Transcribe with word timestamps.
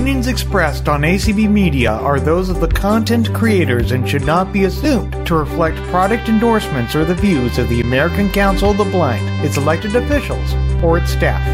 opinions 0.00 0.28
expressed 0.28 0.88
on 0.88 1.02
ACB 1.02 1.46
Media 1.50 1.90
are 1.90 2.18
those 2.18 2.48
of 2.48 2.58
the 2.58 2.68
content 2.68 3.34
creators 3.34 3.92
and 3.92 4.08
should 4.08 4.24
not 4.24 4.50
be 4.50 4.64
assumed 4.64 5.12
to 5.26 5.34
reflect 5.34 5.76
product 5.88 6.26
endorsements 6.26 6.94
or 6.94 7.04
the 7.04 7.14
views 7.14 7.58
of 7.58 7.68
the 7.68 7.82
American 7.82 8.30
Council 8.30 8.70
of 8.70 8.78
the 8.78 8.84
Blind, 8.84 9.44
its 9.44 9.58
elected 9.58 9.94
officials, 9.94 10.54
or 10.82 10.96
its 10.96 11.10
staff. 11.10 11.44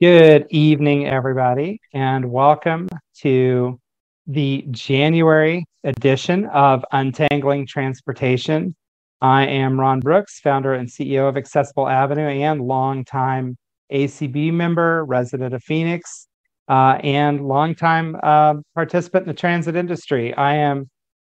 Good 0.00 0.46
evening, 0.48 1.06
everybody, 1.06 1.82
and 1.92 2.30
welcome 2.30 2.88
to 3.18 3.78
the 4.26 4.64
January 4.70 5.66
edition 5.84 6.46
of 6.46 6.82
Untangling 6.92 7.66
Transportation. 7.66 8.74
I 9.20 9.46
am 9.48 9.78
Ron 9.78 10.00
Brooks, 10.00 10.40
founder 10.40 10.72
and 10.72 10.88
CEO 10.88 11.28
of 11.28 11.36
Accessible 11.36 11.88
Avenue 11.88 12.26
and 12.26 12.62
longtime 12.62 13.58
ACB 13.92 14.50
member, 14.50 15.04
resident 15.04 15.52
of 15.52 15.62
Phoenix, 15.62 16.25
uh, 16.68 16.98
and 17.02 17.46
longtime 17.46 18.16
uh, 18.22 18.54
participant 18.74 19.22
in 19.24 19.28
the 19.28 19.34
transit 19.34 19.76
industry. 19.76 20.34
I 20.34 20.56
am 20.56 20.90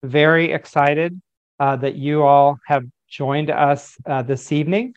very 0.03 0.51
excited 0.51 1.19
uh, 1.59 1.75
that 1.77 1.95
you 1.95 2.23
all 2.23 2.57
have 2.67 2.83
joined 3.09 3.49
us 3.49 3.97
uh, 4.05 4.21
this 4.21 4.51
evening. 4.51 4.93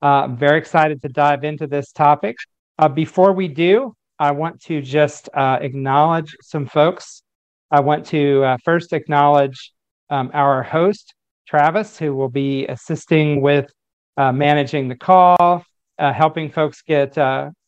Uh, 0.00 0.28
very 0.28 0.58
excited 0.58 1.02
to 1.02 1.08
dive 1.08 1.44
into 1.44 1.66
this 1.66 1.92
topic. 1.92 2.36
Uh, 2.78 2.88
before 2.88 3.32
we 3.32 3.48
do, 3.48 3.94
I 4.18 4.30
want 4.30 4.60
to 4.62 4.80
just 4.80 5.28
acknowledge 5.34 6.36
some 6.40 6.66
folks. 6.66 7.22
I 7.70 7.80
want 7.80 8.06
to 8.06 8.56
first 8.64 8.92
acknowledge 8.92 9.72
um, 10.10 10.30
our 10.34 10.62
host, 10.62 11.14
Travis, 11.48 11.98
who 11.98 12.14
will 12.14 12.28
be 12.28 12.66
assisting 12.66 13.40
with 13.40 13.70
managing 14.16 14.88
the 14.88 14.94
call, 14.94 15.64
helping 15.98 16.50
folks 16.50 16.82
get 16.82 17.14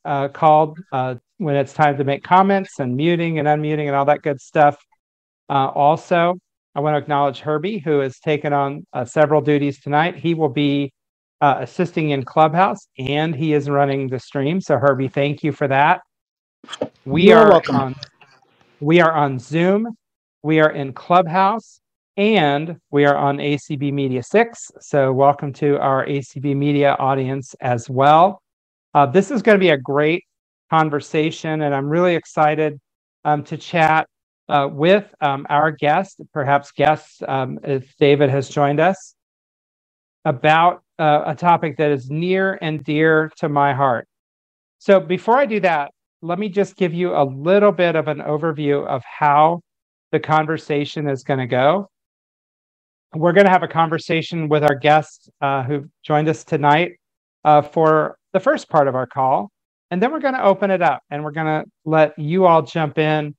uh, 0.07 0.17
uh, 0.17 0.29
called 0.29 0.79
uh, 0.93 1.17
when 1.39 1.57
it's 1.57 1.73
time 1.73 1.99
to 1.99 2.05
make 2.05 2.23
comments 2.23 2.79
and 2.79 2.97
muting 2.97 3.39
and 3.39 3.49
unmuting 3.49 3.87
and 3.87 3.97
all 3.97 4.05
that 4.07 4.23
good 4.23 4.41
stuff. 4.41 4.77
Uh, 5.49 5.69
also, 5.69 6.37
I 6.75 6.81
want 6.81 6.95
to 6.95 6.99
acknowledge 6.99 7.41
Herbie, 7.41 7.79
who 7.79 8.01
has 8.01 8.19
taken 8.19 8.53
on 8.53 8.87
uh, 8.93 9.05
several 9.05 9.41
duties 9.41 9.81
tonight. 9.81 10.17
He 10.17 10.35
will 10.35 10.49
be 10.49 10.93
assisting 11.41 12.11
in 12.11 12.25
Clubhouse 12.25 12.89
and 12.99 13.35
he 13.35 13.53
is 13.53 13.69
running 13.69 14.09
the 14.09 14.19
stream. 14.19 14.61
So, 14.61 14.79
Herbie, 14.79 15.09
thank 15.09 15.45
you 15.45 15.53
for 15.53 15.69
that. 15.69 16.01
We 17.05 17.29
You're 17.29 17.39
are 17.39 17.51
welcome. 17.51 17.77
on. 17.77 17.95
We 18.81 19.01
are 19.01 19.13
on 19.13 19.39
Zoom. 19.39 19.97
We 20.43 20.61
are 20.61 20.71
in 20.71 20.93
Clubhouse 20.93 21.81
and 22.17 22.77
we 22.91 23.05
are 23.05 23.17
on 23.17 23.39
ACB 23.39 23.93
Media 23.93 24.23
6. 24.23 24.71
So, 24.81 25.13
welcome 25.13 25.53
to 25.55 25.79
our 25.79 26.07
ACB 26.07 26.57
Media 26.57 26.97
audience 26.99 27.55
as 27.61 27.89
well. 27.91 28.43
Uh, 28.97 29.05
this 29.05 29.31
is 29.31 29.43
going 29.43 29.55
to 29.55 29.61
be 29.61 29.69
a 29.69 29.77
great 29.77 30.25
conversation, 30.71 31.61
and 31.61 31.75
I'm 31.75 31.87
really 31.87 32.15
excited 32.15 32.81
um, 33.27 33.45
to 33.45 33.59
chat 33.59 34.09
uh, 34.49 34.71
with 34.73 35.15
um, 35.21 35.47
our 35.51 35.71
guest, 35.71 36.23
perhaps 36.33 36.73
guests, 36.73 37.21
um, 37.29 37.59
if 37.63 37.95
David 37.99 38.31
has 38.31 38.49
joined 38.49 38.81
us, 38.81 39.15
about 40.25 40.83
uh, 40.99 41.25
a 41.27 41.35
topic 41.35 41.77
that 41.77 41.91
is 41.91 42.09
near 42.09 42.59
and 42.63 42.83
dear 42.85 43.31
to 43.37 43.51
my 43.51 43.75
heart. 43.75 44.09
So, 44.79 44.99
before 44.99 45.37
I 45.37 45.45
do 45.45 45.61
that, 45.61 45.91
let 46.23 46.39
me 46.39 46.49
just 46.49 46.75
give 46.75 46.95
you 46.95 47.15
a 47.15 47.23
little 47.23 47.73
bit 47.73 47.97
of 47.97 48.09
an 48.09 48.21
overview 48.21 48.87
of 48.87 49.03
how 49.05 49.61
the 50.11 50.21
conversation 50.21 51.07
is 51.07 51.23
going 51.23 51.41
to 51.41 51.47
go 51.47 51.91
we're 53.15 53.33
going 53.33 53.47
to 53.47 53.53
have 53.53 53.63
a 53.63 53.69
conversation 53.69 54.49
with 54.49 54.63
our 54.63 54.75
guest 54.75 55.31
uh, 55.41 55.63
who 55.63 55.85
joined 56.03 56.29
us 56.29 56.45
tonight 56.45 56.93
uh, 57.45 57.63
for 57.63 58.17
the 58.37 58.41
first 58.41 58.69
part 58.69 58.87
of 58.87 58.95
our 58.95 59.07
call. 59.07 59.51
And 59.91 60.03
then 60.03 60.13
we're 60.13 60.21
going 60.21 60.35
to 60.35 60.45
open 60.45 60.71
it 60.71 60.83
up 60.83 61.03
and 61.11 61.25
we're 61.25 61.31
going 61.31 61.47
to 61.47 61.65
let 61.87 62.19
you 62.19 62.45
all 62.45 62.61
jump 62.61 62.99
in, 62.99 63.35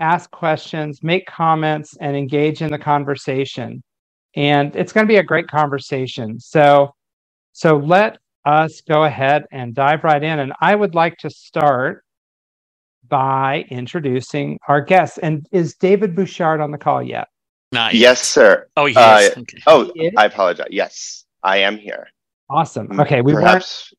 ask 0.00 0.30
questions, 0.30 1.02
make 1.02 1.26
comments, 1.26 1.94
and 2.00 2.16
engage 2.16 2.62
in 2.62 2.70
the 2.70 2.78
conversation. 2.78 3.82
And 4.34 4.74
it's 4.74 4.92
going 4.92 5.06
to 5.06 5.08
be 5.08 5.18
a 5.18 5.22
great 5.22 5.48
conversation. 5.48 6.40
So, 6.40 6.94
so 7.52 7.76
let 7.76 8.16
us 8.46 8.80
go 8.88 9.04
ahead 9.04 9.44
and 9.52 9.74
dive 9.74 10.02
right 10.02 10.22
in. 10.22 10.38
And 10.38 10.54
I 10.62 10.74
would 10.74 10.94
like 10.94 11.18
to 11.18 11.28
start 11.28 12.04
by 13.06 13.66
introducing 13.68 14.58
our 14.66 14.80
guests. 14.80 15.18
And 15.18 15.46
is 15.52 15.74
David 15.74 16.16
Bouchard 16.16 16.60
on 16.62 16.70
the 16.70 16.78
call 16.78 17.02
yet? 17.02 17.28
Not 17.72 17.92
yet. 17.92 18.00
Yes, 18.00 18.22
sir. 18.22 18.66
Oh, 18.78 18.86
yes. 18.86 19.36
Uh, 19.36 19.40
okay. 19.40 19.58
Oh, 19.66 19.92
I 20.16 20.24
apologize. 20.24 20.68
Yes, 20.70 21.26
I 21.42 21.58
am 21.58 21.76
here. 21.76 22.08
Awesome. 22.50 22.98
Okay, 22.98 23.20
we 23.20 23.34
weren't 23.34 23.44
Perhaps. 23.44 23.92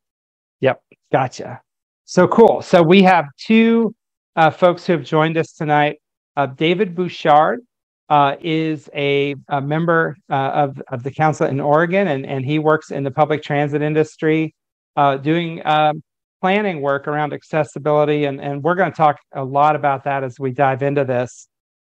Yep, 0.62 0.82
gotcha. 1.12 1.62
So 2.06 2.28
cool. 2.28 2.62
So 2.62 2.82
we 2.82 3.04
have 3.04 3.26
two 3.38 3.94
uh, 4.36 4.50
folks 4.50 4.86
who 4.86 4.94
have 4.94 5.04
joined 5.04 5.38
us 5.38 5.54
tonight. 5.54 5.98
Uh, 6.36 6.48
David 6.48 6.96
Bouchard 6.96 7.62
uh, 8.10 8.36
is 8.42 8.90
a, 8.96 9.36
a 9.50 9.62
member 9.62 10.18
uh, 10.30 10.34
of, 10.34 10.82
of 10.92 11.04
the 11.04 11.12
council 11.12 11.48
in 11.48 11.60
Oregon, 11.60 12.08
and, 12.08 12.26
and 12.26 12.46
he 12.46 12.58
works 12.58 12.92
in 12.92 13.04
the 13.04 13.12
public 13.12 13.44
transit 13.44 13.82
industry, 13.82 14.56
uh, 14.96 15.18
doing 15.18 15.66
um, 15.66 16.02
planning 16.42 16.82
work 16.82 17.08
around 17.08 17.34
accessibility. 17.34 18.26
And, 18.26 18.42
and 18.42 18.64
we're 18.64 18.76
going 18.76 18.92
to 18.92 18.98
talk 18.98 19.18
a 19.36 19.44
lot 19.44 19.76
about 19.76 20.04
that 20.06 20.24
as 20.24 20.40
we 20.40 20.52
dive 20.52 20.82
into 20.82 21.06
this. 21.06 21.48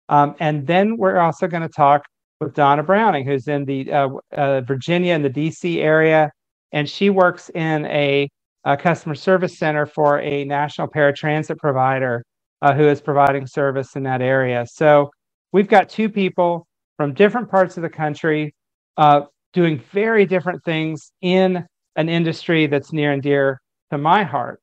Um, 0.09 0.35
and 0.39 0.65
then 0.65 0.97
we're 0.97 1.19
also 1.19 1.47
going 1.47 1.63
to 1.63 1.69
talk 1.69 2.03
with 2.41 2.53
Donna 2.53 2.83
Browning, 2.83 3.25
who's 3.25 3.47
in 3.47 3.65
the 3.65 3.91
uh, 3.91 4.61
Virginia 4.61 5.13
and 5.13 5.23
the 5.23 5.29
DC 5.29 5.77
area, 5.77 6.31
and 6.71 6.89
she 6.89 7.09
works 7.09 7.49
in 7.53 7.85
a, 7.85 8.29
a 8.65 8.75
customer 8.75 9.15
service 9.15 9.57
center 9.57 9.85
for 9.85 10.19
a 10.19 10.43
national 10.45 10.87
paratransit 10.87 11.57
provider 11.57 12.23
uh, 12.61 12.73
who 12.73 12.87
is 12.87 13.01
providing 13.01 13.47
service 13.47 13.95
in 13.95 14.03
that 14.03 14.21
area. 14.21 14.65
So 14.69 15.09
we've 15.51 15.67
got 15.67 15.89
two 15.89 16.09
people 16.09 16.67
from 16.97 17.13
different 17.13 17.49
parts 17.49 17.77
of 17.77 17.83
the 17.83 17.89
country 17.89 18.53
uh, 18.97 19.21
doing 19.53 19.81
very 19.91 20.25
different 20.25 20.63
things 20.63 21.11
in 21.21 21.65
an 21.95 22.09
industry 22.09 22.67
that's 22.67 22.93
near 22.93 23.11
and 23.11 23.21
dear 23.21 23.61
to 23.91 23.97
my 23.97 24.23
heart. 24.23 24.59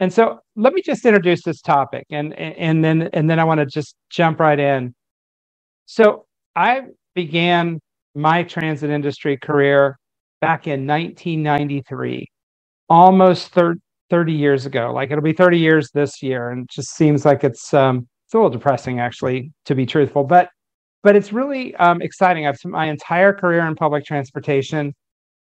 And 0.00 0.12
so 0.12 0.40
let 0.56 0.72
me 0.72 0.82
just 0.82 1.04
introduce 1.04 1.42
this 1.44 1.60
topic 1.60 2.06
and 2.10 2.34
and 2.34 2.84
then 2.84 3.02
and 3.12 3.30
then 3.30 3.38
I 3.38 3.44
want 3.44 3.60
to 3.60 3.66
just 3.66 3.94
jump 4.10 4.40
right 4.40 4.58
in. 4.58 4.94
So 5.86 6.24
I 6.56 6.82
began 7.14 7.78
my 8.14 8.42
transit 8.42 8.90
industry 8.90 9.36
career 9.36 9.98
back 10.40 10.66
in 10.66 10.86
1993, 10.86 12.26
almost 12.92 13.48
30, 13.54 13.80
30 14.10 14.32
years 14.34 14.66
ago. 14.66 14.92
Like 14.92 15.10
it'll 15.10 15.24
be 15.24 15.32
30 15.32 15.58
years 15.58 15.90
this 15.92 16.22
year, 16.22 16.50
and 16.50 16.64
it 16.64 16.70
just 16.70 16.94
seems 16.94 17.24
like 17.24 17.42
it's 17.42 17.72
um, 17.72 18.06
it's 18.26 18.34
a 18.34 18.36
little 18.36 18.50
depressing, 18.50 19.00
actually, 19.00 19.50
to 19.64 19.74
be 19.74 19.86
truthful. 19.86 20.24
But 20.24 20.50
but 21.02 21.16
it's 21.16 21.32
really 21.32 21.74
um, 21.76 22.02
exciting. 22.02 22.46
I've 22.46 22.58
spent 22.58 22.72
my 22.72 22.86
entire 22.86 23.32
career 23.32 23.66
in 23.66 23.74
public 23.74 24.04
transportation, 24.04 24.94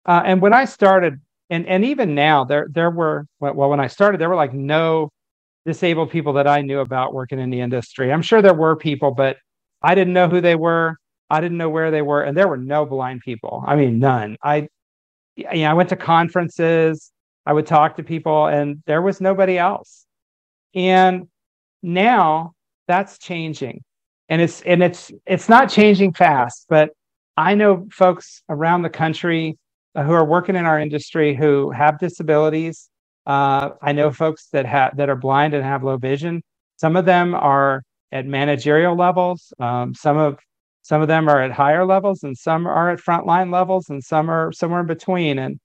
uh, 0.05 0.21
and 0.25 0.41
when 0.41 0.53
I 0.53 0.65
started, 0.65 1.19
and 1.49 1.65
and 1.65 1.85
even 1.85 2.13
now, 2.13 2.43
there 2.43 2.67
there 2.69 2.91
were 2.91 3.25
well, 3.39 3.69
when 3.69 3.79
I 3.79 3.87
started, 3.87 4.19
there 4.19 4.29
were 4.29 4.35
like 4.35 4.53
no 4.53 5.09
disabled 5.65 6.11
people 6.11 6.33
that 6.33 6.47
I 6.47 6.61
knew 6.61 6.79
about 6.79 7.13
working 7.13 7.39
in 7.39 7.49
the 7.49 7.61
industry. 7.61 8.11
I'm 8.11 8.21
sure 8.21 8.41
there 8.41 8.53
were 8.53 8.75
people, 8.75 9.11
but 9.11 9.37
I 9.81 9.95
didn't 9.95 10.13
know 10.13 10.27
who 10.27 10.41
they 10.41 10.55
were. 10.55 10.97
I 11.29 11.39
didn't 11.41 11.57
know 11.57 11.69
where 11.69 11.89
they 11.89 12.01
were, 12.01 12.21
and 12.21 12.35
there 12.35 12.49
were 12.49 12.57
no 12.57 12.85
blind 12.85 13.21
people. 13.21 13.63
I 13.65 13.77
mean, 13.77 13.99
none. 13.99 14.35
I, 14.43 14.67
you 15.37 15.45
know, 15.45 15.71
I 15.71 15.73
went 15.73 15.89
to 15.89 15.95
conferences. 15.95 17.11
I 17.49 17.53
would 17.53 17.65
talk 17.65 17.95
to 17.95 18.03
people, 18.03 18.45
and 18.45 18.83
there 18.85 19.01
was 19.01 19.19
nobody 19.19 19.57
else. 19.57 20.05
And 20.75 21.27
now 21.81 22.53
that's 22.87 23.17
changing, 23.17 23.83
and 24.29 24.39
it's 24.39 24.61
and 24.61 24.83
it's 24.83 25.11
it's 25.25 25.49
not 25.49 25.67
changing 25.67 26.13
fast. 26.13 26.67
But 26.69 26.91
I 27.35 27.55
know 27.55 27.87
folks 27.91 28.43
around 28.49 28.83
the 28.83 28.91
country 28.91 29.57
who 29.95 30.11
are 30.11 30.25
working 30.25 30.55
in 30.55 30.67
our 30.67 30.79
industry 30.79 31.35
who 31.35 31.71
have 31.71 31.97
disabilities. 31.97 32.87
Uh, 33.25 33.71
I 33.81 33.93
know 33.93 34.11
folks 34.11 34.49
that 34.53 34.67
have 34.67 34.97
that 34.97 35.09
are 35.09 35.15
blind 35.15 35.55
and 35.55 35.63
have 35.63 35.83
low 35.83 35.97
vision. 35.97 36.43
Some 36.75 36.95
of 36.95 37.05
them 37.05 37.33
are 37.33 37.81
at 38.11 38.27
managerial 38.27 38.95
levels. 38.95 39.51
Um, 39.59 39.95
some 39.95 40.17
of 40.17 40.37
some 40.83 41.01
of 41.01 41.07
them 41.07 41.27
are 41.27 41.41
at 41.41 41.51
higher 41.51 41.83
levels, 41.83 42.21
and 42.21 42.37
some 42.37 42.67
are 42.67 42.91
at 42.91 42.99
frontline 42.99 43.51
levels, 43.51 43.89
and 43.89 44.03
some 44.03 44.29
are 44.29 44.51
somewhere 44.51 44.81
in 44.81 44.85
between. 44.85 45.39
And 45.39 45.59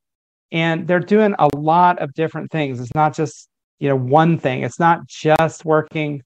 and 0.53 0.87
they're 0.87 1.01
doing 1.01 1.35
a 1.39 1.49
lot 1.57 1.99
of 2.01 2.13
different 2.15 2.51
things. 2.51 2.81
It's 2.81 2.95
not 2.95 3.15
just 3.15 3.49
you 3.79 3.89
know 3.89 3.97
one 3.97 4.39
thing. 4.39 4.63
It's 4.63 4.79
not 4.79 5.07
just 5.07 5.65
working 5.65 6.23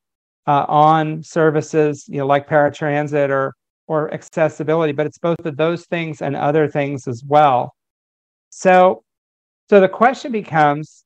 uh, 0.47 0.65
on 0.69 1.23
services 1.23 2.05
you 2.09 2.19
know 2.19 2.27
like 2.27 2.49
paratransit 2.49 3.31
or 3.31 3.55
or 3.87 4.13
accessibility, 4.13 4.93
but 4.93 5.07
it's 5.07 5.19
both 5.19 5.45
of 5.45 5.57
those 5.57 5.87
things 5.87 6.21
and 6.23 6.37
other 6.37 6.69
things 6.69 7.09
as 7.09 7.23
well. 7.27 7.75
So 8.51 9.03
so 9.69 9.81
the 9.81 9.89
question 9.89 10.33
becomes, 10.33 11.05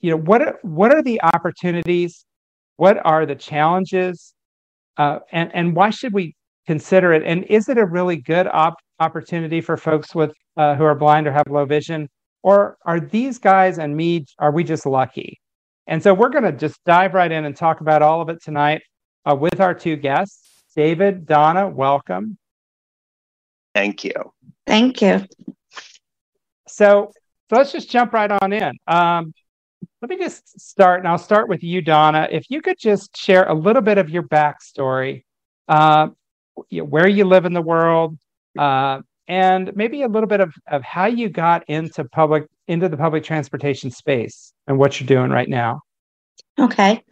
you 0.00 0.10
know, 0.10 0.16
what 0.16 0.42
are, 0.42 0.58
what 0.62 0.92
are 0.92 1.02
the 1.02 1.22
opportunities? 1.22 2.24
What 2.76 2.98
are 3.04 3.24
the 3.24 3.36
challenges? 3.36 4.34
Uh, 4.96 5.20
and, 5.30 5.54
and 5.54 5.76
why 5.76 5.90
should 5.90 6.12
we 6.12 6.34
consider 6.66 7.12
it? 7.12 7.22
And 7.24 7.44
is 7.44 7.68
it 7.68 7.78
a 7.78 7.86
really 7.86 8.16
good 8.16 8.48
op- 8.48 8.80
opportunity 9.00 9.60
for 9.60 9.76
folks 9.76 10.14
with 10.14 10.32
uh, 10.56 10.74
who 10.74 10.84
are 10.84 10.94
blind 10.94 11.26
or 11.26 11.32
have 11.32 11.46
low 11.48 11.64
vision? 11.64 12.08
Or 12.42 12.76
are 12.84 13.00
these 13.00 13.38
guys 13.38 13.78
and 13.78 13.96
me, 13.96 14.26
are 14.38 14.52
we 14.52 14.64
just 14.64 14.86
lucky? 14.86 15.40
And 15.86 16.02
so 16.02 16.12
we're 16.14 16.28
going 16.28 16.44
to 16.44 16.52
just 16.52 16.82
dive 16.84 17.14
right 17.14 17.30
in 17.30 17.44
and 17.44 17.56
talk 17.56 17.80
about 17.80 18.02
all 18.02 18.20
of 18.20 18.28
it 18.28 18.42
tonight 18.42 18.82
uh, 19.24 19.34
with 19.34 19.60
our 19.60 19.74
two 19.74 19.96
guests. 19.96 20.64
David, 20.76 21.26
Donna, 21.26 21.68
welcome. 21.68 22.36
Thank 23.74 24.04
you. 24.04 24.12
Thank 24.66 25.02
you. 25.02 25.24
So, 26.68 27.10
so 27.50 27.56
let's 27.56 27.72
just 27.72 27.90
jump 27.90 28.12
right 28.12 28.30
on 28.30 28.52
in. 28.52 28.76
Um, 28.86 29.32
let 30.00 30.10
me 30.10 30.18
just 30.18 30.60
start, 30.60 31.00
and 31.00 31.08
I'll 31.08 31.18
start 31.18 31.48
with 31.48 31.62
you, 31.62 31.80
Donna. 31.80 32.28
If 32.30 32.50
you 32.50 32.60
could 32.60 32.78
just 32.78 33.16
share 33.16 33.48
a 33.48 33.54
little 33.54 33.82
bit 33.82 33.98
of 33.98 34.10
your 34.10 34.22
backstory, 34.22 35.24
uh, 35.68 36.08
where 36.70 37.08
you 37.08 37.24
live 37.24 37.46
in 37.46 37.52
the 37.52 37.62
world, 37.62 38.18
uh, 38.58 39.00
and 39.28 39.74
maybe 39.74 40.02
a 40.02 40.08
little 40.08 40.28
bit 40.28 40.40
of, 40.40 40.54
of 40.68 40.82
how 40.82 41.06
you 41.06 41.28
got 41.28 41.64
into 41.68 42.04
public 42.04 42.46
into 42.68 42.88
the 42.88 42.96
public 42.96 43.24
transportation 43.24 43.90
space 43.90 44.52
and 44.66 44.78
what 44.78 45.00
you're 45.00 45.06
doing 45.06 45.30
right 45.30 45.48
now. 45.48 45.82
Okay. 46.58 47.02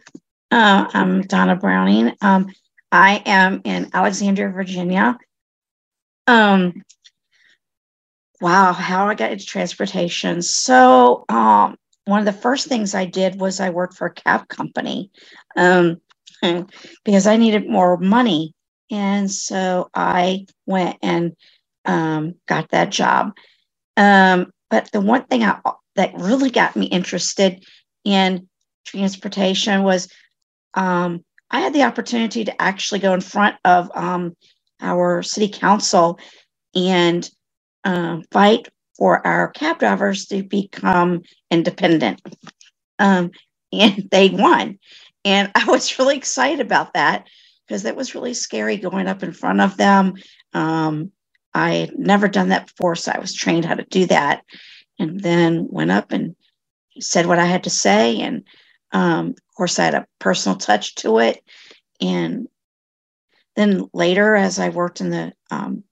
Uh, 0.51 0.85
I'm 0.93 1.21
Donna 1.21 1.55
Browning. 1.55 2.13
Um, 2.21 2.51
I 2.91 3.21
am 3.25 3.61
in 3.63 3.89
Alexandria, 3.93 4.49
Virginia. 4.49 5.17
Um, 6.27 6.83
wow, 8.39 8.71
how 8.73 9.07
I 9.07 9.15
got 9.15 9.31
into 9.31 9.45
transportation. 9.45 10.41
So, 10.41 11.25
um, 11.29 11.75
one 12.05 12.19
of 12.19 12.25
the 12.25 12.33
first 12.33 12.67
things 12.67 12.93
I 12.93 13.05
did 13.05 13.39
was 13.39 13.59
I 13.59 13.69
worked 13.69 13.95
for 13.95 14.07
a 14.07 14.13
cab 14.13 14.47
company 14.47 15.09
um, 15.55 16.01
because 17.03 17.27
I 17.27 17.37
needed 17.37 17.69
more 17.69 17.97
money. 17.97 18.53
And 18.93 19.29
so 19.31 19.89
I 19.95 20.45
went 20.67 20.97
and 21.01 21.35
um, 21.83 22.35
got 22.47 22.69
that 22.69 22.91
job. 22.91 23.31
Um, 23.97 24.51
but 24.69 24.91
the 24.91 25.01
one 25.01 25.25
thing 25.25 25.43
I, 25.43 25.59
that 25.95 26.13
really 26.13 26.51
got 26.51 26.75
me 26.75 26.85
interested 26.85 27.65
in 28.05 28.47
transportation 28.85 29.81
was 29.81 30.09
um, 30.75 31.25
I 31.49 31.61
had 31.61 31.73
the 31.73 31.83
opportunity 31.83 32.45
to 32.45 32.61
actually 32.61 32.99
go 32.99 33.15
in 33.15 33.21
front 33.21 33.55
of 33.65 33.89
um, 33.95 34.35
our 34.79 35.23
city 35.23 35.49
council 35.49 36.19
and 36.75 37.27
uh, 37.83 38.19
fight 38.31 38.69
for 38.95 39.25
our 39.25 39.49
cab 39.49 39.79
drivers 39.79 40.27
to 40.27 40.43
become 40.43 41.23
independent. 41.49 42.21
Um, 42.99 43.31
and 43.71 44.07
they 44.11 44.29
won. 44.29 44.77
And 45.25 45.51
I 45.55 45.65
was 45.65 45.97
really 45.97 46.15
excited 46.15 46.59
about 46.63 46.93
that 46.93 47.25
because 47.67 47.83
that 47.83 47.95
was 47.95 48.15
really 48.15 48.33
scary 48.33 48.77
going 48.77 49.07
up 49.07 49.23
in 49.23 49.33
front 49.33 49.61
of 49.61 49.77
them. 49.77 50.15
Um, 50.53 51.11
I 51.53 51.73
had 51.73 51.99
never 51.99 52.27
done 52.27 52.49
that 52.49 52.67
before, 52.67 52.95
so 52.95 53.11
I 53.13 53.19
was 53.19 53.33
trained 53.33 53.65
how 53.65 53.75
to 53.75 53.85
do 53.85 54.05
that. 54.07 54.43
And 54.99 55.19
then 55.19 55.67
went 55.69 55.91
up 55.91 56.11
and 56.11 56.35
said 56.99 57.25
what 57.25 57.39
I 57.39 57.45
had 57.45 57.63
to 57.63 57.69
say. 57.69 58.21
And 58.21 58.43
um, 58.91 59.29
of 59.29 59.55
course, 59.55 59.79
I 59.79 59.85
had 59.85 59.95
a 59.95 60.07
personal 60.19 60.57
touch 60.57 60.95
to 60.95 61.19
it. 61.19 61.43
And 62.01 62.47
then 63.55 63.89
later, 63.93 64.35
as 64.35 64.59
I 64.59 64.69
worked 64.69 65.01
in 65.01 65.09
the 65.09 65.33
um, 65.51 65.83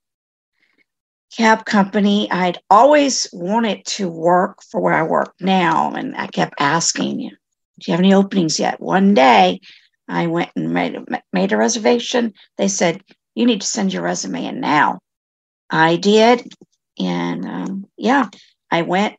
cab 1.36 1.66
company, 1.66 2.30
I'd 2.30 2.60
always 2.70 3.28
wanted 3.32 3.86
to 3.86 4.10
work 4.10 4.64
for 4.64 4.82
where 4.82 4.94
I 4.94 5.04
work 5.04 5.34
now. 5.40 5.94
And 5.94 6.16
I 6.16 6.28
kept 6.28 6.56
asking, 6.60 7.18
Do 7.20 7.28
you 7.80 7.92
have 7.92 8.00
any 8.00 8.14
openings 8.14 8.60
yet? 8.60 8.80
One 8.80 9.14
day, 9.14 9.62
I 10.08 10.28
went 10.28 10.50
and 10.56 10.74
made 10.74 10.96
a, 10.96 11.06
made 11.32 11.52
a 11.52 11.58
reservation. 11.58 12.34
They 12.58 12.68
said, 12.68 13.04
You 13.36 13.46
need 13.46 13.62
to 13.62 13.68
send 13.68 13.94
your 13.94 14.04
resume 14.04 14.46
in 14.46 14.60
now. 14.60 15.00
I 15.70 15.96
did. 15.96 16.54
And 17.00 17.46
um, 17.46 17.86
yeah, 17.98 18.28
I 18.70 18.82
went. 18.82 19.16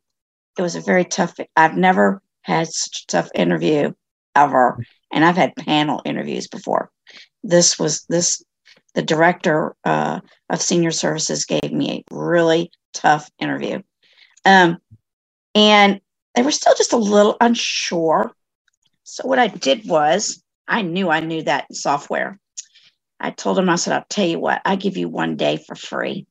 It 0.58 0.62
was 0.62 0.76
a 0.76 0.81
very 0.81 1.05
tough, 1.05 1.34
I've 1.56 1.76
never 1.76 2.20
had 2.43 2.69
such 2.69 3.02
a 3.02 3.06
tough 3.06 3.31
interview 3.34 3.93
ever. 4.34 4.84
And 5.11 5.25
I've 5.25 5.37
had 5.37 5.56
panel 5.56 6.02
interviews 6.05 6.46
before. 6.49 6.90
This 7.43 7.79
was 7.79 8.05
this, 8.08 8.43
the 8.94 9.02
director 9.02 9.75
uh, 9.84 10.20
of 10.50 10.61
senior 10.61 10.90
services 10.90 11.46
gave 11.46 11.73
me 11.73 12.05
a 12.11 12.14
really 12.14 12.70
tough 12.93 13.31
interview. 13.38 13.82
Um, 14.44 14.79
and 15.55 16.00
they 16.34 16.43
were 16.43 16.50
still 16.50 16.75
just 16.76 16.93
a 16.93 16.99
little 16.99 17.37
unsure. 17.40 18.32
So 19.05 19.26
what 19.26 19.38
I 19.38 19.49
did 19.49 19.88
was 19.88 20.41
I 20.68 20.82
knew 20.82 21.10
I 21.10 21.20
knew 21.20 21.42
that 21.42 21.74
software. 21.74 22.38
I 23.20 23.30
told 23.30 23.58
him, 23.58 23.68
I 23.68 23.76
said, 23.76 23.94
I'll 23.94 24.04
tell 24.08 24.26
you 24.26 24.38
what, 24.38 24.60
I 24.64 24.76
give 24.76 24.96
you 24.96 25.08
one 25.08 25.36
day 25.36 25.56
for 25.56 25.74
free. 25.74 26.26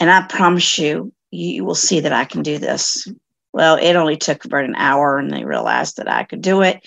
And 0.00 0.10
I 0.10 0.22
promise 0.26 0.78
you, 0.78 1.12
you 1.30 1.64
will 1.64 1.74
see 1.74 2.00
that 2.00 2.12
I 2.12 2.24
can 2.24 2.42
do 2.42 2.58
this. 2.58 3.08
Well, 3.52 3.76
it 3.76 3.96
only 3.96 4.16
took 4.16 4.44
about 4.44 4.64
an 4.64 4.76
hour 4.76 5.18
and 5.18 5.30
they 5.30 5.44
realized 5.44 5.96
that 5.96 6.10
I 6.10 6.24
could 6.24 6.42
do 6.42 6.62
it. 6.62 6.86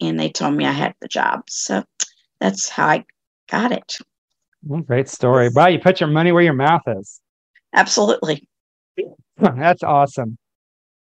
And 0.00 0.18
they 0.18 0.30
told 0.30 0.54
me 0.54 0.64
I 0.64 0.72
had 0.72 0.94
the 1.00 1.08
job. 1.08 1.42
So 1.48 1.84
that's 2.40 2.68
how 2.68 2.86
I 2.86 3.04
got 3.50 3.72
it. 3.72 3.98
Well, 4.64 4.80
great 4.80 5.08
story. 5.08 5.48
Wow, 5.48 5.68
you 5.68 5.78
put 5.78 6.00
your 6.00 6.08
money 6.08 6.32
where 6.32 6.42
your 6.42 6.54
mouth 6.54 6.82
is. 6.86 7.20
Absolutely. 7.74 8.48
That's 9.36 9.82
awesome. 9.82 10.38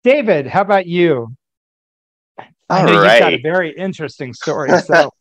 David, 0.03 0.47
how 0.47 0.63
about 0.63 0.87
you? 0.87 1.35
I 2.71 2.83
know 2.85 3.01
right. 3.01 3.15
you've 3.15 3.21
got 3.21 3.35
a 3.35 3.43
very 3.43 3.71
interesting 3.71 4.33
story. 4.35 4.71
So, 4.81 5.13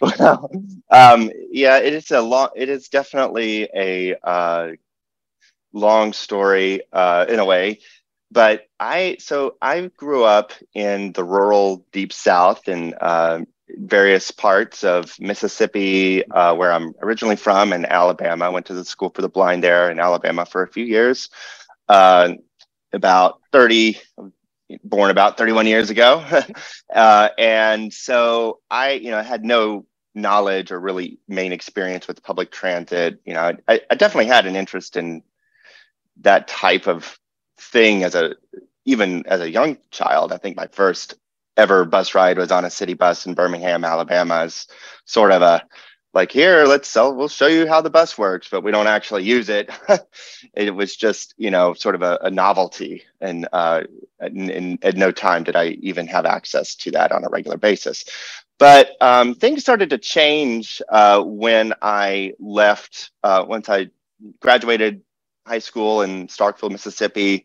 well, 0.00 0.50
um, 0.90 1.30
yeah, 1.50 1.78
it 1.78 1.92
is 1.94 2.10
a 2.10 2.20
long. 2.20 2.48
It 2.56 2.68
is 2.68 2.88
definitely 2.88 3.68
a 3.74 4.16
uh, 4.22 4.72
long 5.72 6.12
story 6.12 6.82
uh, 6.92 7.26
in 7.28 7.38
a 7.38 7.44
way. 7.44 7.80
But 8.30 8.66
I 8.80 9.16
so 9.20 9.56
I 9.62 9.90
grew 9.96 10.24
up 10.24 10.52
in 10.74 11.12
the 11.12 11.24
rural 11.24 11.86
deep 11.92 12.12
south 12.12 12.68
in 12.68 12.94
uh, 13.00 13.40
various 13.68 14.30
parts 14.30 14.84
of 14.84 15.18
Mississippi, 15.20 16.26
uh, 16.26 16.54
where 16.54 16.72
I'm 16.72 16.94
originally 17.02 17.36
from, 17.36 17.72
and 17.72 17.86
Alabama. 17.86 18.44
I 18.44 18.48
went 18.48 18.66
to 18.66 18.74
the 18.74 18.84
school 18.84 19.10
for 19.10 19.22
the 19.22 19.28
blind 19.28 19.62
there 19.62 19.90
in 19.90 20.00
Alabama 20.00 20.46
for 20.46 20.62
a 20.62 20.68
few 20.68 20.84
years. 20.84 21.28
Uh, 21.88 22.34
about 22.92 23.40
30, 23.52 23.98
born 24.82 25.10
about 25.10 25.38
31 25.38 25.66
years 25.66 25.90
ago. 25.90 26.24
uh, 26.94 27.28
and 27.38 27.92
so 27.92 28.60
I, 28.70 28.92
you 28.92 29.10
know, 29.10 29.22
had 29.22 29.44
no 29.44 29.86
knowledge 30.14 30.72
or 30.72 30.80
really 30.80 31.18
main 31.28 31.52
experience 31.52 32.08
with 32.08 32.22
public 32.22 32.50
transit. 32.50 33.20
You 33.24 33.34
know, 33.34 33.52
I, 33.68 33.80
I 33.90 33.94
definitely 33.94 34.26
had 34.26 34.46
an 34.46 34.56
interest 34.56 34.96
in 34.96 35.22
that 36.22 36.48
type 36.48 36.86
of 36.86 37.18
thing 37.58 38.02
as 38.02 38.14
a 38.14 38.34
even 38.84 39.26
as 39.26 39.40
a 39.40 39.50
young 39.50 39.78
child. 39.90 40.32
I 40.32 40.38
think 40.38 40.56
my 40.56 40.68
first 40.68 41.14
ever 41.56 41.84
bus 41.84 42.14
ride 42.14 42.38
was 42.38 42.52
on 42.52 42.64
a 42.64 42.70
city 42.70 42.94
bus 42.94 43.26
in 43.26 43.34
Birmingham, 43.34 43.84
Alabama, 43.84 44.36
as 44.36 44.66
sort 45.04 45.32
of 45.32 45.42
a 45.42 45.62
like 46.16 46.32
here 46.32 46.64
let's 46.64 46.88
sell 46.88 47.14
we'll 47.14 47.28
show 47.28 47.46
you 47.46 47.68
how 47.68 47.82
the 47.82 47.90
bus 47.90 48.16
works 48.16 48.48
but 48.50 48.62
we 48.62 48.70
don't 48.70 48.86
actually 48.86 49.22
use 49.22 49.48
it. 49.50 49.70
It 50.54 50.74
was 50.74 50.96
just 50.96 51.34
you 51.36 51.50
know 51.50 51.74
sort 51.74 51.94
of 51.94 52.02
a, 52.02 52.18
a 52.22 52.30
novelty 52.30 53.02
and 53.20 53.46
uh 53.52 53.82
at 54.20 54.96
no 54.96 55.10
time 55.12 55.44
did 55.44 55.56
i 55.56 55.66
even 55.90 56.06
have 56.06 56.24
access 56.24 56.74
to 56.76 56.90
that 56.92 57.12
on 57.12 57.24
a 57.24 57.28
regular 57.28 57.58
basis. 57.58 58.06
But 58.58 58.90
um, 59.02 59.34
things 59.34 59.60
started 59.60 59.90
to 59.90 59.98
change 59.98 60.80
uh, 60.88 61.22
when 61.22 61.74
i 61.82 62.32
left 62.40 63.10
uh, 63.22 63.44
once 63.46 63.68
i 63.68 63.90
graduated 64.40 65.02
high 65.46 65.64
school 65.68 66.00
in 66.00 66.28
starkville 66.28 66.70
mississippi. 66.70 67.44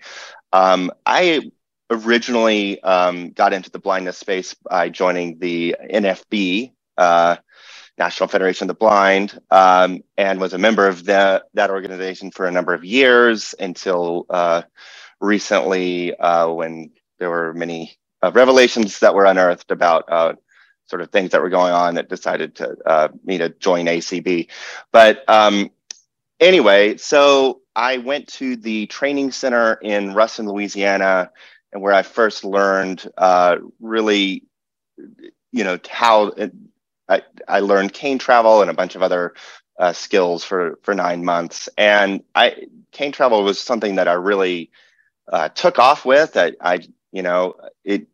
Um, 0.53 0.91
i 1.05 1.51
originally 1.89 2.81
um, 2.81 3.31
got 3.31 3.51
into 3.51 3.69
the 3.69 3.79
blindness 3.79 4.17
space 4.17 4.53
by 4.53 4.87
joining 4.87 5.39
the 5.39 5.75
nfb 5.93 6.71
uh, 6.97 7.35
National 8.01 8.27
Federation 8.27 8.65
of 8.65 8.69
the 8.75 8.79
Blind, 8.79 9.39
um, 9.51 10.03
and 10.17 10.41
was 10.41 10.53
a 10.53 10.57
member 10.57 10.87
of 10.87 11.05
the, 11.05 11.43
that 11.53 11.69
organization 11.69 12.31
for 12.31 12.47
a 12.47 12.51
number 12.51 12.73
of 12.73 12.83
years 12.83 13.53
until 13.59 14.25
uh, 14.31 14.63
recently, 15.19 16.15
uh, 16.15 16.49
when 16.49 16.89
there 17.19 17.29
were 17.29 17.53
many 17.53 17.95
uh, 18.23 18.31
revelations 18.33 18.99
that 19.01 19.13
were 19.13 19.25
unearthed 19.25 19.69
about 19.69 20.11
uh, 20.11 20.33
sort 20.87 21.03
of 21.03 21.11
things 21.11 21.29
that 21.31 21.43
were 21.43 21.49
going 21.51 21.73
on 21.73 21.93
that 21.95 22.09
decided 22.09 22.55
to 22.55 22.75
uh, 22.87 23.09
me 23.23 23.37
to 23.37 23.49
join 23.49 23.85
ACB. 23.85 24.47
But 24.91 25.23
um, 25.29 25.69
anyway, 26.39 26.97
so 26.97 27.61
I 27.75 27.99
went 27.99 28.29
to 28.39 28.55
the 28.55 28.87
training 28.87 29.31
center 29.31 29.75
in 29.75 30.15
Ruston, 30.15 30.47
Louisiana, 30.47 31.31
and 31.71 31.83
where 31.83 31.93
I 31.93 32.01
first 32.01 32.43
learned 32.43 33.07
uh, 33.15 33.57
really, 33.79 34.45
you 35.51 35.63
know, 35.63 35.77
how 35.87 36.33
I, 37.11 37.21
I 37.47 37.59
learned 37.59 37.93
cane 37.93 38.19
travel 38.19 38.61
and 38.61 38.71
a 38.71 38.73
bunch 38.73 38.95
of 38.95 39.01
other 39.03 39.33
uh, 39.77 39.93
skills 39.93 40.43
for 40.43 40.79
for 40.83 40.93
nine 40.93 41.25
months. 41.25 41.69
And 41.77 42.23
I 42.33 42.67
cane 42.91 43.11
travel 43.11 43.43
was 43.43 43.59
something 43.59 43.95
that 43.95 44.07
I 44.07 44.13
really 44.13 44.71
uh, 45.31 45.49
took 45.49 45.79
off 45.79 46.05
with. 46.05 46.37
I, 46.37 46.53
I 46.61 46.79
you 47.11 47.21
know 47.21 47.55
it. 47.83 48.07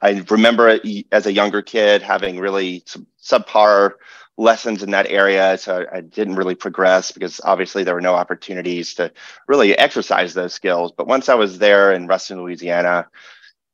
I 0.00 0.24
remember 0.30 0.80
as 1.12 1.26
a 1.26 1.32
younger 1.32 1.60
kid 1.60 2.00
having 2.00 2.38
really 2.38 2.84
subpar 3.22 3.94
lessons 4.36 4.82
in 4.82 4.92
that 4.92 5.10
area. 5.10 5.58
So 5.58 5.86
I 5.92 6.00
didn't 6.00 6.36
really 6.36 6.54
progress 6.54 7.12
because 7.12 7.40
obviously 7.44 7.84
there 7.84 7.94
were 7.94 8.00
no 8.00 8.14
opportunities 8.14 8.94
to 8.94 9.12
really 9.46 9.76
exercise 9.76 10.32
those 10.32 10.54
skills. 10.54 10.92
But 10.96 11.06
once 11.06 11.28
I 11.28 11.34
was 11.34 11.58
there 11.58 11.92
in 11.92 12.06
Ruston, 12.06 12.40
Louisiana, 12.40 13.08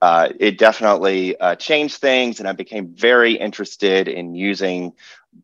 uh, 0.00 0.30
it 0.38 0.58
definitely 0.58 1.38
uh, 1.38 1.56
changed 1.56 1.96
things, 1.96 2.40
and 2.40 2.48
I 2.48 2.52
became 2.52 2.94
very 2.94 3.34
interested 3.34 4.08
in 4.08 4.34
using 4.34 4.94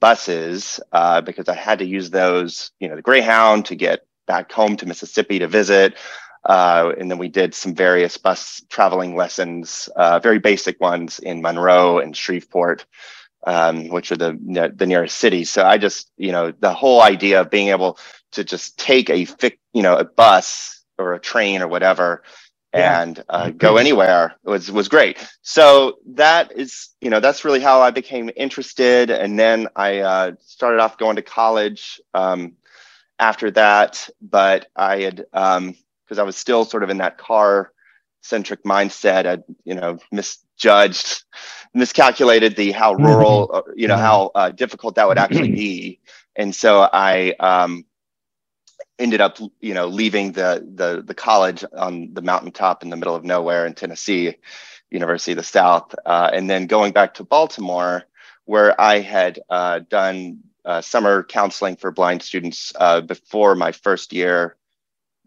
buses 0.01 0.81
uh, 0.93 1.21
because 1.21 1.49
I 1.49 1.55
had 1.55 1.81
to 1.81 1.85
use 1.85 2.11
those, 2.11 2.71
you 2.81 2.89
know, 2.89 2.97
the 2.97 3.03
Greyhound 3.03 3.67
to 3.67 3.77
get 3.77 4.07
back 4.27 4.51
home 4.51 4.77
to 4.77 4.87
Mississippi 4.87 5.39
to 5.41 5.47
visit. 5.47 5.95
Uh, 6.45 6.93
and 6.99 7.11
then 7.11 7.19
we 7.19 7.29
did 7.29 7.55
some 7.55 7.75
various 7.75 8.17
bus 8.17 8.63
traveling 8.69 9.17
lessons, 9.17 9.89
uh, 9.97 10.21
very 10.21 10.39
basic 10.39 10.81
ones 10.81 11.19
in 11.19 11.43
Monroe 11.43 11.99
and 11.99 12.17
Shreveport, 12.17 12.87
um, 13.47 13.89
which 13.89 14.11
are 14.13 14.17
the 14.17 14.73
the 14.75 14.87
nearest 14.87 15.19
cities. 15.19 15.51
So 15.51 15.65
I 15.65 15.77
just, 15.77 16.11
you 16.17 16.33
know, 16.33 16.53
the 16.53 16.73
whole 16.73 17.03
idea 17.03 17.41
of 17.41 17.51
being 17.51 17.69
able 17.69 17.99
to 18.33 18.45
just 18.45 18.79
take 18.79 19.11
a, 19.11 19.27
you 19.73 19.83
know, 19.83 19.97
a 19.97 20.05
bus 20.05 20.85
or 20.99 21.15
a 21.15 21.21
train 21.21 21.63
or 21.63 21.69
whatever 21.69 22.23
and 22.77 23.25
uh, 23.31 23.51
go 23.51 23.79
anywhere 23.79 24.37
was 24.45 24.73
was 24.73 24.89
great. 24.89 25.19
So 25.43 25.99
that 26.15 26.53
is, 26.53 26.91
you 27.01 27.11
know, 27.11 27.21
that's 27.21 27.45
really 27.45 27.61
how 27.61 27.83
I 27.83 27.91
became 27.93 28.31
interested. 28.37 29.11
And 29.11 29.39
then 29.39 29.69
I 29.77 30.01
uh, 30.01 30.33
started 30.41 30.81
off 30.81 30.99
going 30.99 31.17
to 31.17 31.23
college 31.23 32.01
um, 32.15 32.55
after 33.19 33.51
that. 33.53 34.09
But 34.23 34.69
I 34.77 35.03
had 35.03 35.17
because 35.17 35.59
um, 35.59 35.77
I 36.19 36.23
was 36.25 36.37
still 36.37 36.65
sort 36.67 36.85
of 36.85 36.91
in 36.91 36.99
that 36.99 37.19
car 37.19 37.73
centric 38.23 38.65
mindset. 38.65 39.27
I, 39.27 39.43
you 39.65 39.75
know, 39.75 39.99
misjudged, 40.13 41.25
miscalculated 41.75 42.57
the 42.57 42.73
how 42.73 42.95
rural, 42.95 43.51
uh, 43.55 43.63
you 43.77 43.89
know, 43.89 43.99
how 43.99 44.33
uh, 44.35 44.51
difficult 44.51 44.97
that 44.97 45.09
would 45.09 45.19
actually 45.19 45.51
be. 45.55 46.01
And 46.37 46.55
so 46.55 46.89
I 46.93 47.35
um, 47.41 47.87
ended 48.99 49.21
up 49.21 49.39
you 49.61 49.75
know 49.75 49.87
leaving 49.87 50.33
the 50.33 50.67
the 50.75 51.03
the 51.03 51.15
college 51.15 51.65
on 51.77 52.13
the 52.13 52.23
mountaintop 52.23 52.83
in 52.83 52.91
the 52.91 52.97
middle 52.97 53.15
of 53.15 53.25
nowhere 53.25 53.67
in 53.67 53.75
Tennessee, 53.75 54.37
University 54.91 55.33
of 55.33 55.39
the 55.39 55.45
South, 55.45 55.95
uh, 56.05 56.31
and 56.33 56.49
then 56.49 56.67
going 56.67 56.93
back 56.93 57.15
to 57.15 57.25
Baltimore, 57.25 58.05
where 58.45 58.79
I 58.81 59.01
had 59.01 59.41
uh, 59.51 59.81
done 59.81 60.41
uh, 60.65 60.81
summer 60.81 61.23
counseling 61.23 61.77
for 61.77 61.91
blind 61.91 62.23
students 62.23 62.73
uh, 62.77 63.01
before 63.01 63.55
my 63.55 63.73
first 63.73 64.13
year, 64.13 64.57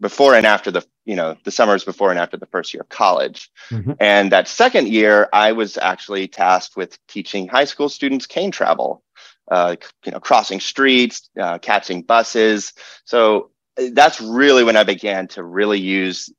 before 0.00 0.34
and 0.34 0.46
after 0.46 0.70
the 0.70 0.84
you 1.04 1.16
know 1.16 1.36
the 1.44 1.50
summers 1.50 1.84
before 1.84 2.10
and 2.10 2.18
after 2.18 2.36
the 2.36 2.46
first 2.46 2.74
year 2.74 2.82
of 2.82 2.88
college, 2.88 3.50
mm-hmm. 3.70 3.92
and 4.00 4.32
that 4.32 4.48
second 4.48 4.88
year 4.88 5.28
I 5.32 5.52
was 5.52 5.78
actually 5.78 6.28
tasked 6.28 6.76
with 6.76 6.98
teaching 7.06 7.48
high 7.48 7.66
school 7.66 7.88
students 7.88 8.26
cane 8.26 8.50
travel. 8.50 9.02
Uh, 9.50 9.74
you 10.06 10.12
know, 10.12 10.20
crossing 10.20 10.60
streets, 10.60 11.28
uh, 11.36 11.58
catching 11.58 12.02
buses. 12.02 12.72
So 13.04 13.50
that's 13.76 14.20
really 14.20 14.64
when 14.64 14.76
I 14.76 14.84
began 14.84 15.28
to 15.28 15.42
really 15.42 15.80
use 15.80 16.30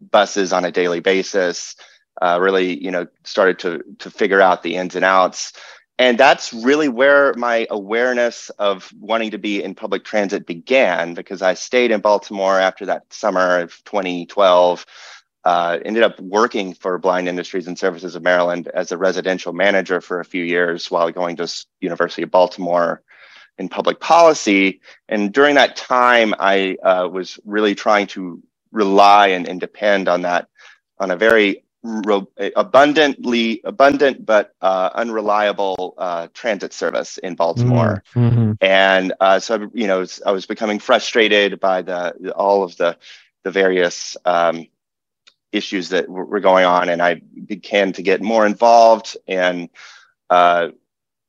buses 0.00 0.52
on 0.52 0.64
a 0.64 0.72
daily 0.72 1.00
basis. 1.00 1.76
Uh, 2.20 2.38
really, 2.40 2.82
you 2.82 2.90
know, 2.90 3.06
started 3.24 3.58
to 3.60 3.82
to 4.00 4.10
figure 4.10 4.40
out 4.40 4.62
the 4.62 4.74
ins 4.74 4.96
and 4.96 5.04
outs, 5.04 5.52
and 5.98 6.18
that's 6.18 6.52
really 6.52 6.88
where 6.88 7.32
my 7.34 7.66
awareness 7.70 8.50
of 8.58 8.90
wanting 8.98 9.30
to 9.30 9.38
be 9.38 9.62
in 9.62 9.74
public 9.74 10.04
transit 10.04 10.46
began. 10.46 11.14
Because 11.14 11.42
I 11.42 11.54
stayed 11.54 11.92
in 11.92 12.00
Baltimore 12.00 12.58
after 12.58 12.86
that 12.86 13.12
summer 13.12 13.60
of 13.60 13.82
2012. 13.84 14.86
Uh, 15.44 15.78
ended 15.84 16.02
up 16.02 16.20
working 16.20 16.74
for 16.74 16.98
Blind 16.98 17.26
Industries 17.28 17.68
and 17.68 17.78
Services 17.78 18.16
of 18.16 18.22
Maryland 18.22 18.68
as 18.74 18.92
a 18.92 18.98
residential 18.98 19.52
manager 19.52 20.00
for 20.00 20.20
a 20.20 20.24
few 20.24 20.44
years 20.44 20.90
while 20.90 21.10
going 21.10 21.36
to 21.36 21.48
University 21.80 22.22
of 22.22 22.30
Baltimore 22.30 23.02
in 23.58 23.68
public 23.68 24.00
policy. 24.00 24.80
And 25.08 25.32
during 25.32 25.56
that 25.56 25.76
time, 25.76 26.34
I 26.38 26.76
uh, 26.82 27.08
was 27.10 27.38
really 27.44 27.74
trying 27.74 28.06
to 28.08 28.42
rely 28.70 29.28
and, 29.28 29.48
and, 29.48 29.58
depend 29.60 30.08
on 30.08 30.22
that, 30.22 30.48
on 30.98 31.10
a 31.10 31.16
very 31.16 31.64
abundantly 32.56 33.60
abundant 33.64 34.26
but 34.26 34.54
uh, 34.60 34.90
unreliable 34.94 35.94
uh, 35.96 36.28
transit 36.34 36.72
service 36.72 37.18
in 37.18 37.34
Baltimore. 37.34 38.02
Mm-hmm. 38.14 38.52
And 38.60 39.14
uh, 39.20 39.38
so, 39.40 39.70
you 39.72 39.86
know, 39.86 40.04
I 40.26 40.32
was 40.32 40.46
becoming 40.46 40.78
frustrated 40.78 41.60
by 41.60 41.82
the 41.82 42.32
all 42.34 42.62
of 42.62 42.76
the 42.76 42.96
the 43.44 43.50
various 43.50 44.16
um, 44.24 44.66
issues 45.52 45.90
that 45.90 46.08
were 46.08 46.40
going 46.40 46.64
on, 46.64 46.88
and 46.88 47.00
I 47.00 47.14
began 47.46 47.92
to 47.92 48.02
get 48.02 48.20
more 48.20 48.44
involved 48.44 49.16
and 49.26 49.70
uh, 50.28 50.68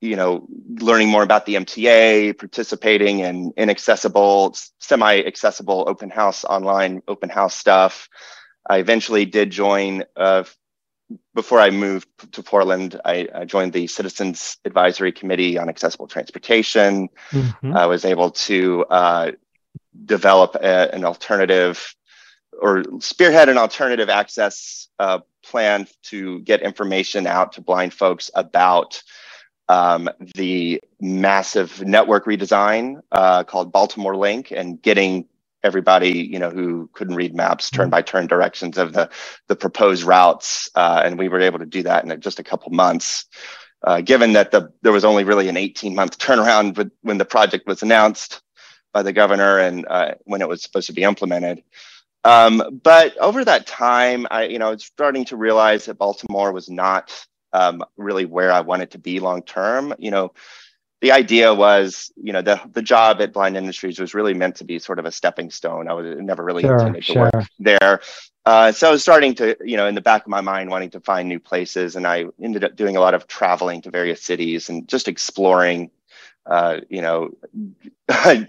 you 0.01 0.15
know, 0.15 0.47
learning 0.79 1.09
more 1.09 1.23
about 1.23 1.45
the 1.45 1.55
MTA, 1.55 2.37
participating 2.37 3.19
in 3.19 3.53
inaccessible, 3.57 4.55
semi-accessible 4.79 5.85
open 5.87 6.09
house 6.09 6.45
online 6.45 7.01
open 7.07 7.29
house 7.29 7.55
stuff. 7.55 8.09
I 8.69 8.77
eventually 8.77 9.25
did 9.25 9.51
join. 9.51 10.03
Uh, 10.15 10.43
before 11.33 11.59
I 11.59 11.71
moved 11.71 12.07
to 12.33 12.43
Portland, 12.43 12.99
I, 13.03 13.27
I, 13.33 13.45
joined 13.45 13.73
the 13.73 13.87
Citizens 13.87 14.57
Advisory 14.63 15.11
Committee 15.11 15.57
on 15.57 15.67
Accessible 15.67 16.07
Transportation. 16.07 17.09
Mm-hmm. 17.31 17.75
I 17.75 17.87
was 17.87 18.05
able 18.05 18.29
to 18.31 18.85
uh, 18.85 19.31
develop 20.05 20.55
a, 20.55 20.93
an 20.93 21.05
alternative 21.05 21.95
or 22.61 22.83
spearhead 22.99 23.49
an 23.49 23.57
alternative 23.57 24.09
access 24.09 24.87
uh, 24.99 25.19
plan 25.43 25.87
to 26.03 26.41
get 26.41 26.61
information 26.61 27.25
out 27.25 27.53
to 27.53 27.61
blind 27.61 27.93
folks 27.93 28.29
about 28.35 29.01
um, 29.69 30.09
the 30.35 30.81
massive 30.99 31.81
network 31.85 32.25
redesign 32.25 33.01
uh, 33.11 33.43
called 33.43 33.71
Baltimore 33.71 34.17
Link 34.17 34.51
and 34.51 34.81
getting 34.81 35.25
everybody 35.63 36.09
you 36.09 36.39
know 36.39 36.49
who 36.49 36.89
couldn't 36.93 37.15
read 37.15 37.35
maps 37.35 37.69
turn 37.69 37.89
by 37.89 38.01
turn 38.01 38.27
directions 38.27 38.77
of 38.77 38.93
the 38.93 39.09
the 39.47 39.55
proposed 39.55 40.03
routes 40.03 40.69
uh, 40.75 41.01
and 41.03 41.19
we 41.19 41.27
were 41.27 41.41
able 41.41 41.59
to 41.59 41.65
do 41.65 41.83
that 41.83 42.03
in 42.03 42.21
just 42.21 42.39
a 42.39 42.43
couple 42.43 42.71
months. 42.71 43.25
Uh, 43.81 44.01
given 44.01 44.33
that 44.33 44.51
the 44.51 44.73
there 44.81 44.91
was 44.91 45.05
only 45.05 45.23
really 45.23 45.47
an 45.47 45.55
18 45.55 45.95
month 45.95 46.17
turnaround 46.17 46.77
with, 46.77 46.91
when 47.01 47.17
the 47.17 47.25
project 47.25 47.65
was 47.67 47.81
announced 47.81 48.41
by 48.91 49.03
the 49.03 49.13
governor 49.13 49.59
and 49.59 49.85
uh, 49.87 50.15
when 50.23 50.41
it 50.41 50.49
was 50.49 50.61
supposed 50.61 50.87
to 50.87 50.93
be 50.93 51.03
implemented. 51.03 51.63
Um, 52.25 52.81
but 52.83 53.17
over 53.17 53.45
that 53.45 53.67
time 53.67 54.27
i 54.31 54.43
you 54.43 54.59
know 54.59 54.71
was 54.71 54.83
starting 54.83 55.25
to 55.25 55.37
realize 55.37 55.85
that 55.85 55.97
baltimore 55.97 56.51
was 56.51 56.69
not 56.69 57.27
um, 57.53 57.83
really 57.97 58.25
where 58.25 58.51
I 58.51 58.61
wanted 58.61 58.91
to 58.91 58.99
be 58.99 59.19
long 59.19 59.41
term. 59.41 59.93
You 59.97 60.11
know, 60.11 60.33
the 61.01 61.11
idea 61.11 61.53
was, 61.53 62.11
you 62.21 62.33
know, 62.33 62.41
the 62.41 62.59
the 62.71 62.81
job 62.81 63.21
at 63.21 63.33
Blind 63.33 63.55
Industries 63.57 63.99
was 63.99 64.13
really 64.13 64.33
meant 64.33 64.57
to 64.57 64.65
be 64.65 64.79
sort 64.79 64.99
of 64.99 65.05
a 65.05 65.11
stepping 65.11 65.49
stone. 65.49 65.87
I 65.87 65.93
was 65.93 66.17
never 66.19 66.43
really 66.43 66.63
sure, 66.63 66.77
intended 66.77 67.05
to 67.05 67.13
sure. 67.13 67.29
work 67.33 67.45
there. 67.59 68.01
Uh, 68.45 68.71
so 68.71 68.87
I 68.87 68.91
was 68.91 69.01
starting 69.01 69.35
to, 69.35 69.55
you 69.63 69.77
know, 69.77 69.85
in 69.85 69.95
the 69.95 70.01
back 70.01 70.23
of 70.23 70.27
my 70.27 70.41
mind, 70.41 70.69
wanting 70.69 70.89
to 70.91 70.99
find 71.01 71.29
new 71.29 71.39
places, 71.39 71.95
and 71.95 72.07
I 72.07 72.25
ended 72.41 72.63
up 72.63 72.75
doing 72.75 72.97
a 72.97 72.99
lot 72.99 73.13
of 73.13 73.27
traveling 73.27 73.81
to 73.83 73.91
various 73.91 74.23
cities 74.23 74.69
and 74.69 74.87
just 74.87 75.07
exploring, 75.07 75.91
uh, 76.45 76.79
you 76.89 77.01
know, 77.01 77.29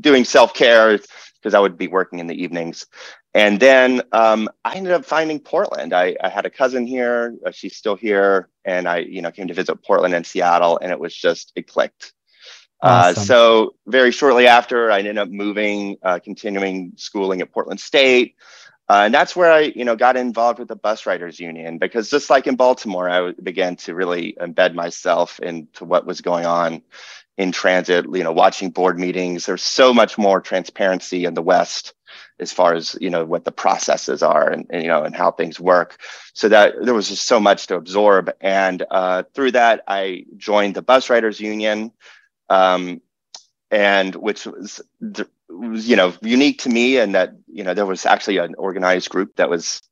doing 0.00 0.24
self 0.24 0.54
care 0.54 0.98
because 1.44 1.54
I 1.54 1.60
would 1.60 1.76
be 1.76 1.88
working 1.88 2.20
in 2.20 2.26
the 2.26 2.42
evenings. 2.42 2.86
And 3.34 3.60
then 3.60 4.00
um, 4.12 4.48
I 4.64 4.76
ended 4.76 4.92
up 4.92 5.04
finding 5.04 5.38
Portland. 5.40 5.92
I, 5.92 6.16
I 6.22 6.30
had 6.30 6.46
a 6.46 6.50
cousin 6.50 6.86
here; 6.86 7.36
uh, 7.44 7.50
she's 7.50 7.76
still 7.76 7.96
here, 7.96 8.48
and 8.64 8.88
I, 8.88 8.98
you 8.98 9.20
know, 9.20 9.30
came 9.30 9.48
to 9.48 9.54
visit 9.54 9.84
Portland 9.84 10.14
and 10.14 10.26
Seattle, 10.26 10.78
and 10.80 10.90
it 10.90 10.98
was 10.98 11.14
just 11.14 11.52
it 11.54 11.68
clicked. 11.68 12.14
Uh, 12.82 13.12
awesome. 13.12 13.20
Uh, 13.20 13.24
so 13.24 13.74
very 13.86 14.10
shortly 14.10 14.46
after, 14.46 14.90
I 14.90 15.00
ended 15.00 15.18
up 15.18 15.28
moving, 15.28 15.98
uh, 16.02 16.18
continuing 16.18 16.92
schooling 16.96 17.42
at 17.42 17.52
Portland 17.52 17.80
State. 17.80 18.36
Uh, 18.86 19.04
and 19.06 19.14
that's 19.14 19.34
where 19.34 19.50
I, 19.50 19.60
you 19.60 19.86
know, 19.86 19.96
got 19.96 20.18
involved 20.18 20.58
with 20.58 20.68
the 20.68 20.76
bus 20.76 21.06
riders 21.06 21.40
union 21.40 21.78
because 21.78 22.10
just 22.10 22.28
like 22.28 22.46
in 22.46 22.56
Baltimore, 22.56 23.08
I 23.08 23.32
began 23.32 23.76
to 23.76 23.94
really 23.94 24.36
embed 24.38 24.74
myself 24.74 25.38
into 25.40 25.86
what 25.86 26.04
was 26.04 26.20
going 26.20 26.44
on 26.44 26.82
in 27.36 27.52
transit. 27.52 28.06
You 28.06 28.24
know, 28.24 28.32
watching 28.32 28.70
board 28.70 28.98
meetings. 28.98 29.46
There's 29.46 29.62
so 29.62 29.92
much 29.94 30.18
more 30.18 30.40
transparency 30.40 31.24
in 31.24 31.34
the 31.34 31.42
West 31.42 31.94
as 32.40 32.52
far 32.52 32.74
as 32.74 32.96
you 33.00 33.10
know 33.10 33.24
what 33.24 33.44
the 33.44 33.52
processes 33.52 34.22
are 34.22 34.48
and, 34.48 34.66
and, 34.70 34.82
you 34.82 34.88
know 34.88 35.04
and 35.04 35.14
how 35.14 35.30
things 35.30 35.60
work 35.60 35.98
so 36.32 36.48
that 36.48 36.74
there 36.82 36.94
was 36.94 37.08
just 37.08 37.26
so 37.26 37.38
much 37.38 37.66
to 37.66 37.76
absorb 37.76 38.30
and 38.40 38.84
uh, 38.90 39.22
through 39.34 39.52
that 39.52 39.82
i 39.86 40.24
joined 40.36 40.74
the 40.74 40.82
bus 40.82 41.10
riders 41.10 41.40
union 41.40 41.92
um, 42.50 43.00
and 43.70 44.14
which 44.14 44.46
was 44.46 44.80
you 45.48 45.96
know 45.96 46.12
unique 46.22 46.60
to 46.60 46.68
me 46.68 46.98
and 46.98 47.14
that 47.14 47.34
you 47.46 47.62
know 47.64 47.74
there 47.74 47.86
was 47.86 48.06
actually 48.06 48.38
an 48.38 48.54
organized 48.58 49.10
group 49.10 49.36
that 49.36 49.50
was 49.50 49.82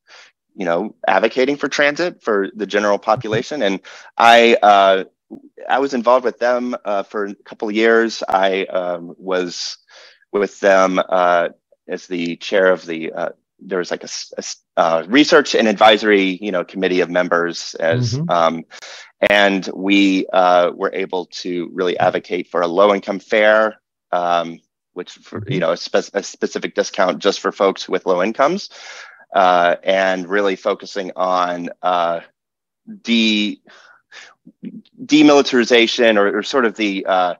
you 0.55 0.65
know 0.65 0.95
advocating 1.07 1.55
for 1.55 1.67
transit 1.67 2.21
for 2.21 2.49
the 2.55 2.67
general 2.67 2.97
population 2.97 3.61
and 3.61 3.79
i 4.17 4.55
uh, 4.61 5.03
i 5.69 5.79
was 5.79 5.93
involved 5.93 6.25
with 6.25 6.39
them 6.39 6.75
uh, 6.85 7.03
for 7.03 7.25
a 7.25 7.35
couple 7.45 7.67
of 7.67 7.75
years 7.75 8.23
i 8.27 8.65
um, 8.65 9.13
was 9.17 9.77
with 10.31 10.59
them 10.59 10.99
uh, 11.09 11.49
as 11.87 12.07
the 12.07 12.35
chair 12.37 12.71
of 12.71 12.85
the 12.85 13.11
uh, 13.11 13.29
there 13.59 13.79
was 13.79 13.91
like 13.91 14.03
a, 14.03 14.09
a 14.37 14.43
uh, 14.75 15.05
research 15.07 15.55
and 15.55 15.67
advisory 15.67 16.37
you 16.41 16.51
know 16.51 16.63
committee 16.63 17.01
of 17.01 17.09
members 17.09 17.75
as 17.75 18.13
mm-hmm. 18.13 18.29
um, 18.29 18.65
and 19.29 19.69
we 19.73 20.25
uh, 20.33 20.71
were 20.73 20.91
able 20.93 21.25
to 21.27 21.69
really 21.73 21.97
advocate 21.97 22.49
for 22.49 22.61
a 22.61 22.67
low 22.67 22.93
income 22.93 23.19
fare 23.19 23.79
um, 24.11 24.59
which 24.93 25.11
for, 25.11 25.39
you 25.39 25.43
mm-hmm. 25.43 25.59
know 25.59 25.71
a, 25.71 25.77
spe- 25.77 26.13
a, 26.13 26.23
specific 26.23 26.75
discount 26.75 27.19
just 27.19 27.39
for 27.39 27.51
folks 27.51 27.87
with 27.87 28.05
low 28.05 28.21
incomes 28.21 28.69
uh, 29.33 29.75
and 29.83 30.27
really 30.27 30.55
focusing 30.55 31.11
on 31.15 31.69
uh, 31.81 32.21
de 33.01 33.61
demilitarization 35.05 36.17
or, 36.17 36.39
or 36.39 36.43
sort 36.43 36.65
of 36.65 36.75
the 36.75 37.05
uh, 37.05 37.35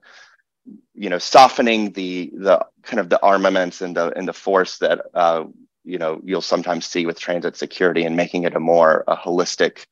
you 0.96 1.10
know 1.10 1.18
softening 1.18 1.92
the 1.92 2.32
the 2.34 2.66
kind 2.84 3.00
of 3.00 3.10
the 3.10 3.22
armaments 3.22 3.82
and 3.82 3.96
the 3.98 4.12
and 4.18 4.28
the 4.28 4.34
force 4.34 4.78
that 4.80 5.02
uh, 5.14 5.44
you 5.84 5.98
know 5.98 6.22
you'll 6.24 6.42
sometimes 6.42 6.86
see 6.86 7.06
with 7.06 7.20
transit 7.20 7.56
security 7.56 8.04
and 8.04 8.16
making 8.16 8.44
it 8.44 8.56
a 8.56 8.60
more 8.60 9.04
a 9.08 9.16
holistic 9.16 9.86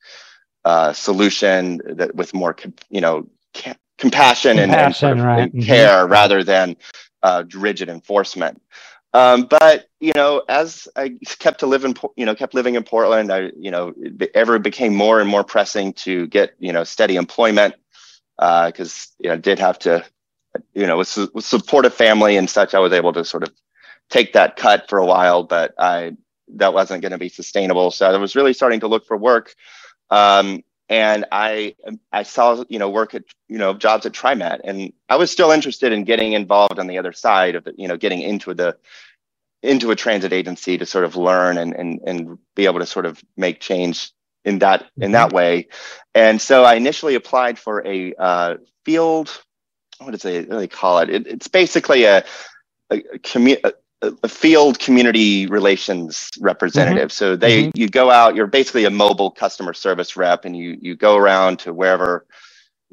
uh, 0.65 0.93
solution 0.93 1.81
that 1.85 2.15
with 2.15 2.33
more 2.33 2.55
you 2.89 3.01
know 3.01 3.27
ca- 3.53 3.75
compassion, 3.97 4.59
and, 4.59 4.73
and, 4.73 4.95
sort 4.95 5.17
of, 5.17 5.23
right. 5.23 5.53
and 5.53 5.63
care 5.63 6.03
mm-hmm. 6.03 6.11
rather 6.11 6.43
than 6.43 6.75
uh, 7.23 7.43
rigid 7.53 7.87
enforcement. 7.87 8.61
Um, 9.13 9.43
but 9.43 9.87
you 9.99 10.13
know, 10.15 10.43
as 10.47 10.87
I 10.95 11.17
kept 11.39 11.59
to 11.59 11.67
live 11.67 11.83
in, 11.83 11.95
you 12.15 12.25
know, 12.25 12.35
kept 12.35 12.53
living 12.53 12.75
in 12.75 12.83
Portland, 12.83 13.31
I, 13.31 13.51
you 13.57 13.71
know, 13.71 13.93
it 13.97 14.31
ever 14.33 14.57
became 14.57 14.95
more 14.95 15.19
and 15.19 15.29
more 15.29 15.43
pressing 15.43 15.93
to 15.93 16.27
get, 16.27 16.53
you 16.59 16.71
know, 16.71 16.83
steady 16.83 17.17
employment 17.17 17.75
because 18.37 19.09
uh, 19.11 19.23
you 19.23 19.29
know, 19.29 19.37
did 19.37 19.59
have 19.59 19.77
to, 19.79 20.05
you 20.73 20.87
know, 20.87 20.97
with, 20.97 21.17
with 21.33 21.93
family 21.93 22.37
and 22.37 22.49
such, 22.49 22.73
I 22.73 22.79
was 22.79 22.93
able 22.93 23.13
to 23.13 23.25
sort 23.25 23.43
of 23.43 23.53
take 24.09 24.33
that 24.33 24.55
cut 24.55 24.89
for 24.89 24.97
a 24.97 25.05
while, 25.05 25.43
but 25.43 25.73
I 25.77 26.13
that 26.55 26.73
wasn't 26.73 27.01
going 27.01 27.13
to 27.13 27.17
be 27.17 27.29
sustainable. 27.29 27.91
So 27.91 28.09
I 28.09 28.17
was 28.17 28.35
really 28.35 28.53
starting 28.53 28.81
to 28.81 28.87
look 28.87 29.05
for 29.05 29.17
work. 29.17 29.53
Um, 30.09 30.63
and 30.91 31.25
I 31.31 31.75
I 32.11 32.23
saw 32.23 32.63
you 32.67 32.77
know 32.77 32.89
work 32.89 33.15
at 33.15 33.23
you 33.47 33.57
know 33.57 33.73
jobs 33.73 34.05
at 34.05 34.11
TriMet, 34.11 34.59
and 34.65 34.91
I 35.07 35.15
was 35.15 35.31
still 35.31 35.49
interested 35.49 35.93
in 35.93 36.03
getting 36.03 36.33
involved 36.33 36.77
on 36.77 36.87
the 36.87 36.97
other 36.97 37.13
side 37.13 37.55
of 37.55 37.65
it, 37.65 37.75
you 37.77 37.87
know, 37.87 37.95
getting 37.95 38.21
into 38.21 38.53
the 38.53 38.77
into 39.63 39.91
a 39.91 39.95
transit 39.95 40.33
agency 40.33 40.77
to 40.77 40.85
sort 40.85 41.05
of 41.05 41.15
learn 41.15 41.57
and 41.57 41.73
and 41.73 42.01
and 42.05 42.37
be 42.55 42.65
able 42.65 42.79
to 42.79 42.85
sort 42.85 43.05
of 43.05 43.23
make 43.37 43.61
change 43.61 44.11
in 44.43 44.59
that 44.59 44.85
in 44.97 45.13
that 45.13 45.29
mm-hmm. 45.29 45.37
way. 45.37 45.67
And 46.13 46.41
so 46.41 46.65
I 46.65 46.75
initially 46.75 47.15
applied 47.15 47.57
for 47.57 47.87
a 47.87 48.13
uh, 48.15 48.57
field. 48.83 49.41
What 49.99 50.11
does 50.11 50.23
they, 50.23 50.39
what 50.39 50.49
do 50.49 50.57
they 50.57 50.67
call 50.67 50.99
it? 50.99 51.09
it? 51.09 51.27
It's 51.27 51.47
basically 51.47 52.03
a, 52.05 52.25
a, 52.89 52.97
a, 52.97 53.19
commu- 53.19 53.63
a 53.63 53.73
field 54.27 54.79
community 54.79 55.47
relations 55.47 56.29
representative. 56.39 57.09
Mm-hmm. 57.09 57.25
So 57.25 57.35
they 57.35 57.63
mm-hmm. 57.63 57.79
you 57.79 57.89
go 57.89 58.09
out, 58.09 58.35
you're 58.35 58.47
basically 58.47 58.85
a 58.85 58.89
mobile 58.89 59.31
customer 59.31 59.73
service 59.73 60.17
rep 60.17 60.45
and 60.45 60.55
you 60.55 60.77
you 60.81 60.95
go 60.95 61.15
around 61.15 61.59
to 61.59 61.73
wherever 61.73 62.25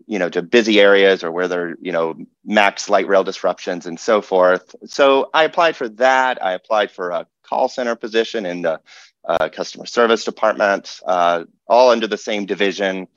you 0.07 0.19
know 0.19 0.29
to 0.29 0.43
busy 0.43 0.81
areas 0.81 1.25
or 1.25 1.33
where 1.33 1.49
there 1.49 1.77
you 1.81 1.93
know 1.93 2.15
max 2.45 2.89
light 2.89 3.09
rail 3.09 3.25
disruptions 3.25 3.87
and 3.87 3.99
so 3.99 4.21
forth. 4.21 4.75
So 4.87 5.31
I 5.33 5.45
applied 5.45 5.77
for 5.77 5.89
that. 5.91 6.43
I 6.45 6.53
applied 6.53 6.91
for 6.91 7.11
a 7.11 7.27
call 7.43 7.69
center 7.69 7.97
position 7.97 8.45
in 8.45 8.63
the 8.63 8.81
uh, 9.25 9.49
customer 9.49 9.87
service 9.87 10.25
department, 10.25 11.01
uh, 11.07 11.45
all 11.67 11.91
under 11.91 12.07
the 12.07 12.19
same 12.19 12.47
division. 12.47 13.09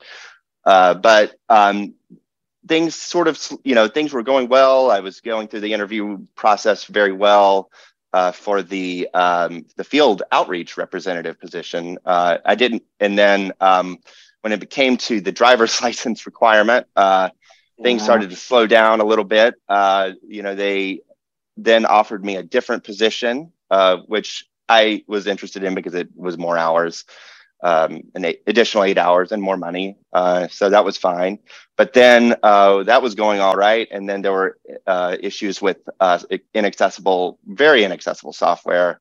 Uh, 0.64 0.94
but 0.94 1.34
um, 1.48 1.94
things 2.66 2.94
sort 2.94 3.28
of 3.28 3.38
you 3.64 3.74
know 3.74 3.88
things 3.88 4.12
were 4.12 4.22
going 4.22 4.48
well. 4.48 4.90
I 4.90 5.00
was 5.00 5.20
going 5.20 5.48
through 5.48 5.60
the 5.60 5.72
interview 5.72 6.18
process 6.34 6.84
very 6.84 7.12
well 7.12 7.70
uh, 8.12 8.32
for 8.32 8.62
the 8.62 9.08
um, 9.14 9.66
the 9.76 9.84
field 9.84 10.22
outreach 10.30 10.76
representative 10.76 11.40
position. 11.40 11.98
Uh, 12.04 12.38
i 12.44 12.54
didn't 12.54 12.82
and 13.00 13.18
then 13.18 13.52
um, 13.60 13.98
when 14.42 14.52
it 14.52 14.70
came 14.70 14.96
to 14.96 15.20
the 15.20 15.32
driver's 15.32 15.80
license 15.82 16.26
requirement 16.26 16.86
uh, 16.96 17.30
things 17.82 18.02
started 18.02 18.30
to 18.30 18.36
slow 18.36 18.66
down 18.66 19.00
a 19.00 19.04
little 19.04 19.24
bit. 19.24 19.54
Uh, 19.68 20.12
you 20.26 20.42
know 20.42 20.54
they 20.54 21.00
then 21.56 21.84
offered 21.84 22.24
me 22.24 22.36
a 22.36 22.42
different 22.42 22.84
position 22.84 23.52
uh, 23.70 23.98
which 24.06 24.46
i 24.68 25.02
was 25.06 25.26
interested 25.26 25.64
in 25.64 25.74
because 25.74 25.94
it 25.94 26.08
was 26.14 26.38
more 26.38 26.56
hours 26.56 27.04
um, 27.62 28.02
an 28.14 28.24
eight, 28.24 28.42
additional 28.46 28.84
eight 28.84 28.98
hours 28.98 29.32
and 29.32 29.42
more 29.42 29.56
money. 29.56 29.96
Uh, 30.12 30.48
so 30.48 30.70
that 30.70 30.84
was 30.84 30.96
fine. 30.96 31.38
But 31.76 31.92
then 31.92 32.36
uh, 32.42 32.82
that 32.84 33.02
was 33.02 33.14
going 33.14 33.40
all 33.40 33.54
right. 33.54 33.88
And 33.90 34.08
then 34.08 34.22
there 34.22 34.32
were 34.32 34.58
uh, 34.86 35.16
issues 35.20 35.62
with 35.62 35.78
uh, 36.00 36.18
inaccessible, 36.54 37.38
very 37.46 37.84
inaccessible 37.84 38.32
software 38.32 39.00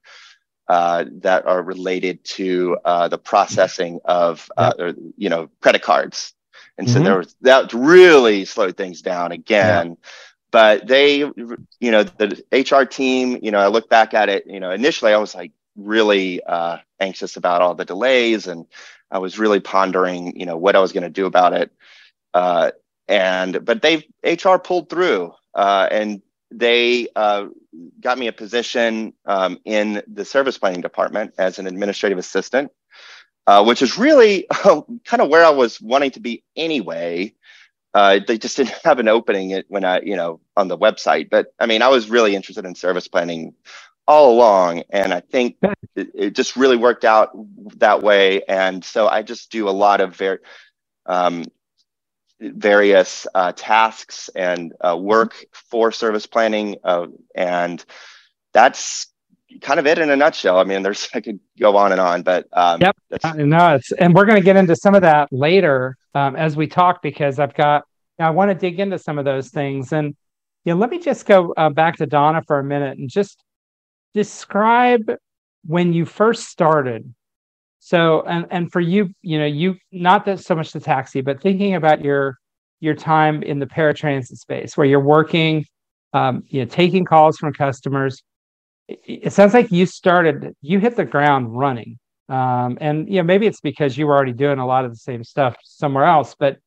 uh, 0.67 1.05
that 1.21 1.45
are 1.45 1.61
related 1.61 2.23
to 2.23 2.77
uh, 2.85 3.07
the 3.07 3.17
processing 3.17 3.99
of, 4.05 4.49
or, 4.57 4.93
you 5.17 5.29
know, 5.29 5.49
credit 5.61 5.81
cards. 5.81 6.33
And 6.77 6.89
so 6.89 6.95
mm-hmm. 6.95 7.03
there 7.05 7.17
was 7.17 7.35
that 7.41 7.73
really 7.73 8.45
slowed 8.45 8.77
things 8.77 9.01
down 9.01 9.31
again. 9.31 9.89
Yeah 9.89 10.07
but 10.51 10.85
they 10.85 11.19
you 11.19 11.91
know 11.91 12.03
the 12.03 12.43
hr 12.51 12.83
team 12.83 13.39
you 13.41 13.51
know 13.51 13.59
i 13.59 13.67
look 13.67 13.89
back 13.89 14.13
at 14.13 14.29
it 14.29 14.45
you 14.45 14.59
know 14.59 14.71
initially 14.71 15.13
i 15.13 15.17
was 15.17 15.33
like 15.33 15.51
really 15.75 16.43
uh, 16.43 16.77
anxious 16.99 17.37
about 17.37 17.61
all 17.61 17.75
the 17.75 17.85
delays, 17.85 18.47
and 18.47 18.65
I 19.09 19.19
was 19.19 19.39
really 19.39 19.59
pondering, 19.59 20.39
you 20.39 20.45
know, 20.45 20.57
what 20.57 20.75
I 20.75 20.79
was 20.79 20.93
going 20.93 21.03
to 21.03 21.09
do 21.09 21.25
about 21.25 21.53
it. 21.53 21.71
Uh, 22.33 22.71
and 23.07 23.65
but 23.65 23.81
they 23.81 24.07
HR 24.23 24.57
pulled 24.57 24.89
through, 24.89 25.33
uh, 25.53 25.87
and 25.91 26.21
they 26.49 27.07
uh, 27.15 27.47
got 27.99 28.17
me 28.17 28.27
a 28.27 28.33
position 28.33 29.13
um, 29.25 29.59
in 29.65 30.01
the 30.07 30.25
service 30.25 30.57
planning 30.57 30.81
department 30.81 31.33
as 31.37 31.59
an 31.59 31.67
administrative 31.67 32.17
assistant, 32.17 32.71
uh, 33.47 33.63
which 33.63 33.81
is 33.81 33.97
really 33.97 34.47
kind 34.63 35.21
of 35.21 35.29
where 35.29 35.43
I 35.43 35.49
was 35.49 35.81
wanting 35.81 36.11
to 36.11 36.19
be 36.19 36.43
anyway. 36.55 37.33
Uh, 37.93 38.19
they 38.25 38.37
just 38.37 38.55
didn't 38.55 38.75
have 38.85 38.99
an 38.99 39.07
opening 39.09 39.61
when 39.67 39.83
I, 39.83 40.01
you 40.01 40.15
know, 40.15 40.39
on 40.55 40.67
the 40.67 40.77
website. 40.77 41.29
But 41.29 41.53
I 41.59 41.65
mean, 41.65 41.81
I 41.81 41.89
was 41.89 42.09
really 42.09 42.35
interested 42.35 42.65
in 42.65 42.75
service 42.75 43.07
planning 43.07 43.53
all 44.11 44.33
along. 44.33 44.83
And 44.89 45.13
I 45.13 45.21
think 45.21 45.55
it, 45.95 46.09
it, 46.13 46.35
just 46.35 46.57
really 46.57 46.75
worked 46.75 47.05
out 47.05 47.29
that 47.77 48.03
way. 48.03 48.43
And 48.43 48.83
so 48.83 49.07
I 49.07 49.21
just 49.21 49.49
do 49.53 49.69
a 49.69 49.71
lot 49.71 50.01
of 50.01 50.17
very, 50.17 50.39
um, 51.05 51.45
various 52.41 53.25
uh, 53.33 53.53
tasks 53.55 54.29
and 54.35 54.73
uh, 54.81 54.97
work 54.97 55.45
for 55.53 55.93
service 55.93 56.25
planning. 56.25 56.75
Uh, 56.83 57.07
and 57.33 57.85
that's 58.51 59.07
kind 59.61 59.79
of 59.79 59.87
it 59.87 59.97
in 59.97 60.09
a 60.09 60.15
nutshell. 60.17 60.57
I 60.57 60.65
mean, 60.65 60.83
there's, 60.83 61.07
I 61.13 61.21
could 61.21 61.39
go 61.57 61.77
on 61.77 61.93
and 61.93 62.01
on, 62.01 62.23
but 62.23 62.47
um, 62.51 62.81
yep. 62.81 62.97
No, 63.37 63.75
it's, 63.75 63.93
and 63.93 64.13
we're 64.13 64.25
going 64.25 64.39
to 64.39 64.43
get 64.43 64.57
into 64.57 64.75
some 64.75 64.93
of 64.93 65.03
that 65.03 65.29
later 65.31 65.95
um, 66.15 66.35
as 66.35 66.57
we 66.57 66.67
talk, 66.67 67.01
because 67.01 67.39
I've 67.39 67.53
got, 67.53 67.85
I 68.19 68.31
want 68.31 68.51
to 68.51 68.55
dig 68.55 68.81
into 68.81 68.99
some 68.99 69.17
of 69.17 69.23
those 69.23 69.47
things. 69.47 69.93
And, 69.93 70.17
you 70.65 70.73
know, 70.73 70.79
let 70.81 70.89
me 70.89 70.99
just 70.99 71.25
go 71.25 71.53
uh, 71.55 71.69
back 71.69 71.95
to 71.97 72.05
Donna 72.05 72.43
for 72.45 72.59
a 72.59 72.63
minute 72.63 72.97
and 72.97 73.09
just 73.09 73.41
describe 74.13 75.11
when 75.65 75.93
you 75.93 76.05
first 76.05 76.49
started. 76.49 77.13
So 77.79 78.23
and 78.27 78.45
and 78.51 78.71
for 78.71 78.79
you 78.79 79.09
you 79.21 79.39
know 79.39 79.45
you 79.45 79.75
not 79.91 80.25
that 80.25 80.39
so 80.39 80.53
much 80.55 80.71
the 80.71 80.79
taxi 80.79 81.21
but 81.21 81.41
thinking 81.41 81.75
about 81.75 82.03
your 82.03 82.37
your 82.79 82.93
time 82.93 83.41
in 83.41 83.59
the 83.59 83.65
paratransit 83.65 84.37
space 84.37 84.77
where 84.77 84.85
you're 84.85 84.99
working 84.99 85.65
um, 86.13 86.43
you 86.47 86.59
know 86.61 86.65
taking 86.65 87.05
calls 87.05 87.37
from 87.37 87.53
customers. 87.53 88.21
It, 88.87 88.99
it, 89.05 89.33
sounds 89.33 89.53
like 89.53 89.71
you 89.71 89.85
started 89.85 90.55
you 90.61 90.79
hit 90.79 90.95
the 90.95 91.05
ground 91.05 91.57
running. 91.57 91.97
Um, 92.29 92.77
and 92.79 93.09
you 93.09 93.15
know 93.15 93.23
maybe 93.23 93.47
it's 93.47 93.61
because 93.61 93.97
you 93.97 94.07
were 94.07 94.15
already 94.15 94.33
doing 94.33 94.59
a 94.59 94.65
lot 94.65 94.85
of 94.85 94.91
the 94.91 94.97
same 94.97 95.23
stuff 95.23 95.55
somewhere 95.63 96.05
else 96.05 96.35
but 96.37 96.57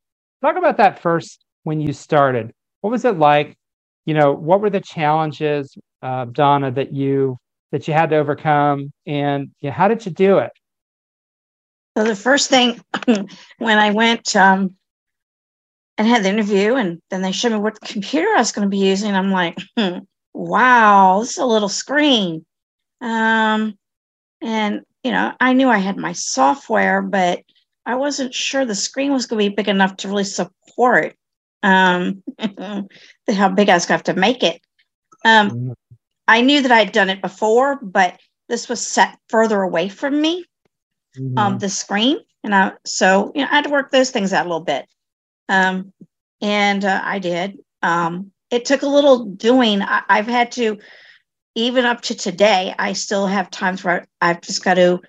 talk 0.43 0.57
about 0.57 0.77
that 0.79 1.01
first 1.01 1.45
when 1.63 1.81
you 1.81 1.93
started. 1.93 2.53
What 2.81 2.91
was 2.91 3.05
it 3.05 3.19
like 3.19 3.57
you 4.05 4.15
know 4.15 4.33
what 4.33 4.61
were 4.61 4.71
the 4.71 4.81
challenges 4.81 5.77
uh, 6.03 6.27
Donna, 6.27 6.71
that 6.71 6.93
you 6.93 7.39
that 7.73 7.89
you 7.89 7.95
had 7.95 8.11
to 8.11 8.17
overcome, 8.17 8.93
and 9.07 9.51
you 9.61 9.71
know, 9.71 9.75
how 9.75 9.89
did 9.89 10.05
you 10.07 10.13
do 10.13 10.39
it? 10.39 10.53
So 11.97 12.05
the 12.05 12.15
first 12.15 12.51
thing 12.51 12.81
when 13.59 13.79
I 13.79 13.91
went 13.91 14.37
um, 14.37 14.77
and 15.97 16.07
had 16.07 16.25
the 16.25 16.29
interview, 16.29 16.75
and 16.75 17.01
then 17.11 17.23
they 17.23 17.33
showed 17.33 17.53
me 17.53 17.59
what 17.59 17.81
computer 17.81 18.29
I 18.29 18.39
was 18.39 18.53
going 18.53 18.67
to 18.67 18.71
be 18.71 18.85
using, 18.85 19.15
I'm 19.15 19.31
like, 19.31 19.59
hmm, 19.77 19.99
wow, 20.33 21.21
this 21.21 21.33
is 21.33 21.39
a 21.39 21.47
little 21.47 21.69
screen. 21.69 22.45
Um, 23.01 23.79
and 24.43 24.83
you 25.03 25.11
know, 25.11 25.33
I 25.41 25.53
knew 25.53 25.69
I 25.69 25.79
had 25.79 25.97
my 25.97 26.13
software, 26.13 27.01
but 27.01 27.43
I 27.87 27.95
wasn't 27.97 28.35
sure 28.35 28.65
the 28.65 28.75
screen 28.75 29.13
was 29.13 29.27
going 29.27 29.43
to 29.43 29.51
be 29.51 29.55
big 29.55 29.69
enough 29.69 29.97
to 29.99 30.09
really 30.09 30.25
support 30.25 31.17
um, 31.65 32.23
how 33.29 33.49
big 33.49 33.69
I 33.69 33.75
was 33.75 33.87
going 33.87 33.99
to 34.01 34.11
have 34.11 34.15
to 34.15 34.21
make 34.21 34.45
it. 34.45 34.61
Um, 35.25 35.51
mm-hmm. 35.51 35.73
I 36.29 36.43
knew 36.43 36.63
that 36.63 36.71
I'd 36.71 36.93
done 36.93 37.11
it 37.11 37.21
before, 37.21 37.79
but 37.83 38.21
this 38.49 38.69
was 38.69 38.87
set 38.87 39.19
further 39.29 39.63
away 39.63 39.89
from 39.89 40.21
me, 40.21 40.45
mm-hmm. 41.19 41.37
um, 41.39 41.59
the 41.59 41.69
screen, 41.69 42.19
and 42.45 42.55
I 42.55 42.73
so 42.85 43.33
you 43.35 43.43
know 43.43 43.49
I 43.51 43.57
had 43.57 43.65
to 43.65 43.71
work 43.71 43.91
those 43.91 44.11
things 44.11 44.33
out 44.33 44.47
a 44.47 44.49
little 44.49 44.65
bit, 44.65 44.87
um, 45.49 45.93
and 46.41 46.85
uh, 46.85 47.01
I 47.03 47.19
did. 47.19 47.59
Um, 47.83 48.31
it 48.51 48.65
took 48.65 48.83
a 48.83 48.89
little 48.89 49.25
doing. 49.25 49.83
I, 49.83 50.03
I've 50.09 50.27
had 50.27 50.53
to, 50.53 50.79
even 51.55 51.87
up 51.87 52.03
to 52.03 52.15
today, 52.15 52.75
I 52.79 52.93
still 52.93 53.27
have 53.27 53.51
times 53.51 53.83
where 53.83 54.07
I've 54.21 54.43
just 54.43 54.63
got 54.63 54.75
to 54.75 55.01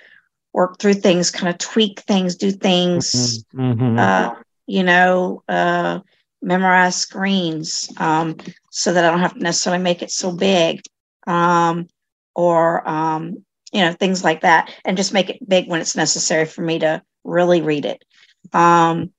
work 0.54 0.80
through 0.80 0.96
things, 0.96 1.32
kind 1.32 1.50
of 1.50 1.58
tweak 1.58 2.00
things, 2.02 2.36
do 2.36 2.52
things, 2.52 3.44
mm-hmm. 3.54 3.84
mm-hmm. 3.84 4.00
uh, 4.00 4.36
you 4.68 4.84
know, 4.84 5.44
uh, 5.48 6.00
memorize 6.46 6.96
screens 6.96 7.92
um, 7.98 8.38
so 8.70 8.94
that 8.94 9.04
I 9.04 9.10
don't 9.10 9.20
have 9.20 9.34
to 9.34 9.44
necessarily 9.44 9.82
make 9.82 10.02
it 10.02 10.12
so 10.12 10.32
big 10.32 10.82
um, 11.28 11.88
or 12.36 12.88
um, 12.88 13.44
you 13.74 13.82
know, 13.82 13.92
things 13.92 14.24
like 14.24 14.42
that, 14.42 14.74
and 14.86 14.96
just 14.96 15.12
make 15.12 15.30
it 15.30 15.50
big 15.50 15.68
when 15.68 15.82
it's 15.82 15.96
necessary 15.96 16.46
for 16.46 16.62
me 16.62 16.80
to 16.80 17.02
really 17.26 17.62
read 17.62 17.84
it. 17.84 18.04
Um, 18.54 19.12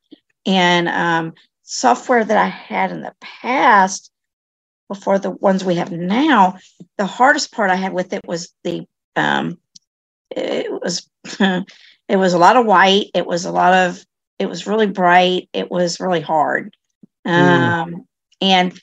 and 0.47 0.89
um, 0.89 1.35
software 1.63 2.25
that 2.25 2.39
I 2.39 2.49
had 2.49 2.93
in 2.93 3.03
the 3.03 3.15
past, 3.21 4.11
before 4.89 5.19
the 5.19 5.33
ones 5.33 5.65
we 5.65 5.75
have 5.75 5.91
now, 5.91 6.57
the 6.97 7.07
hardest 7.07 7.53
part 7.53 7.71
I 7.71 7.75
had 7.75 7.93
with 7.93 8.13
it 8.13 8.25
was 8.27 8.53
the 8.63 8.87
um, 9.17 9.59
it 10.31 10.71
was 10.71 11.11
it 12.09 12.17
was 12.17 12.33
a 12.33 12.39
lot 12.39 12.57
of 12.57 12.67
white. 12.67 13.07
It 13.15 13.27
was 13.27 13.45
a 13.45 13.53
lot 13.53 13.75
of 13.75 14.05
it 14.39 14.49
was 14.49 14.67
really 14.67 14.87
bright. 14.87 15.49
It 15.53 15.71
was 15.71 16.01
really 16.01 16.21
hard. 16.21 16.75
Mm. 17.27 17.33
Um, 17.33 18.07
and 18.41 18.81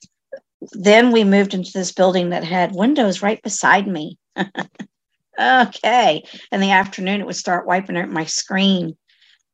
then 0.71 1.11
we 1.11 1.23
moved 1.23 1.53
into 1.53 1.71
this 1.73 1.91
building 1.91 2.29
that 2.29 2.43
had 2.43 2.75
windows 2.75 3.21
right 3.21 3.41
beside 3.41 3.87
me. 3.87 4.17
okay. 5.39 6.23
In 6.51 6.61
the 6.61 6.71
afternoon, 6.71 7.21
it 7.21 7.25
would 7.25 7.35
start 7.35 7.67
wiping 7.67 7.97
out 7.97 8.09
my 8.09 8.25
screen. 8.25 8.97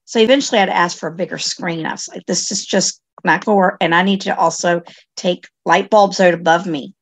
So 0.06 0.20
eventually 0.20 0.58
I 0.58 0.62
had 0.62 0.68
to 0.68 0.76
ask 0.76 0.98
for 0.98 1.10
a 1.10 1.16
bigger 1.16 1.38
screen. 1.38 1.86
I 1.86 1.92
was 1.92 2.10
like, 2.10 2.26
this 2.26 2.52
is 2.52 2.66
just 2.66 3.02
not 3.24 3.46
going 3.46 3.56
to 3.56 3.60
work. 3.60 3.78
And 3.82 3.94
I 3.94 4.02
need 4.02 4.22
to 4.22 4.38
also 4.38 4.82
take 5.16 5.48
light 5.66 5.90
bulbs 5.90 6.20
out 6.20 6.34
above 6.34 6.66
me. 6.66 6.94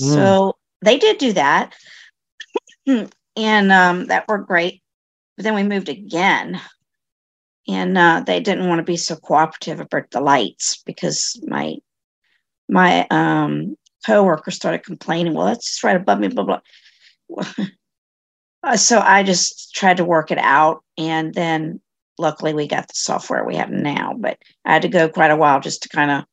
Mm. 0.00 0.14
So 0.14 0.56
they 0.82 0.98
did 0.98 1.18
do 1.18 1.32
that. 1.32 1.74
and 2.86 3.72
um, 3.72 4.06
that 4.06 4.28
worked 4.28 4.48
great. 4.48 4.82
But 5.36 5.44
then 5.44 5.54
we 5.54 5.62
moved 5.62 5.88
again. 5.88 6.60
And 7.68 7.98
uh, 7.98 8.22
they 8.24 8.40
didn't 8.40 8.68
want 8.68 8.78
to 8.78 8.84
be 8.84 8.96
so 8.96 9.16
cooperative 9.16 9.80
about 9.80 10.10
the 10.10 10.20
lights 10.20 10.82
because 10.86 11.40
my 11.46 11.76
my 12.68 13.06
um, 13.10 13.76
coworker 14.04 14.50
started 14.50 14.84
complaining. 14.84 15.34
Well, 15.34 15.46
that's 15.46 15.66
just 15.66 15.84
right 15.84 15.96
above 15.96 16.20
me, 16.20 16.28
blah 16.28 16.60
blah. 17.28 18.74
so 18.76 19.00
I 19.00 19.22
just 19.22 19.74
tried 19.74 19.96
to 19.98 20.04
work 20.04 20.30
it 20.30 20.38
out, 20.38 20.84
and 20.96 21.34
then 21.34 21.80
luckily 22.18 22.54
we 22.54 22.68
got 22.68 22.88
the 22.88 22.94
software 22.94 23.44
we 23.44 23.56
have 23.56 23.70
now. 23.70 24.14
But 24.16 24.38
I 24.64 24.74
had 24.74 24.82
to 24.82 24.88
go 24.88 25.08
quite 25.08 25.30
a 25.30 25.36
while 25.36 25.60
just 25.60 25.82
to 25.82 25.88
kind 25.88 26.10
of. 26.10 26.24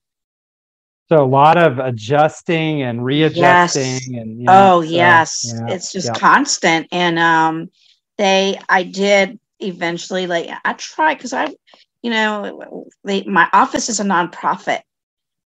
So 1.10 1.24
a 1.24 1.26
lot 1.26 1.58
of 1.58 1.80
adjusting 1.80 2.82
and 2.82 3.04
readjusting, 3.04 3.84
yes. 3.84 4.08
and 4.08 4.40
you 4.40 4.46
know, 4.46 4.78
oh 4.78 4.82
so, 4.82 4.90
yes, 4.90 5.54
yeah, 5.54 5.74
it's 5.74 5.92
just 5.92 6.08
yeah. 6.08 6.14
constant. 6.14 6.88
And 6.92 7.20
um, 7.20 7.70
they, 8.18 8.60
I 8.70 8.84
did 8.84 9.40
eventually 9.64 10.28
like 10.28 10.50
I 10.64 10.74
try 10.74 11.14
because 11.16 11.34
I, 11.34 11.54
you 12.02 12.12
know, 12.12 12.86
they, 13.04 13.24
my 13.24 13.48
office 13.54 13.90
is 13.90 14.00
a 14.00 14.04
nonprofit, 14.04 14.82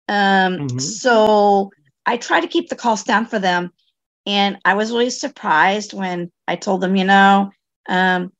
um, 0.08 0.58
mm-hmm. 0.58 0.78
so 0.78 1.70
I 2.04 2.16
try 2.16 2.40
to 2.40 2.46
keep 2.46 2.68
the 2.68 2.76
cost 2.76 3.06
down 3.06 3.26
for 3.26 3.38
them. 3.38 3.70
And 4.26 4.58
I 4.64 4.74
was 4.74 4.90
really 4.90 5.10
surprised 5.10 5.92
when 5.92 6.32
I 6.48 6.56
told 6.56 6.80
them, 6.80 6.96
you 6.96 7.04
know, 7.04 7.50
um, 7.88 8.32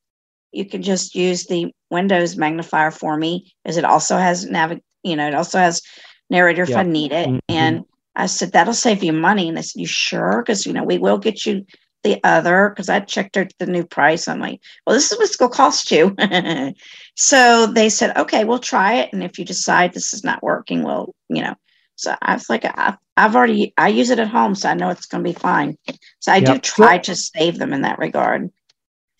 you 0.52 0.64
can 0.64 0.82
just 0.82 1.14
use 1.14 1.46
the 1.46 1.72
Windows 1.90 2.36
magnifier 2.36 2.90
for 2.90 3.16
me, 3.16 3.52
as 3.64 3.76
it 3.76 3.84
also 3.84 4.16
has 4.16 4.46
navig, 4.46 4.80
you 5.02 5.14
know, 5.14 5.28
it 5.28 5.34
also 5.34 5.58
has 5.58 5.82
narrator 6.30 6.62
if 6.62 6.74
I 6.74 6.82
need 6.82 7.12
it. 7.12 7.28
Mm-hmm. 7.28 7.38
And 7.48 7.84
I 8.16 8.26
said 8.26 8.52
that'll 8.52 8.74
save 8.74 9.04
you 9.04 9.12
money. 9.12 9.48
And 9.48 9.56
they 9.56 9.62
said, 9.62 9.80
"You 9.80 9.86
sure? 9.86 10.42
Because 10.42 10.66
you 10.66 10.72
know 10.72 10.82
we 10.82 10.98
will 10.98 11.18
get 11.18 11.46
you 11.46 11.64
the 12.02 12.20
other." 12.24 12.70
Because 12.70 12.88
I 12.88 13.00
checked 13.00 13.36
out 13.36 13.52
the 13.58 13.66
new 13.66 13.84
price. 13.84 14.28
I'm 14.28 14.40
like, 14.40 14.60
"Well, 14.86 14.94
this 14.94 15.12
is 15.12 15.18
what's 15.18 15.36
going 15.36 15.50
to 15.50 15.56
cost 15.56 15.90
you." 15.90 16.14
so 17.16 17.66
they 17.66 17.88
said, 17.88 18.16
"Okay, 18.16 18.44
we'll 18.44 18.58
try 18.58 18.94
it. 18.94 19.12
And 19.12 19.22
if 19.22 19.38
you 19.38 19.44
decide 19.44 19.92
this 19.92 20.14
is 20.14 20.24
not 20.24 20.42
working, 20.42 20.82
we'll, 20.82 21.14
you 21.28 21.42
know." 21.42 21.54
So 21.96 22.14
I 22.20 22.34
was 22.34 22.48
like, 22.50 22.64
I've, 22.64 22.96
I've 23.16 23.34
already, 23.34 23.72
I 23.78 23.88
use 23.88 24.10
it 24.10 24.18
at 24.18 24.28
home, 24.28 24.54
so 24.54 24.68
I 24.68 24.74
know 24.74 24.90
it's 24.90 25.06
going 25.06 25.24
to 25.24 25.30
be 25.30 25.38
fine. 25.38 25.78
So 26.20 26.30
I 26.30 26.36
yep. 26.36 26.46
do 26.46 26.58
try 26.58 26.98
to 26.98 27.16
save 27.16 27.58
them 27.58 27.72
in 27.72 27.82
that 27.82 27.98
regard. 27.98 28.50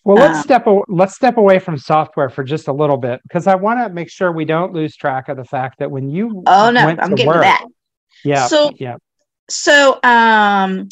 Well, 0.03 0.15
let's 0.15 0.37
um, 0.37 0.43
step 0.43 0.65
let's 0.87 1.15
step 1.15 1.35
away 1.35 1.59
from 1.59 1.77
software 1.77 2.29
for 2.29 2.41
just 2.41 2.69
a 2.69 2.71
little 2.71 2.95
bit 2.95 3.19
because 3.23 3.45
I 3.45 3.55
want 3.55 3.79
to 3.79 3.93
make 3.93 4.09
sure 4.09 4.31
we 4.31 4.45
don't 4.45 4.71
lose 4.71 4.95
track 4.95 5.27
of 5.27 5.35
the 5.35 5.43
fact 5.43 5.79
that 5.79 5.91
when 5.91 6.09
you 6.09 6.43
oh 6.47 6.71
no, 6.71 6.79
I'm 6.79 7.09
getting 7.09 7.27
work, 7.27 7.41
that. 7.41 7.65
Yeah. 8.23 8.47
So 8.47 8.71
yeah. 8.77 8.95
So 9.49 9.99
um, 10.03 10.87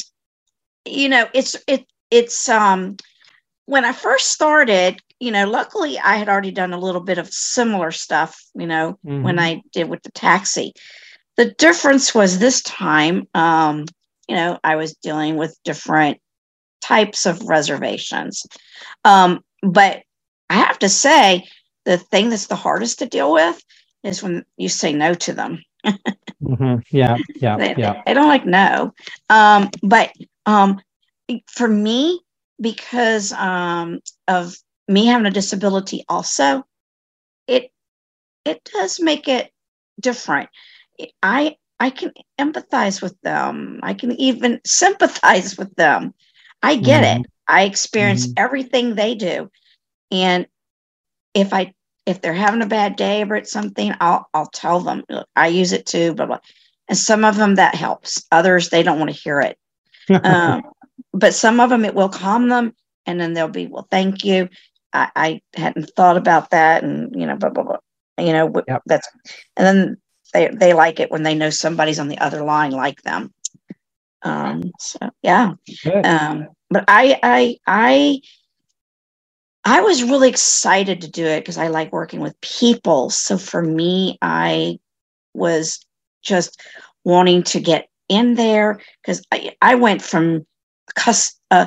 you 0.86 1.08
know, 1.08 1.26
it's 1.34 1.56
it 1.66 1.86
it's 2.10 2.48
um 2.48 2.96
when 3.66 3.84
I 3.84 3.92
first 3.92 4.28
started, 4.28 5.00
you 5.18 5.32
know, 5.32 5.48
luckily 5.48 5.98
I 5.98 6.16
had 6.16 6.28
already 6.28 6.52
done 6.52 6.72
a 6.72 6.78
little 6.78 7.00
bit 7.00 7.18
of 7.18 7.28
similar 7.28 7.90
stuff, 7.90 8.40
you 8.54 8.66
know, 8.66 8.98
mm-hmm. 9.04 9.22
when 9.22 9.38
I 9.38 9.62
did 9.72 9.88
with 9.88 10.02
the 10.02 10.12
taxi. 10.12 10.72
The 11.36 11.50
difference 11.52 12.14
was 12.14 12.38
this 12.38 12.62
time, 12.62 13.28
um, 13.34 13.84
you 14.28 14.36
know, 14.36 14.58
I 14.64 14.76
was 14.76 14.94
dealing 14.94 15.36
with 15.36 15.58
different 15.64 16.18
types 16.80 17.26
of 17.26 17.42
reservations. 17.42 18.46
Um, 19.04 19.44
but 19.62 20.02
I 20.48 20.54
have 20.54 20.78
to 20.78 20.88
say, 20.88 21.44
the 21.84 21.98
thing 21.98 22.30
that's 22.30 22.46
the 22.48 22.56
hardest 22.56 22.98
to 22.98 23.06
deal 23.06 23.32
with 23.32 23.62
is 24.02 24.22
when 24.22 24.44
you 24.56 24.68
say 24.68 24.92
no 24.92 25.14
to 25.14 25.32
them. 25.32 25.62
mm-hmm. 25.86 26.76
Yeah, 26.90 27.16
yeah, 27.36 27.56
they, 27.56 27.74
yeah. 27.76 28.02
They 28.04 28.14
don't 28.14 28.28
like 28.28 28.44
no. 28.44 28.92
Um, 29.30 29.70
but 29.82 30.12
um, 30.46 30.80
for 31.46 31.68
me, 31.68 32.20
because 32.60 33.32
um, 33.32 34.00
of 34.28 34.56
me 34.88 35.06
having 35.06 35.26
a 35.26 35.30
disability, 35.30 36.04
also, 36.08 36.64
it 37.46 37.70
it 38.44 38.68
does 38.72 39.00
make 39.00 39.28
it 39.28 39.50
different. 40.00 40.48
I 41.22 41.56
I 41.78 41.90
can 41.90 42.12
empathize 42.40 43.02
with 43.02 43.20
them. 43.22 43.80
I 43.82 43.94
can 43.94 44.12
even 44.12 44.60
sympathize 44.66 45.58
with 45.58 45.74
them. 45.76 46.14
I 46.62 46.76
get 46.76 47.04
mm-hmm. 47.04 47.20
it. 47.22 47.26
I 47.48 47.62
experience 47.64 48.26
mm-hmm. 48.26 48.44
everything 48.44 48.94
they 48.94 49.14
do. 49.14 49.50
And 50.10 50.46
if 51.34 51.52
I 51.52 51.74
if 52.06 52.20
they're 52.20 52.32
having 52.32 52.62
a 52.62 52.66
bad 52.66 52.96
day 52.96 53.24
or 53.24 53.36
it's 53.36 53.52
something, 53.52 53.92
I'll 54.00 54.28
I'll 54.32 54.50
tell 54.52 54.80
them. 54.80 55.04
I 55.34 55.48
use 55.48 55.72
it 55.72 55.86
too, 55.86 56.14
blah 56.14 56.26
blah. 56.26 56.40
And 56.88 56.96
some 56.96 57.24
of 57.24 57.36
them 57.36 57.56
that 57.56 57.74
helps. 57.74 58.24
Others 58.30 58.70
they 58.70 58.82
don't 58.82 58.98
want 58.98 59.10
to 59.10 59.20
hear 59.20 59.40
it. 59.40 59.58
Um, 60.10 60.62
but 61.12 61.34
some 61.34 61.60
of 61.60 61.70
them 61.70 61.84
it 61.84 61.94
will 61.94 62.08
calm 62.08 62.48
them, 62.48 62.74
and 63.06 63.20
then 63.20 63.32
they'll 63.32 63.48
be, 63.48 63.66
well, 63.66 63.86
thank 63.90 64.24
you. 64.24 64.48
I, 64.92 65.10
I 65.16 65.40
hadn't 65.54 65.90
thought 65.96 66.16
about 66.16 66.50
that, 66.50 66.82
and 66.82 67.18
you 67.18 67.26
know, 67.26 67.36
blah 67.36 67.50
blah 67.50 67.64
blah. 67.64 67.78
You 68.18 68.32
know, 68.32 68.62
yep. 68.66 68.82
that's 68.86 69.08
and 69.56 69.66
then 69.66 69.96
they 70.32 70.48
they 70.48 70.72
like 70.72 71.00
it 71.00 71.10
when 71.10 71.22
they 71.22 71.34
know 71.34 71.50
somebody's 71.50 71.98
on 71.98 72.08
the 72.08 72.18
other 72.18 72.42
line 72.42 72.72
like 72.72 73.02
them. 73.02 73.32
Um, 74.22 74.72
so 74.78 74.98
yeah. 75.22 75.54
Um, 76.04 76.48
but 76.70 76.84
I 76.88 77.18
I 77.22 77.56
I 77.66 78.20
I 79.64 79.80
was 79.80 80.02
really 80.02 80.28
excited 80.28 81.00
to 81.00 81.10
do 81.10 81.24
it 81.24 81.40
because 81.40 81.58
I 81.58 81.68
like 81.68 81.92
working 81.92 82.20
with 82.20 82.40
people. 82.40 83.10
So 83.10 83.36
for 83.36 83.62
me, 83.62 84.18
I 84.22 84.78
was 85.34 85.84
just 86.22 86.60
wanting 87.04 87.42
to 87.44 87.60
get 87.60 87.88
in 88.08 88.34
there 88.34 88.80
because 89.02 89.24
I, 89.32 89.56
I 89.60 89.74
went 89.74 90.02
from 90.02 90.46
cus 90.94 91.34
uh, 91.50 91.66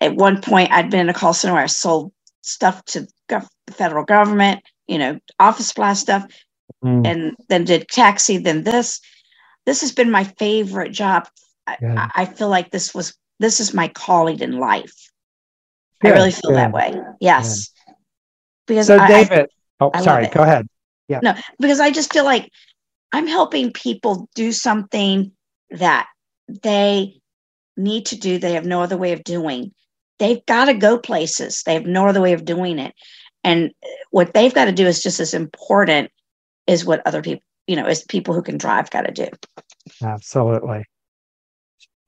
at 0.00 0.14
one 0.14 0.40
point 0.40 0.72
I'd 0.72 0.90
been 0.90 1.00
in 1.00 1.08
a 1.08 1.14
call 1.14 1.32
center 1.32 1.54
where 1.54 1.62
I 1.62 1.66
sold 1.66 2.12
stuff 2.42 2.84
to 2.86 3.06
the 3.28 3.48
federal 3.70 4.04
government, 4.04 4.60
you 4.86 4.98
know, 4.98 5.18
office 5.38 5.68
supply 5.68 5.94
stuff, 5.94 6.26
mm. 6.84 7.06
and 7.06 7.36
then 7.48 7.64
did 7.64 7.88
taxi, 7.88 8.38
then 8.38 8.64
this. 8.64 9.00
This 9.66 9.82
has 9.82 9.92
been 9.92 10.10
my 10.10 10.24
favorite 10.24 10.90
job 10.90 11.28
I, 11.66 12.10
I, 12.14 12.24
feel 12.24 12.48
like 12.48 12.70
this 12.70 12.94
was 12.94 13.14
this 13.38 13.60
is 13.60 13.74
my 13.74 13.88
calling 13.88 14.40
in 14.40 14.58
life. 14.58 15.10
I 16.02 16.10
really 16.10 16.30
feel 16.30 16.52
that 16.52 16.72
way. 16.72 16.94
Yes. 17.20 17.70
Because 18.66 18.86
so 18.86 18.98
I, 18.98 19.06
David, 19.06 19.50
oh 19.80 19.90
sorry, 20.02 20.28
go 20.28 20.42
ahead. 20.42 20.68
Yeah. 21.08 21.20
No, 21.22 21.34
because 21.58 21.80
I 21.80 21.90
just 21.90 22.12
feel 22.12 22.24
like 22.24 22.50
I'm 23.12 23.26
helping 23.26 23.72
people 23.72 24.28
do 24.34 24.52
something 24.52 25.32
that 25.70 26.06
they 26.62 27.20
need 27.76 28.06
to 28.06 28.16
do. 28.16 28.38
They 28.38 28.52
have 28.52 28.66
no 28.66 28.82
other 28.82 28.96
way 28.96 29.12
of 29.12 29.24
doing. 29.24 29.72
They've 30.18 30.44
got 30.46 30.66
to 30.66 30.74
go 30.74 30.98
places. 30.98 31.62
They 31.64 31.74
have 31.74 31.86
no 31.86 32.06
other 32.06 32.20
way 32.20 32.32
of 32.32 32.44
doing 32.44 32.78
it. 32.78 32.94
And 33.42 33.70
what 34.10 34.34
they've 34.34 34.54
got 34.54 34.66
to 34.66 34.72
do 34.72 34.86
is 34.86 35.02
just 35.02 35.18
as 35.18 35.34
important 35.34 36.10
as 36.68 36.84
what 36.84 37.06
other 37.06 37.22
people, 37.22 37.42
you 37.66 37.76
know, 37.76 37.86
as 37.86 38.04
people 38.04 38.34
who 38.34 38.42
can 38.42 38.58
drive 38.58 38.90
got 38.90 39.02
to 39.02 39.12
do. 39.12 39.28
Absolutely. 40.02 40.84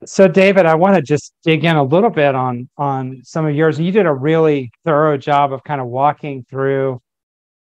So, 0.05 0.27
David, 0.27 0.65
I 0.65 0.75
want 0.75 0.95
to 0.95 1.01
just 1.01 1.33
dig 1.43 1.63
in 1.63 1.75
a 1.75 1.83
little 1.83 2.09
bit 2.09 2.35
on 2.35 2.69
on 2.77 3.21
some 3.23 3.45
of 3.45 3.55
yours. 3.55 3.79
You 3.79 3.91
did 3.91 4.05
a 4.05 4.13
really 4.13 4.71
thorough 4.85 5.17
job 5.17 5.53
of 5.53 5.63
kind 5.63 5.79
of 5.79 5.87
walking 5.87 6.45
through 6.49 7.01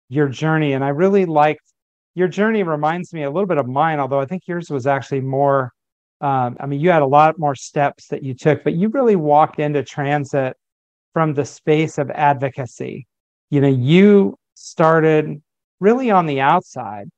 your 0.08 0.28
journey, 0.28 0.72
and 0.72 0.82
I 0.82 0.88
really 0.88 1.26
liked 1.26 1.69
your 2.14 2.28
journey. 2.28 2.62
Reminds 2.62 3.12
me 3.12 3.22
a 3.22 3.30
little 3.30 3.46
bit 3.46 3.58
of 3.58 3.68
mine, 3.68 4.00
although 4.00 4.20
I 4.20 4.26
think 4.26 4.42
yours 4.46 4.70
was 4.70 4.86
actually 4.86 5.20
more. 5.20 5.72
Um, 6.20 6.56
I 6.60 6.66
mean, 6.66 6.80
you 6.80 6.90
had 6.90 7.02
a 7.02 7.06
lot 7.06 7.38
more 7.38 7.54
steps 7.54 8.08
that 8.08 8.22
you 8.22 8.34
took, 8.34 8.62
but 8.62 8.74
you 8.74 8.88
really 8.88 9.16
walked 9.16 9.58
into 9.58 9.82
transit 9.82 10.56
from 11.14 11.34
the 11.34 11.44
space 11.44 11.98
of 11.98 12.10
advocacy. 12.10 13.06
You 13.50 13.60
know, 13.62 13.68
you 13.68 14.36
started 14.54 15.40
really 15.80 16.10
on 16.10 16.26
the 16.26 16.40
outside, 16.40 17.08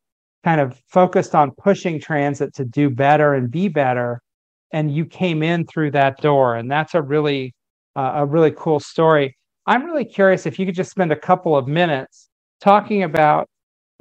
kind 0.45 0.61
of 0.61 0.81
focused 0.89 1.35
on 1.35 1.51
pushing 1.53 2.01
transit 2.01 2.55
to 2.55 2.65
do 2.65 2.91
better 2.91 3.35
and 3.35 3.51
be 3.51 3.69
better 3.69 4.21
and 4.73 4.95
you 4.95 5.05
came 5.05 5.43
in 5.43 5.67
through 5.67 5.91
that 5.91 6.17
door 6.21 6.57
and 6.57 6.71
that's 6.71 6.95
a 6.95 7.03
really 7.03 7.55
uh, 7.95 8.13
a 8.17 8.27
really 8.27 8.53
cool 8.57 8.81
story. 8.81 9.37
I'm 9.67 9.85
really 9.85 10.05
curious 10.05 10.47
if 10.47 10.59
you 10.59 10.65
could 10.65 10.75
just 10.75 10.91
spend 10.91 11.13
a 11.13 11.17
couple 11.17 11.57
of 11.57 11.69
minutes 11.69 12.31
talking 12.61 13.03
about 13.03 13.49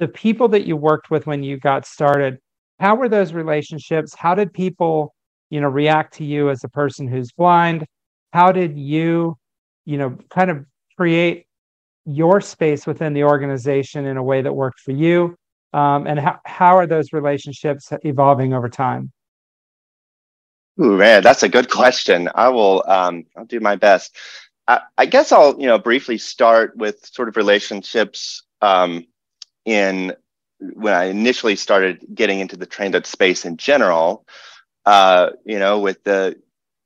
the 0.02 0.08
people 0.08 0.48
that 0.48 0.66
you 0.66 0.76
worked 0.76 1.12
with 1.12 1.28
when 1.28 1.44
you 1.44 1.56
got 1.56 1.86
started. 1.86 2.36
How 2.80 2.96
were 2.96 3.08
those 3.08 3.32
relationships? 3.32 4.12
How 4.16 4.34
did 4.34 4.52
people, 4.52 5.14
you 5.48 5.60
know, 5.60 5.68
react 5.68 6.14
to 6.14 6.24
you 6.24 6.50
as 6.50 6.64
a 6.64 6.68
person 6.68 7.06
who's 7.06 7.30
blind? 7.30 7.86
How 8.32 8.50
did 8.50 8.76
you, 8.76 9.38
you 9.84 9.98
know, 9.98 10.18
kind 10.28 10.50
of 10.50 10.66
create 10.96 11.46
your 12.04 12.40
space 12.40 12.84
within 12.84 13.12
the 13.12 13.22
organization 13.22 14.06
in 14.06 14.16
a 14.16 14.22
way 14.24 14.42
that 14.42 14.52
worked 14.52 14.80
for 14.80 14.90
you? 14.90 15.36
Um, 15.72 16.08
and 16.08 16.18
how, 16.18 16.40
how 16.46 16.76
are 16.76 16.88
those 16.88 17.12
relationships 17.12 17.92
evolving 18.02 18.54
over 18.54 18.68
time? 18.68 19.12
Ooh, 20.80 20.96
man, 20.96 21.22
that's 21.22 21.44
a 21.44 21.48
good 21.48 21.70
question. 21.70 22.28
I 22.34 22.48
will, 22.48 22.82
um, 22.88 23.22
I'll 23.36 23.44
do 23.44 23.60
my 23.60 23.76
best. 23.76 24.16
I, 24.66 24.80
I, 24.98 25.06
guess 25.06 25.30
I'll, 25.30 25.60
you 25.60 25.68
know, 25.68 25.78
briefly 25.78 26.18
start 26.18 26.76
with 26.76 27.06
sort 27.06 27.28
of 27.28 27.36
relationships 27.36 28.42
um, 28.62 29.06
in 29.64 30.14
when 30.60 30.94
I 30.94 31.04
initially 31.04 31.56
started 31.56 32.04
getting 32.14 32.40
into 32.40 32.56
the 32.56 32.66
transit 32.66 33.06
space 33.06 33.44
in 33.44 33.56
general. 33.56 34.26
Uh, 34.84 35.30
you 35.44 35.58
know, 35.58 35.78
with 35.80 36.02
the 36.04 36.36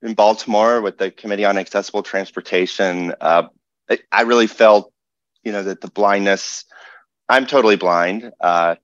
in 0.02 0.14
Baltimore 0.14 0.80
with 0.80 0.98
the 0.98 1.10
Committee 1.10 1.44
on 1.44 1.58
Accessible 1.58 2.02
Transportation, 2.02 3.14
uh, 3.20 3.48
I, 3.90 3.98
I 4.12 4.22
really 4.22 4.46
felt, 4.46 4.92
you 5.42 5.52
know, 5.52 5.62
that 5.62 5.80
the 5.80 5.90
blindness. 5.90 6.64
I'm 7.28 7.46
totally 7.46 7.74
blind, 7.74 8.30
uh, 8.40 8.76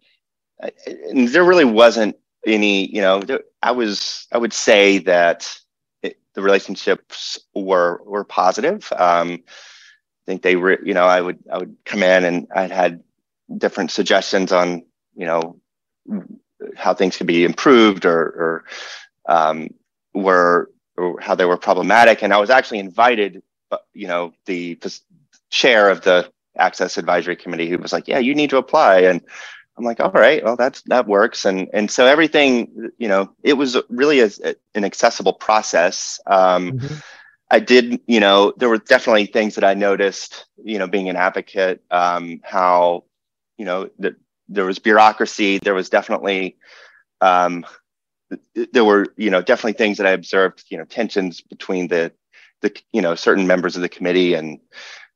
and 0.87 1.29
there 1.29 1.45
really 1.45 1.65
wasn't 1.65 2.17
any. 2.45 2.93
You 2.93 3.03
know, 3.03 3.23
I 3.63 3.71
was. 3.71 4.27
I 4.33 4.39
would 4.39 4.53
say 4.53 4.99
that 4.99 5.55
it, 6.03 6.19
the 6.35 6.43
relationships 6.43 7.39
were 7.55 8.03
were 8.05 8.25
positive. 8.25 8.93
Um, 8.97 9.45
I 9.47 10.25
think 10.27 10.43
they 10.43 10.57
were. 10.57 10.85
You 10.85 10.95
know, 10.95 11.05
I 11.05 11.21
would 11.21 11.39
I 11.53 11.59
would 11.59 11.77
come 11.85 12.03
in 12.03 12.25
and 12.25 12.49
I'd 12.55 12.73
had 12.73 13.05
different 13.59 13.91
suggestions 13.91 14.53
on 14.53 14.85
you 15.15 15.27
know 15.27 15.61
how 16.77 16.95
things 16.95 17.17
could 17.17 17.27
be 17.27 17.45
improved 17.45 18.05
or, 18.05 18.21
or 18.21 18.65
um, 19.29 19.69
were 20.15 20.71
or 20.97 21.21
how 21.21 21.35
they 21.35 21.45
were 21.45 21.57
problematic. 21.57 22.23
And 22.23 22.33
I 22.33 22.39
was 22.39 22.51
actually 22.51 22.79
invited, 22.79 23.43
uh, 23.71 23.79
you 23.95 24.07
know, 24.07 24.33
the 24.47 24.79
chair 25.51 25.91
of 25.91 26.03
the 26.03 26.31
Access 26.57 26.99
Advisory 26.99 27.37
Committee 27.37 27.69
who 27.69 27.79
was 27.79 27.93
like, 27.93 28.09
"Yeah, 28.09 28.19
you 28.19 28.35
need 28.35 28.51
to 28.51 28.59
apply." 28.59 29.01
And 29.01 29.23
I'm 29.77 29.85
like, 29.85 30.01
"All 30.01 30.11
right, 30.11 30.45
well, 30.45 30.57
that's 30.57 30.83
that 30.83 31.07
works." 31.07 31.45
And 31.45 31.69
and 31.73 31.91
so 31.91 32.07
everything, 32.07 32.91
you 32.99 33.09
know, 33.09 33.33
it 33.43 33.55
was 33.55 33.77
really 33.89 34.21
a, 34.21 34.31
an 34.75 34.85
accessible 34.85 35.33
process. 35.33 36.21
Um, 36.27 36.73
mm-hmm. 36.73 36.95
I 37.51 37.61
did, 37.61 38.01
you 38.07 38.19
know, 38.19 38.55
there 38.57 38.71
were 38.71 38.79
definitely 38.79 39.27
things 39.27 39.57
that 39.57 39.65
I 39.65 39.75
noticed, 39.75 40.47
you 40.65 40.79
know, 40.79 40.87
being 40.87 41.11
an 41.11 41.17
advocate, 41.17 41.83
um, 41.91 42.41
how, 42.43 43.05
you 43.63 43.67
know, 43.67 43.89
that 44.01 44.17
there 44.49 44.65
was 44.65 44.81
bureaucracy. 44.81 45.59
There 45.59 45.73
was 45.73 45.89
definitely 45.89 46.57
um, 47.21 47.65
there 48.73 48.85
were 48.85 49.15
you 49.17 49.31
know 49.31 49.41
definitely 49.41 49.75
things 49.75 49.99
that 49.99 50.07
I 50.09 50.11
observed 50.11 50.65
you 50.69 50.79
know 50.79 50.85
tensions 50.85 51.41
between 51.41 51.87
the 51.87 52.11
the 52.61 52.77
you 52.93 53.01
know 53.01 53.15
certain 53.15 53.47
members 53.47 53.77
of 53.77 53.83
the 53.83 53.89
committee 53.89 54.35
and 54.35 54.59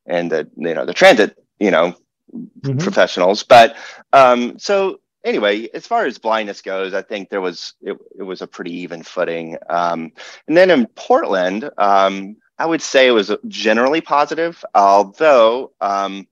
and 0.07 0.31
the 0.31 0.49
you 0.57 0.75
know 0.75 0.87
the 0.87 0.95
transit 0.95 1.37
you 1.59 1.73
know 1.73 1.97
mm-hmm. 2.33 2.79
professionals 2.79 3.43
but 3.43 3.75
um 4.13 4.57
so 4.61 5.01
anyway 5.25 5.69
as 5.75 5.85
far 5.85 6.07
as 6.07 6.19
blindness 6.19 6.63
goes 6.63 6.95
i 6.95 7.03
think 7.03 7.29
there 7.29 7.41
was 7.41 7.75
it, 7.81 7.97
it 8.19 8.23
was 8.23 8.43
a 8.43 8.47
pretty 8.47 8.73
even 8.73 9.03
footing 9.03 9.57
um 9.71 10.13
and 10.47 10.57
then 10.57 10.71
in 10.71 10.87
portland 10.89 11.71
um 11.79 12.37
i 12.59 12.67
would 12.67 12.83
say 12.83 13.07
it 13.07 13.13
was 13.13 13.33
generally 13.49 14.01
positive 14.01 14.65
although 14.75 15.73
um 15.81 16.27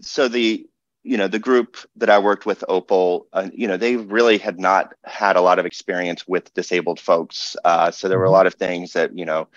so 0.00 0.28
the 0.28 0.66
you 1.02 1.16
know 1.16 1.28
the 1.28 1.38
group 1.38 1.76
that 1.96 2.10
i 2.10 2.18
worked 2.18 2.46
with 2.46 2.64
opal 2.68 3.26
uh, 3.32 3.48
you 3.52 3.66
know 3.66 3.76
they 3.76 3.96
really 3.96 4.38
had 4.38 4.58
not 4.58 4.94
had 5.04 5.36
a 5.36 5.40
lot 5.40 5.58
of 5.58 5.66
experience 5.66 6.26
with 6.28 6.52
disabled 6.54 7.00
folks. 7.00 7.56
Uh, 7.64 7.90
so 7.90 8.08
there 8.08 8.18
were 8.18 8.24
a 8.24 8.28
mm-hmm. 8.28 8.34
lot 8.34 8.46
of 8.46 8.54
things 8.54 8.92
that 8.92 9.16
you 9.16 9.24
know 9.24 9.48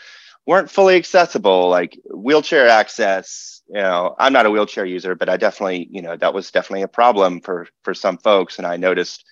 weren't 0.47 0.71
fully 0.71 0.95
accessible 0.95 1.69
like 1.69 1.99
wheelchair 2.13 2.67
access. 2.67 3.62
You 3.67 3.81
know 3.81 4.15
i'm 4.19 4.34
not 4.34 4.45
a 4.45 4.51
wheelchair 4.51 4.86
user 4.86 5.15
but 5.15 5.29
i 5.29 5.38
definitely 5.38 5.88
you 5.91 6.01
know 6.01 6.15
that 6.17 6.34
was 6.34 6.51
definitely 6.51 6.84
a 6.84 6.88
problem 6.88 7.41
for 7.41 7.67
for 7.84 7.93
some 7.93 8.17
folks. 8.17 8.58
And 8.58 8.67
i 8.67 8.77
noticed 8.77 9.25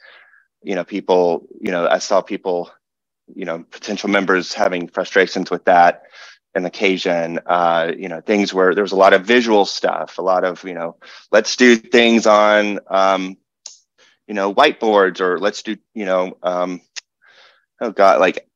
you 0.64 0.76
know 0.76 0.84
people 0.84 1.48
you 1.62 1.72
know 1.72 1.88
i 1.88 2.00
saw 2.00 2.22
people 2.22 2.72
you 3.36 3.46
know 3.46 3.64
potential 3.72 4.10
members 4.10 4.54
having 4.54 4.88
frustrations 4.88 5.52
with 5.52 5.66
that 5.66 6.04
an 6.56 6.66
occasion 6.66 7.40
uh, 7.46 7.92
you 7.98 8.10
know 8.10 8.22
things 8.22 8.54
where 8.54 8.76
there 8.76 8.84
was 8.84 8.92
a 8.92 8.98
lot 8.98 9.14
of 9.14 9.26
visual 9.26 9.66
stuff 9.66 10.18
a 10.18 10.22
lot 10.22 10.44
of 10.44 10.64
you 10.64 10.74
know 10.74 10.96
let's 11.32 11.56
do 11.56 11.76
things 11.76 12.28
on 12.28 12.80
um, 12.88 13.38
you 14.28 14.34
know 14.34 14.54
whiteboards 14.54 15.20
or 15.20 15.40
let's 15.40 15.64
do 15.64 15.78
you 15.94 16.06
know 16.06 16.38
um, 16.44 16.82
oh 17.82 17.92
god 17.92 18.20
like 18.20 18.48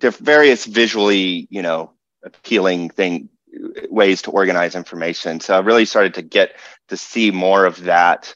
various 0.00 0.64
visually 0.64 1.46
you 1.50 1.62
know 1.62 1.92
appealing 2.24 2.90
thing 2.90 3.28
ways 3.90 4.22
to 4.22 4.30
organize 4.30 4.74
information. 4.74 5.40
So 5.40 5.54
i 5.54 5.60
really 5.60 5.84
started 5.84 6.14
to 6.14 6.22
get 6.22 6.56
to 6.88 6.96
see 6.96 7.30
more 7.30 7.64
of 7.64 7.84
that 7.84 8.34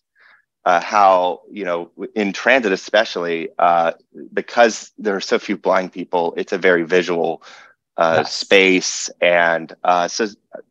uh, 0.65 0.81
how 0.81 1.41
you 1.51 1.65
know 1.65 1.91
in 2.15 2.33
transit 2.33 2.73
especially 2.73 3.49
uh, 3.59 3.93
because 4.33 4.93
there 4.99 5.17
are 5.17 5.21
so 5.21 5.39
few 5.39 5.57
blind 5.57 5.93
people 5.93 6.35
it's 6.37 6.53
a 6.53 6.59
very 6.59 6.83
visual 6.83 7.43
uh, 7.99 8.25
space. 8.25 9.11
And 9.21 9.75
uh, 9.85 10.09
so 10.09 10.29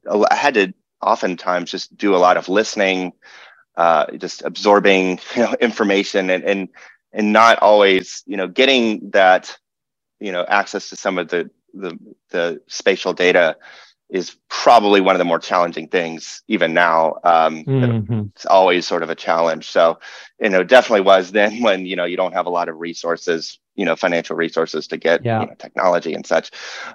I 0.10 0.36
had 0.36 0.56
to 0.56 0.74
oftentimes 1.02 1.70
just 1.70 1.96
do 1.96 2.16
a 2.16 2.18
lot 2.18 2.38
of 2.38 2.50
listening, 2.50 3.14
uh, 3.76 4.08
just 4.18 4.44
absorbing 4.44 5.20
you 5.36 5.44
know, 5.44 5.54
information 5.60 6.30
and, 6.30 6.44
and, 6.44 6.70
and 7.14 7.34
not 7.34 7.60
always, 7.60 8.24
you 8.26 8.38
know, 8.38 8.48
getting 8.48 9.12
that, 9.12 9.56
you 10.20 10.32
know, 10.32 10.46
access 10.48 10.90
to 10.90 10.96
some 10.96 11.18
of 11.18 11.28
the, 11.28 11.52
the, 11.74 12.00
the 12.30 12.62
spatial 12.68 13.14
data 13.14 13.58
is 14.10 14.38
probably 14.48 15.02
one 15.02 15.16
of 15.16 15.20
the 15.20 15.26
more 15.26 15.40
challenging 15.40 15.88
things 15.88 16.42
even 16.48 16.74
now 16.74 17.16
um, 17.24 17.64
mm-hmm. 17.66 18.22
it's 18.36 18.46
always 18.46 18.88
sort 18.88 19.04
of 19.04 19.10
a 19.10 19.16
challenge 19.16 19.70
so 19.70 20.00
you 20.40 20.50
know 20.50 20.64
definitely 20.64 21.02
was 21.02 21.32
then 21.32 21.62
when 21.62 21.86
you 21.86 21.96
know 21.96 22.06
you 22.06 22.18
don't 22.18 22.34
have 22.34 22.46
a 22.46 22.52
lot 22.52 22.70
of 22.70 22.78
resources 22.78 23.60
you 23.76 23.86
know 23.86 23.96
financial 23.96 24.36
resources 24.36 24.88
to 24.88 24.98
get 24.98 25.24
yeah. 25.24 25.42
you 25.42 25.48
know, 25.48 25.56
technology 25.58 26.14
and 26.14 26.26
such 26.26 26.52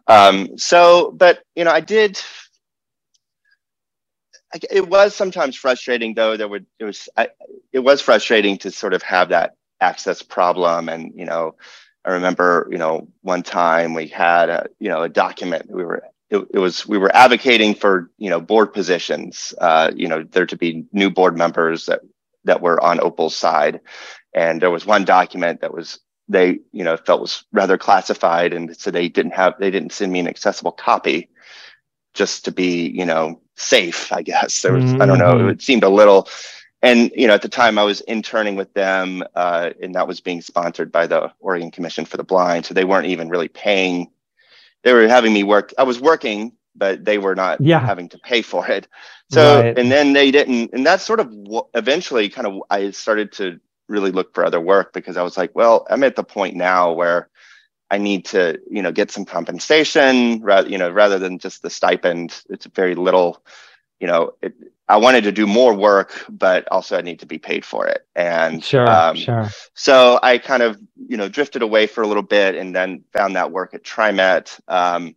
um, 0.07 0.57
so 0.57 1.13
but 1.13 1.43
you 1.55 1.65
know 1.65 1.71
i 1.71 1.81
did 1.81 2.21
it 4.71 4.87
was 4.87 5.15
sometimes 5.15 5.57
frustrating 5.57 6.15
though 6.15 6.37
there 6.37 6.49
would 6.49 6.67
it 6.79 6.85
was 6.85 7.09
I, 7.17 7.29
it 7.73 7.79
was 7.79 8.03
frustrating 8.03 8.59
to 8.59 8.71
sort 8.71 8.95
of 8.95 9.03
have 9.03 9.31
that 9.31 9.55
access 9.81 10.23
problem 10.23 10.89
and 10.89 11.13
you 11.17 11.25
know 11.25 11.57
i 12.05 12.11
remember 12.11 12.69
you 12.71 12.79
know 12.79 13.09
one 13.23 13.43
time 13.43 13.95
we 13.95 14.09
had 14.09 14.49
a 14.49 14.67
you 14.79 14.89
know 14.89 15.03
a 15.03 15.09
document 15.09 15.71
we 15.71 15.85
were 15.85 16.05
it, 16.33 16.49
it, 16.55 16.59
was 16.59 16.87
we 16.87 16.99
were 16.99 17.15
advocating 17.15 17.75
for 17.75 18.11
you 18.17 18.31
know 18.31 18.41
board 18.41 18.73
positions 18.73 19.53
uh, 19.59 19.91
you 19.95 20.09
know 20.09 20.25
there 20.25 20.47
to 20.47 20.57
be 20.57 20.85
new 20.93 21.11
board 21.11 21.37
members 21.37 21.87
that 21.87 22.01
that 22.45 22.61
were 22.61 22.83
on 22.83 23.01
opal's 23.01 23.37
side 23.37 23.81
and 24.35 24.61
there 24.61 24.71
was 24.71 24.87
one 24.87 25.05
document 25.05 25.61
that 25.61 25.75
was 25.75 26.01
they 26.29 26.59
you 26.73 26.83
know 26.83 26.97
felt 26.97 27.21
was 27.21 27.45
rather 27.53 27.77
classified 27.77 28.55
and 28.55 28.77
so 28.77 28.91
they 28.91 29.09
didn't 29.09 29.33
have 29.33 29.55
they 29.59 29.71
didn't 29.71 29.93
send 29.93 30.11
me 30.11 30.21
an 30.21 30.29
accessible 30.29 30.73
copy 30.73 31.29
just 32.15 32.45
to 32.45 32.51
be 32.51 32.89
you 32.89 33.05
know 33.05 33.41
safe 33.57 34.11
i 34.13 34.23
guess 34.23 34.63
there 34.63 34.73
was 34.73 34.85
mm-hmm. 34.85 35.03
i 35.03 35.07
don't 35.07 35.19
know 35.19 35.35
mm-hmm. 35.35 35.51
it 35.51 35.61
seemed 35.61 35.85
a 35.85 35.89
little 35.89 36.29
and 36.81 37.13
you 37.15 37.27
know 37.27 37.35
at 37.35 37.43
the 37.43 37.49
time 37.49 37.79
i 37.79 37.85
was 37.85 38.01
interning 38.03 38.57
with 38.57 38.73
them 38.73 39.23
uh, 39.35 39.71
and 39.83 39.95
that 39.95 40.09
was 40.09 40.21
being 40.21 40.41
sponsored 40.41 40.91
by 40.91 41.07
the 41.07 41.31
oregon 41.41 41.71
commission 41.71 42.07
for 42.07 42.17
the 42.17 42.25
blind 42.25 42.65
so 42.65 42.73
they 42.73 42.85
weren't 42.85 43.07
even 43.07 43.29
really 43.29 43.49
paying 43.49 44.11
they 44.83 44.93
were 44.93 45.09
having 45.09 45.33
me 45.33 45.43
work. 45.43 45.73
I 45.79 45.85
was 45.85 46.01
working, 46.01 46.53
but 46.75 47.05
they 47.05 47.19
were 47.19 47.35
not 47.35 47.61
yeah. 47.61 47.81
having 47.81 48.09
to 48.11 48.19
pay 48.19 48.43
for 48.43 48.69
it. 48.69 48.89
So, 49.31 49.61
right. 49.61 49.79
and 49.79 49.91
then 49.91 50.13
they 50.13 50.31
didn't, 50.31 50.73
and 50.73 50.85
that's 50.85 51.05
sort 51.05 51.21
of 51.21 51.33
eventually 51.75 52.29
kind 52.29 52.47
of 52.47 52.63
I 52.71 52.91
started 52.91 53.33
to 53.33 53.61
really 53.89 54.11
look 54.11 54.35
for 54.35 54.45
other 54.45 54.61
work 54.61 54.93
because 54.93 55.17
I 55.17 55.23
was 55.23 55.37
like, 55.37 55.55
well, 55.55 55.87
I'm 55.91 56.05
at 56.05 56.17
the 56.17 56.25
point 56.25 56.57
now 56.57 56.93
where 56.93 57.29
I 57.91 57.99
need 57.99 58.25
to, 58.27 58.59
you 58.71 58.83
know, 58.83 58.93
get 58.93 59.11
some 59.11 59.25
compensation 59.25 60.41
rather, 60.43 60.69
you 60.69 60.79
know, 60.79 60.91
rather 60.91 61.19
than 61.19 61.39
just 61.39 61.63
the 61.63 61.71
stipend. 61.71 62.43
It's 62.49 62.67
very 62.67 62.95
little, 62.95 63.45
you 64.01 64.07
know, 64.07 64.33
it, 64.41 64.55
I 64.89 64.97
wanted 64.97 65.25
to 65.25 65.33
do 65.33 65.47
more 65.47 65.75
work, 65.75 66.25
but 66.29 66.67
also 66.71 66.99
I 66.99 67.03
need 67.03 67.21
to 67.21 67.27
be 67.27 67.39
paid 67.39 67.65
for 67.65 67.87
it. 67.87 68.07
And 68.15 68.63
sure, 68.63 68.89
um, 68.89 69.17
sure. 69.17 69.49
So 69.75 70.19
I 70.23 70.39
kind 70.39 70.63
of, 70.63 70.81
you 71.09 71.17
know, 71.17 71.29
drifted 71.29 71.63
away 71.63 71.87
for 71.87 72.03
a 72.03 72.07
little 72.07 72.23
bit 72.23 72.57
and 72.57 72.75
then 72.75 73.05
found 73.13 73.37
that 73.37 73.53
work 73.53 73.75
at 73.75 73.85
TriMet. 73.85 74.61
Um, 74.69 75.15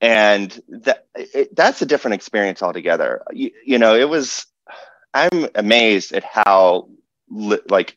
and 0.00 0.60
that 0.68 1.06
it, 1.14 1.54
that's 1.54 1.80
a 1.80 1.86
different 1.86 2.16
experience 2.16 2.62
altogether. 2.62 3.22
You, 3.32 3.52
you, 3.64 3.78
know, 3.78 3.94
it 3.94 4.08
was, 4.08 4.46
I'm 5.14 5.46
amazed 5.54 6.12
at 6.12 6.24
how, 6.24 6.88
li- 7.30 7.60
like, 7.68 7.94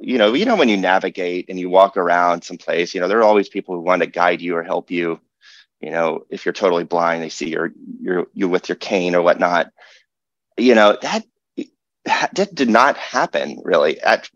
you 0.00 0.16
know, 0.16 0.32
you 0.32 0.46
know, 0.46 0.56
when 0.56 0.68
you 0.68 0.76
navigate 0.76 1.46
and 1.48 1.60
you 1.60 1.68
walk 1.68 1.96
around 1.96 2.42
someplace, 2.42 2.94
you 2.94 3.00
know, 3.00 3.08
there 3.08 3.18
are 3.18 3.24
always 3.24 3.48
people 3.48 3.74
who 3.74 3.82
want 3.82 4.00
to 4.00 4.06
guide 4.06 4.40
you 4.40 4.56
or 4.56 4.62
help 4.62 4.90
you 4.90 5.20
you 5.82 5.90
know, 5.90 6.24
if 6.30 6.46
you're 6.46 6.52
totally 6.52 6.84
blind, 6.84 7.22
they 7.22 7.28
see 7.28 7.50
you're 7.50 7.72
you're 8.00 8.26
you 8.32 8.48
with 8.48 8.68
your 8.68 8.76
cane 8.76 9.14
or 9.14 9.22
whatnot. 9.22 9.72
You 10.56 10.74
know 10.76 10.96
that 11.02 11.24
that 12.04 12.54
did 12.54 12.70
not 12.70 12.96
happen 12.96 13.60
really 13.64 14.00
at 14.00 14.30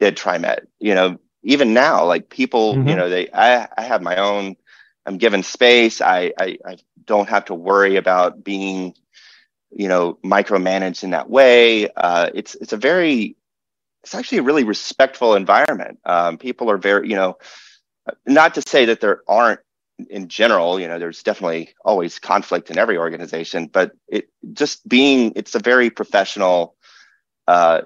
at 0.00 0.16
TriMet. 0.16 0.66
You 0.78 0.94
know, 0.94 1.18
even 1.42 1.72
now, 1.72 2.04
like 2.04 2.28
people, 2.28 2.74
mm-hmm. 2.74 2.88
you 2.88 2.96
know, 2.96 3.08
they 3.08 3.30
I 3.32 3.68
I 3.76 3.82
have 3.82 4.02
my 4.02 4.16
own. 4.16 4.56
I'm 5.04 5.18
given 5.18 5.42
space. 5.42 6.00
I, 6.00 6.32
I 6.38 6.58
I 6.64 6.76
don't 7.04 7.28
have 7.28 7.46
to 7.46 7.54
worry 7.54 7.96
about 7.96 8.44
being, 8.44 8.94
you 9.70 9.88
know, 9.88 10.18
micromanaged 10.22 11.02
in 11.02 11.10
that 11.10 11.28
way. 11.28 11.88
Uh, 11.88 12.30
it's 12.34 12.54
it's 12.54 12.72
a 12.72 12.76
very 12.76 13.36
it's 14.04 14.14
actually 14.14 14.38
a 14.38 14.42
really 14.42 14.64
respectful 14.64 15.34
environment. 15.34 16.00
Um, 16.04 16.36
people 16.36 16.70
are 16.70 16.76
very, 16.76 17.08
you 17.08 17.16
know, 17.16 17.38
not 18.26 18.54
to 18.54 18.62
say 18.62 18.86
that 18.86 19.00
there 19.00 19.22
aren't 19.26 19.60
in 19.98 20.28
general, 20.28 20.80
you 20.80 20.88
know, 20.88 20.98
there's 20.98 21.22
definitely 21.22 21.74
always 21.84 22.18
conflict 22.18 22.70
in 22.70 22.78
every 22.78 22.98
organization, 22.98 23.66
but 23.66 23.92
it 24.08 24.28
just 24.52 24.86
being, 24.88 25.32
it's 25.36 25.54
a 25.54 25.60
very 25.60 25.90
professional 25.90 26.74
uh, 27.46 27.82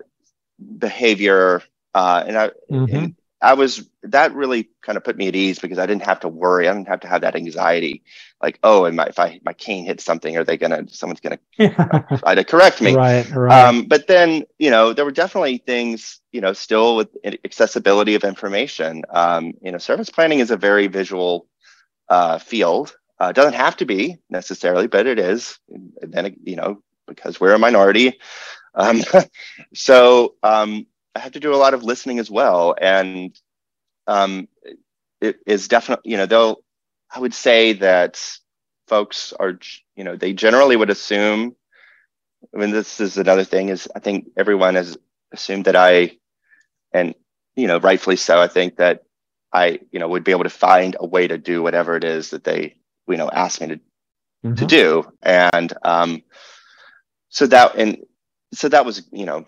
behavior. 0.79 1.63
Uh, 1.95 2.25
and 2.27 2.39
I, 2.39 2.51
mm-hmm. 2.71 2.97
and 2.97 3.17
I 3.41 3.55
was, 3.55 3.89
that 4.03 4.35
really 4.35 4.71
kind 4.83 4.97
of 4.97 5.05
put 5.05 5.17
me 5.17 5.29
at 5.29 5.37
ease 5.37 5.59
because 5.59 5.79
I 5.79 5.87
didn't 5.87 6.05
have 6.05 6.21
to 6.21 6.29
worry. 6.29 6.69
I 6.69 6.73
didn't 6.73 6.89
have 6.89 7.01
to 7.01 7.09
have 7.09 7.23
that 7.23 7.37
anxiety. 7.37 8.03
Like, 8.43 8.59
oh, 8.63 8.85
and 8.85 8.97
my, 8.97 9.07
if 9.07 9.19
I, 9.19 9.41
my 9.45 9.53
cane 9.53 9.85
hits 9.85 10.05
something, 10.05 10.37
are 10.37 10.45
they 10.45 10.57
going 10.57 10.87
to, 10.87 10.95
someone's 10.95 11.21
going 11.21 11.39
to 11.59 12.19
try 12.19 12.35
to 12.35 12.45
correct 12.45 12.81
me. 12.81 12.95
Right, 12.95 13.29
right. 13.31 13.65
Um, 13.65 13.85
but 13.85 14.07
then, 14.07 14.45
you 14.59 14.71
know, 14.71 14.93
there 14.93 15.05
were 15.05 15.11
definitely 15.11 15.59
things, 15.59 16.21
you 16.33 16.41
know, 16.41 16.53
still 16.53 16.97
with 16.97 17.09
accessibility 17.45 18.15
of 18.15 18.25
information. 18.25 19.05
Um, 19.11 19.55
you 19.63 19.73
know, 19.73 19.79
service 19.79 20.11
planning 20.11 20.41
is 20.41 20.51
a 20.51 20.57
very 20.57 20.87
visual 20.87 21.47
uh, 22.09 22.39
field. 22.39 22.97
Uh, 23.19 23.33
doesn't 23.33 23.55
have 23.55 23.77
to 23.79 23.87
be 23.87 24.19
necessarily, 24.29 24.87
but 24.89 25.07
it 25.07 25.19
is. 25.19 25.59
And 25.69 26.13
then, 26.13 26.37
you 26.45 26.57
know, 26.57 26.83
because 27.07 27.41
we're 27.41 27.55
a 27.55 27.59
minority. 27.59 28.19
Um, 28.75 29.03
so 29.75 30.35
um, 30.43 30.87
I 31.15 31.21
have 31.21 31.33
to 31.33 31.41
do 31.41 31.55
a 31.55 31.57
lot 31.57 31.75
of 31.75 31.83
listening 31.83 32.19
as 32.19 32.31
well. 32.31 32.75
And 32.81 33.39
um, 34.07 34.49
it 35.21 35.39
is 35.47 35.69
definitely, 35.69 36.11
you 36.13 36.17
know, 36.19 36.27
though 36.27 36.59
I 37.15 37.21
would 37.21 37.35
say 37.35 37.75
that 37.75 38.23
folks 38.89 39.33
are, 39.39 39.59
you 39.97 40.05
know, 40.05 40.17
they 40.17 40.33
generally 40.33 40.77
would 40.77 40.91
assume, 40.91 41.57
I 42.55 42.59
mean, 42.59 42.71
this 42.71 43.01
is 43.01 43.19
another 43.19 43.45
thing 43.45 43.69
is 43.69 43.89
I 43.95 44.01
think 44.01 44.29
everyone 44.37 44.75
has 44.75 44.97
assumed 45.33 45.67
that 45.67 45.77
I, 45.77 46.17
and, 46.93 47.15
you 47.57 47.69
know, 47.69 47.79
rightfully 47.81 48.17
so, 48.17 48.41
I 48.41 48.49
think 48.49 48.77
that 48.79 49.06
I, 49.57 49.81
you 49.91 49.99
know, 49.99 50.09
would 50.09 50.25
be 50.25 50.33
able 50.33 50.45
to 50.45 50.51
find 50.51 50.97
a 51.01 51.07
way 51.07 51.27
to 51.29 51.39
do 51.39 51.63
whatever 51.63 51.97
it 51.97 52.05
is 52.05 52.31
that 52.31 52.45
they, 52.45 52.77
you 53.09 53.17
know, 53.17 53.31
asked 53.31 53.61
me 53.61 53.69
to 53.69 53.77
mm-hmm. 53.77 54.55
to 54.55 54.67
do. 54.67 55.11
And 55.23 55.73
um, 55.83 56.23
so 57.29 57.47
that 57.47 57.75
and 57.77 58.05
so 58.53 58.69
that 58.69 58.85
was, 58.85 59.03
you 59.11 59.25
know, 59.25 59.47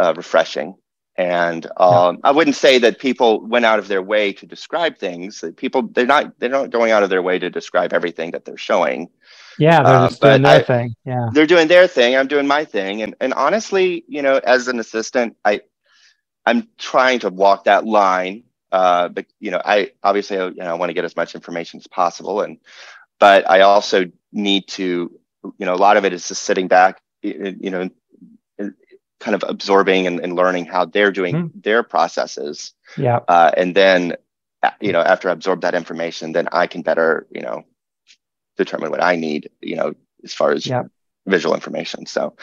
uh, 0.00 0.14
refreshing. 0.16 0.74
And 1.16 1.66
um, 1.76 2.14
yeah. 2.14 2.20
I 2.24 2.30
wouldn't 2.30 2.56
say 2.56 2.78
that 2.78 2.98
people 2.98 3.46
went 3.46 3.66
out 3.66 3.78
of 3.78 3.88
their 3.88 4.02
way 4.02 4.32
to 4.32 4.46
describe 4.46 4.96
things. 4.96 5.44
People, 5.56 5.82
they're 5.82 6.06
not, 6.06 6.38
they're 6.38 6.48
not 6.48 6.70
going 6.70 6.92
out 6.92 7.02
of 7.02 7.10
their 7.10 7.22
way 7.22 7.38
to 7.38 7.50
describe 7.50 7.92
everything 7.92 8.30
that 8.30 8.46
they're 8.46 8.56
showing. 8.56 9.10
Yeah, 9.58 9.82
they're 9.82 9.94
uh, 9.94 10.08
just 10.08 10.22
doing 10.22 10.42
their 10.42 10.60
I, 10.60 10.62
thing. 10.62 10.94
Yeah, 11.04 11.28
they're 11.32 11.46
doing 11.46 11.68
their 11.68 11.86
thing. 11.86 12.16
I'm 12.16 12.28
doing 12.28 12.46
my 12.46 12.64
thing. 12.64 13.02
And 13.02 13.14
and 13.20 13.34
honestly, 13.34 14.04
you 14.08 14.22
know, 14.22 14.40
as 14.42 14.68
an 14.68 14.80
assistant, 14.80 15.36
I 15.44 15.60
I'm 16.46 16.68
trying 16.78 17.18
to 17.20 17.28
walk 17.28 17.64
that 17.64 17.84
line 17.84 18.44
uh, 18.72 19.08
but 19.08 19.26
you 19.38 19.50
know, 19.50 19.60
I 19.64 19.92
obviously 20.02 20.36
you 20.36 20.54
know 20.54 20.70
I 20.70 20.74
want 20.74 20.90
to 20.90 20.94
get 20.94 21.04
as 21.04 21.16
much 21.16 21.34
information 21.34 21.78
as 21.78 21.86
possible, 21.86 22.40
and 22.40 22.58
but 23.20 23.48
I 23.48 23.60
also 23.60 24.06
need 24.32 24.66
to, 24.68 25.12
you 25.58 25.66
know, 25.66 25.74
a 25.74 25.76
lot 25.76 25.96
of 25.96 26.04
it 26.04 26.12
is 26.12 26.26
just 26.26 26.42
sitting 26.42 26.68
back, 26.68 27.00
you 27.22 27.70
know, 27.70 27.90
kind 29.20 29.34
of 29.34 29.44
absorbing 29.46 30.06
and, 30.06 30.18
and 30.20 30.34
learning 30.34 30.64
how 30.64 30.86
they're 30.86 31.12
doing 31.12 31.34
mm. 31.34 31.62
their 31.62 31.82
processes. 31.82 32.72
Yeah. 32.96 33.20
Uh, 33.28 33.50
and 33.56 33.74
then, 33.74 34.16
you 34.80 34.92
know, 34.92 35.00
after 35.00 35.28
I 35.28 35.32
absorb 35.32 35.60
that 35.60 35.74
information, 35.74 36.32
then 36.32 36.48
I 36.50 36.66
can 36.66 36.80
better, 36.80 37.26
you 37.30 37.42
know, 37.42 37.64
determine 38.56 38.90
what 38.90 39.02
I 39.02 39.16
need, 39.16 39.50
you 39.60 39.76
know, 39.76 39.92
as 40.24 40.32
far 40.32 40.52
as 40.52 40.66
yeah. 40.66 40.84
visual 41.26 41.54
information. 41.54 42.06
So. 42.06 42.34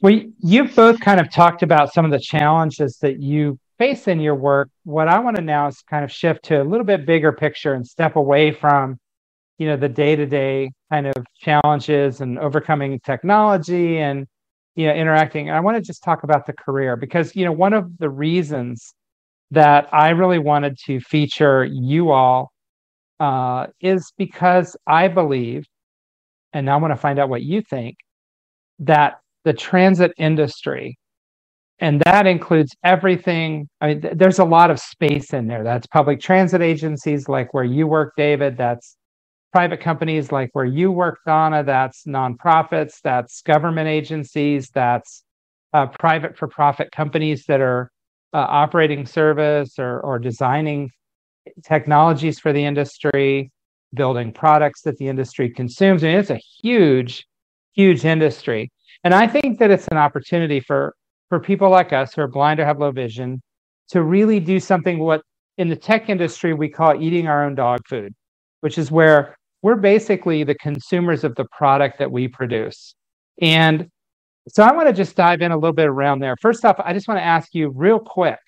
Well, 0.00 0.20
you've 0.38 0.74
both 0.74 1.00
kind 1.00 1.20
of 1.20 1.30
talked 1.30 1.62
about 1.62 1.92
some 1.92 2.04
of 2.06 2.10
the 2.10 2.18
challenges 2.18 2.98
that 2.98 3.20
you 3.20 3.58
face 3.78 4.08
in 4.08 4.20
your 4.20 4.34
work, 4.34 4.68
what 4.84 5.08
I 5.08 5.18
want 5.18 5.36
to 5.36 5.42
now 5.42 5.66
is 5.66 5.82
kind 5.88 6.04
of 6.04 6.12
shift 6.12 6.44
to 6.46 6.62
a 6.62 6.64
little 6.64 6.86
bit 6.86 7.06
bigger 7.06 7.32
picture 7.32 7.74
and 7.74 7.86
step 7.86 8.16
away 8.16 8.52
from, 8.52 8.98
you 9.58 9.66
know, 9.66 9.76
the 9.76 9.88
day-to-day 9.88 10.70
kind 10.90 11.06
of 11.06 11.14
challenges 11.40 12.20
and 12.20 12.38
overcoming 12.38 13.00
technology 13.00 13.98
and 13.98 14.26
you 14.76 14.86
know 14.86 14.94
interacting. 14.94 15.50
I 15.50 15.60
want 15.60 15.76
to 15.76 15.82
just 15.82 16.02
talk 16.02 16.24
about 16.24 16.46
the 16.46 16.52
career 16.52 16.96
because 16.96 17.34
you 17.36 17.44
know 17.44 17.52
one 17.52 17.72
of 17.72 17.98
the 17.98 18.10
reasons 18.10 18.94
that 19.50 19.88
I 19.92 20.10
really 20.10 20.38
wanted 20.38 20.78
to 20.86 21.00
feature 21.00 21.64
you 21.64 22.10
all 22.10 22.50
uh, 23.20 23.68
is 23.80 24.12
because 24.18 24.76
I 24.86 25.08
believe, 25.08 25.66
and 26.52 26.68
I 26.68 26.76
want 26.76 26.92
to 26.92 26.96
find 26.96 27.18
out 27.18 27.28
what 27.28 27.42
you 27.42 27.62
think, 27.62 27.96
that 28.80 29.20
the 29.44 29.52
transit 29.52 30.12
industry 30.18 30.98
and 31.80 32.00
that 32.02 32.26
includes 32.26 32.74
everything. 32.84 33.68
I 33.80 33.88
mean 33.88 34.00
th- 34.02 34.14
there's 34.16 34.38
a 34.38 34.44
lot 34.44 34.70
of 34.70 34.80
space 34.80 35.32
in 35.32 35.46
there. 35.46 35.64
That's 35.64 35.86
public 35.86 36.20
transit 36.20 36.62
agencies 36.62 37.28
like 37.28 37.52
where 37.54 37.64
you 37.64 37.86
work 37.86 38.14
david. 38.16 38.56
That's 38.56 38.96
private 39.52 39.80
companies 39.80 40.32
like 40.32 40.50
where 40.52 40.64
you 40.64 40.90
work 40.90 41.20
donna. 41.26 41.62
That's 41.62 42.04
nonprofits. 42.04 43.00
That's 43.02 43.42
government 43.42 43.88
agencies. 43.88 44.70
That's 44.70 45.24
uh, 45.72 45.86
private 45.86 46.36
for 46.36 46.48
profit 46.48 46.90
companies 46.92 47.44
that 47.46 47.60
are 47.60 47.90
uh, 48.32 48.38
operating 48.48 49.06
service 49.06 49.78
or, 49.78 50.00
or 50.00 50.18
designing 50.18 50.90
technologies 51.64 52.38
for 52.38 52.52
the 52.52 52.64
industry 52.64 53.50
building 53.92 54.32
products 54.32 54.82
that 54.82 54.96
the 54.98 55.08
industry 55.08 55.50
consumes. 55.50 56.02
I 56.02 56.08
mean, 56.08 56.18
it's 56.18 56.30
a 56.30 56.40
huge 56.62 57.26
huge 57.74 58.04
industry. 58.04 58.70
And 59.02 59.12
i 59.12 59.26
think 59.26 59.58
that 59.58 59.70
it's 59.70 59.88
an 59.88 59.98
opportunity 59.98 60.60
for 60.60 60.94
for 61.28 61.40
people 61.40 61.70
like 61.70 61.92
us 61.92 62.14
who 62.14 62.22
are 62.22 62.28
blind 62.28 62.60
or 62.60 62.64
have 62.64 62.78
low 62.78 62.90
vision 62.90 63.40
to 63.88 64.02
really 64.02 64.40
do 64.40 64.60
something 64.60 64.98
what 64.98 65.22
in 65.58 65.68
the 65.68 65.76
tech 65.76 66.08
industry 66.08 66.54
we 66.54 66.68
call 66.68 67.00
eating 67.00 67.28
our 67.28 67.44
own 67.44 67.54
dog 67.54 67.80
food, 67.88 68.12
which 68.60 68.78
is 68.78 68.90
where 68.90 69.36
we're 69.62 69.76
basically 69.76 70.44
the 70.44 70.54
consumers 70.56 71.24
of 71.24 71.34
the 71.36 71.46
product 71.52 71.98
that 71.98 72.10
we 72.10 72.28
produce. 72.28 72.94
And 73.40 73.88
so 74.48 74.62
I 74.62 74.72
want 74.72 74.88
to 74.88 74.92
just 74.92 75.16
dive 75.16 75.40
in 75.40 75.52
a 75.52 75.56
little 75.56 75.74
bit 75.74 75.86
around 75.86 76.18
there. 76.18 76.36
First 76.40 76.64
off, 76.64 76.76
I 76.78 76.92
just 76.92 77.08
want 77.08 77.18
to 77.18 77.24
ask 77.24 77.54
you 77.54 77.70
real 77.70 77.98
quick 77.98 78.38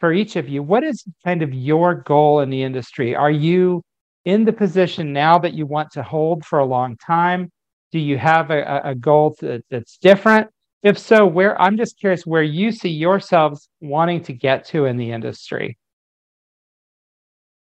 for 0.00 0.12
each 0.12 0.36
of 0.36 0.48
you, 0.48 0.62
what 0.62 0.82
is 0.82 1.04
kind 1.24 1.42
of 1.42 1.54
your 1.54 1.94
goal 1.94 2.40
in 2.40 2.50
the 2.50 2.62
industry? 2.62 3.14
Are 3.14 3.30
you 3.30 3.82
in 4.24 4.44
the 4.44 4.52
position 4.52 5.12
now 5.12 5.38
that 5.38 5.54
you 5.54 5.66
want 5.66 5.90
to 5.92 6.02
hold 6.02 6.44
for 6.44 6.58
a 6.58 6.64
long 6.64 6.96
time? 6.96 7.50
Do 7.92 7.98
you 7.98 8.18
have 8.18 8.50
a, 8.50 8.80
a 8.84 8.94
goal 8.94 9.36
that's 9.70 9.98
different? 9.98 10.48
If 10.82 10.98
so, 10.98 11.26
where 11.26 11.60
I'm 11.60 11.76
just 11.76 11.98
curious 11.98 12.26
where 12.26 12.42
you 12.42 12.72
see 12.72 12.88
yourselves 12.88 13.68
wanting 13.80 14.22
to 14.24 14.32
get 14.32 14.66
to 14.68 14.86
in 14.86 14.96
the 14.96 15.12
industry. 15.12 15.76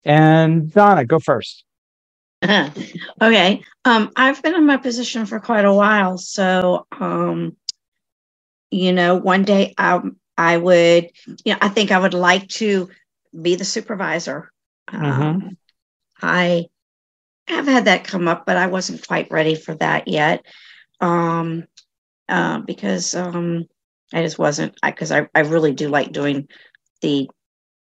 And 0.04 0.72
Donna, 0.72 1.06
go 1.06 1.20
first. 1.20 1.64
okay. 2.44 3.64
Um, 3.86 4.12
I've 4.16 4.42
been 4.42 4.56
in 4.56 4.66
my 4.66 4.78
position 4.78 5.26
for 5.26 5.40
quite 5.40 5.66
a 5.66 5.74
while. 5.74 6.18
So, 6.18 6.88
um, 6.92 7.56
you 8.72 8.94
know, 8.94 9.16
one 9.16 9.44
day 9.44 9.74
I, 9.78 10.02
I 10.38 10.58
would, 10.58 11.10
you 11.46 11.54
know, 11.54 11.58
I 11.62 11.70
think 11.70 11.92
I 11.92 12.00
would 12.00 12.14
like 12.14 12.48
to 12.50 12.90
be 13.40 13.56
the 13.56 13.66
supervisor. 13.66 14.52
Mm-hmm. 14.90 15.22
Um, 15.22 15.58
I 16.22 16.66
have 17.48 17.68
had 17.68 17.86
that 17.86 18.06
come 18.06 18.28
up, 18.28 18.46
but 18.46 18.58
I 18.58 18.68
wasn't 18.68 19.08
quite 19.08 19.32
ready 19.32 19.56
for 19.56 19.76
that 19.76 20.08
yet. 20.08 20.46
Um, 21.00 21.66
uh, 22.32 22.60
because 22.60 23.14
um, 23.14 23.66
I 24.14 24.24
just 24.24 24.40
wasn't, 24.40 24.74
because 24.84 25.12
I, 25.12 25.22
I, 25.22 25.28
I, 25.36 25.40
really 25.42 25.74
do 25.74 25.90
like 25.90 26.12
doing 26.12 26.48
the 27.02 27.30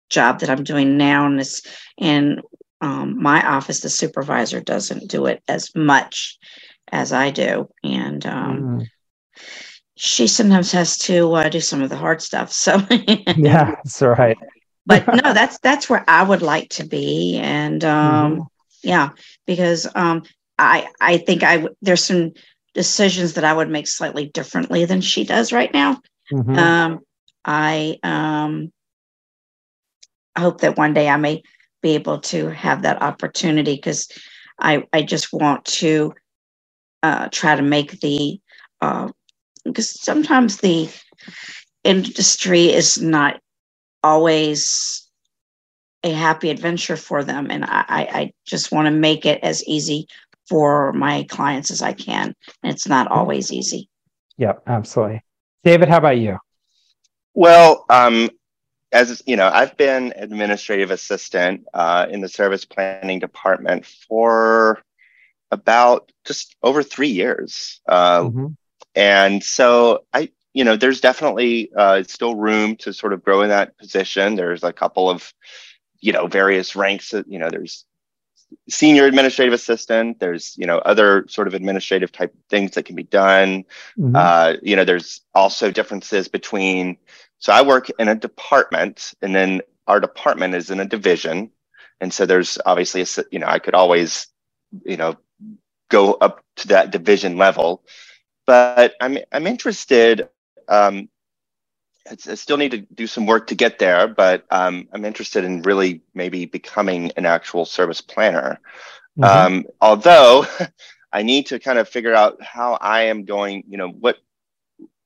job 0.10 0.42
that 0.42 0.50
I'm 0.50 0.64
doing 0.64 0.98
now. 0.98 1.26
And, 1.26 1.40
this, 1.40 1.62
and 1.98 2.42
um, 2.82 3.22
my 3.22 3.42
office, 3.42 3.80
the 3.80 3.90
supervisor 3.90 4.60
doesn't 4.60 5.10
do 5.10 5.28
it 5.28 5.42
as 5.48 5.74
much 5.76 6.38
as 6.92 7.14
I 7.14 7.32
do. 7.32 7.70
And 7.84 8.26
um, 8.26 8.60
mm. 8.62 8.88
she 9.96 10.28
sometimes 10.28 10.74
has 10.74 10.98
to 11.00 11.34
uh, 11.34 11.48
do 11.48 11.62
some 11.62 11.82
of 11.82 11.90
the 11.90 11.98
hard 11.98 12.22
stuff. 12.22 12.52
So, 12.52 12.82
yeah, 13.38 13.76
that's 13.76 14.02
right. 14.02 14.38
but 14.86 15.08
no, 15.24 15.34
that's 15.34 15.58
that's 15.60 15.90
where 15.90 16.04
I 16.08 16.24
would 16.24 16.42
like 16.42 16.70
to 16.72 16.86
be, 16.86 17.38
and 17.42 17.84
um, 17.86 18.32
mm-hmm. 18.34 18.42
yeah, 18.82 19.10
because 19.48 19.88
um, 19.96 20.24
I 20.60 20.90
I 21.00 21.18
think 21.18 21.44
I 21.44 21.68
there's 21.82 22.04
some 22.04 22.34
decisions 22.74 23.34
that 23.34 23.44
I 23.44 23.54
would 23.54 23.70
make 23.70 23.88
slightly 23.88 24.28
differently 24.28 24.86
than 24.86 25.02
she 25.02 25.24
does 25.24 25.52
right 25.52 25.74
now. 25.74 26.00
Mm-hmm. 26.32 26.58
Um, 26.58 27.00
I 27.46 28.00
um, 28.04 28.72
hope 30.38 30.62
that 30.62 30.78
one 30.78 30.94
day 30.94 31.10
I 31.10 31.18
may 31.18 31.44
be 31.82 31.92
able 31.92 32.20
to 32.20 32.48
have 32.50 32.82
that 32.84 33.02
opportunity 33.02 33.76
because 33.76 34.08
I, 34.60 34.84
I 34.94 35.04
just 35.04 35.34
want 35.34 35.66
to 35.66 36.14
uh, 37.04 37.28
try 37.30 37.56
to 37.56 37.62
make 37.62 38.00
the, 38.00 38.40
uh, 38.82 39.10
because 39.66 40.02
sometimes 40.02 40.58
the 40.58 40.90
industry 41.84 42.70
is 42.70 43.02
not 43.02 43.40
always 44.02 45.08
a 46.04 46.12
happy 46.12 46.50
adventure 46.50 46.98
for 46.98 47.24
them. 47.24 47.50
And 47.50 47.64
I, 47.66 47.84
I 47.90 48.32
just 48.46 48.72
want 48.72 48.88
to 48.88 48.92
make 48.92 49.26
it 49.26 49.40
as 49.44 49.66
easy 49.66 50.08
for 50.48 50.94
my 50.94 51.24
clients 51.30 51.72
as 51.72 51.82
I 51.82 51.94
can. 51.94 52.36
And 52.64 52.74
it's 52.74 52.88
not 52.88 53.10
always 53.10 53.52
easy. 53.52 53.90
Yep, 54.38 54.64
absolutely. 54.68 55.24
David, 55.64 55.90
how 55.90 55.98
about 55.98 56.18
you? 56.18 56.38
Well, 57.34 57.86
um, 57.90 58.30
as 58.92 59.24
you 59.26 59.36
know, 59.36 59.50
I've 59.52 59.76
been 59.76 60.14
administrative 60.16 60.92
assistant 60.92 61.66
uh, 61.74 62.08
in 62.10 62.22
the 62.22 62.30
service 62.30 62.66
planning 62.66 63.20
department 63.20 63.86
for 63.86 64.82
about 65.52 66.12
just 66.26 66.56
over 66.62 66.84
three 66.84 67.10
years, 67.10 67.82
uh, 67.88 68.22
mm-hmm. 68.22 68.48
and 68.96 69.44
so 69.44 70.06
I, 70.14 70.30
you 70.54 70.64
know, 70.64 70.76
there's 70.76 71.02
definitely 71.02 71.72
uh, 71.76 72.04
still 72.04 72.36
room 72.36 72.76
to 72.78 72.94
sort 72.94 73.14
of 73.14 73.24
grow 73.24 73.42
in 73.42 73.50
that 73.50 73.78
position. 73.78 74.36
There's 74.36 74.64
a 74.64 74.74
couple 74.74 75.10
of, 75.10 75.34
you 76.00 76.14
know, 76.14 76.28
various 76.28 76.76
ranks. 76.76 77.10
That, 77.10 77.28
you 77.28 77.40
know, 77.40 77.50
there's 77.50 77.86
senior 78.70 79.06
administrative 79.06 79.54
assistant 79.54 80.20
there's 80.20 80.56
you 80.58 80.66
know 80.66 80.78
other 80.80 81.26
sort 81.28 81.48
of 81.48 81.54
administrative 81.54 82.12
type 82.12 82.34
things 82.50 82.72
that 82.72 82.84
can 82.84 82.96
be 82.96 83.04
done 83.04 83.64
mm-hmm. 83.98 84.16
uh, 84.16 84.54
you 84.62 84.76
know 84.76 84.84
there's 84.84 85.22
also 85.34 85.72
differences 85.72 86.28
between 86.28 86.98
so 87.44 87.52
I 87.52 87.62
work 87.62 87.90
in 88.00 88.08
a 88.08 88.16
department, 88.16 89.14
and 89.22 89.36
then 89.36 89.64
our 89.86 90.00
department 90.00 90.56
is 90.56 90.72
in 90.72 90.80
a 90.80 90.86
division, 90.86 91.52
and 92.00 92.14
so 92.14 92.26
there's 92.26 92.58
obviously 92.66 93.02
a 93.02 93.06
you 93.32 93.40
know 93.40 93.48
I 93.48 93.60
could 93.60 93.76
always 93.76 94.28
you 94.86 94.96
know 94.96 95.18
go 95.90 96.14
up 96.14 96.42
to 96.56 96.70
that 96.70 96.92
division 96.92 97.36
level, 97.36 97.84
but 98.48 98.94
I'm 99.02 99.18
I'm 99.34 99.46
interested. 99.46 100.30
Um, 100.70 101.10
I 102.10 102.36
still 102.36 102.58
need 102.58 102.72
to 102.72 102.80
do 102.80 103.08
some 103.08 103.26
work 103.26 103.48
to 103.48 103.56
get 103.56 103.80
there, 103.80 104.08
but 104.08 104.46
um, 104.52 104.90
I'm 104.92 105.06
interested 105.06 105.46
in 105.46 105.62
really 105.62 106.02
maybe 106.14 106.46
becoming 106.46 107.12
an 107.16 107.26
actual 107.26 107.66
service 107.66 108.02
planner. 108.02 108.60
Mm-hmm. 109.18 109.56
Um, 109.56 109.66
although 109.80 110.46
I 111.14 111.24
need 111.24 111.48
to 111.48 111.60
kind 111.60 111.80
of 111.80 111.88
figure 111.88 112.14
out 112.14 112.42
how 112.44 112.74
I 112.74 113.04
am 113.04 113.24
going, 113.24 113.64
you 113.68 113.78
know, 113.78 113.90
what 113.90 114.18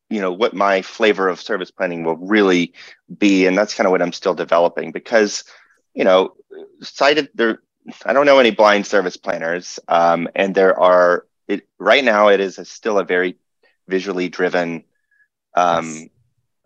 you 0.10 0.22
know 0.22 0.32
what 0.32 0.54
my 0.54 0.82
flavor 0.82 1.28
of 1.28 1.42
service 1.42 1.72
planning 1.72 2.04
will 2.04 2.16
really 2.16 2.74
be 3.18 3.46
and 3.46 3.58
that's 3.58 3.74
kind 3.74 3.86
of 3.86 3.92
what 3.92 4.02
i'm 4.02 4.14
still 4.14 4.34
developing 4.34 4.92
because 4.92 5.44
you 5.94 6.04
know 6.04 6.34
cited 6.82 7.30
there 7.36 7.62
i 8.06 8.14
don't 8.14 8.26
know 8.26 8.40
any 8.40 8.52
blind 8.52 8.88
service 8.88 9.18
planners 9.18 9.80
um, 9.88 10.30
and 10.36 10.56
there 10.56 10.80
are 10.80 11.26
it 11.48 11.68
right 11.78 12.04
now 12.04 12.30
it 12.30 12.40
is 12.40 12.58
a, 12.58 12.66
still 12.66 13.00
a 13.00 13.04
very 13.04 13.36
visually 13.88 14.30
driven 14.30 14.84
um, 15.56 15.86
yes. 15.86 16.06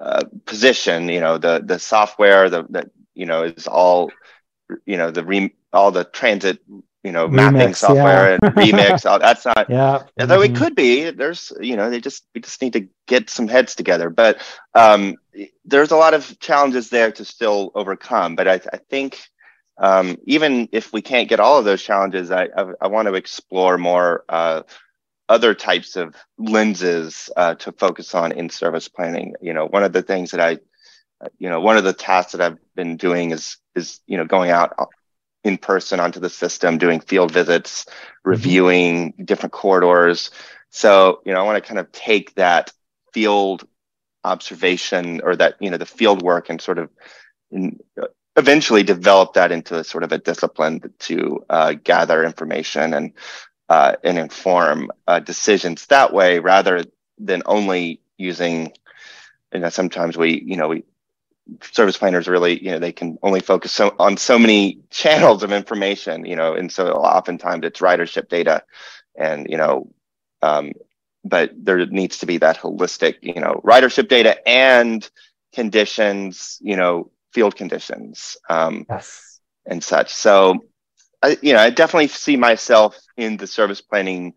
Uh, 0.01 0.23
position 0.45 1.09
you 1.09 1.19
know 1.19 1.37
the 1.37 1.61
the 1.63 1.77
software 1.77 2.49
the 2.49 2.65
that 2.69 2.89
you 3.13 3.25
know 3.25 3.43
is 3.43 3.67
all 3.67 4.11
you 4.85 4.97
know 4.97 5.11
the 5.11 5.23
re, 5.23 5.53
all 5.71 5.91
the 5.91 6.03
transit 6.03 6.59
you 7.03 7.11
know, 7.11 7.27
remix, 7.27 7.31
mapping 7.31 7.73
software 7.73 8.31
yeah. 8.31 8.39
and 8.41 8.41
remix. 8.55 9.09
All, 9.09 9.19
that's 9.19 9.45
not, 9.45 9.69
yeah. 9.69 10.03
Although 10.19 10.39
mm-hmm. 10.39 10.55
it 10.55 10.57
could 10.57 10.75
be, 10.75 11.09
there's, 11.09 11.51
you 11.59 11.75
know, 11.75 11.89
they 11.89 11.99
just, 11.99 12.25
we 12.35 12.41
just 12.41 12.61
need 12.61 12.73
to 12.73 12.87
get 13.07 13.29
some 13.29 13.47
heads 13.47 13.75
together. 13.75 14.09
But 14.09 14.39
um, 14.75 15.15
there's 15.65 15.91
a 15.91 15.97
lot 15.97 16.13
of 16.13 16.39
challenges 16.39 16.89
there 16.89 17.11
to 17.13 17.25
still 17.25 17.71
overcome. 17.73 18.35
But 18.35 18.47
I, 18.47 18.53
I 18.71 18.77
think 18.89 19.19
um, 19.77 20.17
even 20.25 20.69
if 20.71 20.93
we 20.93 21.01
can't 21.01 21.29
get 21.29 21.39
all 21.39 21.57
of 21.57 21.65
those 21.65 21.81
challenges, 21.81 22.29
I, 22.29 22.49
I, 22.55 22.71
I 22.81 22.87
want 22.87 23.07
to 23.07 23.15
explore 23.15 23.77
more 23.77 24.23
uh, 24.29 24.61
other 25.31 25.53
types 25.55 25.95
of 25.95 26.13
lenses 26.37 27.29
uh, 27.37 27.55
to 27.55 27.71
focus 27.71 28.13
on 28.13 28.33
in 28.33 28.49
service 28.49 28.89
planning. 28.89 29.33
You 29.41 29.53
know, 29.53 29.65
one 29.65 29.83
of 29.83 29.93
the 29.93 30.01
things 30.01 30.31
that 30.31 30.41
I, 30.41 30.59
you 31.39 31.49
know, 31.49 31.61
one 31.61 31.77
of 31.77 31.85
the 31.85 31.93
tasks 31.93 32.33
that 32.33 32.41
I've 32.41 32.59
been 32.75 32.97
doing 32.97 33.31
is, 33.31 33.57
is, 33.73 34.01
you 34.07 34.17
know, 34.17 34.25
going 34.25 34.51
out 34.51 34.75
in 35.45 35.57
person 35.57 36.01
onto 36.01 36.19
the 36.19 36.29
system, 36.29 36.77
doing 36.77 36.99
field 36.99 37.31
visits, 37.31 37.85
mm-hmm. 37.85 38.29
reviewing 38.29 39.13
different 39.23 39.53
corridors. 39.53 40.31
So, 40.69 41.21
you 41.25 41.33
know, 41.33 41.39
I 41.39 41.43
want 41.43 41.63
to 41.63 41.67
kind 41.67 41.79
of 41.79 41.91
take 41.93 42.35
that 42.35 42.73
field 43.13 43.65
observation 44.23 45.21
or 45.23 45.37
that, 45.37 45.55
you 45.61 45.69
know, 45.69 45.77
the 45.77 45.85
field 45.85 46.21
work 46.21 46.49
and 46.49 46.61
sort 46.61 46.77
of 46.77 46.89
in, 47.51 47.79
eventually 48.35 48.83
develop 48.83 49.33
that 49.33 49.51
into 49.51 49.77
a 49.77 49.83
sort 49.83 50.03
of 50.03 50.11
a 50.11 50.17
discipline 50.17 50.93
to 50.99 51.45
uh, 51.49 51.73
gather 51.73 52.23
information 52.23 52.93
and 52.93 53.13
uh, 53.71 53.95
and 54.03 54.17
inform 54.17 54.91
uh, 55.07 55.19
decisions 55.19 55.85
that 55.87 56.13
way 56.13 56.39
rather 56.39 56.83
than 57.17 57.41
only 57.45 58.01
using 58.17 58.73
you 59.53 59.59
know 59.61 59.69
sometimes 59.69 60.17
we 60.17 60.41
you 60.45 60.57
know 60.57 60.67
we 60.67 60.83
service 61.61 61.97
planners 61.97 62.27
really, 62.27 62.63
you 62.63 62.71
know, 62.71 62.79
they 62.79 62.91
can 62.91 63.17
only 63.23 63.39
focus 63.39 63.71
so, 63.71 63.95
on 63.99 64.17
so 64.17 64.37
many 64.37 64.79
channels 64.89 65.43
of 65.43 65.51
information, 65.51 66.25
you 66.25 66.35
know, 66.35 66.53
and 66.53 66.71
so 66.71 66.91
oftentimes 66.91 67.65
it's 67.65 67.79
ridership 67.79 68.29
data 68.29 68.63
and, 69.15 69.47
you 69.49 69.57
know, 69.57 69.91
um, 70.41 70.71
but 71.23 71.51
there 71.55 71.85
needs 71.85 72.19
to 72.19 72.25
be 72.25 72.37
that 72.37 72.57
holistic, 72.59 73.15
you 73.21 73.39
know, 73.39 73.61
ridership 73.63 74.07
data 74.07 74.47
and 74.47 75.09
conditions, 75.53 76.57
you 76.61 76.75
know, 76.75 77.11
field 77.33 77.55
conditions 77.55 78.37
um, 78.49 78.85
yes. 78.89 79.39
and 79.65 79.83
such. 79.83 80.13
So, 80.13 80.63
I, 81.23 81.37
you 81.41 81.53
know, 81.53 81.59
I 81.59 81.69
definitely 81.69 82.07
see 82.07 82.37
myself 82.37 82.99
in 83.17 83.37
the 83.37 83.47
service 83.47 83.81
planning, 83.81 84.33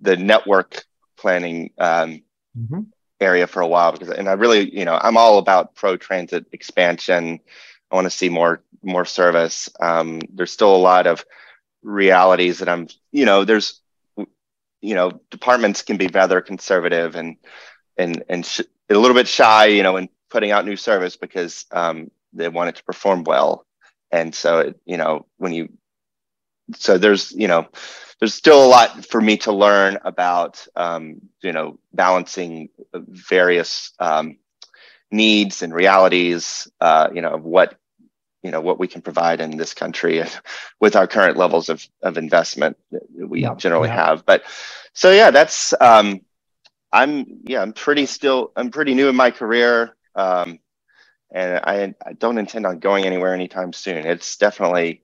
the 0.00 0.16
network 0.16 0.84
planning 1.16 1.70
um, 1.78 2.22
mm-hmm 2.58 2.80
area 3.20 3.46
for 3.46 3.60
a 3.60 3.66
while 3.66 3.92
because 3.92 4.10
and 4.10 4.28
I 4.28 4.32
really, 4.34 4.76
you 4.76 4.84
know, 4.84 4.98
I'm 5.00 5.16
all 5.16 5.38
about 5.38 5.74
pro 5.74 5.96
transit 5.96 6.46
expansion. 6.52 7.40
I 7.90 7.94
want 7.94 8.06
to 8.06 8.10
see 8.10 8.28
more 8.28 8.62
more 8.82 9.04
service. 9.04 9.68
Um, 9.80 10.20
there's 10.32 10.52
still 10.52 10.74
a 10.74 10.76
lot 10.76 11.06
of 11.06 11.24
realities 11.82 12.58
that 12.58 12.68
I'm, 12.68 12.88
you 13.12 13.24
know, 13.24 13.44
there's 13.44 13.80
you 14.80 14.94
know, 14.94 15.18
departments 15.30 15.80
can 15.80 15.96
be 15.96 16.08
rather 16.08 16.40
conservative 16.40 17.16
and 17.16 17.36
and 17.96 18.22
and 18.28 18.44
sh- 18.44 18.60
a 18.90 18.94
little 18.94 19.16
bit 19.16 19.28
shy, 19.28 19.66
you 19.66 19.82
know, 19.82 19.96
in 19.96 20.08
putting 20.28 20.50
out 20.50 20.66
new 20.66 20.76
service 20.76 21.16
because 21.16 21.64
um, 21.72 22.10
they 22.32 22.48
want 22.48 22.68
it 22.68 22.76
to 22.76 22.84
perform 22.84 23.24
well. 23.24 23.66
And 24.10 24.34
so, 24.34 24.58
it, 24.60 24.80
you 24.84 24.98
know, 24.98 25.26
when 25.38 25.52
you 25.52 25.70
so 26.76 26.98
there's 26.98 27.32
you 27.32 27.48
know 27.48 27.68
there's 28.18 28.34
still 28.34 28.64
a 28.64 28.68
lot 28.68 29.04
for 29.06 29.20
me 29.20 29.36
to 29.38 29.52
learn 29.52 29.98
about 30.04 30.66
um, 30.76 31.20
you 31.42 31.52
know 31.52 31.78
balancing 31.92 32.68
various 32.92 33.92
um, 33.98 34.38
needs 35.10 35.62
and 35.62 35.74
realities 35.74 36.68
uh, 36.80 37.08
you 37.12 37.22
know 37.22 37.34
of 37.34 37.44
what 37.44 37.76
you 38.42 38.50
know 38.50 38.60
what 38.60 38.78
we 38.78 38.86
can 38.86 39.02
provide 39.02 39.40
in 39.40 39.56
this 39.56 39.74
country 39.74 40.22
with 40.80 40.96
our 40.96 41.06
current 41.06 41.36
levels 41.36 41.68
of, 41.68 41.86
of 42.02 42.18
investment 42.18 42.76
that 42.92 43.02
we 43.14 43.42
yeah, 43.42 43.54
generally 43.54 43.88
yeah. 43.88 44.06
have 44.06 44.26
but 44.26 44.44
so 44.92 45.10
yeah 45.10 45.30
that's 45.30 45.74
um, 45.80 46.20
i'm 46.92 47.24
yeah 47.44 47.60
i'm 47.62 47.72
pretty 47.72 48.06
still 48.06 48.52
i'm 48.56 48.70
pretty 48.70 48.94
new 48.94 49.08
in 49.08 49.16
my 49.16 49.30
career 49.30 49.96
um, 50.14 50.60
and 51.32 51.58
I, 51.64 51.94
I 52.06 52.12
don't 52.12 52.38
intend 52.38 52.66
on 52.66 52.78
going 52.78 53.04
anywhere 53.04 53.34
anytime 53.34 53.72
soon 53.72 54.06
it's 54.06 54.36
definitely 54.36 55.02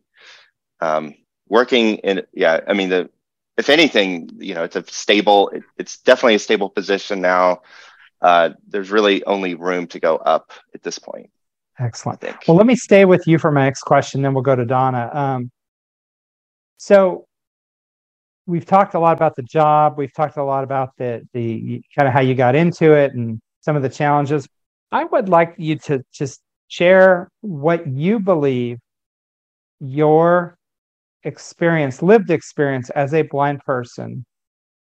um, 0.80 1.14
working 1.50 1.96
in 1.96 2.22
yeah 2.32 2.60
i 2.66 2.72
mean 2.72 2.88
the 2.88 3.10
if 3.58 3.68
anything 3.68 4.30
you 4.38 4.54
know 4.54 4.64
it's 4.64 4.76
a 4.76 4.84
stable 4.86 5.50
it, 5.50 5.62
it's 5.76 5.98
definitely 5.98 6.36
a 6.36 6.38
stable 6.38 6.70
position 6.70 7.20
now. 7.20 7.60
Uh, 8.22 8.50
there's 8.68 8.90
really 8.90 9.24
only 9.24 9.54
room 9.54 9.86
to 9.86 9.98
go 9.98 10.16
up 10.16 10.52
at 10.74 10.82
this 10.82 10.98
point 10.98 11.30
excellent. 11.78 12.22
well 12.46 12.56
let 12.56 12.66
me 12.66 12.76
stay 12.76 13.06
with 13.06 13.26
you 13.26 13.38
for 13.38 13.50
my 13.50 13.64
next 13.64 13.80
question 13.80 14.22
then 14.22 14.34
we'll 14.34 14.42
go 14.42 14.56
to 14.56 14.64
donna. 14.64 15.10
Um, 15.12 15.50
so 16.76 17.26
we've 18.46 18.66
talked 18.66 18.94
a 18.94 18.98
lot 18.98 19.16
about 19.16 19.36
the 19.36 19.42
job. 19.42 19.96
We've 19.96 20.12
talked 20.12 20.36
a 20.36 20.42
lot 20.42 20.64
about 20.64 20.90
the 20.98 21.26
the 21.32 21.82
kind 21.96 22.08
of 22.08 22.12
how 22.12 22.20
you 22.20 22.34
got 22.34 22.54
into 22.54 22.92
it 22.92 23.14
and 23.14 23.40
some 23.60 23.76
of 23.76 23.82
the 23.82 23.88
challenges. 23.88 24.46
I 24.92 25.04
would 25.04 25.28
like 25.28 25.54
you 25.56 25.76
to 25.86 26.02
just 26.12 26.40
share 26.68 27.30
what 27.40 27.86
you 27.86 28.18
believe 28.18 28.78
your 29.80 30.56
experience, 31.24 32.02
lived 32.02 32.30
experience 32.30 32.90
as 32.90 33.14
a 33.14 33.22
blind 33.22 33.60
person, 33.60 34.24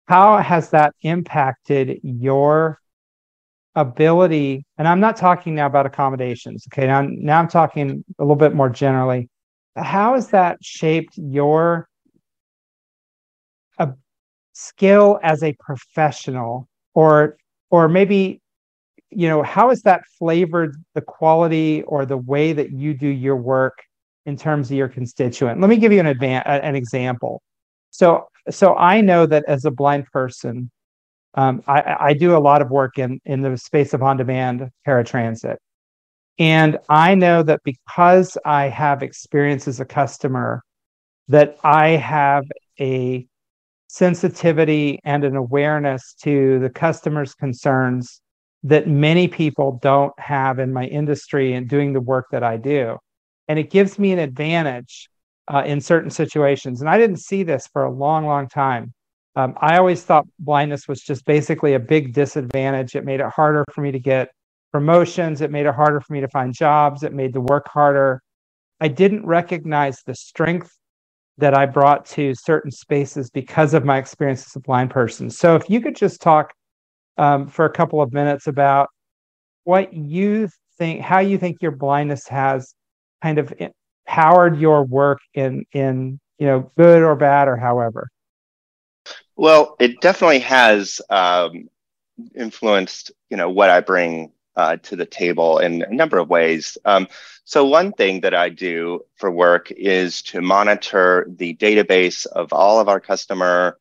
how 0.06 0.38
has 0.38 0.70
that 0.70 0.94
impacted 1.02 2.00
your 2.02 2.78
ability? 3.74 4.64
And 4.78 4.88
I'm 4.88 5.00
not 5.00 5.16
talking 5.16 5.54
now 5.54 5.66
about 5.66 5.86
accommodations. 5.86 6.66
Okay. 6.72 6.86
Now, 6.86 7.02
now 7.02 7.38
I'm 7.38 7.48
talking 7.48 8.04
a 8.18 8.22
little 8.22 8.36
bit 8.36 8.54
more 8.54 8.70
generally. 8.70 9.28
How 9.76 10.14
has 10.14 10.28
that 10.30 10.58
shaped 10.62 11.16
your 11.16 11.88
a 13.78 13.92
skill 14.52 15.20
as 15.22 15.42
a 15.42 15.54
professional 15.60 16.68
or 16.94 17.36
or 17.70 17.88
maybe 17.88 18.40
you 19.10 19.28
know 19.28 19.42
how 19.42 19.68
has 19.68 19.82
that 19.82 20.02
flavored 20.18 20.74
the 20.94 21.00
quality 21.00 21.82
or 21.82 22.04
the 22.04 22.16
way 22.16 22.52
that 22.52 22.72
you 22.72 22.94
do 22.94 23.06
your 23.06 23.36
work 23.36 23.78
in 24.28 24.36
terms 24.36 24.70
of 24.70 24.76
your 24.76 24.88
constituent. 24.88 25.58
Let 25.60 25.70
me 25.70 25.78
give 25.78 25.90
you 25.90 26.00
an 26.00 26.06
advan- 26.14 26.42
an 26.46 26.76
example. 26.76 27.42
So 27.90 28.28
so 28.50 28.76
I 28.76 29.00
know 29.00 29.26
that 29.26 29.44
as 29.48 29.64
a 29.64 29.70
blind 29.70 30.04
person, 30.12 30.70
um, 31.34 31.62
I, 31.66 31.96
I 32.08 32.12
do 32.12 32.36
a 32.36 32.42
lot 32.48 32.60
of 32.62 32.70
work 32.70 32.98
in 32.98 33.20
in 33.24 33.40
the 33.40 33.56
space 33.56 33.94
of 33.94 34.02
on-demand 34.02 34.68
paratransit, 34.86 35.56
and 36.38 36.78
I 36.88 37.14
know 37.14 37.42
that 37.42 37.60
because 37.64 38.36
I 38.44 38.68
have 38.68 39.02
experience 39.02 39.66
as 39.66 39.80
a 39.80 39.86
customer, 39.86 40.62
that 41.28 41.56
I 41.64 41.88
have 41.90 42.44
a 42.78 43.26
sensitivity 43.88 45.00
and 45.04 45.24
an 45.24 45.36
awareness 45.36 46.14
to 46.24 46.58
the 46.58 46.68
customer's 46.68 47.34
concerns 47.34 48.20
that 48.62 48.86
many 48.86 49.26
people 49.26 49.78
don't 49.80 50.12
have 50.20 50.58
in 50.58 50.70
my 50.72 50.84
industry 50.84 51.54
and 51.54 51.66
doing 51.66 51.94
the 51.94 52.00
work 52.12 52.26
that 52.32 52.42
I 52.42 52.58
do. 52.58 52.98
And 53.48 53.58
it 53.58 53.70
gives 53.70 53.98
me 53.98 54.12
an 54.12 54.18
advantage 54.18 55.08
uh, 55.48 55.62
in 55.64 55.80
certain 55.80 56.10
situations. 56.10 56.80
And 56.80 56.90
I 56.90 56.98
didn't 56.98 57.18
see 57.18 57.42
this 57.42 57.66
for 57.72 57.84
a 57.84 57.90
long, 57.90 58.26
long 58.26 58.48
time. 58.48 58.92
Um, 59.36 59.54
I 59.60 59.78
always 59.78 60.02
thought 60.02 60.26
blindness 60.38 60.88
was 60.88 61.00
just 61.00 61.24
basically 61.24 61.74
a 61.74 61.78
big 61.78 62.12
disadvantage. 62.12 62.94
It 62.94 63.04
made 63.04 63.20
it 63.20 63.26
harder 63.26 63.64
for 63.72 63.80
me 63.80 63.92
to 63.92 64.00
get 64.00 64.30
promotions. 64.72 65.40
It 65.40 65.50
made 65.50 65.66
it 65.66 65.74
harder 65.74 66.00
for 66.00 66.12
me 66.12 66.20
to 66.20 66.28
find 66.28 66.52
jobs. 66.52 67.02
It 67.02 67.12
made 67.12 67.32
the 67.32 67.40
work 67.40 67.68
harder. 67.68 68.20
I 68.80 68.88
didn't 68.88 69.24
recognize 69.26 70.02
the 70.04 70.14
strength 70.14 70.70
that 71.38 71.54
I 71.54 71.66
brought 71.66 72.04
to 72.06 72.34
certain 72.34 72.70
spaces 72.70 73.30
because 73.30 73.74
of 73.74 73.84
my 73.84 73.98
experience 73.98 74.46
as 74.46 74.56
a 74.56 74.60
blind 74.60 74.90
person. 74.90 75.30
So, 75.30 75.54
if 75.54 75.70
you 75.70 75.80
could 75.80 75.96
just 75.96 76.20
talk 76.20 76.52
um, 77.16 77.46
for 77.46 77.64
a 77.64 77.70
couple 77.70 78.02
of 78.02 78.12
minutes 78.12 78.46
about 78.46 78.88
what 79.64 79.92
you 79.94 80.48
think, 80.78 81.00
how 81.00 81.20
you 81.20 81.38
think 81.38 81.58
your 81.62 81.72
blindness 81.72 82.26
has 82.28 82.74
kind 83.22 83.38
of 83.38 83.52
powered 84.06 84.58
your 84.58 84.84
work 84.84 85.20
in 85.34 85.64
in 85.72 86.18
you 86.38 86.46
know 86.46 86.70
good 86.76 87.02
or 87.02 87.16
bad 87.16 87.48
or 87.48 87.56
however. 87.56 88.10
Well, 89.36 89.76
it 89.78 90.00
definitely 90.00 90.40
has 90.40 91.00
um, 91.10 91.68
influenced 92.34 93.12
you 93.30 93.36
know 93.36 93.50
what 93.50 93.70
I 93.70 93.80
bring 93.80 94.32
uh, 94.56 94.76
to 94.76 94.96
the 94.96 95.06
table 95.06 95.58
in 95.58 95.82
a 95.82 95.94
number 95.94 96.18
of 96.18 96.28
ways. 96.28 96.76
Um, 96.84 97.06
so, 97.44 97.64
one 97.64 97.92
thing 97.92 98.20
that 98.22 98.34
I 98.34 98.50
do 98.50 99.04
for 99.16 99.30
work 99.30 99.70
is 99.70 100.22
to 100.22 100.42
monitor 100.42 101.26
the 101.30 101.54
database 101.54 102.26
of 102.26 102.52
all 102.52 102.80
of 102.80 102.88
our 102.88 103.00
customer 103.00 103.78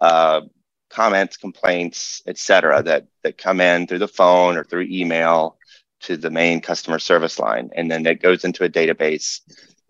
uh, 0.00 0.42
comments, 0.90 1.36
complaints, 1.36 2.22
et 2.26 2.38
cetera, 2.38 2.82
that, 2.82 3.06
that 3.22 3.38
come 3.38 3.60
in 3.60 3.86
through 3.86 3.98
the 3.98 4.08
phone 4.08 4.56
or 4.56 4.64
through 4.64 4.86
email 4.90 5.56
to 6.02 6.16
the 6.16 6.30
main 6.30 6.60
customer 6.60 6.98
service 6.98 7.38
line. 7.38 7.70
And 7.74 7.90
then 7.90 8.06
it 8.06 8.22
goes 8.22 8.44
into 8.44 8.64
a 8.64 8.68
database. 8.68 9.40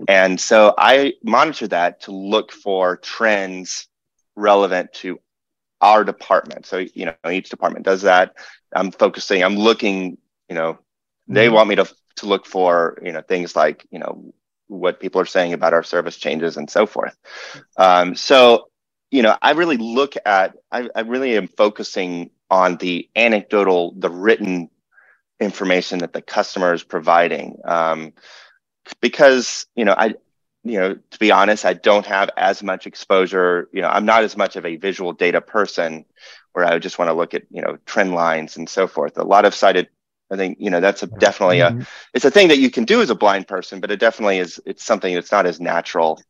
And 0.09 0.41
so 0.41 0.75
I 0.79 1.15
monitor 1.23 1.69
that 1.69 2.03
to 2.03 2.13
look 2.13 2.53
for 2.53 2.97
trends 2.97 3.89
relevant 4.37 4.93
to 4.95 5.21
our 5.81 6.05
department. 6.05 6.67
So, 6.67 6.79
you 6.95 7.07
know, 7.07 7.31
each 7.31 7.51
department 7.51 7.85
does 7.85 8.03
that. 8.03 8.35
I'm 8.75 8.91
focusing, 8.91 9.43
I'm 9.43 9.57
looking, 9.57 10.19
you 10.49 10.55
know, 10.55 10.79
they 11.29 11.47
mm-hmm. 11.47 11.55
want 11.55 11.69
me 11.69 11.77
to, 11.77 11.89
to 12.17 12.27
look 12.27 12.47
for, 12.47 12.99
you 13.03 13.13
know, 13.13 13.23
things 13.23 13.55
like, 13.55 13.87
you 13.91 13.99
know, 13.99 14.33
what 14.69 15.01
people 15.01 15.21
are 15.21 15.27
saying 15.27 15.53
about 15.53 15.75
our 15.75 15.83
service 15.83 16.17
changes 16.17 16.57
and 16.57 16.71
so 16.71 16.87
forth. 16.87 17.17
Um, 17.77 18.15
so, 18.15 18.69
you 19.11 19.23
know, 19.23 19.37
I 19.43 19.53
really 19.53 19.77
look 19.77 20.15
at, 20.25 20.57
I, 20.71 20.89
I 20.95 21.01
really 21.01 21.37
am 21.37 21.49
focusing 21.49 22.31
on 22.51 22.77
the 22.77 23.09
anecdotal, 23.15 23.95
the 23.97 24.11
written 24.11 24.71
information 25.43 25.99
that 25.99 26.13
the 26.13 26.23
customer 26.23 26.73
is 26.73 26.83
providing. 26.83 27.59
Um, 27.65 28.13
because, 29.01 29.67
you 29.75 29.85
know, 29.85 29.95
I, 29.97 30.15
you 30.65 30.79
know, 30.79 30.95
to 30.95 31.19
be 31.19 31.33
honest, 31.33 31.65
I 31.65 31.75
don't 31.75 32.07
have 32.07 32.31
as 32.37 32.63
much 32.63 32.87
exposure. 32.87 33.69
You 33.73 33.83
know, 33.83 33.89
I'm 33.89 34.05
not 34.05 34.25
as 34.25 34.37
much 34.37 34.57
of 34.57 34.65
a 34.65 34.77
visual 34.77 35.13
data 35.13 35.41
person 35.41 36.05
where 36.53 36.65
I 36.65 36.79
just 36.79 36.99
want 36.99 37.09
to 37.09 37.15
look 37.15 37.35
at, 37.35 37.45
you 37.51 37.63
know, 37.63 37.79
trend 37.87 38.15
lines 38.15 38.57
and 38.57 38.69
so 38.69 38.87
forth. 38.87 39.19
A 39.19 39.25
lot 39.25 39.45
of 39.45 39.55
sighted, 39.55 39.89
I 40.31 40.37
think, 40.37 40.59
you 40.61 40.71
know, 40.71 40.81
that's 40.81 41.03
a, 41.03 41.07
definitely 41.07 41.59
mm-hmm. 41.59 41.81
a, 41.81 41.87
it's 42.15 42.25
a 42.25 42.31
thing 42.31 42.49
that 42.49 42.59
you 42.59 42.71
can 42.71 42.85
do 42.85 43.01
as 43.03 43.11
a 43.11 43.15
blind 43.15 43.49
person, 43.49 43.81
but 43.81 43.91
it 43.91 44.01
definitely 44.01 44.39
is, 44.39 44.61
it's 44.67 44.85
something 44.85 45.15
that's 45.15 45.33
not 45.33 45.47
as 45.47 45.61
natural. 45.61 46.21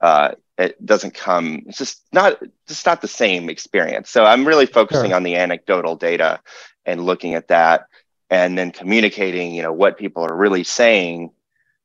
Uh, 0.00 0.32
it 0.56 0.84
doesn't 0.84 1.14
come, 1.14 1.64
it's 1.66 1.78
just 1.78 2.02
not, 2.12 2.40
just 2.66 2.86
not 2.86 3.00
the 3.00 3.08
same 3.08 3.50
experience. 3.50 4.08
So 4.08 4.24
I'm 4.24 4.46
really 4.46 4.66
focusing 4.66 5.10
sure. 5.10 5.16
on 5.16 5.22
the 5.22 5.36
anecdotal 5.36 5.96
data 5.96 6.40
and 6.84 7.04
looking 7.04 7.34
at 7.34 7.48
that 7.48 7.88
and 8.30 8.56
then 8.56 8.72
communicating, 8.72 9.54
you 9.54 9.62
know, 9.62 9.72
what 9.72 9.98
people 9.98 10.24
are 10.24 10.34
really 10.34 10.64
saying 10.64 11.30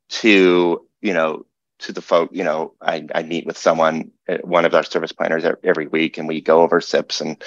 to, 0.09 0.85
you 1.01 1.13
know, 1.13 1.45
to 1.79 1.91
the 1.91 2.01
folk, 2.01 2.29
you 2.33 2.43
know, 2.43 2.73
I, 2.81 3.07
I 3.13 3.23
meet 3.23 3.45
with 3.45 3.57
someone, 3.57 4.11
one 4.41 4.65
of 4.65 4.73
our 4.73 4.83
service 4.83 5.11
planners 5.11 5.43
every 5.63 5.87
week, 5.87 6.17
and 6.17 6.27
we 6.27 6.41
go 6.41 6.61
over 6.61 6.79
SIPs 6.79 7.21
and 7.21 7.43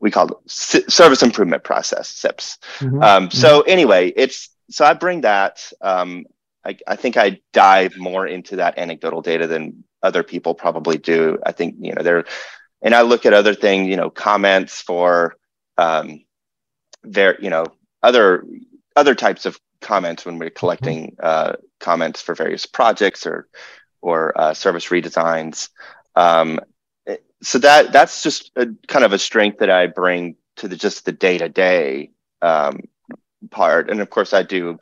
we 0.00 0.10
call 0.10 0.28
it 0.28 0.50
service 0.50 1.22
improvement 1.22 1.64
process 1.64 2.08
SIPs. 2.08 2.58
Mm-hmm. 2.78 3.02
Um, 3.02 3.30
so 3.30 3.60
mm-hmm. 3.60 3.70
anyway, 3.70 4.12
it's 4.14 4.50
so 4.70 4.84
I 4.84 4.94
bring 4.94 5.22
that. 5.22 5.72
Um, 5.80 6.26
I, 6.64 6.76
I 6.86 6.96
think 6.96 7.16
I 7.16 7.40
dive 7.52 7.96
more 7.96 8.26
into 8.26 8.56
that 8.56 8.78
anecdotal 8.78 9.22
data 9.22 9.46
than 9.46 9.84
other 10.02 10.22
people 10.22 10.54
probably 10.54 10.98
do. 10.98 11.38
I 11.44 11.52
think 11.52 11.76
you 11.80 11.94
know 11.94 12.02
there, 12.02 12.24
and 12.82 12.94
I 12.94 13.02
look 13.02 13.26
at 13.26 13.32
other 13.32 13.54
things, 13.54 13.88
you 13.88 13.96
know, 13.96 14.10
comments 14.10 14.80
for 14.80 15.36
um, 15.76 16.24
there, 17.02 17.40
you 17.40 17.50
know, 17.50 17.66
other 18.02 18.44
other 18.96 19.14
types 19.14 19.46
of 19.46 19.58
comments 19.80 20.26
when 20.26 20.38
we're 20.38 20.50
collecting 20.50 21.12
mm-hmm. 21.12 21.20
uh, 21.22 21.52
comments 21.80 22.20
for 22.20 22.34
various 22.34 22.66
projects 22.66 23.26
or 23.26 23.48
or 24.00 24.38
uh, 24.40 24.54
service 24.54 24.86
redesigns. 24.86 25.70
Um, 26.14 26.60
so 27.42 27.58
that 27.58 27.92
that's 27.92 28.22
just 28.22 28.50
a, 28.56 28.66
kind 28.86 29.04
of 29.04 29.12
a 29.12 29.18
strength 29.18 29.58
that 29.58 29.70
I 29.70 29.86
bring 29.86 30.36
to 30.56 30.68
the 30.68 30.76
just 30.76 31.04
the 31.04 31.12
day 31.12 31.38
to 31.38 31.48
day 31.48 32.10
part. 33.50 33.90
And 33.90 34.00
of 34.00 34.10
course, 34.10 34.32
I 34.32 34.42
do. 34.42 34.78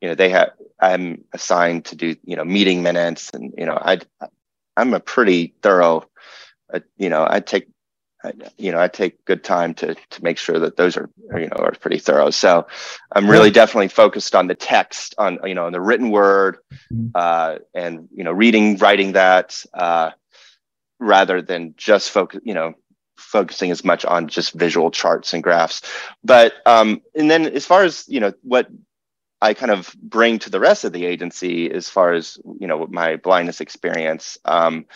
You 0.00 0.08
know, 0.08 0.14
they 0.14 0.30
have. 0.30 0.52
I'm 0.80 1.24
assigned 1.32 1.86
to 1.86 1.96
do 1.96 2.14
you 2.24 2.36
know 2.36 2.44
meeting 2.44 2.82
minutes, 2.82 3.30
and 3.30 3.52
you 3.58 3.66
know, 3.66 3.76
I 3.80 3.98
I'm 4.76 4.94
a 4.94 5.00
pretty 5.00 5.54
thorough. 5.62 6.08
Uh, 6.72 6.80
you 6.96 7.10
know, 7.10 7.26
I 7.28 7.40
take 7.40 7.68
I, 8.24 8.32
you 8.56 8.72
know, 8.72 8.80
I 8.80 8.88
take 8.88 9.24
good 9.24 9.44
time 9.44 9.74
to 9.74 9.94
to 9.94 10.24
make 10.24 10.38
sure 10.38 10.58
that 10.58 10.76
those 10.76 10.96
are, 10.96 11.08
you 11.36 11.46
know, 11.46 11.56
are 11.56 11.72
pretty 11.72 11.98
thorough. 11.98 12.30
So 12.30 12.66
I'm 13.12 13.30
really 13.30 13.50
definitely 13.50 13.88
focused 13.88 14.34
on 14.34 14.48
the 14.48 14.54
text, 14.54 15.14
on 15.18 15.38
you 15.44 15.54
know, 15.54 15.66
on 15.66 15.72
the 15.72 15.80
written 15.80 16.10
word, 16.10 16.58
mm-hmm. 16.92 17.08
uh, 17.14 17.58
and 17.74 18.08
you 18.12 18.24
know, 18.24 18.32
reading, 18.32 18.76
writing 18.78 19.12
that, 19.12 19.62
uh, 19.72 20.10
rather 20.98 21.42
than 21.42 21.74
just 21.76 22.10
focus, 22.10 22.40
you 22.42 22.54
know, 22.54 22.74
focusing 23.16 23.70
as 23.70 23.84
much 23.84 24.04
on 24.04 24.26
just 24.26 24.52
visual 24.52 24.90
charts 24.90 25.32
and 25.32 25.42
graphs. 25.42 25.82
But 26.24 26.54
um, 26.66 27.02
and 27.14 27.30
then 27.30 27.46
as 27.46 27.66
far 27.66 27.84
as 27.84 28.04
you 28.08 28.18
know, 28.18 28.32
what 28.42 28.68
I 29.40 29.54
kind 29.54 29.70
of 29.70 29.94
bring 30.02 30.40
to 30.40 30.50
the 30.50 30.60
rest 30.60 30.84
of 30.84 30.92
the 30.92 31.06
agency, 31.06 31.70
as 31.70 31.88
far 31.88 32.12
as 32.12 32.38
you 32.58 32.66
know, 32.66 32.86
my 32.90 33.16
blindness 33.16 33.60
experience. 33.60 34.38
Um, 34.44 34.86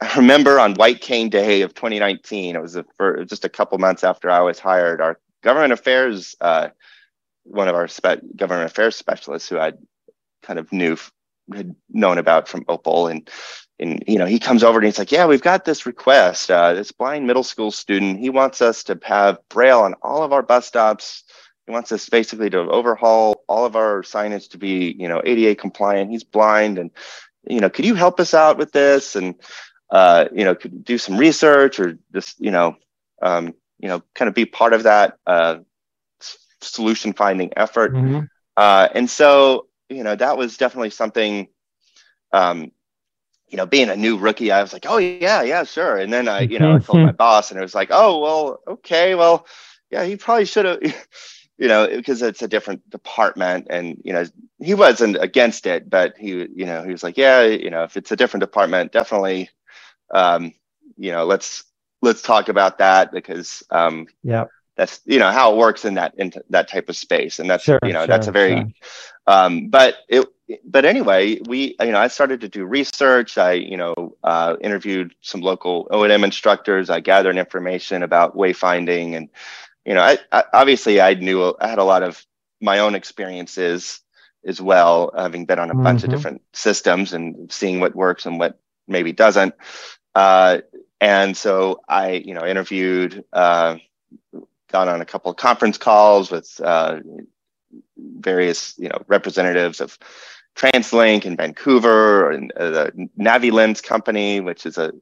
I 0.00 0.12
remember 0.16 0.58
on 0.60 0.74
White 0.74 1.00
Cane 1.00 1.28
Day 1.28 1.62
of 1.62 1.74
2019, 1.74 2.56
it 2.56 2.62
was 2.62 2.76
a, 2.76 2.84
for 2.96 3.24
just 3.24 3.44
a 3.44 3.48
couple 3.48 3.78
months 3.78 4.04
after 4.04 4.30
I 4.30 4.40
was 4.40 4.58
hired, 4.58 5.00
our 5.00 5.18
government 5.42 5.72
affairs, 5.72 6.36
uh, 6.40 6.68
one 7.44 7.68
of 7.68 7.74
our 7.74 7.88
spe- 7.88 8.22
government 8.36 8.70
affairs 8.70 8.96
specialists 8.96 9.48
who 9.48 9.58
I 9.58 9.72
kind 10.42 10.58
of 10.58 10.72
knew, 10.72 10.96
had 11.54 11.74
known 11.90 12.18
about 12.18 12.48
from 12.48 12.64
Opal 12.68 13.08
and, 13.08 13.28
and, 13.80 14.02
you 14.06 14.18
know, 14.18 14.26
he 14.26 14.38
comes 14.38 14.64
over 14.64 14.78
and 14.78 14.86
he's 14.86 14.98
like, 14.98 15.12
yeah, 15.12 15.26
we've 15.26 15.42
got 15.42 15.64
this 15.64 15.86
request, 15.86 16.50
uh, 16.50 16.74
this 16.74 16.92
blind 16.92 17.26
middle 17.26 17.44
school 17.44 17.70
student, 17.70 18.18
he 18.18 18.28
wants 18.28 18.60
us 18.60 18.82
to 18.84 18.98
have 19.04 19.38
Braille 19.48 19.80
on 19.80 19.94
all 20.02 20.22
of 20.22 20.32
our 20.32 20.42
bus 20.42 20.66
stops. 20.66 21.24
He 21.66 21.72
wants 21.72 21.92
us 21.92 22.08
basically 22.08 22.50
to 22.50 22.58
overhaul 22.58 23.44
all 23.46 23.64
of 23.64 23.76
our 23.76 24.02
signage 24.02 24.50
to 24.50 24.58
be, 24.58 24.96
you 24.98 25.06
know, 25.06 25.22
ADA 25.24 25.54
compliant. 25.54 26.10
He's 26.10 26.24
blind 26.24 26.78
and, 26.78 26.90
you 27.48 27.60
know, 27.60 27.70
could 27.70 27.84
you 27.84 27.94
help 27.94 28.20
us 28.20 28.34
out 28.34 28.58
with 28.58 28.72
this? 28.72 29.14
And, 29.16 29.36
uh, 29.90 30.26
you 30.32 30.44
know, 30.44 30.54
could 30.54 30.84
do 30.84 30.98
some 30.98 31.16
research 31.16 31.80
or 31.80 31.98
just, 32.12 32.40
you 32.40 32.50
know, 32.50 32.76
um, 33.22 33.54
you 33.78 33.88
know, 33.88 34.02
kind 34.14 34.28
of 34.28 34.34
be 34.34 34.44
part 34.44 34.72
of 34.72 34.82
that 34.84 35.18
uh, 35.26 35.58
solution 36.60 37.12
finding 37.12 37.52
effort. 37.56 37.94
Mm-hmm. 37.94 38.20
Uh, 38.56 38.88
and 38.94 39.08
so, 39.08 39.66
you 39.88 40.04
know, 40.04 40.14
that 40.14 40.36
was 40.36 40.56
definitely 40.56 40.90
something, 40.90 41.48
um, 42.32 42.72
you 43.48 43.56
know, 43.56 43.66
being 43.66 43.88
a 43.88 43.96
new 43.96 44.18
rookie, 44.18 44.52
I 44.52 44.60
was 44.60 44.74
like, 44.74 44.84
oh 44.86 44.98
yeah, 44.98 45.42
yeah, 45.42 45.64
sure. 45.64 45.96
And 45.96 46.12
then 46.12 46.28
I, 46.28 46.40
you 46.40 46.58
know, 46.58 46.74
I 46.74 46.78
told 46.80 47.02
my 47.02 47.12
boss 47.12 47.50
and 47.50 47.58
it 47.58 47.62
was 47.62 47.74
like, 47.74 47.88
oh, 47.90 48.20
well, 48.20 48.60
okay, 48.68 49.14
well, 49.14 49.46
yeah, 49.90 50.04
he 50.04 50.16
probably 50.16 50.44
should 50.44 50.66
have, 50.66 50.82
you 51.56 51.68
know, 51.68 51.88
because 51.88 52.20
it's 52.20 52.42
a 52.42 52.48
different 52.48 52.88
department 52.90 53.68
and, 53.70 54.02
you 54.04 54.12
know, 54.12 54.26
he 54.58 54.74
wasn't 54.74 55.16
against 55.18 55.66
it, 55.66 55.88
but 55.88 56.18
he, 56.18 56.30
you 56.30 56.66
know, 56.66 56.82
he 56.82 56.92
was 56.92 57.02
like, 57.02 57.16
yeah, 57.16 57.44
you 57.44 57.70
know, 57.70 57.84
if 57.84 57.96
it's 57.96 58.12
a 58.12 58.16
different 58.16 58.42
department, 58.42 58.92
definitely, 58.92 59.48
um, 60.12 60.52
you 60.96 61.12
know, 61.12 61.24
let's 61.24 61.64
let's 62.02 62.22
talk 62.22 62.48
about 62.48 62.78
that 62.78 63.12
because 63.12 63.62
um, 63.70 64.06
yeah, 64.22 64.46
that's 64.76 65.00
you 65.04 65.18
know 65.18 65.30
how 65.30 65.52
it 65.52 65.58
works 65.58 65.84
in 65.84 65.94
that 65.94 66.14
in 66.18 66.32
that 66.50 66.68
type 66.68 66.88
of 66.88 66.96
space, 66.96 67.38
and 67.38 67.48
that's 67.48 67.64
sure, 67.64 67.80
you 67.82 67.92
know 67.92 68.00
sure, 68.00 68.06
that's 68.06 68.26
a 68.26 68.32
very 68.32 68.56
sure. 68.56 68.66
um, 69.26 69.68
but 69.68 69.96
it 70.08 70.26
but 70.64 70.84
anyway, 70.84 71.38
we, 71.46 71.76
you 71.80 71.92
know, 71.92 71.98
I 71.98 72.08
started 72.08 72.40
to 72.40 72.48
do 72.48 72.64
research. 72.64 73.36
I, 73.36 73.52
you 73.52 73.76
know, 73.76 74.16
uh, 74.22 74.56
interviewed 74.60 75.14
some 75.20 75.40
local 75.42 75.88
O&M 75.90 76.24
instructors. 76.24 76.88
I 76.90 77.00
gathered 77.00 77.36
information 77.36 78.02
about 78.02 78.36
wayfinding, 78.36 79.14
and 79.14 79.28
you 79.84 79.94
know, 79.94 80.00
I, 80.00 80.18
I 80.32 80.44
obviously 80.52 81.00
I 81.00 81.14
knew 81.14 81.54
I 81.60 81.68
had 81.68 81.78
a 81.78 81.84
lot 81.84 82.02
of 82.02 82.24
my 82.60 82.78
own 82.78 82.94
experiences 82.94 84.00
as 84.44 84.60
well, 84.60 85.12
having 85.16 85.44
been 85.44 85.58
on 85.58 85.70
a 85.70 85.74
mm-hmm. 85.74 85.82
bunch 85.82 86.02
of 86.02 86.08
mm-hmm. 86.08 86.16
different 86.16 86.42
systems 86.52 87.12
and 87.12 87.52
seeing 87.52 87.80
what 87.80 87.94
works 87.94 88.24
and 88.24 88.38
what 88.38 88.58
maybe 88.86 89.12
doesn't. 89.12 89.54
Uh, 90.14 90.58
and 91.00 91.36
so 91.36 91.80
I, 91.88 92.12
you 92.12 92.34
know, 92.34 92.44
interviewed, 92.44 93.24
uh, 93.32 93.76
got 94.70 94.88
on 94.88 95.00
a 95.00 95.06
couple 95.06 95.30
of 95.30 95.36
conference 95.36 95.78
calls 95.78 96.30
with 96.30 96.60
uh, 96.62 97.00
various, 97.96 98.74
you 98.78 98.88
know, 98.88 99.02
representatives 99.06 99.80
of 99.80 99.98
TransLink 100.58 101.24
in 101.24 101.36
Vancouver 101.36 102.30
and 102.30 102.52
uh, 102.52 102.70
the 102.70 103.08
NaviLens 103.18 103.82
company, 103.82 104.40
which 104.40 104.66
is 104.66 104.76
a, 104.76 104.92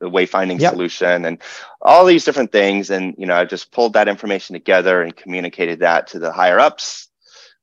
a 0.00 0.06
wayfinding 0.06 0.60
yep. 0.60 0.72
solution, 0.72 1.24
and 1.24 1.38
all 1.80 2.04
these 2.04 2.24
different 2.24 2.52
things. 2.52 2.90
And 2.90 3.14
you 3.16 3.26
know, 3.26 3.36
I 3.36 3.44
just 3.44 3.70
pulled 3.70 3.92
that 3.92 4.08
information 4.08 4.54
together 4.54 5.02
and 5.02 5.14
communicated 5.14 5.80
that 5.80 6.08
to 6.08 6.18
the 6.18 6.32
higher 6.32 6.58
ups. 6.58 7.08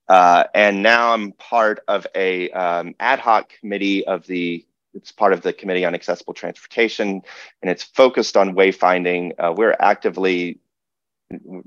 Uh, 0.08 0.45
and 0.56 0.82
now 0.82 1.14
I'm 1.14 1.34
part 1.34 1.82
of 1.88 2.08
a 2.16 2.49
um, 2.52 2.95
ad 2.99 3.20
hoc 3.20 3.52
committee 3.60 4.06
of 4.06 4.26
the. 4.26 4.66
It's 4.94 5.12
part 5.12 5.34
of 5.34 5.42
the 5.42 5.54
Committee 5.54 5.86
on 5.86 5.96
Accessible 5.96 6.34
Transportation, 6.34 7.22
and 7.62 7.72
it's 7.72 7.84
focused 7.84 8.36
on 8.38 8.56
wayfinding. 8.56 9.34
Uh, 9.39 9.54
we're 9.56 9.76
actively 9.80 10.60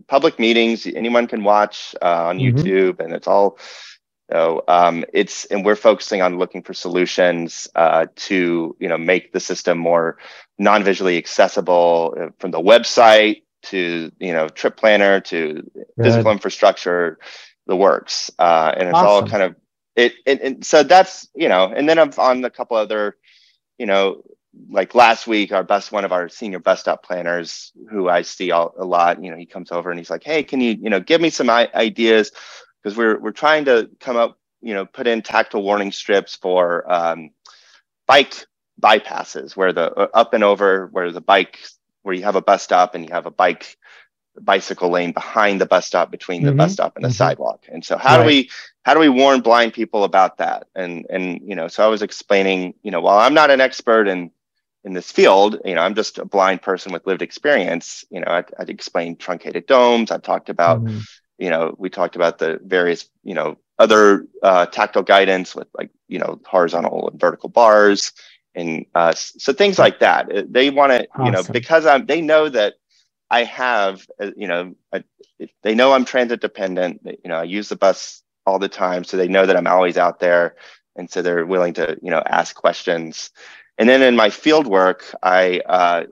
public 0.08 0.38
meetings 0.38 0.86
anyone 0.86 1.26
can 1.26 1.42
watch 1.42 1.94
uh, 2.02 2.26
on 2.26 2.38
mm-hmm. 2.38 2.56
YouTube, 2.56 3.00
and 3.00 3.12
it's 3.12 3.26
all 3.26 3.58
so 4.30 4.64
um, 4.68 5.04
it's 5.12 5.44
and 5.46 5.64
we're 5.64 5.76
focusing 5.76 6.22
on 6.22 6.38
looking 6.38 6.62
for 6.62 6.72
solutions 6.72 7.68
uh, 7.74 8.06
to 8.16 8.76
you 8.78 8.88
know 8.88 8.98
make 8.98 9.32
the 9.32 9.40
system 9.40 9.78
more 9.78 10.18
non-visually 10.58 11.18
accessible 11.18 12.16
uh, 12.18 12.26
from 12.38 12.50
the 12.50 12.60
website 12.60 13.42
to 13.64 14.10
you 14.18 14.32
know 14.32 14.48
trip 14.48 14.76
planner 14.76 15.20
to 15.20 15.54
Good. 15.74 15.86
physical 16.02 16.32
infrastructure, 16.32 17.18
the 17.66 17.76
works, 17.76 18.30
uh, 18.38 18.72
and 18.76 18.88
it's 18.88 18.96
awesome. 18.96 19.08
all 19.08 19.26
kind 19.26 19.42
of 19.42 19.56
it, 19.96 20.14
it. 20.26 20.40
And 20.42 20.64
so 20.64 20.82
that's 20.82 21.28
you 21.34 21.48
know, 21.48 21.72
and 21.74 21.88
then 21.88 21.98
I'm 21.98 22.12
on 22.18 22.44
a 22.44 22.50
couple 22.50 22.76
other, 22.76 23.16
you 23.78 23.86
know, 23.86 24.22
like 24.70 24.94
last 24.94 25.26
week, 25.26 25.52
our 25.52 25.64
best 25.64 25.92
one 25.92 26.04
of 26.04 26.12
our 26.12 26.28
senior 26.28 26.58
bus 26.58 26.80
stop 26.80 27.04
planners, 27.04 27.72
who 27.90 28.08
I 28.08 28.22
see 28.22 28.50
all, 28.50 28.74
a 28.78 28.84
lot, 28.84 29.22
you 29.22 29.30
know, 29.30 29.36
he 29.36 29.46
comes 29.46 29.72
over 29.72 29.90
and 29.90 29.98
he's 29.98 30.10
like, 30.10 30.24
"Hey, 30.24 30.42
can 30.42 30.60
you 30.60 30.72
you 30.72 30.90
know 30.90 31.00
give 31.00 31.20
me 31.20 31.30
some 31.30 31.50
ideas?" 31.50 32.32
because 32.82 32.96
we're 32.96 33.18
we're 33.18 33.32
trying 33.32 33.64
to 33.64 33.90
come 34.00 34.16
up, 34.16 34.38
you 34.60 34.74
know, 34.74 34.84
put 34.84 35.06
in 35.06 35.22
tactile 35.22 35.62
warning 35.62 35.92
strips 35.92 36.36
for 36.36 36.90
um, 36.92 37.30
bike 38.06 38.46
bypasses 38.80 39.56
where 39.56 39.72
the 39.72 39.92
uh, 39.92 40.08
up 40.14 40.34
and 40.34 40.44
over 40.44 40.88
where 40.88 41.10
the 41.10 41.20
bike 41.20 41.58
where 42.02 42.14
you 42.14 42.24
have 42.24 42.36
a 42.36 42.42
bus 42.42 42.62
stop 42.62 42.94
and 42.94 43.04
you 43.06 43.12
have 43.12 43.26
a 43.26 43.30
bike 43.30 43.76
bicycle 44.40 44.90
lane 44.90 45.12
behind 45.12 45.60
the 45.60 45.66
bus 45.66 45.86
stop 45.86 46.10
between 46.10 46.42
the 46.42 46.50
mm-hmm. 46.50 46.58
bus 46.58 46.72
stop 46.72 46.96
and 46.96 47.04
the 47.04 47.08
mm-hmm. 47.08 47.14
sidewalk 47.14 47.64
and 47.68 47.84
so 47.84 47.96
how 47.96 48.16
right. 48.16 48.22
do 48.22 48.26
we 48.26 48.50
how 48.84 48.94
do 48.94 49.00
we 49.00 49.08
warn 49.08 49.40
blind 49.40 49.72
people 49.72 50.04
about 50.04 50.38
that 50.38 50.66
and 50.74 51.06
and 51.10 51.40
you 51.44 51.54
know 51.54 51.68
so 51.68 51.84
i 51.84 51.88
was 51.88 52.02
explaining 52.02 52.74
you 52.82 52.90
know 52.90 53.00
while 53.00 53.18
i'm 53.18 53.34
not 53.34 53.50
an 53.50 53.60
expert 53.60 54.08
in 54.08 54.30
in 54.84 54.92
this 54.92 55.10
field 55.10 55.58
you 55.64 55.74
know 55.74 55.80
i'm 55.80 55.94
just 55.94 56.18
a 56.18 56.24
blind 56.24 56.60
person 56.62 56.92
with 56.92 57.06
lived 57.06 57.22
experience 57.22 58.04
you 58.10 58.20
know 58.20 58.28
i'd, 58.28 58.46
I'd 58.58 58.70
explain 58.70 59.16
truncated 59.16 59.66
domes 59.66 60.10
i 60.10 60.18
talked 60.18 60.48
about 60.48 60.82
mm-hmm 60.82 61.00
you 61.38 61.50
know, 61.50 61.74
we 61.78 61.90
talked 61.90 62.16
about 62.16 62.38
the 62.38 62.60
various, 62.64 63.08
you 63.22 63.34
know, 63.34 63.58
other 63.78 64.26
uh, 64.42 64.66
tactile 64.66 65.02
guidance 65.02 65.54
with 65.54 65.66
like, 65.76 65.90
you 66.08 66.18
know, 66.18 66.40
horizontal 66.46 67.08
and 67.10 67.20
vertical 67.20 67.48
bars. 67.48 68.12
And 68.54 68.86
uh, 68.94 69.14
so 69.14 69.52
things 69.52 69.78
like 69.78 69.98
that. 70.00 70.32
Uh, 70.32 70.42
they 70.48 70.70
want 70.70 70.92
to, 70.92 71.08
awesome. 71.10 71.26
you 71.26 71.32
know, 71.32 71.42
because 71.42 71.86
I'm, 71.86 72.06
they 72.06 72.20
know 72.20 72.48
that 72.48 72.74
I 73.30 73.44
have, 73.44 74.06
uh, 74.20 74.30
you 74.36 74.46
know, 74.46 74.74
a, 74.92 75.02
they 75.62 75.74
know 75.74 75.92
I'm 75.92 76.04
transit 76.04 76.40
dependent. 76.40 77.00
You 77.04 77.28
know, 77.28 77.36
I 77.36 77.44
use 77.44 77.68
the 77.68 77.76
bus 77.76 78.22
all 78.46 78.58
the 78.58 78.68
time. 78.68 79.04
So 79.04 79.16
they 79.16 79.28
know 79.28 79.46
that 79.46 79.56
I'm 79.56 79.66
always 79.66 79.96
out 79.96 80.20
there. 80.20 80.56
And 80.96 81.10
so 81.10 81.22
they're 81.22 81.46
willing 81.46 81.74
to, 81.74 81.98
you 82.02 82.10
know, 82.10 82.22
ask 82.24 82.54
questions. 82.54 83.30
And 83.78 83.88
then 83.88 84.02
in 84.02 84.16
my 84.16 84.30
field 84.30 84.66
work, 84.66 85.14
I, 85.22 85.60
uh, 85.60 86.04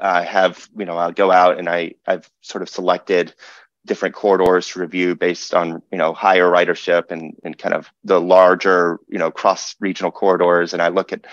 I 0.00 0.24
have, 0.24 0.68
you 0.76 0.84
know, 0.84 0.96
I'll 0.96 1.12
go 1.12 1.30
out 1.30 1.58
and 1.58 1.68
I, 1.68 1.94
I've 2.06 2.28
sort 2.40 2.62
of 2.62 2.68
selected 2.68 3.34
different 3.84 4.14
corridors 4.14 4.68
to 4.68 4.80
review 4.80 5.14
based 5.16 5.54
on 5.54 5.82
you 5.90 5.98
know 5.98 6.12
higher 6.12 6.48
ridership 6.48 7.10
and 7.10 7.36
and 7.42 7.58
kind 7.58 7.74
of 7.74 7.90
the 8.04 8.20
larger 8.20 8.98
you 9.08 9.18
know 9.18 9.30
cross 9.30 9.74
regional 9.80 10.12
corridors 10.12 10.72
and 10.72 10.80
i 10.80 10.88
look 10.88 11.12
at 11.12 11.26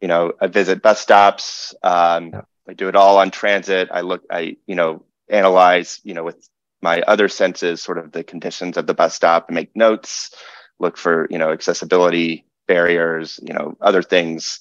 you 0.00 0.08
know 0.08 0.32
i 0.40 0.46
visit 0.46 0.82
bus 0.82 1.00
stops 1.00 1.74
um, 1.82 2.32
i 2.66 2.72
do 2.72 2.88
it 2.88 2.96
all 2.96 3.18
on 3.18 3.30
transit 3.30 3.88
i 3.92 4.00
look 4.00 4.22
i 4.30 4.56
you 4.66 4.74
know 4.74 5.04
analyze 5.28 6.00
you 6.02 6.14
know 6.14 6.24
with 6.24 6.48
my 6.82 7.00
other 7.02 7.28
senses 7.28 7.82
sort 7.82 7.98
of 7.98 8.12
the 8.12 8.24
conditions 8.24 8.76
of 8.76 8.86
the 8.86 8.94
bus 8.94 9.14
stop 9.14 9.48
and 9.48 9.54
make 9.54 9.74
notes 9.76 10.34
look 10.78 10.96
for 10.96 11.26
you 11.30 11.38
know 11.38 11.52
accessibility 11.52 12.44
barriers 12.68 13.40
you 13.42 13.54
know 13.54 13.76
other 13.80 14.02
things 14.02 14.60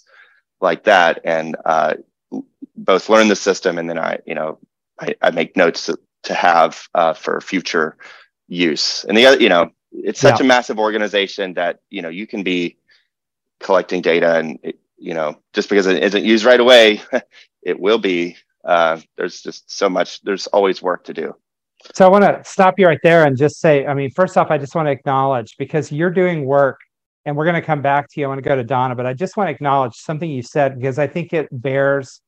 like 0.59 0.83
that 0.83 1.19
and 1.23 1.55
uh, 1.65 1.93
both 2.75 3.09
learn 3.09 3.27
the 3.27 3.35
system 3.35 3.77
and 3.77 3.89
then 3.89 3.97
i 3.97 4.17
you 4.25 4.35
know 4.35 4.59
I, 5.01 5.15
I 5.21 5.31
make 5.31 5.57
notes 5.57 5.89
to 6.23 6.33
have 6.33 6.87
uh, 6.93 7.13
for 7.13 7.41
future 7.41 7.97
use. 8.47 9.03
And 9.05 9.17
the 9.17 9.25
other, 9.25 9.41
you 9.41 9.49
know, 9.49 9.71
it's 9.91 10.19
such 10.19 10.39
yeah. 10.39 10.45
a 10.45 10.47
massive 10.47 10.79
organization 10.79 11.55
that 11.55 11.79
you 11.89 12.01
know 12.01 12.09
you 12.09 12.27
can 12.27 12.43
be 12.43 12.77
collecting 13.59 14.01
data, 14.01 14.37
and 14.37 14.59
it, 14.63 14.79
you 14.97 15.13
know, 15.13 15.37
just 15.53 15.69
because 15.69 15.87
it 15.87 16.03
isn't 16.03 16.23
used 16.23 16.45
right 16.45 16.59
away, 16.59 17.01
it 17.61 17.79
will 17.79 17.97
be. 17.97 18.37
Uh, 18.63 19.01
there's 19.17 19.41
just 19.41 19.71
so 19.75 19.89
much. 19.89 20.21
There's 20.21 20.47
always 20.47 20.81
work 20.81 21.05
to 21.05 21.13
do. 21.13 21.35
So 21.95 22.05
I 22.05 22.09
want 22.09 22.23
to 22.25 22.41
stop 22.49 22.79
you 22.79 22.87
right 22.87 22.99
there 23.03 23.25
and 23.25 23.37
just 23.37 23.59
say, 23.59 23.85
I 23.87 23.93
mean, 23.93 24.11
first 24.11 24.37
off, 24.37 24.51
I 24.51 24.57
just 24.57 24.75
want 24.75 24.87
to 24.87 24.91
acknowledge 24.91 25.55
because 25.59 25.91
you're 25.91 26.11
doing 26.11 26.45
work, 26.45 26.79
and 27.25 27.35
we're 27.37 27.45
going 27.45 27.55
to 27.55 27.61
come 27.61 27.81
back 27.81 28.07
to 28.11 28.19
you. 28.21 28.27
I 28.27 28.29
want 28.29 28.43
to 28.43 28.49
go 28.49 28.55
to 28.55 28.63
Donna, 28.63 28.95
but 28.95 29.05
I 29.05 29.13
just 29.13 29.37
want 29.37 29.47
to 29.49 29.51
acknowledge 29.51 29.95
something 29.95 30.29
you 30.29 30.43
said 30.43 30.79
because 30.79 30.99
I 30.99 31.07
think 31.07 31.33
it 31.33 31.49
bears 31.51 32.21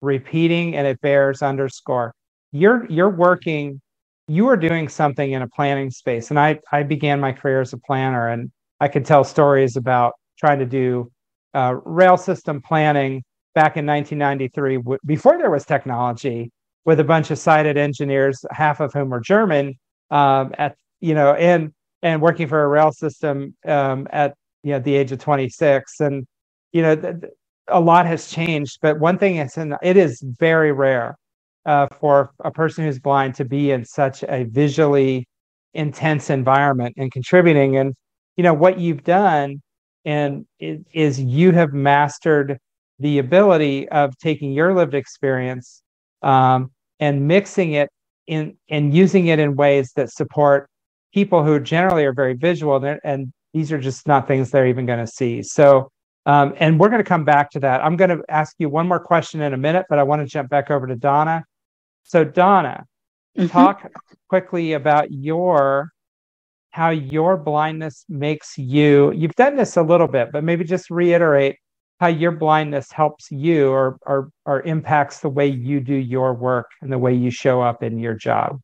repeating 0.00 0.76
and 0.76 0.86
it 0.86 1.00
bears 1.00 1.42
underscore 1.42 2.14
you're 2.52 2.86
you're 2.88 3.10
working 3.10 3.80
you 4.28 4.48
are 4.48 4.56
doing 4.56 4.88
something 4.88 5.32
in 5.32 5.42
a 5.42 5.48
planning 5.48 5.90
space 5.90 6.30
and 6.30 6.38
i 6.38 6.58
i 6.72 6.82
began 6.82 7.20
my 7.20 7.32
career 7.32 7.60
as 7.60 7.72
a 7.72 7.78
planner 7.78 8.28
and 8.28 8.50
i 8.80 8.86
could 8.88 9.04
tell 9.04 9.24
stories 9.24 9.76
about 9.76 10.12
trying 10.38 10.58
to 10.58 10.66
do 10.66 11.10
uh, 11.54 11.74
rail 11.84 12.16
system 12.16 12.62
planning 12.62 13.22
back 13.54 13.76
in 13.76 13.86
1993 13.86 14.76
w- 14.76 14.98
before 15.04 15.36
there 15.38 15.50
was 15.50 15.64
technology 15.64 16.50
with 16.84 17.00
a 17.00 17.04
bunch 17.04 17.30
of 17.30 17.38
sighted 17.38 17.76
engineers 17.76 18.44
half 18.50 18.80
of 18.80 18.92
whom 18.92 19.10
were 19.10 19.20
german 19.20 19.74
um, 20.10 20.52
at 20.58 20.76
you 21.00 21.14
know 21.14 21.34
and 21.34 21.72
and 22.02 22.22
working 22.22 22.48
for 22.48 22.64
a 22.64 22.68
rail 22.68 22.92
system 22.92 23.54
um, 23.66 24.06
at 24.10 24.34
you 24.62 24.72
know 24.72 24.78
the 24.78 24.94
age 24.94 25.12
of 25.12 25.18
26 25.18 26.00
and 26.00 26.26
you 26.72 26.82
know 26.82 26.96
th- 26.96 27.16
a 27.68 27.80
lot 27.80 28.06
has 28.06 28.28
changed 28.28 28.78
but 28.82 28.98
one 28.98 29.18
thing 29.18 29.36
is 29.36 29.56
in, 29.56 29.76
it 29.82 29.96
is 29.96 30.22
very 30.38 30.72
rare 30.72 31.16
uh, 31.66 31.86
for 32.00 32.32
a 32.44 32.50
person 32.50 32.84
who's 32.84 32.98
blind 32.98 33.34
to 33.34 33.44
be 33.44 33.70
in 33.70 33.84
such 33.84 34.22
a 34.24 34.44
visually 34.44 35.26
intense 35.74 36.30
environment 36.30 36.94
and 36.96 37.12
contributing. 37.12 37.76
And 37.76 37.94
you 38.36 38.44
know 38.44 38.54
what 38.54 38.78
you've 38.78 39.04
done, 39.04 39.62
and 40.04 40.46
is 40.58 41.20
you 41.20 41.52
have 41.52 41.72
mastered 41.72 42.58
the 42.98 43.18
ability 43.18 43.88
of 43.90 44.16
taking 44.18 44.52
your 44.52 44.74
lived 44.74 44.94
experience 44.94 45.82
um, 46.22 46.70
and 46.98 47.26
mixing 47.26 47.72
it 47.72 47.90
in 48.26 48.56
and 48.68 48.94
using 48.94 49.26
it 49.26 49.38
in 49.38 49.56
ways 49.56 49.92
that 49.96 50.10
support 50.10 50.68
people 51.12 51.42
who 51.42 51.58
generally 51.58 52.04
are 52.04 52.12
very 52.12 52.34
visual 52.34 52.82
and, 52.84 53.00
and 53.02 53.32
these 53.52 53.72
are 53.72 53.78
just 53.78 54.06
not 54.06 54.28
things 54.28 54.50
they're 54.50 54.66
even 54.66 54.86
going 54.86 54.98
to 54.98 55.06
see 55.06 55.42
so 55.42 55.90
um, 56.26 56.54
and 56.58 56.78
we're 56.78 56.88
going 56.88 57.02
to 57.02 57.08
come 57.08 57.24
back 57.24 57.50
to 57.50 57.58
that 57.58 57.82
i'm 57.84 57.96
going 57.96 58.10
to 58.10 58.22
ask 58.28 58.54
you 58.58 58.68
one 58.68 58.86
more 58.86 59.00
question 59.00 59.40
in 59.40 59.52
a 59.52 59.56
minute 59.56 59.86
but 59.88 59.98
i 59.98 60.02
want 60.02 60.20
to 60.20 60.26
jump 60.26 60.48
back 60.48 60.70
over 60.70 60.86
to 60.86 60.94
donna 60.94 61.42
so 62.10 62.24
Donna, 62.24 62.86
mm-hmm. 63.38 63.46
talk 63.46 63.88
quickly 64.28 64.72
about 64.72 65.12
your 65.12 65.92
how 66.70 66.90
your 66.90 67.36
blindness 67.36 68.04
makes 68.08 68.58
you. 68.58 69.12
You've 69.12 69.34
done 69.36 69.56
this 69.56 69.76
a 69.76 69.82
little 69.82 70.08
bit, 70.08 70.30
but 70.32 70.42
maybe 70.42 70.64
just 70.64 70.90
reiterate 70.90 71.56
how 72.00 72.08
your 72.08 72.32
blindness 72.32 72.90
helps 72.90 73.30
you 73.30 73.70
or 73.70 73.98
or, 74.02 74.30
or 74.46 74.62
impacts 74.62 75.20
the 75.20 75.28
way 75.28 75.46
you 75.46 75.80
do 75.80 75.94
your 75.94 76.34
work 76.34 76.70
and 76.80 76.90
the 76.90 76.98
way 76.98 77.14
you 77.14 77.30
show 77.30 77.60
up 77.60 77.82
in 77.82 77.98
your 77.98 78.14
job. 78.14 78.60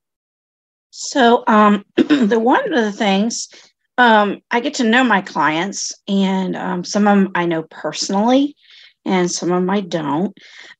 So 0.91 1.45
um, 1.47 1.85
the 1.97 2.41
one 2.41 2.73
of 2.73 2.85
the 2.85 2.93
things 2.93 3.49
um, 3.99 4.41
I 4.51 4.61
get 4.61 4.75
to 4.75 4.85
know 4.85 5.05
my 5.05 5.21
clients, 5.21 5.95
and 6.09 6.57
um, 6.57 6.85
some 6.85 7.07
of 7.07 7.19
them 7.19 7.33
I 7.35 7.47
know 7.47 7.63
personally, 7.65 8.57
and 9.05 9.31
some 9.31 9.53
of 9.53 9.61
them 9.61 9.71
I 9.71 9.81
don't. 9.81 10.37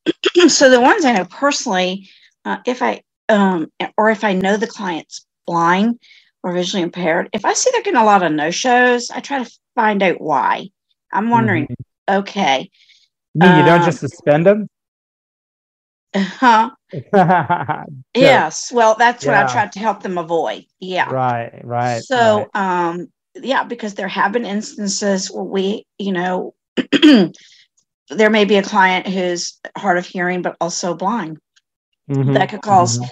so 0.49 0.71
the 0.71 0.81
ones 0.81 1.05
I 1.05 1.13
know 1.13 1.25
personally, 1.27 2.09
uh, 2.45 2.59
if 2.67 2.83
I 2.83 3.03
um, 3.29 3.71
or 3.97 4.11
if 4.11 4.25
I 4.25 4.33
know 4.33 4.57
the 4.57 4.67
client's 4.67 5.27
blind 5.47 5.99
or 6.43 6.53
visually 6.53 6.83
impaired, 6.83 7.29
if 7.33 7.45
I 7.45 7.53
see 7.53 7.71
they're 7.73 7.83
getting 7.83 8.01
a 8.01 8.05
lot 8.05 8.23
of 8.23 8.33
no 8.33 8.51
shows, 8.51 9.11
I 9.11 9.21
try 9.21 9.43
to 9.43 9.51
find 9.75 10.03
out 10.03 10.21
why. 10.21 10.71
I'm 11.13 11.31
wondering, 11.31 11.67
Mhm. 11.67 11.75
Okay, 12.09 12.71
You 13.35 13.49
you 13.51 13.63
don't 13.63 13.81
Um, 13.81 13.87
just 13.87 14.01
suspend 14.01 14.47
them? 14.47 14.69
huh? 16.17 16.71
Yes. 18.15 18.73
Well, 18.73 18.95
that's 18.99 19.27
what 19.27 19.35
I 19.35 19.45
tried 19.47 19.73
to 19.73 19.79
help 19.79 20.03
them 20.03 20.19
avoid. 20.19 20.65
Yeah. 20.81 21.11
Right, 21.11 21.61
right. 21.65 22.03
So, 22.03 22.49
right. 22.55 22.89
um, 22.89 23.09
yeah, 23.35 23.65
because 23.65 23.95
there 23.95 24.09
have 24.09 24.33
been 24.33 24.47
instances 24.47 25.31
where 25.31 25.45
we, 25.45 25.85
you 25.99 26.13
know, 26.13 26.55
there 28.11 28.31
may 28.31 28.45
be 28.45 28.57
a 28.57 28.63
client 28.63 29.07
who's 29.07 29.59
hard 29.77 29.99
of 29.99 30.07
hearing 30.07 30.43
but 30.43 30.57
also 30.61 30.95
blind. 30.95 31.39
Mhm, 32.11 32.35
That 32.35 32.49
could 32.51 32.63
cause 32.63 32.99
mhm. 32.99 33.11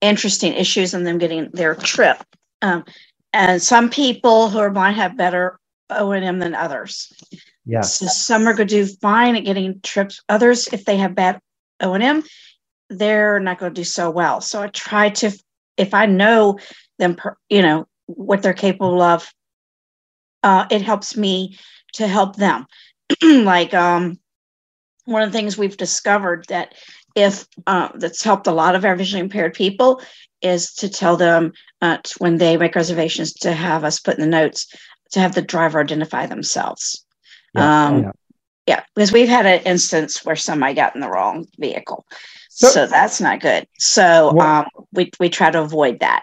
interesting 0.00 0.52
issues 0.54 0.94
in 0.94 1.04
them 1.04 1.18
getting 1.18 1.50
their 1.52 1.74
trip. 1.74 2.18
Um, 2.60 2.84
and 3.32 3.62
some 3.62 3.88
people 3.88 4.50
who 4.50 4.58
are 4.58 4.70
blind 4.70 4.96
have 4.96 5.16
better 5.16 5.58
O 5.90 6.10
and 6.12 6.24
M 6.24 6.38
than 6.38 6.54
others. 6.54 7.12
Yes. 7.64 7.98
So 7.98 8.06
some 8.06 8.46
are 8.46 8.54
going 8.54 8.68
to 8.68 8.84
do 8.84 8.86
fine 8.86 9.36
at 9.36 9.44
getting 9.44 9.80
trips. 9.82 10.20
Others, 10.28 10.68
if 10.72 10.84
they 10.84 10.96
have 10.96 11.14
bad 11.14 11.40
O 11.80 11.94
and 11.94 12.02
M, 12.02 12.22
they're 12.88 13.40
not 13.40 13.58
going 13.58 13.72
to 13.72 13.80
do 13.80 13.84
so 13.84 14.10
well. 14.10 14.40
So 14.40 14.62
I 14.62 14.68
try 14.68 15.10
to, 15.10 15.30
if 15.76 15.94
I 15.94 16.06
know 16.06 16.58
them, 16.98 17.16
you 17.48 17.62
know 17.62 17.86
what 18.06 18.42
they're 18.42 18.52
capable 18.52 19.00
of, 19.00 19.30
uh, 20.42 20.66
it 20.70 20.82
helps 20.82 21.16
me 21.16 21.58
to 21.94 22.06
help 22.06 22.36
them. 22.36 22.66
like 23.22 23.74
um, 23.74 24.18
one 25.04 25.22
of 25.22 25.32
the 25.32 25.38
things 25.38 25.56
we've 25.56 25.76
discovered 25.76 26.44
that 26.48 26.74
if 27.14 27.46
uh, 27.66 27.90
that's 27.94 28.22
helped 28.22 28.46
a 28.46 28.52
lot 28.52 28.74
of 28.74 28.84
our 28.84 28.96
visually 28.96 29.20
impaired 29.20 29.54
people 29.54 30.02
is 30.40 30.72
to 30.74 30.88
tell 30.88 31.16
them 31.16 31.52
uh, 31.80 31.98
when 32.18 32.38
they 32.38 32.56
make 32.56 32.74
reservations 32.74 33.32
to 33.32 33.52
have 33.52 33.84
us 33.84 34.00
put 34.00 34.14
in 34.14 34.20
the 34.20 34.26
notes 34.26 34.66
to 35.12 35.20
have 35.20 35.34
the 35.34 35.42
driver 35.42 35.80
identify 35.80 36.26
themselves. 36.26 37.01
Yeah, 37.54 37.86
Um, 37.86 38.02
yeah. 38.02 38.10
Yeah, 38.66 38.82
because 38.94 39.10
we've 39.10 39.28
had 39.28 39.44
an 39.44 39.60
instance 39.64 40.24
where 40.24 40.36
somebody 40.36 40.74
got 40.74 40.94
in 40.94 41.00
the 41.00 41.08
wrong 41.10 41.46
vehicle. 41.58 42.06
So- 42.48 42.68
So, 42.70 42.86
that's 42.86 43.20
not 43.20 43.40
good. 43.40 43.66
So 43.78 44.38
um, 44.40 44.66
we, 44.92 45.10
we 45.18 45.28
try 45.28 45.50
to 45.50 45.60
avoid 45.62 45.98
that. 46.00 46.22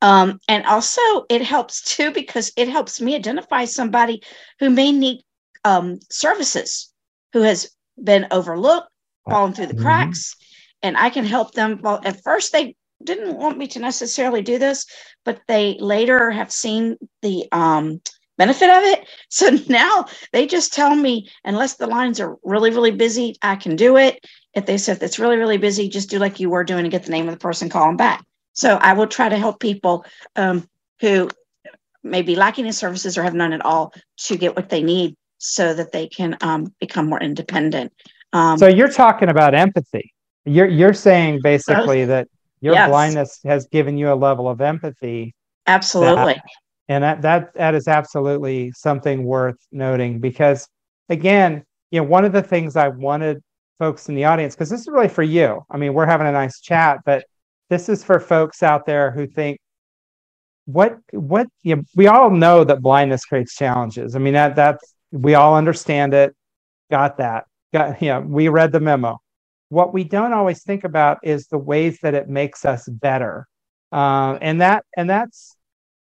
Um, 0.00 0.38
and 0.48 0.64
also, 0.66 1.00
it 1.28 1.42
helps 1.42 1.82
too 1.82 2.12
because 2.12 2.52
it 2.56 2.68
helps 2.68 3.00
me 3.00 3.16
identify 3.16 3.64
somebody 3.64 4.22
who 4.60 4.70
may 4.70 4.92
need 4.92 5.22
um, 5.64 5.98
services, 6.10 6.92
who 7.32 7.42
has 7.42 7.68
been 8.02 8.26
overlooked, 8.30 8.88
fallen 9.28 9.52
through 9.52 9.66
the 9.66 9.74
Mhm. 9.74 9.82
cracks, 9.82 10.36
and 10.82 10.96
I 10.96 11.10
can 11.10 11.24
help 11.24 11.52
them. 11.54 11.80
Well, 11.82 12.00
at 12.04 12.22
first, 12.22 12.52
they 12.52 12.76
didn't 13.02 13.36
want 13.36 13.58
me 13.58 13.66
to 13.66 13.78
necessarily 13.80 14.42
do 14.42 14.58
this, 14.58 14.86
but 15.24 15.40
they 15.48 15.76
later 15.80 16.30
have 16.30 16.52
seen 16.52 16.96
the 17.20 17.46
um, 17.52 18.00
benefit 18.40 18.70
of 18.70 18.82
it. 18.92 19.00
So 19.32 19.46
now 19.68 20.06
they 20.32 20.44
just 20.46 20.72
tell 20.72 20.94
me, 20.94 21.28
unless 21.44 21.76
the 21.76 21.86
lines 21.86 22.18
are 22.20 22.36
really, 22.42 22.70
really 22.70 22.90
busy, 22.90 23.36
I 23.42 23.54
can 23.54 23.76
do 23.76 23.96
it. 23.96 24.14
If 24.54 24.66
they 24.66 24.78
said 24.78 25.02
it's 25.02 25.20
really, 25.20 25.36
really 25.36 25.58
busy, 25.58 25.88
just 25.88 26.10
do 26.10 26.18
like 26.18 26.40
you 26.40 26.50
were 26.50 26.64
doing 26.64 26.84
and 26.84 26.90
get 26.90 27.04
the 27.04 27.12
name 27.16 27.28
of 27.28 27.34
the 27.34 27.44
person, 27.48 27.68
call 27.68 27.86
them 27.86 27.96
back. 27.96 28.24
So 28.52 28.76
I 28.88 28.92
will 28.94 29.06
try 29.06 29.28
to 29.28 29.38
help 29.44 29.60
people 29.60 30.04
um, 30.34 30.66
who 31.00 31.30
may 32.02 32.22
be 32.22 32.34
lacking 32.34 32.66
in 32.66 32.72
services 32.72 33.16
or 33.16 33.22
have 33.22 33.34
none 33.34 33.52
at 33.52 33.64
all 33.64 33.92
to 34.26 34.36
get 34.36 34.56
what 34.56 34.68
they 34.68 34.82
need 34.82 35.14
so 35.38 35.72
that 35.74 35.92
they 35.92 36.08
can 36.08 36.36
um, 36.40 36.74
become 36.80 37.06
more 37.08 37.20
independent. 37.20 37.92
Um, 38.32 38.58
So 38.58 38.66
you're 38.66 38.92
talking 39.04 39.28
about 39.28 39.54
empathy. 39.54 40.12
You're 40.44 40.68
you're 40.68 40.94
saying 40.94 41.40
basically 41.42 42.04
that 42.06 42.26
your 42.60 42.74
Yes. 42.74 42.88
blindness 42.88 43.40
has 43.44 43.66
given 43.68 43.96
you 43.96 44.12
a 44.12 44.18
level 44.28 44.48
of 44.48 44.60
empathy, 44.60 45.34
absolutely. 45.66 46.40
And 46.90 47.04
that 47.04 47.22
that 47.22 47.54
that 47.54 47.74
is 47.76 47.86
absolutely 47.86 48.72
something 48.72 49.22
worth 49.22 49.56
noting 49.70 50.18
because 50.18 50.68
again, 51.08 51.64
you 51.92 52.00
know, 52.00 52.04
one 52.04 52.24
of 52.24 52.32
the 52.32 52.42
things 52.42 52.74
I 52.74 52.88
wanted 52.88 53.40
folks 53.78 54.08
in 54.08 54.16
the 54.16 54.24
audience 54.24 54.56
because 54.56 54.70
this 54.70 54.80
is 54.80 54.88
really 54.88 55.08
for 55.08 55.22
you. 55.22 55.62
I 55.70 55.76
mean, 55.76 55.94
we're 55.94 56.04
having 56.04 56.26
a 56.26 56.32
nice 56.32 56.60
chat, 56.60 56.98
but 57.06 57.24
this 57.70 57.88
is 57.88 58.02
for 58.02 58.18
folks 58.18 58.64
out 58.64 58.86
there 58.86 59.12
who 59.12 59.28
think 59.28 59.58
what 60.66 60.98
what 61.12 61.46
you 61.62 61.76
know, 61.76 61.82
we 61.94 62.08
all 62.08 62.28
know 62.28 62.64
that 62.64 62.82
blindness 62.82 63.24
creates 63.24 63.54
challenges. 63.54 64.16
I 64.16 64.18
mean 64.18 64.34
that 64.34 64.56
that's 64.56 64.94
we 65.12 65.34
all 65.34 65.54
understand 65.54 66.12
it. 66.12 66.34
Got 66.90 67.18
that. 67.18 67.44
Got 67.72 68.02
yeah, 68.02 68.18
we 68.18 68.48
read 68.48 68.72
the 68.72 68.80
memo. 68.80 69.18
What 69.68 69.94
we 69.94 70.02
don't 70.02 70.32
always 70.32 70.64
think 70.64 70.82
about 70.82 71.18
is 71.22 71.46
the 71.46 71.58
ways 71.58 72.00
that 72.02 72.14
it 72.14 72.28
makes 72.28 72.64
us 72.64 72.88
better. 72.88 73.46
Um, 73.92 74.38
and 74.40 74.60
that 74.60 74.84
and 74.96 75.08
that's 75.08 75.54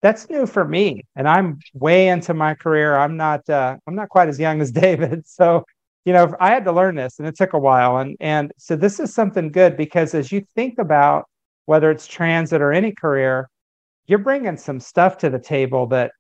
that's 0.01 0.29
new 0.29 0.45
for 0.45 0.65
me. 0.65 1.05
And 1.15 1.27
I'm 1.27 1.59
way 1.73 2.07
into 2.07 2.33
my 2.33 2.55
career. 2.55 2.95
I'm 2.95 3.17
not 3.17 3.49
uh, 3.49 3.77
I'm 3.87 3.95
not 3.95 4.09
quite 4.09 4.29
as 4.29 4.39
young 4.39 4.61
as 4.61 4.71
David. 4.85 5.27
So, 5.27 5.63
you 6.05 6.13
know, 6.13 6.35
I 6.39 6.49
had 6.49 6.65
to 6.65 6.71
learn 6.71 6.95
this 6.95 7.19
and 7.19 7.27
it 7.27 7.35
took 7.35 7.53
a 7.53 7.59
while. 7.59 7.97
And 7.97 8.15
and 8.19 8.51
so 8.57 8.75
this 8.75 8.99
is 8.99 9.13
something 9.13 9.51
good 9.51 9.77
because 9.77 10.13
as 10.13 10.31
you 10.31 10.45
think 10.55 10.79
about 10.79 11.25
whether 11.65 11.91
it's 11.91 12.07
transit 12.07 12.61
or 12.61 12.71
any 12.71 12.91
career, 12.91 13.49
you're 14.07 14.19
bringing 14.19 14.57
some 14.57 14.79
stuff 14.79 15.17
to 15.19 15.29
the 15.29 15.39
table 15.39 15.87
that 15.87 16.11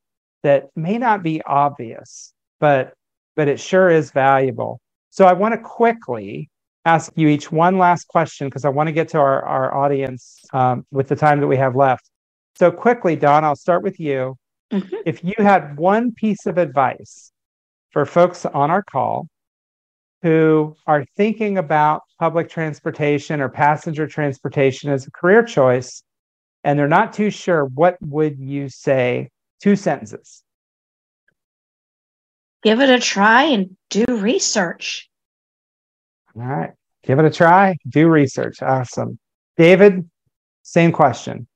that 0.43 0.67
may 0.75 0.97
not 0.97 1.23
be 1.23 1.41
obvious, 1.43 2.33
but 2.59 2.93
but 3.35 3.47
it 3.47 3.59
sure 3.59 3.89
is 3.89 4.11
valuable. 4.11 4.79
So 5.09 5.25
I 5.25 5.33
want 5.33 5.53
to 5.53 5.59
quickly 5.59 6.49
ask 6.85 7.11
you 7.15 7.27
each 7.27 7.51
one 7.51 7.77
last 7.77 8.07
question 8.07 8.47
because 8.47 8.65
I 8.65 8.69
want 8.69 8.87
to 8.87 8.93
get 8.93 9.09
to 9.09 9.17
our, 9.17 9.43
our 9.43 9.75
audience 9.75 10.39
um, 10.53 10.85
with 10.91 11.07
the 11.07 11.15
time 11.15 11.39
that 11.39 11.47
we 11.47 11.57
have 11.57 11.75
left. 11.75 12.09
So 12.55 12.71
quickly, 12.71 13.15
Don, 13.15 13.43
I'll 13.43 13.55
start 13.55 13.83
with 13.83 13.99
you. 13.99 14.37
Mhm. 14.71 15.01
If 15.05 15.23
you 15.23 15.33
had 15.37 15.77
one 15.77 16.13
piece 16.13 16.45
of 16.45 16.57
advice 16.57 17.31
for 17.91 18.05
folks 18.05 18.45
on 18.45 18.69
our 18.69 18.83
call 18.83 19.27
who 20.21 20.75
are 20.85 21.05
thinking 21.15 21.57
about 21.57 22.03
public 22.19 22.49
transportation 22.49 23.41
or 23.41 23.49
passenger 23.49 24.05
transportation 24.05 24.91
as 24.91 25.07
a 25.07 25.11
career 25.11 25.43
choice, 25.43 26.03
and 26.63 26.77
they're 26.77 26.87
not 26.87 27.13
too 27.13 27.31
sure, 27.31 27.65
what 27.65 27.97
would 28.01 28.37
you 28.37 28.69
say? 28.69 29.29
Two 29.61 29.75
sentences. 29.75 30.43
Give 32.61 32.81
it 32.81 32.89
a 32.89 32.99
try 32.99 33.43
and 33.43 33.77
do 33.89 34.05
research. 34.07 35.09
All 36.35 36.43
right. 36.43 36.71
Give 37.03 37.17
it 37.19 37.25
a 37.25 37.29
try. 37.29 37.77
Do 37.87 38.07
research. 38.09 38.61
Awesome. 38.61 39.17
David, 39.57 40.09
same 40.63 40.91
question. 40.91 41.47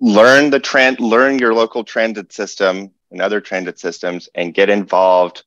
Learn 0.00 0.50
the 0.50 0.60
trend 0.60 1.00
learn 1.00 1.38
your 1.38 1.54
local 1.54 1.84
transit 1.84 2.32
system 2.32 2.90
and 3.10 3.20
other 3.20 3.40
transit 3.40 3.78
systems 3.78 4.28
and 4.34 4.54
get 4.54 4.70
involved 4.70 5.44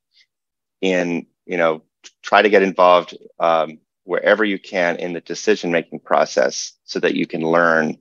in 0.82 1.26
you 1.46 1.58
know 1.58 1.82
try 2.22 2.42
to 2.42 2.50
get 2.50 2.64
involved 2.64 3.18
um, 3.40 3.80
wherever 4.04 4.44
you 4.46 4.60
can 4.60 4.96
in 4.98 5.14
the 5.14 5.22
decision 5.22 5.72
making 5.72 6.00
process 6.00 6.74
so 6.84 7.00
that 7.00 7.16
you 7.16 7.26
can 7.26 7.42
learn 7.42 7.98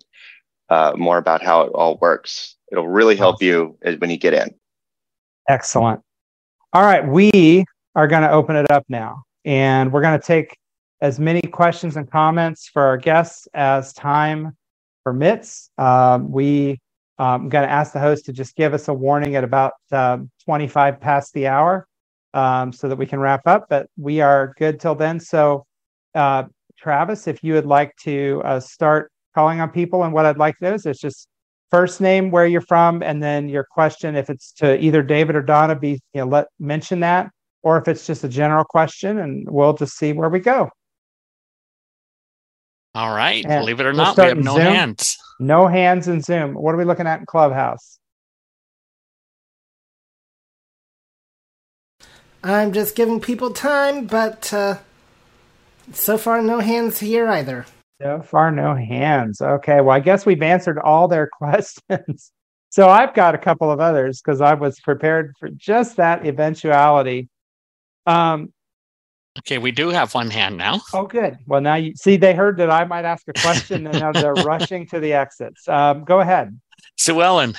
uh, 0.69 0.93
more 0.97 1.19
about 1.19 1.43
how 1.43 1.63
it 1.63 1.71
all 1.71 1.97
works 2.01 2.57
it'll 2.71 2.89
really 2.89 3.17
help 3.17 3.43
you 3.43 3.77
when 3.99 4.11
you 4.11 4.17
get 4.17 4.35
in 4.35 4.55
Excellent. 5.49 6.03
All 6.75 6.83
right. 6.83 7.07
We 7.07 7.65
are 7.95 8.07
going 8.07 8.23
to 8.23 8.31
open 8.31 8.55
it 8.55 8.71
up 8.71 8.85
now 8.89 9.25
and 9.47 9.91
we're 9.91 10.03
going 10.03 10.21
to 10.21 10.25
take 10.25 10.57
as 11.01 11.19
many 11.19 11.41
questions 11.41 11.97
and 11.97 12.11
comments 12.11 12.69
for 12.69 12.83
our 12.83 12.99
guests 12.99 13.49
as 13.55 13.95
time 13.95 14.57
permits. 15.09 15.71
Um, 15.79 16.31
we 16.31 16.79
um, 17.19 17.49
going 17.49 17.67
to 17.67 17.73
ask 17.73 17.95
the 17.95 17.99
host 17.99 18.27
to 18.27 18.33
just 18.33 18.55
give 18.57 18.75
us 18.75 18.89
a 18.89 18.93
warning 18.93 19.37
at 19.37 19.43
about 19.43 19.73
um, 19.91 20.31
25 20.45 21.01
past 21.01 21.33
the 21.33 21.47
hour 21.47 21.87
um, 22.35 22.73
so 22.75 22.91
that 22.91 22.97
we 22.97 23.07
can 23.07 23.19
wrap 23.19 23.47
up, 23.47 23.69
but 23.71 23.89
we 23.97 24.21
are 24.21 24.55
good 24.59 24.79
till 24.79 24.95
then. 24.95 25.19
So, 25.19 25.65
uh, 26.15 26.45
Travis, 26.79 27.27
if 27.27 27.43
you 27.43 27.55
would 27.55 27.65
like 27.65 27.97
to 28.03 28.43
uh, 28.45 28.61
start 28.61 29.11
calling 29.35 29.61
on 29.63 29.71
people, 29.71 30.05
and 30.05 30.13
what 30.13 30.27
I'd 30.27 30.37
like 30.37 30.57
do 30.61 30.75
is 30.75 30.99
just 30.99 31.27
first 31.71 32.03
name, 32.03 32.31
where 32.31 32.47
you're 32.47 32.61
from, 32.61 33.03
and 33.03 33.23
then 33.23 33.49
your 33.49 33.65
question. 33.65 34.15
If 34.15 34.29
it's 34.29 34.53
to 34.59 34.79
either 34.79 35.03
David 35.03 35.37
or 35.37 35.43
Donna, 35.43 35.75
be 35.75 35.93
you 36.13 36.21
know 36.21 36.27
let 36.27 36.49
mention 36.61 37.01
that, 37.01 37.31
or 37.63 37.79
if 37.79 37.89
it's 37.89 38.07
just 38.07 38.25
a 38.25 38.29
general 38.29 38.65
question, 38.65 39.19
and 39.19 39.49
we'll 39.51 39.73
just 39.73 39.97
see 39.97 40.13
where 40.13 40.29
we 40.29 40.39
go. 40.39 40.69
All 42.95 43.15
right. 43.15 43.45
And 43.45 43.63
Believe 43.63 43.81
it 43.81 43.87
or 43.87 43.93
not, 43.93 44.17
we 44.19 44.25
have 44.25 44.39
no 44.39 44.55
Zoom. 44.55 44.63
hands. 44.63 45.17
No 45.41 45.67
hands 45.69 46.09
in 46.09 46.21
Zoom. 46.21 46.55
What 46.55 46.75
are 46.75 46.79
we 46.79 46.85
looking 46.85 47.07
at 47.07 47.21
in 47.21 47.27
Clubhouse? 47.27 47.99
I'm 52.43 52.73
just 52.73 52.97
giving 52.97 53.21
people 53.21 53.53
time, 53.53 54.07
but 54.07 54.53
uh, 54.53 54.79
so 55.93 56.19
far 56.19 56.43
no 56.43 56.61
hands 56.61 57.01
here 57.01 57.29
either. 57.29 57.67
So 58.03 58.23
far, 58.23 58.53
no 58.53 58.75
hands. 58.75 59.41
Okay. 59.41 59.81
Well, 59.81 59.97
I 59.97 60.01
guess 60.01 60.27
we've 60.27 60.43
answered 60.43 60.79
all 60.79 61.09
their 61.09 61.29
questions. 61.33 62.33
So 62.71 62.89
I've 62.89 63.15
got 63.15 63.35
a 63.35 63.39
couple 63.39 63.71
of 63.71 63.81
others 63.81 64.21
because 64.21 64.41
I 64.41 64.55
was 64.55 64.79
prepared 64.81 65.35
for 65.39 65.49
just 65.51 65.97
that 65.97 66.27
eventuality. 66.27 67.29
Um, 68.07 68.53
Okay, 69.39 69.59
we 69.59 69.71
do 69.71 69.89
have 69.89 70.15
one 70.15 70.31
hand 70.31 70.57
now. 70.57 70.81
oh, 70.93 71.07
good. 71.07 71.39
Well, 71.47 71.61
now 71.61 71.77
you 71.77 71.95
see 71.95 72.17
they 72.17 72.35
heard 72.35 72.57
that 72.59 72.71
I 72.71 72.85
might 72.85 73.05
ask 73.05 73.27
a 73.29 73.33
question 73.33 73.87
and 73.87 73.99
now 73.99 74.13
they're 74.13 74.33
rushing 74.45 74.87
to 74.89 75.01
the 75.01 75.13
exits. 75.13 75.69
Um, 75.69 76.05
go 76.05 76.21
ahead. 76.21 76.59
Sue 76.97 77.23
Ellen. 77.23 77.55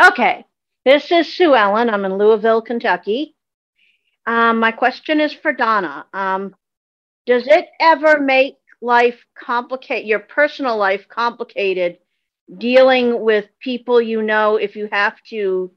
Okay, 0.00 0.44
this 0.84 1.10
is 1.10 1.32
Sue 1.32 1.54
Ellen. 1.56 1.90
I'm 1.90 2.04
in 2.04 2.16
Louisville, 2.16 2.62
Kentucky. 2.62 3.34
Um, 4.26 4.60
my 4.60 4.70
question 4.70 5.20
is 5.20 5.32
for 5.32 5.52
Donna. 5.52 6.06
Um, 6.12 6.54
does 7.26 7.46
it 7.46 7.66
ever 7.80 8.20
make 8.20 8.54
life 8.80 9.24
complicate 9.36 10.04
your 10.04 10.20
personal 10.20 10.76
life 10.76 11.08
complicated 11.08 11.98
dealing 12.56 13.20
with 13.20 13.46
people 13.60 14.00
you 14.00 14.22
know 14.22 14.56
if 14.56 14.76
you 14.76 14.88
have 14.92 15.20
to 15.28 15.70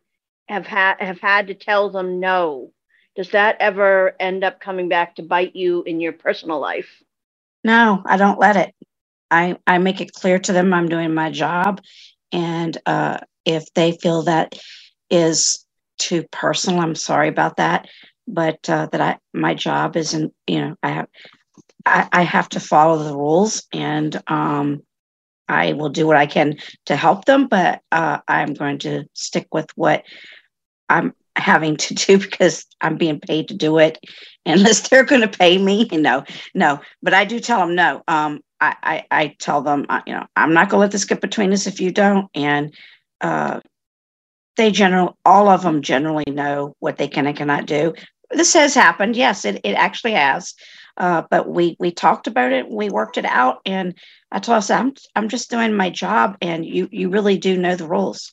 have 0.52 0.68
had 0.68 0.98
have 1.00 1.20
had 1.20 1.48
to 1.48 1.54
tell 1.54 1.90
them 1.90 2.20
no? 2.20 2.72
Does 3.16 3.32
that 3.32 3.58
ever 3.60 4.16
end 4.20 4.44
up 4.44 4.60
coming 4.60 4.90
back 4.90 5.16
to 5.16 5.24
bite 5.24 5.56
you 5.56 5.84
in 5.84 6.00
your 6.00 6.14
personal 6.14 6.60
life? 6.60 7.02
No, 7.64 8.02
I 8.06 8.18
don't 8.18 8.40
let 8.40 8.58
it. 8.58 8.76
I, 9.30 9.58
I 9.66 9.78
make 9.78 10.02
it 10.02 10.14
clear 10.14 10.40
to 10.40 10.54
them 10.54 10.74
I'm 10.74 10.90
doing 10.90 11.14
my 11.14 11.30
job. 11.30 11.82
And 12.34 12.78
uh, 12.86 13.20
if 13.46 13.74
they 13.74 13.94
feel 13.94 14.24
that 14.24 14.60
is 15.10 15.66
too 15.98 16.24
personal, 16.32 16.82
I'm 16.82 16.96
sorry 16.96 17.30
about 17.30 17.58
that. 17.58 17.88
But 18.28 18.70
uh, 18.70 18.88
that 18.92 19.02
I 19.02 19.18
my 19.34 19.54
job 19.54 19.96
isn't, 19.96 20.34
you 20.48 20.62
know, 20.62 20.76
I 20.84 20.90
have 20.90 21.08
I, 21.86 22.10
I 22.12 22.22
have 22.24 22.50
to 22.50 22.60
follow 22.60 23.04
the 23.04 23.16
rules 23.16 23.64
and 23.74 24.22
um, 24.28 24.84
I 25.48 25.74
will 25.74 25.90
do 25.90 26.08
what 26.08 26.18
I 26.18 26.28
can 26.28 26.58
to 26.86 26.96
help 26.96 27.26
them, 27.26 27.48
but 27.48 27.82
uh, 27.92 28.20
I'm 28.28 28.54
going 28.54 28.80
to 28.80 29.06
stick 29.14 29.48
with 29.54 29.70
what 29.76 30.04
I'm 30.92 31.14
having 31.36 31.78
to 31.78 31.94
do 31.94 32.18
because 32.20 32.66
I'm 32.82 32.98
being 32.98 33.20
paid 33.20 33.48
to 33.48 33.54
do 33.54 33.78
it 33.80 33.98
unless 34.46 34.88
they're 34.88 35.06
going 35.06 35.22
to 35.22 35.28
pay 35.28 35.58
me. 35.58 35.88
No, 35.92 36.24
no. 36.54 36.80
But 37.02 37.14
I 37.14 37.26
do 37.26 37.40
tell 37.40 37.60
them 37.60 37.76
no. 37.76 38.04
Um, 38.08 38.42
I, 38.60 38.76
I, 38.84 39.06
I 39.12 39.36
tell 39.40 39.62
them, 39.62 39.86
uh, 39.90 40.02
you 40.06 40.14
know, 40.14 40.26
I'm 40.36 40.54
not 40.54 40.70
going 40.70 40.80
to 40.80 40.82
let 40.82 40.92
this 40.92 41.06
get 41.06 41.22
between 41.22 41.52
us 41.52 41.66
if 41.66 41.82
you 41.82 41.92
don't. 41.92 42.30
And 42.36 42.74
uh, 43.22 43.62
they 44.58 44.72
general, 44.72 45.18
all 45.26 45.50
of 45.50 45.64
them 45.64 45.82
generally 45.82 46.26
know 46.28 46.76
what 46.80 46.98
they 46.98 47.08
can 47.08 47.26
and 47.26 47.36
cannot 47.38 47.66
do. 47.66 47.94
This 48.30 48.54
has 48.54 48.76
happened. 48.76 49.16
Yes, 49.16 49.46
it, 49.46 49.62
it 49.64 49.74
actually 49.74 50.14
has. 50.14 50.54
Uh, 50.98 51.24
but 51.32 51.50
we 51.50 51.76
we 51.80 51.90
talked 51.90 52.28
about 52.28 52.52
it, 52.52 52.70
we 52.70 52.90
worked 52.90 53.18
it 53.18 53.26
out, 53.26 53.62
and 53.66 53.96
I 54.32 54.40
told 54.40 54.58
us 54.58 54.70
I'm 54.70 54.94
I'm 55.16 55.30
just 55.30 55.50
doing 55.50 55.74
my 55.74 55.90
job, 55.90 56.38
and 56.42 56.66
you 56.66 56.90
you 56.92 57.10
really 57.10 57.38
do 57.38 57.58
know 57.58 57.76
the 57.76 57.88
rules. 57.88 58.32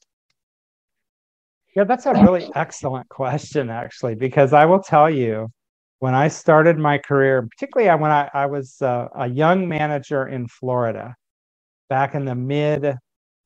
Yeah, 1.78 1.84
that's 1.84 2.06
a 2.06 2.12
really 2.12 2.50
excellent 2.56 3.08
question, 3.08 3.70
actually, 3.70 4.16
because 4.16 4.52
I 4.52 4.64
will 4.64 4.82
tell 4.82 5.08
you, 5.08 5.46
when 6.00 6.12
I 6.12 6.26
started 6.26 6.76
my 6.76 6.98
career, 6.98 7.46
particularly 7.48 7.88
when 8.02 8.10
I, 8.10 8.28
I 8.34 8.46
was 8.46 8.82
uh, 8.82 9.06
a 9.14 9.28
young 9.28 9.68
manager 9.68 10.26
in 10.26 10.48
Florida 10.48 11.14
back 11.88 12.16
in 12.16 12.24
the 12.24 12.34
mid, 12.34 12.84
uh, 12.84 12.96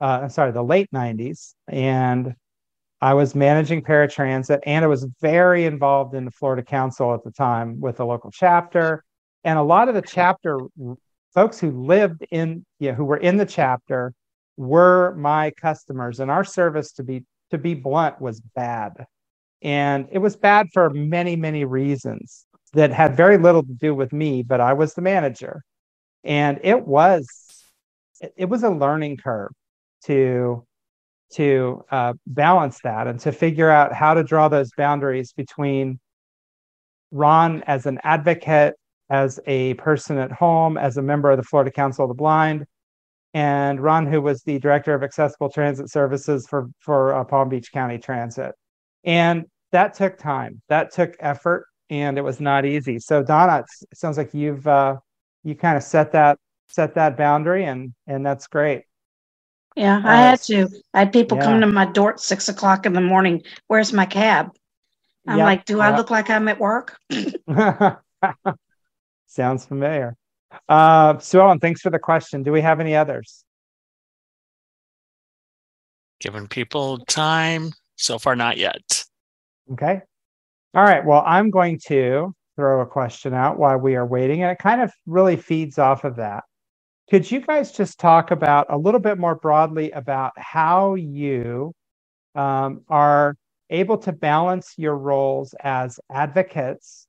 I'm 0.00 0.30
sorry, 0.30 0.50
the 0.50 0.64
late 0.64 0.88
90s, 0.94 1.52
and 1.68 2.32
I 3.02 3.12
was 3.12 3.34
managing 3.34 3.82
paratransit 3.82 4.60
and 4.64 4.82
I 4.82 4.88
was 4.88 5.06
very 5.20 5.66
involved 5.66 6.14
in 6.14 6.24
the 6.24 6.30
Florida 6.30 6.62
Council 6.62 7.12
at 7.12 7.22
the 7.24 7.32
time 7.32 7.82
with 7.82 7.98
the 7.98 8.06
local 8.06 8.30
chapter. 8.30 9.04
And 9.44 9.58
a 9.58 9.62
lot 9.62 9.90
of 9.90 9.94
the 9.94 10.00
chapter 10.00 10.58
folks 11.34 11.60
who 11.60 11.70
lived 11.70 12.24
in, 12.30 12.64
you 12.78 12.92
know, 12.92 12.94
who 12.94 13.04
were 13.04 13.18
in 13.18 13.36
the 13.36 13.44
chapter 13.44 14.14
were 14.56 15.14
my 15.16 15.50
customers. 15.50 16.18
And 16.18 16.30
our 16.30 16.44
service, 16.44 16.92
to 16.92 17.02
be 17.02 17.26
to 17.52 17.58
be 17.58 17.74
blunt, 17.74 18.20
was 18.20 18.40
bad. 18.40 19.06
And 19.62 20.08
it 20.10 20.18
was 20.18 20.36
bad 20.36 20.66
for 20.72 20.90
many, 20.90 21.36
many 21.36 21.64
reasons 21.64 22.46
that 22.72 22.90
had 22.90 23.16
very 23.16 23.38
little 23.38 23.62
to 23.62 23.72
do 23.72 23.94
with 23.94 24.12
me, 24.12 24.42
but 24.42 24.60
I 24.60 24.72
was 24.72 24.94
the 24.94 25.02
manager. 25.02 25.62
And 26.24 26.60
it 26.62 26.86
was 26.86 27.28
it 28.36 28.46
was 28.46 28.62
a 28.62 28.70
learning 28.70 29.16
curve 29.18 29.50
to 30.04 30.64
to 31.34 31.84
uh, 31.90 32.12
balance 32.26 32.78
that 32.84 33.06
and 33.06 33.18
to 33.20 33.32
figure 33.32 33.70
out 33.70 33.92
how 33.92 34.14
to 34.14 34.22
draw 34.22 34.48
those 34.48 34.70
boundaries 34.76 35.32
between 35.32 35.98
Ron 37.10 37.62
as 37.62 37.86
an 37.86 38.00
advocate, 38.04 38.74
as 39.08 39.40
a 39.46 39.74
person 39.74 40.18
at 40.18 40.32
home, 40.32 40.76
as 40.76 40.96
a 40.96 41.02
member 41.02 41.30
of 41.30 41.38
the 41.38 41.42
Florida 41.42 41.70
Council 41.70 42.04
of 42.04 42.08
the 42.08 42.14
Blind, 42.14 42.66
and 43.34 43.80
Ron, 43.80 44.06
who 44.06 44.20
was 44.20 44.42
the 44.42 44.58
director 44.58 44.94
of 44.94 45.02
accessible 45.02 45.50
transit 45.50 45.90
services 45.90 46.46
for 46.46 46.68
for 46.78 47.14
uh, 47.14 47.24
Palm 47.24 47.48
Beach 47.48 47.72
County 47.72 47.98
Transit, 47.98 48.54
and 49.04 49.46
that 49.72 49.94
took 49.94 50.18
time, 50.18 50.60
that 50.68 50.92
took 50.92 51.16
effort, 51.20 51.66
and 51.90 52.18
it 52.18 52.22
was 52.22 52.40
not 52.40 52.64
easy. 52.64 52.98
So 52.98 53.22
Donna, 53.22 53.64
it 53.90 53.98
sounds 53.98 54.18
like 54.18 54.34
you've 54.34 54.66
uh, 54.66 54.96
you 55.44 55.54
kind 55.54 55.76
of 55.76 55.82
set 55.82 56.12
that 56.12 56.38
set 56.68 56.94
that 56.94 57.16
boundary, 57.16 57.64
and 57.64 57.94
and 58.06 58.24
that's 58.24 58.46
great. 58.46 58.82
Yeah, 59.76 60.02
I 60.04 60.22
uh, 60.22 60.30
had 60.30 60.42
to. 60.42 60.68
I 60.92 60.98
had 61.00 61.12
people 61.12 61.38
yeah. 61.38 61.44
come 61.44 61.60
to 61.60 61.66
my 61.66 61.86
door 61.86 62.12
at 62.12 62.20
six 62.20 62.48
o'clock 62.48 62.84
in 62.86 62.92
the 62.92 63.00
morning. 63.00 63.42
Where's 63.68 63.92
my 63.92 64.04
cab? 64.04 64.50
I'm 65.26 65.38
yep, 65.38 65.44
like, 65.44 65.64
do 65.64 65.78
yep. 65.78 65.84
I 65.84 65.96
look 65.96 66.10
like 66.10 66.30
I'm 66.30 66.48
at 66.48 66.58
work? 66.58 66.98
Sounds 69.26 69.64
familiar. 69.64 70.16
Uh, 70.68 71.18
Sue 71.18 71.40
Ellen, 71.40 71.60
thanks 71.60 71.80
for 71.80 71.90
the 71.90 71.98
question. 71.98 72.42
Do 72.42 72.52
we 72.52 72.60
have 72.60 72.80
any 72.80 72.94
others? 72.94 73.44
Giving 76.20 76.46
people 76.46 76.98
time. 77.06 77.72
So 77.96 78.18
far, 78.18 78.34
not 78.36 78.56
yet. 78.56 79.04
Okay. 79.72 80.00
All 80.74 80.82
right. 80.82 81.04
Well, 81.04 81.22
I'm 81.26 81.50
going 81.50 81.78
to 81.86 82.34
throw 82.56 82.80
a 82.80 82.86
question 82.86 83.34
out 83.34 83.58
while 83.58 83.78
we 83.78 83.96
are 83.96 84.06
waiting, 84.06 84.42
and 84.42 84.50
it 84.50 84.58
kind 84.58 84.80
of 84.80 84.92
really 85.06 85.36
feeds 85.36 85.78
off 85.78 86.04
of 86.04 86.16
that. 86.16 86.44
Could 87.10 87.30
you 87.30 87.40
guys 87.40 87.72
just 87.72 87.98
talk 87.98 88.30
about 88.30 88.66
a 88.70 88.78
little 88.78 89.00
bit 89.00 89.18
more 89.18 89.34
broadly 89.34 89.90
about 89.90 90.32
how 90.36 90.94
you 90.94 91.72
um, 92.34 92.82
are 92.88 93.36
able 93.70 93.98
to 93.98 94.12
balance 94.12 94.74
your 94.76 94.96
roles 94.96 95.54
as 95.62 95.98
advocates, 96.10 97.06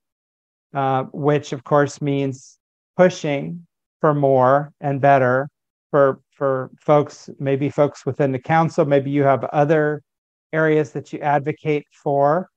uh, 0.74 1.04
which 1.14 1.54
of 1.54 1.64
course 1.64 2.02
means 2.02 2.58
pushing 2.98 3.66
for 4.02 4.14
more 4.14 4.74
and 4.82 5.02
better 5.02 5.50
for 5.92 6.22
for 6.32 6.72
folks, 6.80 7.30
maybe 7.40 7.70
folks 7.70 8.06
within 8.06 8.32
the 8.32 8.40
council, 8.40 8.86
maybe 8.86 9.12
you 9.12 9.24
have 9.24 9.44
other 9.46 10.02
areas 10.54 10.92
that 10.92 11.14
you 11.14 11.20
advocate 11.20 11.86
for. 12.04 12.50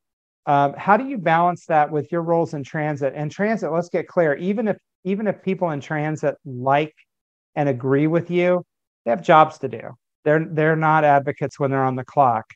Um, 0.47 0.74
how 0.78 0.97
do 0.97 1.07
you 1.09 1.18
balance 1.18 1.66
that 1.66 1.91
with 1.91 2.12
your 2.12 2.22
roles 2.22 2.55
in 2.55 2.64
transit? 2.64 3.14
And 3.16 3.30
transit, 3.32 3.72
let's 3.72 3.91
get 3.91 4.09
clear. 4.09 4.37
Even 4.37 4.68
if 4.68 4.76
even 5.05 5.26
if 5.28 5.43
people 5.43 5.70
in 5.70 5.80
transit 5.80 6.37
like 6.47 6.95
and 7.57 7.68
agree 7.68 8.07
with 8.07 8.30
you, 8.30 8.64
they 9.05 9.11
have 9.12 9.22
jobs 9.22 9.59
to 9.61 9.68
do. 9.68 9.82
They're 10.24 10.47
they're 10.53 10.76
not 10.76 11.05
advocates 11.05 11.61
when 11.61 11.70
they're 11.70 11.84
on 11.84 11.97
the 11.97 12.05
clock. 12.05 12.47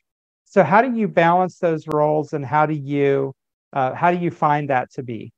So 0.45 0.63
how 0.63 0.81
do 0.81 0.95
you 0.97 1.07
balance 1.07 1.59
those 1.59 1.87
roles, 1.87 2.33
and 2.33 2.45
how 2.45 2.65
do 2.67 2.75
you 2.75 3.33
uh, 3.73 3.95
how 3.95 4.11
do 4.11 4.17
you 4.19 4.31
find 4.31 4.69
that 4.71 4.91
to 4.93 5.03
be? 5.03 5.31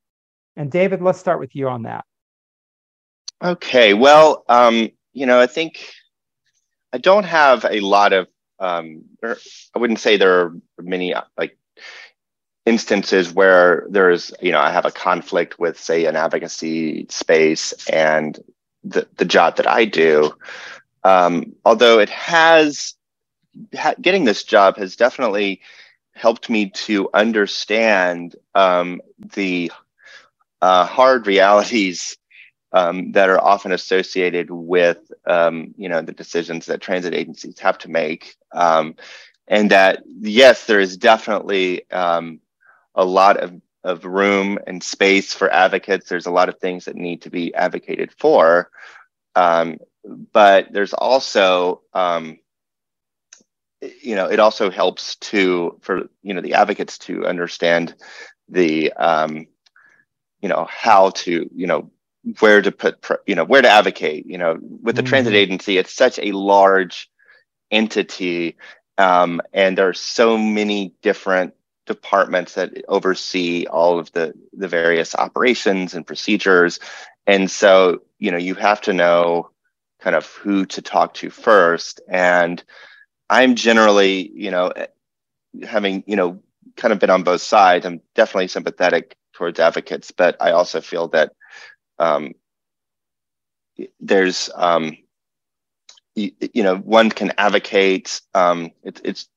And 0.58 0.72
David, 0.72 1.02
let's 1.02 1.20
start 1.20 1.40
with 1.40 1.56
you 1.56 1.70
on 1.70 1.84
that. 1.84 2.06
Okay. 3.42 3.94
Well, 3.94 4.44
um, 4.50 4.90
you 5.14 5.26
know, 5.26 5.40
I 5.40 5.48
think 5.48 5.86
I 6.92 6.98
don't 6.98 7.26
have 7.26 7.66
a 7.70 7.80
lot 7.80 8.14
of. 8.14 8.28
Um, 8.60 9.06
I 9.24 9.80
wouldn't 9.80 10.00
say 10.00 10.18
there 10.18 10.40
are 10.42 10.54
many 10.80 11.14
like 11.38 11.58
instances 12.66 13.34
where 13.34 13.86
there's 13.90 14.34
you 14.42 14.52
know 14.54 14.60
i 14.60 14.72
have 14.72 14.86
a 14.86 14.92
conflict 14.92 15.60
with 15.60 15.78
say 15.78 16.06
an 16.06 16.16
advocacy 16.16 17.06
space 17.10 17.74
and 17.90 18.40
the, 18.84 19.08
the 19.18 19.26
job 19.26 19.58
that 19.58 19.68
I 19.68 19.86
do. 19.86 20.34
Um, 21.04 21.56
although 21.66 22.00
it 22.00 22.10
has, 22.10 22.96
ha- 23.76 23.96
getting 24.02 24.26
this 24.26 24.44
job 24.44 24.78
has 24.78 24.96
definitely 24.96 25.62
helped 26.14 26.50
me 26.50 26.70
to 26.72 27.10
understand 27.14 28.36
um, 28.56 29.02
the 29.36 29.72
uh, 30.62 30.86
hard 30.86 31.28
realities 31.28 32.18
um, 32.74 33.12
that 33.14 33.30
are 33.30 33.42
often 33.42 33.72
associated 33.72 34.50
with 34.52 35.00
um, 35.28 35.74
you 35.78 35.90
know 35.90 36.02
the 36.02 36.14
decisions 36.14 36.66
that 36.68 36.82
transit 36.82 37.14
agencies 37.14 37.60
have 37.60 37.78
to 37.80 37.90
make, 37.92 38.36
um, 38.54 38.96
and 39.48 39.72
that 39.72 40.04
yes, 40.08 40.66
there 40.68 40.80
is 40.80 40.98
definitely 40.98 41.90
um, 41.92 42.40
a 42.96 43.06
lot 43.06 43.38
of 43.38 43.54
of 43.84 44.06
room 44.06 44.60
and 44.68 44.84
space 44.84 45.34
for 45.34 45.52
advocates. 45.52 46.10
There's 46.10 46.26
a 46.28 46.32
lot 46.32 46.50
of 46.50 46.60
things 46.60 46.86
that 46.86 46.96
need 46.96 47.24
to 47.24 47.30
be 47.30 47.54
advocated 47.54 48.12
for. 48.18 48.70
Um, 49.36 49.78
but 50.34 50.72
there's 50.72 50.94
also, 50.94 51.82
um, 51.94 52.40
you 54.02 54.16
know, 54.16 54.28
it 54.28 54.40
also 54.40 54.70
helps 54.72 55.16
to, 55.18 55.78
for, 55.82 56.04
you 56.22 56.34
know, 56.34 56.42
the 56.42 56.54
advocates 56.54 56.98
to 57.00 57.26
understand 57.26 57.96
the, 58.50 58.92
you 60.42 60.50
know, 60.50 60.68
how 60.70 61.10
to, 61.12 61.50
you 61.54 61.68
know, 61.68 61.92
where 62.40 62.62
to 62.62 62.72
put, 62.72 63.06
you 63.26 63.36
know, 63.36 63.44
where 63.44 63.62
to 63.62 63.70
advocate, 63.70 64.26
you 64.26 64.38
know, 64.38 64.58
with 64.82 64.96
the 64.96 65.02
mm-hmm. 65.02 65.10
transit 65.10 65.34
agency, 65.34 65.78
it's 65.78 65.94
such 65.94 66.20
a 66.20 66.32
large 66.32 67.10
entity. 67.72 68.56
Um, 68.98 69.42
and 69.54 69.78
there 69.78 69.90
are 69.90 69.94
so 69.94 70.38
many 70.38 70.94
different 71.02 71.54
departments 71.86 72.54
that 72.54 72.72
oversee 72.88 73.66
all 73.66 74.00
of 74.00 74.12
the 74.14 74.34
the 74.54 74.70
various 74.70 75.16
operations 75.16 75.94
and 75.94 76.08
procedures 76.08 76.80
and 77.28 77.52
so 77.52 78.02
you 78.20 78.32
know 78.32 78.38
you 78.38 78.56
have 78.56 78.80
to 78.80 78.94
know 78.94 79.50
kind 80.00 80.16
of 80.16 80.26
who 80.28 80.66
to 80.66 80.82
talk 80.82 81.14
to 81.14 81.30
first 81.30 82.00
and 82.08 82.64
I'm 83.34 83.56
generally, 83.56 84.32
you 84.36 84.52
know, 84.52 84.72
having, 85.64 86.04
you 86.06 86.16
know, 86.16 86.42
kind 86.76 86.92
of 86.92 87.00
been 87.00 87.10
on 87.10 87.24
both 87.24 87.42
sides. 87.42 87.84
I'm 87.84 88.00
definitely 88.14 88.48
sympathetic 88.48 89.18
towards 89.34 89.60
advocates, 89.60 90.12
but 90.12 90.38
I 90.40 90.52
also 90.52 90.82
feel 90.82 91.08
that 91.10 91.34
um, 92.04 92.34
there's, 94.00 94.50
um, 94.56 94.98
you, 96.16 96.32
you, 96.54 96.64
know, 96.64 96.78
one 96.78 97.10
can 97.10 97.34
advocate. 97.38 98.22
Um, 98.34 98.72
it, 98.84 99.02
it's, 99.04 99.28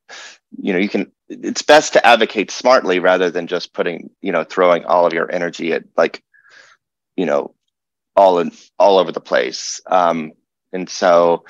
you 0.58 0.72
know, 0.72 0.78
you 0.78 0.88
can. 0.88 1.12
It's 1.28 1.62
best 1.62 1.94
to 1.94 2.06
advocate 2.06 2.50
smartly 2.50 3.00
rather 3.00 3.30
than 3.30 3.48
just 3.48 3.72
putting, 3.72 4.10
you 4.20 4.30
know, 4.30 4.44
throwing 4.44 4.84
all 4.84 5.06
of 5.06 5.12
your 5.12 5.30
energy 5.32 5.72
at 5.72 5.84
like, 5.96 6.22
you 7.16 7.26
know, 7.26 7.54
all 8.14 8.38
in 8.38 8.52
all 8.78 8.98
over 8.98 9.10
the 9.10 9.20
place. 9.20 9.80
Um, 9.86 10.32
and 10.72 10.88
so, 10.88 11.44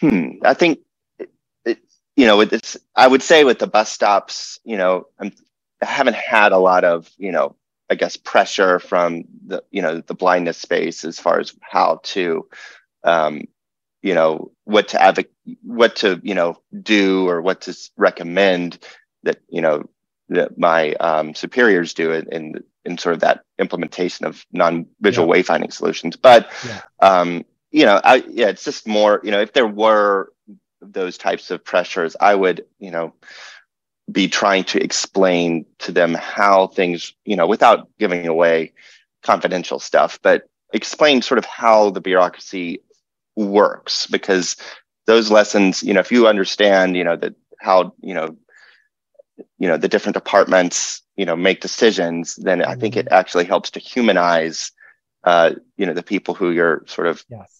hmm, 0.00 0.32
I 0.44 0.54
think 0.54 0.80
you 2.18 2.26
know, 2.26 2.40
it's, 2.40 2.76
I 2.96 3.06
would 3.06 3.22
say 3.22 3.44
with 3.44 3.60
the 3.60 3.68
bus 3.68 3.92
stops, 3.92 4.58
you 4.64 4.76
know, 4.76 5.06
I'm, 5.20 5.32
I 5.80 5.86
haven't 5.86 6.16
had 6.16 6.50
a 6.50 6.58
lot 6.58 6.82
of, 6.82 7.08
you 7.16 7.30
know, 7.30 7.54
I 7.90 7.94
guess 7.94 8.16
pressure 8.16 8.78
from 8.78 9.24
the, 9.46 9.62
you 9.70 9.82
know, 9.82 10.00
the 10.00 10.14
blindness 10.14 10.58
space 10.58 11.04
as 11.04 11.18
far 11.18 11.40
as 11.40 11.54
how 11.60 12.00
to, 12.04 12.48
um, 13.04 13.44
you 14.02 14.14
know, 14.14 14.52
what 14.64 14.88
to 14.88 15.02
advocate, 15.02 15.32
what 15.62 15.96
to, 15.96 16.20
you 16.22 16.34
know, 16.34 16.60
do 16.82 17.28
or 17.28 17.40
what 17.40 17.62
to 17.62 17.76
recommend 17.96 18.78
that, 19.22 19.38
you 19.48 19.62
know, 19.62 19.88
that 20.28 20.58
my 20.58 20.92
um, 20.94 21.34
superiors 21.34 21.94
do 21.94 22.10
it 22.10 22.28
in, 22.30 22.62
in 22.84 22.98
sort 22.98 23.14
of 23.14 23.20
that 23.20 23.44
implementation 23.58 24.26
of 24.26 24.44
non-visual 24.52 25.26
yeah. 25.26 25.42
wayfinding 25.42 25.72
solutions. 25.72 26.16
But, 26.16 26.50
yeah. 26.66 26.80
um, 27.00 27.44
you 27.70 27.86
know, 27.86 28.00
I, 28.04 28.16
yeah, 28.28 28.48
it's 28.48 28.64
just 28.64 28.86
more, 28.86 29.20
you 29.24 29.30
know, 29.30 29.40
if 29.40 29.52
there 29.52 29.66
were 29.66 30.32
those 30.80 31.18
types 31.18 31.50
of 31.50 31.64
pressures, 31.64 32.16
I 32.20 32.34
would, 32.34 32.66
you 32.78 32.90
know, 32.90 33.14
be 34.10 34.28
trying 34.28 34.64
to 34.64 34.82
explain 34.82 35.66
to 35.78 35.92
them 35.92 36.14
how 36.14 36.68
things, 36.68 37.12
you 37.24 37.36
know, 37.36 37.46
without 37.46 37.88
giving 37.98 38.26
away 38.26 38.72
confidential 39.22 39.78
stuff, 39.78 40.18
but 40.22 40.48
explain 40.72 41.20
sort 41.22 41.38
of 41.38 41.44
how 41.44 41.90
the 41.90 42.00
bureaucracy 42.00 42.80
works 43.36 44.06
because 44.06 44.56
those 45.06 45.30
lessons, 45.30 45.82
you 45.82 45.92
know, 45.92 46.00
if 46.00 46.12
you 46.12 46.26
understand, 46.26 46.96
you 46.96 47.04
know, 47.04 47.16
that 47.16 47.34
how, 47.60 47.92
you 48.00 48.14
know, 48.14 48.36
you 49.58 49.68
know, 49.68 49.76
the 49.76 49.88
different 49.88 50.14
departments, 50.14 51.02
you 51.16 51.24
know, 51.24 51.36
make 51.36 51.60
decisions, 51.60 52.36
then 52.36 52.62
I 52.62 52.74
think 52.74 52.96
it 52.96 53.06
mm-hmm. 53.06 53.14
actually 53.14 53.44
helps 53.44 53.70
to 53.72 53.80
humanize 53.80 54.72
uh, 55.24 55.52
you 55.76 55.84
know, 55.84 55.92
the 55.92 56.02
people 56.02 56.34
who 56.34 56.50
you're 56.50 56.84
sort 56.86 57.06
of 57.06 57.24
yes 57.28 57.57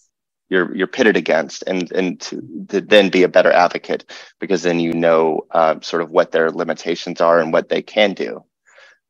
you're 0.49 0.75
you're 0.75 0.87
pitted 0.87 1.15
against 1.15 1.63
and 1.67 1.91
and 1.91 2.19
to, 2.21 2.41
to 2.69 2.81
then 2.81 3.09
be 3.09 3.23
a 3.23 3.29
better 3.29 3.51
advocate 3.51 4.05
because 4.39 4.63
then 4.63 4.79
you 4.79 4.93
know 4.93 5.45
uh, 5.51 5.79
sort 5.81 6.01
of 6.01 6.11
what 6.11 6.31
their 6.31 6.51
limitations 6.51 7.21
are 7.21 7.39
and 7.39 7.53
what 7.53 7.69
they 7.69 7.81
can 7.81 8.13
do. 8.13 8.43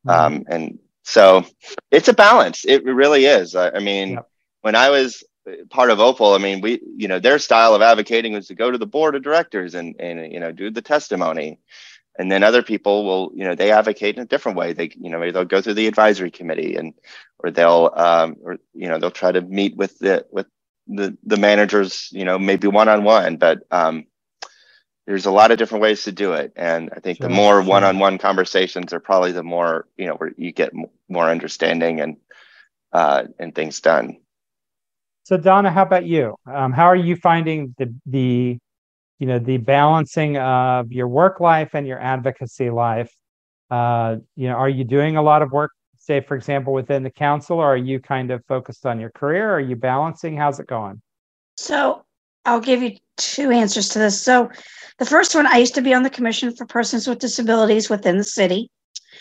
Mm-hmm. 0.06 0.10
um, 0.10 0.44
and 0.48 0.78
so 1.02 1.44
it's 1.90 2.08
a 2.08 2.12
balance. 2.12 2.64
It 2.64 2.84
really 2.84 3.24
is. 3.24 3.56
I, 3.56 3.70
I 3.70 3.78
mean 3.80 4.10
yep. 4.10 4.28
when 4.60 4.76
i 4.76 4.90
was 4.90 5.24
part 5.70 5.90
of 5.90 5.98
opal 5.98 6.34
i 6.34 6.38
mean 6.38 6.60
we 6.60 6.80
you 6.96 7.08
know 7.08 7.18
their 7.18 7.38
style 7.38 7.74
of 7.74 7.82
advocating 7.82 8.34
was 8.34 8.46
to 8.46 8.54
go 8.54 8.70
to 8.70 8.78
the 8.78 8.86
board 8.86 9.14
of 9.14 9.22
directors 9.22 9.74
and 9.74 9.96
and 9.98 10.32
you 10.32 10.38
know 10.40 10.52
do 10.52 10.70
the 10.70 10.82
testimony. 10.82 11.58
And 12.18 12.30
then 12.30 12.42
other 12.42 12.62
people 12.62 13.06
will 13.06 13.32
you 13.34 13.44
know 13.44 13.54
they 13.54 13.70
advocate 13.72 14.16
in 14.16 14.22
a 14.22 14.26
different 14.26 14.58
way. 14.58 14.74
They 14.74 14.90
you 15.00 15.08
know 15.08 15.18
maybe 15.18 15.30
they'll 15.30 15.44
go 15.46 15.62
through 15.62 15.74
the 15.74 15.86
advisory 15.86 16.30
committee 16.30 16.76
and 16.76 16.92
or 17.38 17.50
they'll 17.50 17.90
um, 17.96 18.36
or 18.42 18.58
you 18.74 18.88
know 18.88 18.98
they'll 18.98 19.10
try 19.10 19.32
to 19.32 19.40
meet 19.40 19.74
with 19.76 19.98
the 20.00 20.26
with 20.30 20.46
the 20.90 21.16
the 21.24 21.36
managers, 21.36 22.08
you 22.12 22.24
know, 22.24 22.38
maybe 22.38 22.66
one 22.66 22.88
on 22.88 23.04
one, 23.04 23.36
but 23.36 23.60
um, 23.70 24.06
there's 25.06 25.26
a 25.26 25.30
lot 25.30 25.50
of 25.50 25.58
different 25.58 25.82
ways 25.82 26.04
to 26.04 26.12
do 26.12 26.32
it. 26.32 26.52
And 26.56 26.90
I 26.94 27.00
think 27.00 27.18
sure, 27.18 27.28
the 27.28 27.34
more 27.34 27.62
one 27.62 27.84
on 27.84 27.98
one 27.98 28.18
conversations 28.18 28.92
are 28.92 29.00
probably 29.00 29.32
the 29.32 29.42
more 29.42 29.86
you 29.96 30.06
know 30.06 30.14
where 30.14 30.32
you 30.36 30.52
get 30.52 30.72
more 31.08 31.28
understanding 31.28 32.00
and 32.00 32.16
uh, 32.92 33.24
and 33.38 33.54
things 33.54 33.80
done. 33.80 34.18
So 35.22 35.36
Donna, 35.36 35.70
how 35.70 35.82
about 35.82 36.06
you? 36.06 36.34
Um, 36.46 36.72
how 36.72 36.86
are 36.86 36.96
you 36.96 37.16
finding 37.16 37.74
the 37.78 37.94
the 38.06 38.58
you 39.18 39.26
know 39.26 39.38
the 39.38 39.58
balancing 39.58 40.36
of 40.38 40.92
your 40.92 41.08
work 41.08 41.40
life 41.40 41.74
and 41.74 41.86
your 41.86 42.00
advocacy 42.00 42.70
life? 42.70 43.12
Uh, 43.70 44.16
you 44.34 44.48
know, 44.48 44.54
are 44.54 44.68
you 44.68 44.82
doing 44.82 45.16
a 45.16 45.22
lot 45.22 45.42
of 45.42 45.52
work 45.52 45.70
say, 46.00 46.20
for 46.20 46.34
example, 46.34 46.72
within 46.72 47.02
the 47.02 47.10
council, 47.10 47.58
or 47.58 47.74
are 47.74 47.76
you 47.76 48.00
kind 48.00 48.30
of 48.30 48.44
focused 48.46 48.86
on 48.86 48.98
your 48.98 49.10
career? 49.10 49.52
Are 49.52 49.60
you 49.60 49.76
balancing? 49.76 50.36
How's 50.36 50.58
it 50.58 50.66
going? 50.66 51.00
So 51.56 52.04
I'll 52.46 52.60
give 52.60 52.82
you 52.82 52.96
two 53.18 53.50
answers 53.50 53.90
to 53.90 53.98
this. 53.98 54.20
So 54.20 54.50
the 54.98 55.04
first 55.04 55.34
one, 55.34 55.46
I 55.46 55.58
used 55.58 55.74
to 55.74 55.82
be 55.82 55.94
on 55.94 56.02
the 56.02 56.10
Commission 56.10 56.56
for 56.56 56.64
Persons 56.64 57.06
with 57.06 57.18
Disabilities 57.18 57.90
within 57.90 58.16
the 58.16 58.24
city. 58.24 58.70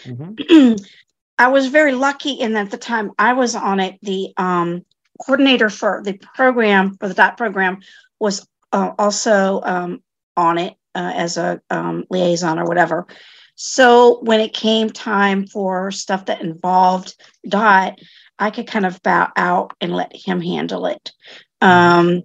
Mm-hmm. 0.04 0.76
I 1.38 1.48
was 1.50 1.68
very 1.68 1.94
lucky 1.94 2.32
in 2.32 2.54
that 2.54 2.66
at 2.66 2.72
the 2.72 2.78
time 2.78 3.12
I 3.20 3.34
was 3.34 3.56
on 3.56 3.80
it, 3.80 3.98
the 4.02 4.34
um, 4.38 4.86
coordinator 5.26 5.70
for 5.70 6.02
the 6.04 6.14
program, 6.36 6.98
for 6.98 7.08
the 7.08 7.14
DOT 7.14 7.38
program, 7.38 7.80
was 8.20 8.48
uh, 8.72 8.92
also 8.98 9.62
um, 9.62 10.04
on 10.36 10.58
it 10.58 10.76
uh, 10.96 11.12
as 11.16 11.38
a 11.38 11.62
um, 11.70 12.06
liaison 12.10 12.60
or 12.60 12.66
whatever. 12.66 13.06
So 13.62 14.20
when 14.22 14.40
it 14.40 14.54
came 14.54 14.90
time 14.90 15.46
for 15.46 15.92
stuff 15.92 16.28
that 16.28 16.40
involved 16.40 17.22
DOT, 17.46 18.00
I 18.40 18.52
could 18.52 18.68
kind 18.68 18.86
of 18.86 19.04
bow 19.04 19.34
out 19.36 19.74
and 19.82 19.94
let 19.94 20.16
him 20.16 20.40
handle 20.40 20.86
it. 20.86 21.12
Um, 21.60 22.24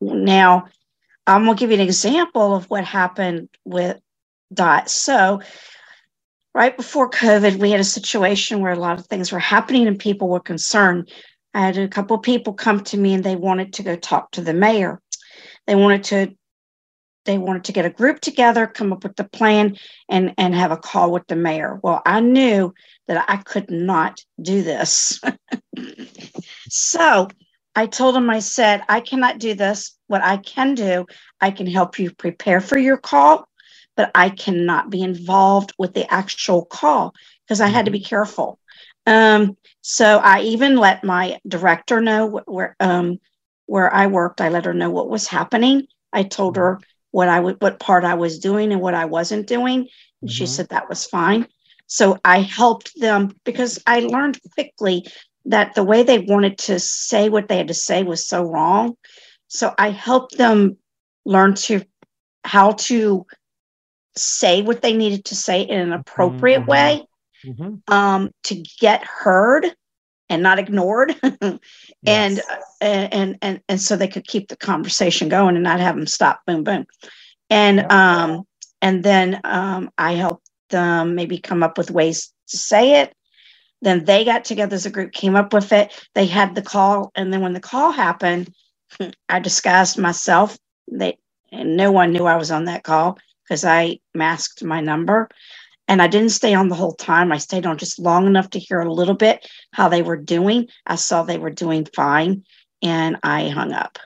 now, 0.00 0.64
I'm 1.24 1.44
going 1.44 1.56
to 1.56 1.60
give 1.60 1.70
you 1.70 1.76
an 1.76 1.86
example 1.86 2.56
of 2.56 2.68
what 2.68 2.84
happened 2.84 3.48
with 3.64 4.00
DOT. 4.52 4.90
So, 4.90 5.42
right 6.52 6.76
before 6.76 7.08
COVID, 7.08 7.60
we 7.60 7.70
had 7.70 7.78
a 7.78 7.84
situation 7.84 8.60
where 8.60 8.72
a 8.72 8.76
lot 8.76 8.98
of 8.98 9.06
things 9.06 9.30
were 9.30 9.38
happening 9.38 9.86
and 9.86 10.00
people 10.00 10.28
were 10.28 10.40
concerned. 10.40 11.12
I 11.54 11.60
had 11.60 11.78
a 11.78 11.86
couple 11.86 12.16
of 12.16 12.24
people 12.24 12.54
come 12.54 12.80
to 12.80 12.96
me 12.96 13.14
and 13.14 13.22
they 13.22 13.36
wanted 13.36 13.74
to 13.74 13.84
go 13.84 13.94
talk 13.94 14.32
to 14.32 14.40
the 14.40 14.52
mayor. 14.52 15.00
They 15.68 15.76
wanted 15.76 16.02
to 16.04 16.36
they 17.24 17.38
wanted 17.38 17.64
to 17.64 17.72
get 17.72 17.86
a 17.86 17.90
group 17.90 18.20
together, 18.20 18.66
come 18.66 18.92
up 18.92 19.04
with 19.04 19.16
the 19.16 19.24
plan, 19.24 19.76
and 20.08 20.34
and 20.38 20.54
have 20.54 20.72
a 20.72 20.76
call 20.76 21.12
with 21.12 21.26
the 21.26 21.36
mayor. 21.36 21.78
Well, 21.82 22.02
I 22.04 22.20
knew 22.20 22.74
that 23.06 23.24
I 23.28 23.36
could 23.36 23.70
not 23.70 24.20
do 24.40 24.62
this, 24.62 25.20
so 26.68 27.28
I 27.74 27.86
told 27.86 28.16
him, 28.16 28.28
I 28.28 28.40
said, 28.40 28.82
I 28.88 29.00
cannot 29.00 29.38
do 29.38 29.54
this. 29.54 29.96
What 30.06 30.22
I 30.22 30.36
can 30.36 30.74
do, 30.74 31.06
I 31.40 31.50
can 31.50 31.66
help 31.66 31.98
you 31.98 32.10
prepare 32.10 32.60
for 32.60 32.76
your 32.76 32.98
call, 32.98 33.48
but 33.96 34.10
I 34.14 34.28
cannot 34.28 34.90
be 34.90 35.02
involved 35.02 35.72
with 35.78 35.94
the 35.94 36.12
actual 36.12 36.64
call 36.64 37.14
because 37.44 37.60
I 37.60 37.68
had 37.68 37.86
to 37.86 37.90
be 37.90 37.98
mm-hmm. 38.00 38.08
careful. 38.08 38.58
Um, 39.06 39.56
so 39.80 40.18
I 40.18 40.42
even 40.42 40.76
let 40.76 41.02
my 41.02 41.38
director 41.46 42.00
know 42.00 42.40
where 42.46 42.76
um, 42.78 43.18
where 43.66 43.92
I 43.92 44.06
worked. 44.06 44.40
I 44.40 44.48
let 44.48 44.66
her 44.66 44.74
know 44.74 44.90
what 44.90 45.08
was 45.08 45.26
happening. 45.26 45.86
I 46.12 46.24
told 46.24 46.56
her 46.56 46.78
what 47.12 47.28
I 47.28 47.38
would, 47.38 47.62
what 47.62 47.78
part 47.78 48.04
I 48.04 48.14
was 48.14 48.38
doing 48.38 48.72
and 48.72 48.80
what 48.80 48.94
I 48.94 49.04
wasn't 49.04 49.46
doing. 49.46 49.80
And 49.80 49.86
mm-hmm. 49.88 50.28
she 50.28 50.46
said 50.46 50.68
that 50.68 50.88
was 50.88 51.06
fine. 51.06 51.46
So 51.86 52.18
I 52.24 52.40
helped 52.40 52.98
them 53.00 53.36
because 53.44 53.78
I 53.86 54.00
learned 54.00 54.40
quickly 54.54 55.06
that 55.44 55.74
the 55.74 55.84
way 55.84 56.02
they 56.02 56.18
wanted 56.18 56.58
to 56.58 56.80
say 56.80 57.28
what 57.28 57.48
they 57.48 57.58
had 57.58 57.68
to 57.68 57.74
say 57.74 58.02
was 58.02 58.26
so 58.26 58.42
wrong. 58.42 58.96
So 59.48 59.74
I 59.78 59.90
helped 59.90 60.38
them 60.38 60.78
learn 61.24 61.54
to 61.54 61.82
how 62.44 62.72
to 62.72 63.26
say 64.16 64.62
what 64.62 64.82
they 64.82 64.96
needed 64.96 65.26
to 65.26 65.34
say 65.36 65.62
in 65.62 65.80
an 65.80 65.92
appropriate 65.92 66.60
mm-hmm. 66.60 66.70
way 66.70 67.06
mm-hmm. 67.44 67.92
Um, 67.92 68.30
to 68.44 68.62
get 68.80 69.04
heard 69.04 69.66
and 70.32 70.42
not 70.42 70.58
ignored. 70.58 71.14
And, 72.04 72.38
yes. 72.38 72.46
Uh, 72.80 72.84
and 73.12 73.38
and 73.42 73.60
and 73.68 73.80
so 73.80 73.94
they 73.94 74.08
could 74.08 74.26
keep 74.26 74.48
the 74.48 74.56
conversation 74.56 75.28
going 75.28 75.54
and 75.54 75.62
not 75.62 75.78
have 75.78 75.94
them 75.94 76.08
stop 76.08 76.40
boom 76.48 76.64
boom. 76.64 76.84
And 77.48 77.76
yeah. 77.76 78.22
um 78.24 78.42
and 78.80 79.04
then 79.04 79.40
um 79.44 79.88
i 79.96 80.14
helped 80.14 80.44
them 80.70 81.14
maybe 81.14 81.38
come 81.38 81.62
up 81.62 81.78
with 81.78 81.92
ways 81.92 82.32
to 82.48 82.56
say 82.56 83.02
it. 83.02 83.14
Then 83.82 84.04
they 84.04 84.24
got 84.24 84.44
together 84.44 84.74
as 84.74 84.84
a 84.84 84.90
group 84.90 85.12
came 85.12 85.36
up 85.36 85.52
with 85.52 85.70
it. 85.72 85.92
They 86.16 86.26
had 86.26 86.56
the 86.56 86.62
call 86.62 87.12
and 87.14 87.32
then 87.32 87.40
when 87.40 87.52
the 87.52 87.60
call 87.60 87.92
happened 87.92 88.52
i 89.28 89.38
disguised 89.38 89.96
myself. 89.96 90.58
They 90.90 91.18
and 91.52 91.76
no 91.76 91.92
one 91.92 92.10
knew 92.12 92.24
i 92.26 92.36
was 92.36 92.50
on 92.50 92.64
that 92.64 92.82
call 92.82 93.16
because 93.44 93.64
i 93.64 94.00
masked 94.12 94.64
my 94.64 94.80
number 94.80 95.28
and 95.92 96.00
I 96.00 96.06
didn't 96.06 96.30
stay 96.30 96.54
on 96.54 96.70
the 96.70 96.74
whole 96.74 96.94
time. 96.94 97.32
I 97.32 97.36
stayed 97.36 97.66
on 97.66 97.76
just 97.76 97.98
long 97.98 98.26
enough 98.26 98.48
to 98.50 98.58
hear 98.58 98.80
a 98.80 98.90
little 98.90 99.14
bit 99.14 99.46
how 99.74 99.90
they 99.90 100.00
were 100.00 100.16
doing. 100.16 100.68
I 100.86 100.94
saw 100.94 101.22
they 101.22 101.36
were 101.36 101.50
doing 101.50 101.86
fine 101.94 102.44
and 102.80 103.18
I 103.22 103.50
hung 103.50 103.72
up 103.72 103.98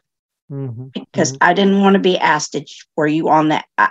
mm-hmm. 0.51 0.87
because 0.93 1.35
mm-hmm. 1.35 1.45
I 1.45 1.55
didn't 1.55 1.81
want 1.81 1.95
to 1.95 2.01
be 2.01 2.19
asked, 2.19 2.57
were 2.97 3.07
you 3.07 3.29
on 3.29 3.51
that? 3.51 3.67
I, 3.79 3.91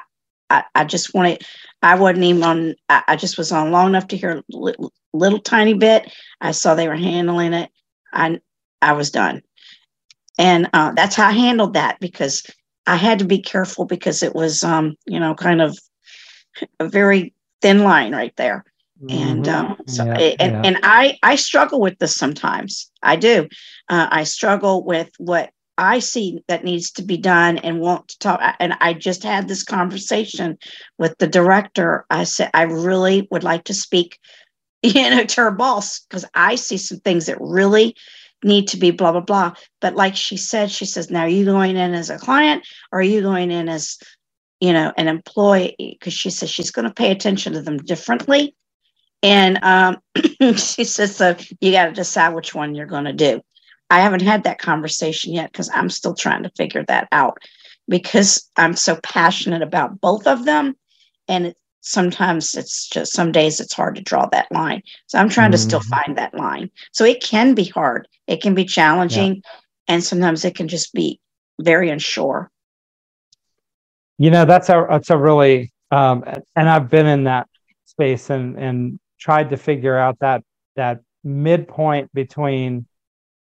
I, 0.50 0.66
I 0.76 0.84
just 0.84 1.14
wanted, 1.14 1.46
I 1.82 1.96
wasn't 1.96 2.26
even 2.26 2.44
on, 2.44 2.76
I, 2.90 3.04
I 3.08 3.16
just 3.16 3.38
was 3.38 3.54
on 3.54 3.72
long 3.72 3.88
enough 3.88 4.10
to 4.10 4.18
hear 4.18 4.32
a 4.32 4.44
little, 4.50 4.92
little 5.14 5.40
tiny 5.40 5.74
bit. 5.74 6.14
I 6.42 6.52
saw 6.52 6.76
they 6.76 6.90
were 6.90 6.98
handling 6.98 7.54
it. 7.54 7.72
I, 8.12 8.42
I 8.82 8.92
was 8.92 9.10
done. 9.10 9.42
And 10.38 10.70
uh, 10.74 10.92
that's 10.92 11.16
how 11.16 11.30
I 11.30 11.32
handled 11.32 11.76
that 11.76 12.02
because 12.02 12.46
I 12.88 12.98
had 12.98 13.20
to 13.20 13.26
be 13.26 13.42
careful 13.42 13.86
because 13.86 14.22
it 14.22 14.36
was, 14.36 14.66
um, 14.66 14.98
you 15.06 15.22
know, 15.22 15.34
kind 15.34 15.62
of 15.62 15.80
a 16.82 16.90
very 16.90 17.34
thin 17.62 17.84
line 17.84 18.14
right 18.14 18.36
there. 18.38 18.64
And 19.10 19.44
Mhm. 19.44 19.54
um, 19.54 19.78
so, 19.88 20.04
Yeah, 20.04 20.18
and, 20.40 20.52
yeah. 20.52 20.62
and 20.64 20.80
I, 20.84 21.18
I 21.22 21.36
struggle 21.36 21.80
with 21.80 21.98
this 22.00 22.16
sometimes. 22.16 22.90
I 23.04 23.16
do. 23.18 23.48
Uh, 23.90 24.08
I 24.10 24.24
struggle 24.24 24.84
with 24.84 25.10
what 25.18 25.52
I 25.78 26.00
see 26.00 26.40
that 26.48 26.64
needs 26.64 26.92
to 26.92 27.04
be 27.04 27.18
done 27.18 27.58
and 27.60 27.80
want 27.82 28.08
to 28.08 28.20
talk. 28.20 28.56
And 28.60 28.74
I 28.80 28.94
just 28.94 29.24
had 29.24 29.48
this 29.48 29.64
conversation 29.64 30.58
with 30.98 31.18
the 31.18 31.28
director. 31.28 32.06
I 32.10 32.24
said, 32.24 32.50
I 32.54 32.64
really 32.64 33.28
would 33.32 33.44
like 33.44 33.66
to 33.66 33.74
speak, 33.74 34.18
you 34.82 35.10
know, 35.10 35.26
to 35.26 35.42
her 35.42 35.52
boss 35.52 36.00
because 36.00 36.26
I 36.34 36.56
see 36.56 36.78
some 36.78 37.00
things 37.00 37.26
that 37.26 37.38
really 37.42 37.96
need 38.44 38.68
to 38.70 38.78
be 38.78 38.92
blah, 38.92 39.12
blah, 39.12 39.22
blah. 39.22 39.54
But 39.82 39.96
like 39.96 40.16
she 40.16 40.38
said, 40.38 40.72
she 40.72 40.86
says, 40.86 41.10
now 41.10 41.22
are 41.22 41.28
you 41.28 41.46
going 41.46 41.76
in 41.78 41.94
as 41.94 42.10
a 42.10 42.18
client 42.18 42.66
or 42.92 43.00
are 43.00 43.04
you 43.04 43.22
going 43.22 43.52
in 43.52 43.68
as, 43.68 43.98
you 44.66 44.74
know, 44.74 44.92
an 44.98 45.08
employee? 45.08 45.76
Because 45.78 46.14
she 46.14 46.30
says 46.32 46.50
she's 46.50 46.72
going 46.72 46.88
to 46.88 46.94
pay 46.94 47.12
attention 47.12 47.54
to 47.54 47.62
them 47.62 47.78
differently. 47.78 48.56
And 49.22 49.60
um, 49.64 49.98
she 50.58 50.84
says, 50.84 51.16
so 51.16 51.36
you 51.62 51.72
got 51.72 51.86
to 51.86 51.92
decide 51.92 52.34
which 52.34 52.56
one 52.56 52.76
you're 52.76 52.86
going 52.86 53.06
to 53.06 53.14
do. 53.14 53.42
I 53.90 54.00
haven't 54.02 54.24
had 54.24 54.44
that 54.44 54.60
conversation 54.60 55.34
yet 55.34 55.52
because 55.52 55.70
I'm 55.74 55.90
still 55.90 56.16
trying 56.16 56.44
to 56.44 56.52
figure 56.58 56.84
that 56.88 57.08
out 57.12 57.38
because 57.88 58.50
I'm 58.58 58.76
so 58.76 58.98
passionate 59.04 59.62
about 59.62 60.02
both 60.02 60.26
of 60.28 60.46
them. 60.46 60.76
And 61.28 61.48
it, 61.48 61.58
sometimes 61.82 62.56
it's 62.56 62.88
just 62.88 63.14
some 63.14 63.32
days 63.32 63.60
it's 63.60 63.74
hard 63.74 63.96
to 63.96 64.02
draw 64.02 64.26
that 64.28 64.52
line. 64.52 64.82
So 65.06 65.20
I'm 65.20 65.30
trying 65.30 65.52
to 65.52 65.58
still 65.58 65.80
Mhm. 65.80 65.90
find 65.90 66.18
that 66.18 66.34
line. 66.34 66.72
So 66.92 67.06
it 67.06 67.22
can 67.22 67.54
be 67.54 67.66
hard, 67.66 68.08
it 68.28 68.42
can 68.42 68.56
be 68.56 68.66
challenging, 68.66 69.44
and 69.88 70.04
sometimes 70.04 70.44
it 70.44 70.56
can 70.56 70.68
just 70.68 70.94
be 70.94 71.20
very 71.62 71.90
unsure. 71.92 72.50
You 74.18 74.32
know, 74.32 74.46
that's 74.46 74.70
a 74.70 74.86
that's 74.90 75.10
a 75.10 75.18
really 75.18 75.72
um, 75.92 76.24
and 76.56 76.70
I've 76.70 76.90
been 76.90 77.06
in 77.06 77.26
that 77.26 77.48
space 77.86 78.30
and 78.30 78.58
and 78.58 79.00
tried 79.20 79.50
to 79.50 79.58
figure 79.58 79.98
out 79.98 80.18
that 80.20 80.44
that 80.76 81.02
midpoint 81.24 82.14
between 82.14 82.86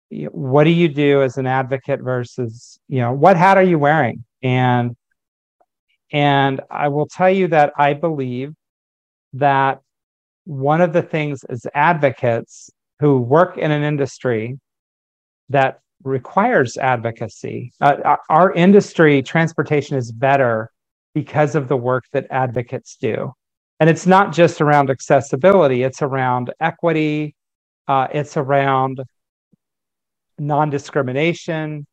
what 0.09 0.63
do 0.63 0.69
you 0.69 0.87
do 0.87 1.23
as 1.23 1.37
an 1.37 1.47
advocate 1.47 2.01
versus 2.01 2.79
you 2.87 2.99
know 2.99 3.11
what 3.13 3.37
hat 3.37 3.57
are 3.57 3.63
you 3.63 3.79
wearing? 3.79 4.23
And 4.41 4.95
and 6.11 6.61
I 6.69 6.89
will 6.89 7.07
tell 7.07 7.29
you 7.29 7.47
that 7.49 7.73
I 7.77 7.93
believe 7.93 8.53
that 9.33 9.81
one 10.45 10.81
of 10.81 10.93
the 10.93 11.01
things 11.01 11.43
as 11.45 11.65
advocates 11.73 12.69
who 12.99 13.19
work 13.19 13.57
in 13.57 13.71
an 13.71 13.83
industry 13.83 14.59
that 15.49 15.79
requires 16.03 16.77
advocacy. 16.77 17.71
Uh, 17.81 18.17
our- 18.29 18.53
industry, 18.53 19.21
transportation, 19.21 19.97
is 19.97 20.11
better 20.11 20.71
because 21.13 21.55
of 21.55 21.67
the 21.67 21.77
work 21.77 22.05
that 22.11 22.27
advocates 22.29 22.97
do. 22.97 23.33
And 23.79 23.89
it's 23.89 24.05
not 24.05 24.33
just 24.33 24.61
around 24.61 24.89
accessibility, 24.89 25.83
it's 25.83 26.01
around 26.01 26.53
equity, 26.59 27.35
uh, 27.87 28.07
it's 28.13 28.37
around 28.37 29.01
non 30.39 30.69
discrimination, 30.69 31.85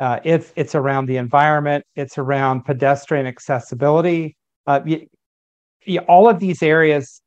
uh, 0.00 0.20
it's, 0.24 0.52
it's 0.56 0.74
around 0.74 1.06
the 1.06 1.16
environment, 1.16 1.84
it's 1.94 2.18
around 2.18 2.64
pedestrian 2.64 3.26
accessibility. 3.26 4.36
Uh, 4.66 4.80
y- 4.84 5.06
y- 5.86 5.98
all 6.08 6.28
of 6.28 6.38
these 6.38 6.62
areas 6.62 7.20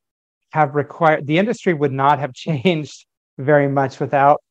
have 0.51 0.75
required, 0.75 1.25
the 1.25 1.37
industry 1.37 1.73
would 1.73 1.91
not 1.93 2.19
have 2.19 2.33
changed 2.45 3.05
very 3.37 3.67
much 3.67 3.99
without 3.99 4.41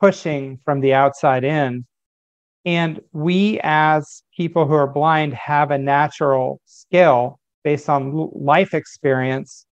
pushing 0.00 0.58
from 0.64 0.80
the 0.80 0.94
outside 0.94 1.44
in. 1.44 1.84
And 2.64 3.00
we, 3.12 3.60
as 3.62 4.22
people 4.36 4.66
who 4.66 4.74
are 4.74 4.86
blind, 4.86 5.34
have 5.34 5.70
a 5.70 5.78
natural 5.78 6.60
skill 6.66 7.38
based 7.64 7.88
on 7.88 8.30
life 8.32 8.74
experience 8.74 9.64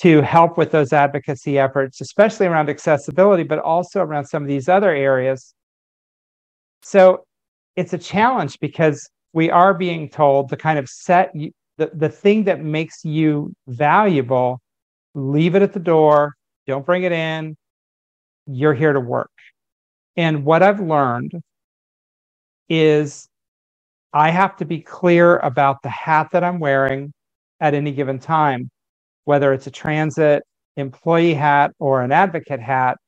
to 0.00 0.22
help 0.22 0.56
with 0.56 0.70
those 0.70 0.92
advocacy 0.92 1.58
efforts, 1.58 2.00
especially 2.00 2.46
around 2.46 2.68
accessibility, 2.68 3.42
but 3.42 3.58
also 3.58 4.00
around 4.00 4.24
some 4.24 4.42
of 4.42 4.48
these 4.48 4.68
other 4.68 4.90
areas. 4.90 5.54
So 6.82 7.24
it's 7.76 7.92
a 7.92 7.98
challenge 7.98 8.58
because 8.60 9.08
we 9.32 9.50
are 9.50 9.74
being 9.74 10.08
told 10.08 10.48
to 10.48 10.56
kind 10.56 10.78
of 10.78 10.88
set 10.88 11.32
the, 11.78 11.90
the 11.94 12.08
thing 12.08 12.44
that 12.44 12.62
makes 12.62 13.04
you 13.04 13.54
valuable, 13.66 14.60
leave 15.14 15.54
it 15.54 15.62
at 15.62 15.72
the 15.72 15.80
door, 15.80 16.34
don't 16.66 16.84
bring 16.84 17.02
it 17.02 17.12
in. 17.12 17.56
You're 18.46 18.74
here 18.74 18.92
to 18.92 19.00
work. 19.00 19.30
And 20.16 20.44
what 20.44 20.62
I've 20.62 20.80
learned 20.80 21.32
is 22.68 23.28
I 24.12 24.30
have 24.30 24.56
to 24.56 24.64
be 24.64 24.80
clear 24.80 25.38
about 25.38 25.82
the 25.82 25.88
hat 25.88 26.28
that 26.32 26.44
I'm 26.44 26.58
wearing 26.58 27.12
at 27.60 27.74
any 27.74 27.92
given 27.92 28.18
time, 28.18 28.70
whether 29.24 29.52
it's 29.52 29.66
a 29.66 29.70
transit 29.70 30.42
employee 30.76 31.34
hat 31.34 31.72
or 31.78 32.02
an 32.02 32.12
advocate 32.12 32.60
hat. 32.60 32.98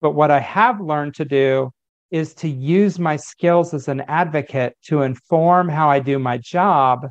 But 0.00 0.12
what 0.12 0.30
I 0.30 0.40
have 0.40 0.80
learned 0.80 1.14
to 1.16 1.24
do 1.24 1.70
is 2.10 2.34
to 2.34 2.48
use 2.48 2.98
my 2.98 3.16
skills 3.16 3.72
as 3.72 3.88
an 3.88 4.02
advocate 4.02 4.76
to 4.84 5.02
inform 5.02 5.68
how 5.68 5.88
I 5.88 5.98
do 5.98 6.18
my 6.18 6.38
job. 6.38 7.08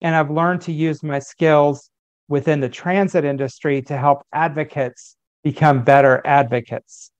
And 0.00 0.16
I've 0.16 0.30
learned 0.30 0.62
to 0.62 0.72
use 0.72 1.02
my 1.02 1.18
skills 1.18 1.90
within 2.28 2.60
the 2.60 2.68
transit 2.68 3.24
industry 3.24 3.82
to 3.82 3.96
help 3.96 4.22
advocates 4.32 5.16
become 5.42 5.84
better 5.84 6.22
advocates. 6.24 7.10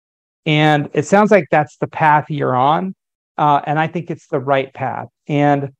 And 0.48 0.88
it 0.94 1.04
sounds 1.04 1.30
like 1.30 1.44
that's 1.50 1.76
the 1.76 1.86
path 1.86 2.30
you're 2.30 2.56
on. 2.56 2.94
Uh, 3.36 3.60
and 3.64 3.78
I 3.78 3.86
think 3.86 4.10
it's 4.10 4.28
the 4.28 4.40
right 4.40 4.72
path. 4.72 5.08
And 5.28 5.72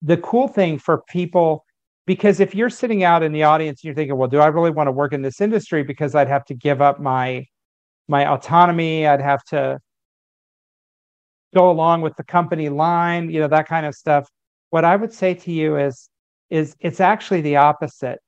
the 0.00 0.16
cool 0.16 0.46
thing 0.46 0.78
for 0.78 1.02
people, 1.08 1.64
because 2.06 2.38
if 2.38 2.54
you're 2.54 2.70
sitting 2.70 3.02
out 3.02 3.24
in 3.24 3.32
the 3.32 3.42
audience 3.42 3.80
and 3.80 3.88
you're 3.88 3.96
thinking, 3.96 4.16
well, 4.16 4.28
do 4.28 4.38
I 4.38 4.46
really 4.46 4.70
want 4.70 4.86
to 4.86 4.92
work 4.92 5.12
in 5.12 5.22
this 5.22 5.40
industry? 5.40 5.82
Because 5.82 6.14
I'd 6.14 6.28
have 6.28 6.44
to 6.46 6.54
give 6.54 6.80
up 6.80 7.00
my 7.00 7.44
my 8.08 8.28
autonomy, 8.28 9.08
I'd 9.08 9.20
have 9.20 9.42
to 9.46 9.80
go 11.52 11.70
along 11.70 12.02
with 12.02 12.14
the 12.16 12.24
company 12.24 12.68
line, 12.68 13.28
you 13.28 13.40
know, 13.40 13.48
that 13.48 13.66
kind 13.66 13.86
of 13.86 13.94
stuff. 13.94 14.28
What 14.70 14.84
I 14.84 14.94
would 14.94 15.12
say 15.12 15.34
to 15.34 15.52
you 15.52 15.76
is, 15.76 16.08
is 16.48 16.76
it's 16.78 17.00
actually 17.00 17.40
the 17.40 17.56
opposite. 17.56 18.20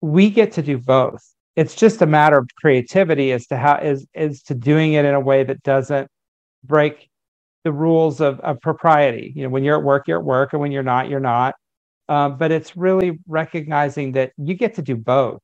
We 0.00 0.30
get 0.30 0.52
to 0.52 0.62
do 0.62 0.78
both. 0.78 1.22
It's 1.56 1.74
just 1.74 2.02
a 2.02 2.06
matter 2.06 2.38
of 2.38 2.48
creativity 2.56 3.32
as 3.32 3.46
to 3.48 3.56
how 3.56 3.76
is 3.78 4.06
is 4.14 4.42
to 4.44 4.54
doing 4.54 4.94
it 4.94 5.04
in 5.04 5.14
a 5.14 5.20
way 5.20 5.44
that 5.44 5.62
doesn't 5.62 6.08
break 6.64 7.08
the 7.64 7.72
rules 7.72 8.20
of, 8.20 8.40
of 8.40 8.60
propriety. 8.60 9.32
You 9.34 9.44
know, 9.44 9.48
when 9.50 9.64
you're 9.64 9.76
at 9.76 9.84
work, 9.84 10.08
you're 10.08 10.18
at 10.18 10.24
work, 10.24 10.52
and 10.52 10.60
when 10.60 10.72
you're 10.72 10.82
not, 10.82 11.08
you're 11.08 11.20
not. 11.20 11.54
Um, 12.08 12.38
but 12.38 12.50
it's 12.50 12.76
really 12.76 13.18
recognizing 13.28 14.12
that 14.12 14.32
you 14.36 14.54
get 14.54 14.74
to 14.74 14.82
do 14.82 14.96
both, 14.96 15.40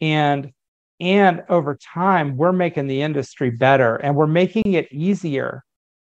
and 0.00 0.52
and 1.00 1.44
over 1.48 1.76
time, 1.76 2.36
we're 2.36 2.52
making 2.52 2.88
the 2.88 3.02
industry 3.02 3.50
better, 3.50 3.96
and 3.96 4.16
we're 4.16 4.26
making 4.26 4.74
it 4.74 4.92
easier 4.92 5.64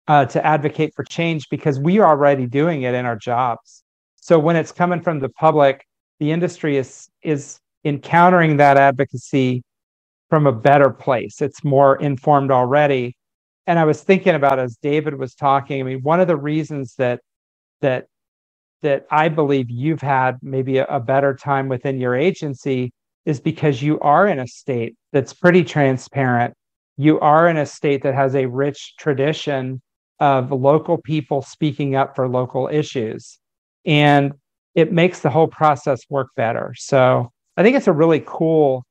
uh, 0.07 0.25
to 0.25 0.45
advocate 0.45 0.93
for 0.95 1.03
change 1.05 1.47
because 1.49 1.79
we 1.79 1.99
are 1.99 2.09
already 2.09 2.47
doing 2.47 2.81
it 2.81 2.93
in 2.93 3.05
our 3.05 3.15
jobs. 3.15 3.83
So 4.17 4.37
when 4.37 4.55
it's 4.55 4.71
coming 4.71 5.01
from 5.01 5.19
the 5.19 5.29
public, 5.29 5.85
the 6.19 6.31
industry 6.31 6.77
is 6.77 7.09
is 7.23 7.60
encountering 7.83 8.57
that 8.57 8.77
advocacy 8.77 9.63
from 10.29 10.47
a 10.47 10.51
better 10.51 10.89
place. 10.89 11.41
It's 11.41 11.63
more 11.63 11.97
informed 11.97 12.51
already. 12.51 13.15
And 13.67 13.77
I 13.77 13.85
was 13.85 14.01
thinking 14.01 14.35
about 14.35 14.59
as 14.59 14.77
David 14.81 15.17
was 15.17 15.35
talking, 15.35 15.81
I 15.81 15.83
mean, 15.83 16.01
one 16.01 16.19
of 16.19 16.27
the 16.27 16.37
reasons 16.37 16.95
that 16.97 17.21
that 17.81 18.07
that 18.81 19.05
I 19.11 19.29
believe 19.29 19.69
you've 19.69 20.01
had 20.01 20.37
maybe 20.41 20.77
a, 20.77 20.85
a 20.85 20.99
better 20.99 21.35
time 21.35 21.67
within 21.67 21.99
your 21.99 22.15
agency 22.15 22.91
is 23.25 23.39
because 23.39 23.81
you 23.81 23.99
are 23.99 24.27
in 24.27 24.39
a 24.39 24.47
state 24.47 24.95
that's 25.13 25.33
pretty 25.33 25.63
transparent. 25.63 26.55
You 26.97 27.19
are 27.19 27.47
in 27.47 27.57
a 27.57 27.65
state 27.65 28.03
that 28.03 28.15
has 28.15 28.35
a 28.35 28.47
rich 28.47 28.95
tradition 28.97 29.81
of 30.19 30.51
local 30.51 30.97
people 30.97 31.41
speaking 31.41 31.95
up 31.95 32.15
for 32.15 32.27
local 32.27 32.67
issues. 32.71 33.37
And 33.85 34.33
it 34.75 34.91
makes 34.91 35.19
the 35.19 35.29
whole 35.29 35.47
process 35.47 36.01
work 36.09 36.29
better. 36.35 36.73
So 36.77 37.31
I 37.61 37.63
think 37.63 37.77
it's 37.77 37.87
a 37.87 37.93
really 37.93 38.23
cool 38.25 38.83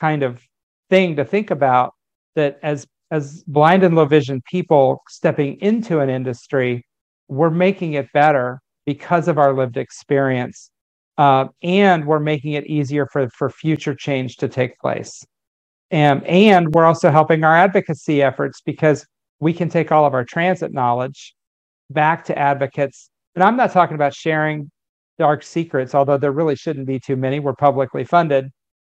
kind 0.00 0.22
of 0.22 0.40
thing 0.88 1.16
to 1.16 1.26
think 1.26 1.50
about 1.50 1.92
that 2.36 2.58
as 2.62 2.86
as 3.10 3.44
blind 3.46 3.82
and 3.82 3.94
low 3.94 4.06
vision 4.06 4.40
people 4.50 5.02
stepping 5.10 5.60
into 5.60 6.00
an 6.00 6.08
industry, 6.08 6.86
we're 7.28 7.50
making 7.50 7.92
it 7.92 8.10
better 8.14 8.60
because 8.86 9.28
of 9.28 9.36
our 9.36 9.52
lived 9.52 9.76
experience. 9.76 10.70
Uh, 11.18 11.48
and 11.62 12.06
we're 12.06 12.18
making 12.18 12.54
it 12.54 12.66
easier 12.66 13.06
for, 13.12 13.28
for 13.28 13.50
future 13.50 13.94
change 13.94 14.38
to 14.38 14.48
take 14.48 14.78
place. 14.78 15.22
And, 15.90 16.24
and 16.24 16.74
we're 16.74 16.86
also 16.86 17.10
helping 17.10 17.44
our 17.44 17.54
advocacy 17.54 18.22
efforts 18.22 18.62
because 18.64 19.04
we 19.38 19.52
can 19.52 19.68
take 19.68 19.92
all 19.92 20.06
of 20.06 20.14
our 20.14 20.24
transit 20.24 20.72
knowledge 20.72 21.34
back 21.90 22.24
to 22.24 22.38
advocates. 22.38 23.10
And 23.34 23.44
I'm 23.44 23.58
not 23.58 23.70
talking 23.70 23.96
about 23.96 24.14
sharing 24.14 24.70
dark 25.18 25.42
secrets, 25.42 25.94
although 25.94 26.18
there 26.18 26.32
really 26.32 26.56
shouldn't 26.56 26.86
be 26.86 27.00
too 27.00 27.16
many. 27.16 27.40
We're 27.40 27.54
publicly 27.54 28.04
funded. 28.04 28.50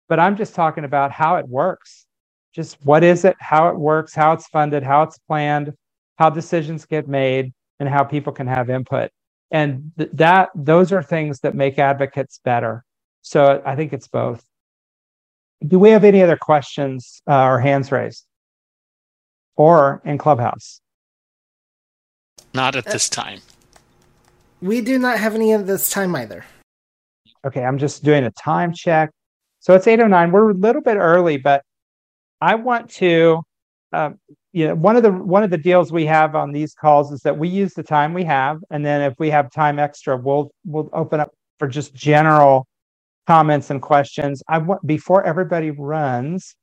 But 0.10 0.20
I'm 0.20 0.38
just 0.38 0.56
talking 0.56 0.86
about 0.86 1.12
how 1.12 1.38
it 1.38 1.48
works. 1.48 2.06
Just 2.54 2.78
what 2.86 3.04
is 3.04 3.26
it, 3.26 3.36
how 3.40 3.70
it 3.70 3.78
works, 3.78 4.16
how 4.16 4.34
it's 4.34 4.48
funded, 4.48 4.84
how 4.84 5.04
it's 5.04 5.18
planned, 5.20 5.74
how 6.18 6.30
decisions 6.30 6.86
get 6.86 7.08
made, 7.08 7.54
and 7.80 7.90
how 7.90 8.04
people 8.04 8.34
can 8.34 8.48
have 8.48 8.70
input. 8.70 9.12
and 9.52 9.92
th- 9.98 10.10
that 10.14 10.50
those 10.56 10.92
are 10.92 11.04
things 11.04 11.40
that 11.42 11.56
make 11.56 11.80
advocates 11.80 12.40
better. 12.44 12.84
So 13.22 13.62
I 13.66 13.76
think 13.76 13.94
it's 13.94 14.08
both. 14.08 14.44
Do 15.66 15.80
we 15.80 15.90
have 15.92 16.04
any 16.04 16.22
other 16.22 16.38
questions 16.38 17.22
uh, 17.30 17.44
or 17.46 17.60
hands 17.60 17.92
raised? 17.92 18.26
Or 19.58 20.02
in 20.06 20.18
Clubhouse? 20.18 20.82
Not 22.54 22.76
at 22.76 22.86
this 22.86 23.10
time. 23.10 23.42
We 24.62 24.82
do 24.82 24.98
not 24.98 25.20
have 25.20 25.36
any 25.36 25.54
of 25.54 25.68
this 25.68 25.90
time 25.90 26.16
either. 26.16 26.46
Okay, 27.46 27.64
I'm 27.64 27.78
just 27.78 28.04
doing 28.04 28.24
a 28.24 28.32
time 28.32 28.74
check. 28.74 29.12
So 29.60 29.76
it's 29.76 29.88
8:09. 29.88 30.32
We're 30.32 30.52
a 30.52 30.54
little 30.54 30.82
bit 30.82 30.98
early, 30.98 31.38
but 31.38 31.64
I 32.42 32.56
want 32.56 32.90
to 32.92 33.44
uh, 33.94 34.12
you 34.56 34.66
know 34.68 34.74
one 34.74 34.96
of 34.96 35.04
the 35.04 35.12
one 35.12 35.44
of 35.44 35.50
the 35.50 35.58
deals 35.58 35.92
we 35.92 36.06
have 36.06 36.34
on 36.34 36.54
these 36.54 36.74
calls 36.74 37.12
is 37.12 37.20
that 37.22 37.38
we 37.38 37.50
use 37.50 37.74
the 37.74 37.84
time 37.84 38.14
we 38.14 38.24
have 38.24 38.64
and 38.72 38.86
then 38.86 39.02
if 39.02 39.14
we 39.20 39.30
have 39.30 39.52
time 39.52 39.78
extra 39.78 40.16
we'll 40.16 40.50
we'll 40.66 40.90
open 40.94 41.20
up 41.20 41.32
for 41.60 41.68
just 41.68 41.94
general 41.94 42.66
comments 43.28 43.70
and 43.70 43.82
questions 43.82 44.42
i 44.48 44.58
want 44.58 44.86
before 44.88 45.24
everybody 45.26 45.72
runs 45.72 46.56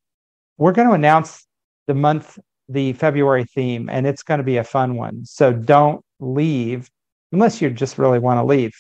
we're 0.57 0.73
going 0.73 0.89
to 0.89 0.95
announce 0.95 1.47
the 1.87 1.95
month 1.95 2.39
the 2.69 2.95
february 2.95 3.45
theme 3.45 3.91
and 3.91 4.07
it's 4.07 4.23
going 4.23 4.39
to 4.39 4.45
be 4.45 4.57
a 4.57 4.65
fun 4.65 4.95
one 4.95 5.23
so 5.27 5.53
don't 5.53 6.03
leave 6.19 6.89
unless 7.33 7.61
you 7.61 7.71
just 7.71 7.99
really 7.99 8.19
want 8.19 8.39
to 8.39 8.45
leave 8.45 8.73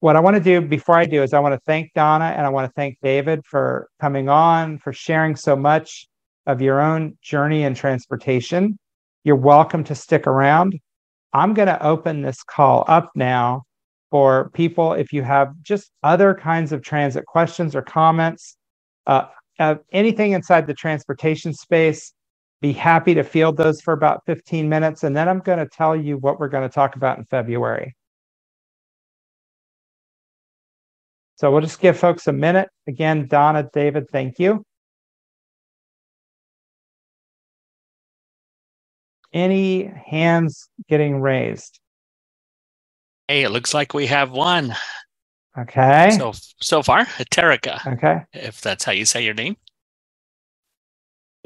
what 0.00 0.16
i 0.16 0.20
want 0.20 0.36
to 0.36 0.42
do 0.42 0.60
before 0.60 0.96
i 0.96 1.04
do 1.04 1.22
is 1.22 1.32
i 1.32 1.38
want 1.38 1.54
to 1.54 1.60
thank 1.66 1.92
donna 1.94 2.26
and 2.36 2.46
i 2.46 2.48
want 2.48 2.68
to 2.68 2.72
thank 2.74 2.98
david 3.02 3.40
for 3.44 3.88
coming 4.00 4.28
on 4.28 4.78
for 4.78 4.92
sharing 4.92 5.34
so 5.34 5.56
much 5.56 6.06
of 6.46 6.60
your 6.60 6.80
own 6.80 7.16
journey 7.22 7.64
and 7.64 7.76
transportation 7.76 8.78
you're 9.24 9.36
welcome 9.36 9.84
to 9.84 9.94
stick 9.94 10.26
around 10.26 10.78
i'm 11.32 11.54
going 11.54 11.68
to 11.68 11.82
open 11.84 12.22
this 12.22 12.42
call 12.42 12.84
up 12.88 13.10
now 13.14 13.62
for 14.10 14.50
people 14.50 14.92
if 14.92 15.12
you 15.12 15.22
have 15.22 15.52
just 15.62 15.90
other 16.02 16.34
kinds 16.34 16.72
of 16.72 16.82
transit 16.82 17.24
questions 17.26 17.74
or 17.74 17.82
comments, 17.82 18.56
uh, 19.06 19.26
uh, 19.58 19.76
anything 19.92 20.32
inside 20.32 20.66
the 20.66 20.74
transportation 20.74 21.54
space. 21.54 22.12
Be 22.60 22.72
happy 22.72 23.14
to 23.14 23.24
field 23.24 23.56
those 23.56 23.80
for 23.80 23.92
about 23.92 24.24
15 24.26 24.68
minutes. 24.68 25.02
And 25.02 25.16
then 25.16 25.28
I'm 25.28 25.40
going 25.40 25.58
to 25.58 25.66
tell 25.66 25.96
you 25.96 26.18
what 26.18 26.38
we're 26.38 26.48
going 26.48 26.68
to 26.68 26.74
talk 26.74 26.96
about 26.96 27.18
in 27.18 27.24
February. 27.24 27.96
So 31.36 31.50
we'll 31.50 31.62
just 31.62 31.80
give 31.80 31.98
folks 31.98 32.26
a 32.26 32.32
minute. 32.34 32.68
Again, 32.86 33.26
Donna, 33.26 33.68
David, 33.72 34.10
thank 34.10 34.38
you. 34.38 34.62
Any 39.32 39.84
hands 39.84 40.68
getting 40.88 41.20
raised? 41.20 41.80
Hey, 43.26 43.44
it 43.44 43.50
looks 43.50 43.72
like 43.72 43.94
we 43.94 44.06
have 44.06 44.32
one. 44.32 44.74
Okay. 45.56 46.14
So 46.18 46.32
so 46.60 46.82
far, 46.82 47.04
Terika. 47.06 47.94
Okay. 47.94 48.22
If 48.32 48.60
that's 48.60 48.84
how 48.84 48.92
you 48.92 49.04
say 49.04 49.24
your 49.24 49.34
name. 49.34 49.56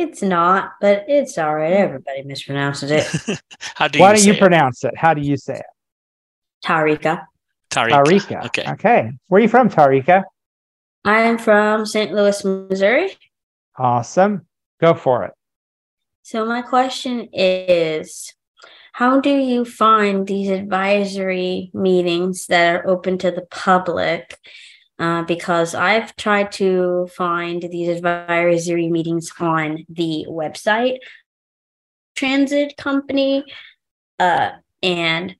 It's 0.05 0.21
not, 0.23 0.73
but 0.83 1.07
it's 1.09 1.39
all 1.39 1.55
right. 1.55 1.73
Everybody 1.73 2.25
mispronounces 2.25 2.91
it. 2.91 3.41
how 3.75 3.89
do 3.89 3.99
Why 3.99 4.11
you 4.11 4.17
don't 4.17 4.27
you 4.27 4.33
it? 4.35 4.39
pronounce 4.39 4.85
it? 4.85 4.95
How 4.97 5.15
do 5.15 5.23
you 5.23 5.39
say 5.39 5.55
it? 5.55 5.67
Tarika. 6.63 7.25
Tarika. 7.71 8.05
Tarika. 8.05 8.47
Okay. 8.47 8.71
Okay. 8.73 9.11
Where 9.29 9.39
are 9.39 9.43
you 9.43 9.49
from, 9.49 9.71
Tarika? 9.71 10.25
I'm 11.07 11.39
from 11.39 11.87
St. 11.87 12.13
Louis, 12.13 12.45
Missouri. 12.45 13.17
Awesome. 13.79 14.47
Go 14.79 14.93
for 14.93 15.25
it. 15.25 15.33
So 16.23 16.45
my 16.45 16.61
question 16.61 17.29
is 17.33 18.35
how 18.93 19.21
do 19.21 19.31
you 19.31 19.65
find 19.65 20.27
these 20.27 20.51
advisory 20.51 21.71
meetings 21.73 22.47
that 22.47 22.75
are 22.75 22.87
open 22.87 23.17
to 23.19 23.31
the 23.31 23.47
public? 23.51 24.39
Uh, 24.97 25.25
because 25.25 25.75
I've 25.75 26.15
tried 26.15 26.53
to 26.53 27.09
find 27.17 27.61
these 27.63 27.89
advisory 27.89 28.89
meetings 28.89 29.29
on 29.41 29.85
the 29.89 30.25
website 30.29 30.99
transit 32.15 32.77
company, 32.77 33.45
uh, 34.19 34.51
and 34.83 35.35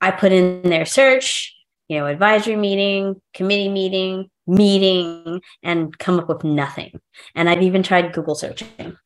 I 0.00 0.10
put 0.10 0.32
in 0.32 0.62
their 0.62 0.84
search, 0.84 1.54
you 1.88 1.98
know, 1.98 2.06
advisory 2.06 2.56
meeting, 2.56 3.20
committee 3.34 3.68
meeting, 3.68 4.30
meeting, 4.46 5.40
and 5.62 5.96
come 5.98 6.18
up 6.18 6.28
with 6.28 6.44
nothing. 6.44 7.00
And 7.34 7.48
I've 7.48 7.62
even 7.62 7.82
tried 7.82 8.12
Google 8.12 8.34
searching. 8.34 8.96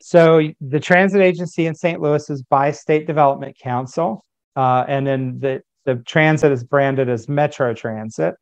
So 0.00 0.50
the 0.60 0.80
transit 0.80 1.22
agency 1.22 1.66
in 1.66 1.74
St. 1.74 2.00
Louis 2.00 2.28
is 2.28 2.42
by 2.42 2.70
State 2.72 3.06
Development 3.06 3.56
Council, 3.58 4.24
uh, 4.54 4.84
and 4.86 5.06
then 5.06 5.38
the 5.40 5.62
the 5.86 5.96
transit 5.96 6.50
is 6.50 6.64
branded 6.64 7.10
as 7.10 7.28
Metro 7.28 7.74
Transit. 7.74 8.34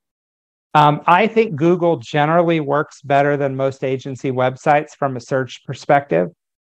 Um, 0.75 1.03
I 1.07 1.27
think 1.27 1.57
Google 1.57 1.99
generally 1.99 2.61
works 2.61 3.03
better 3.03 3.37
than 3.37 3.57
most 3.57 3.85
agency 3.85 4.31
websites 4.31 4.97
from 4.97 5.17
a 5.17 5.21
search 5.21 5.65
perspective. 5.65 6.29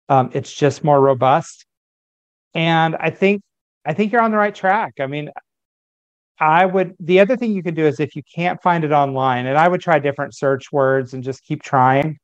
Um, 0.08 0.30
it's 0.32 0.52
just 0.52 0.82
more 0.82 1.00
robust, 1.00 1.64
and 2.54 2.96
I 2.96 3.10
think 3.10 3.42
I 3.86 3.94
think 3.94 4.12
you're 4.12 4.20
on 4.20 4.32
the 4.32 4.36
right 4.36 4.54
track. 4.54 4.94
I 5.00 5.06
mean, 5.06 5.30
I 6.40 6.66
would. 6.66 6.94
The 7.00 7.20
other 7.20 7.36
thing 7.36 7.52
you 7.52 7.62
could 7.62 7.76
do 7.76 7.86
is 7.86 8.00
if 8.00 8.16
you 8.16 8.22
can't 8.34 8.60
find 8.62 8.84
it 8.84 8.92
online, 8.92 9.46
and 9.46 9.56
I 9.56 9.68
would 9.68 9.80
try 9.80 9.98
different 9.98 10.34
search 10.34 10.72
words 10.72 11.14
and 11.14 11.22
just 11.22 11.44
keep 11.44 11.62
trying. 11.62 12.18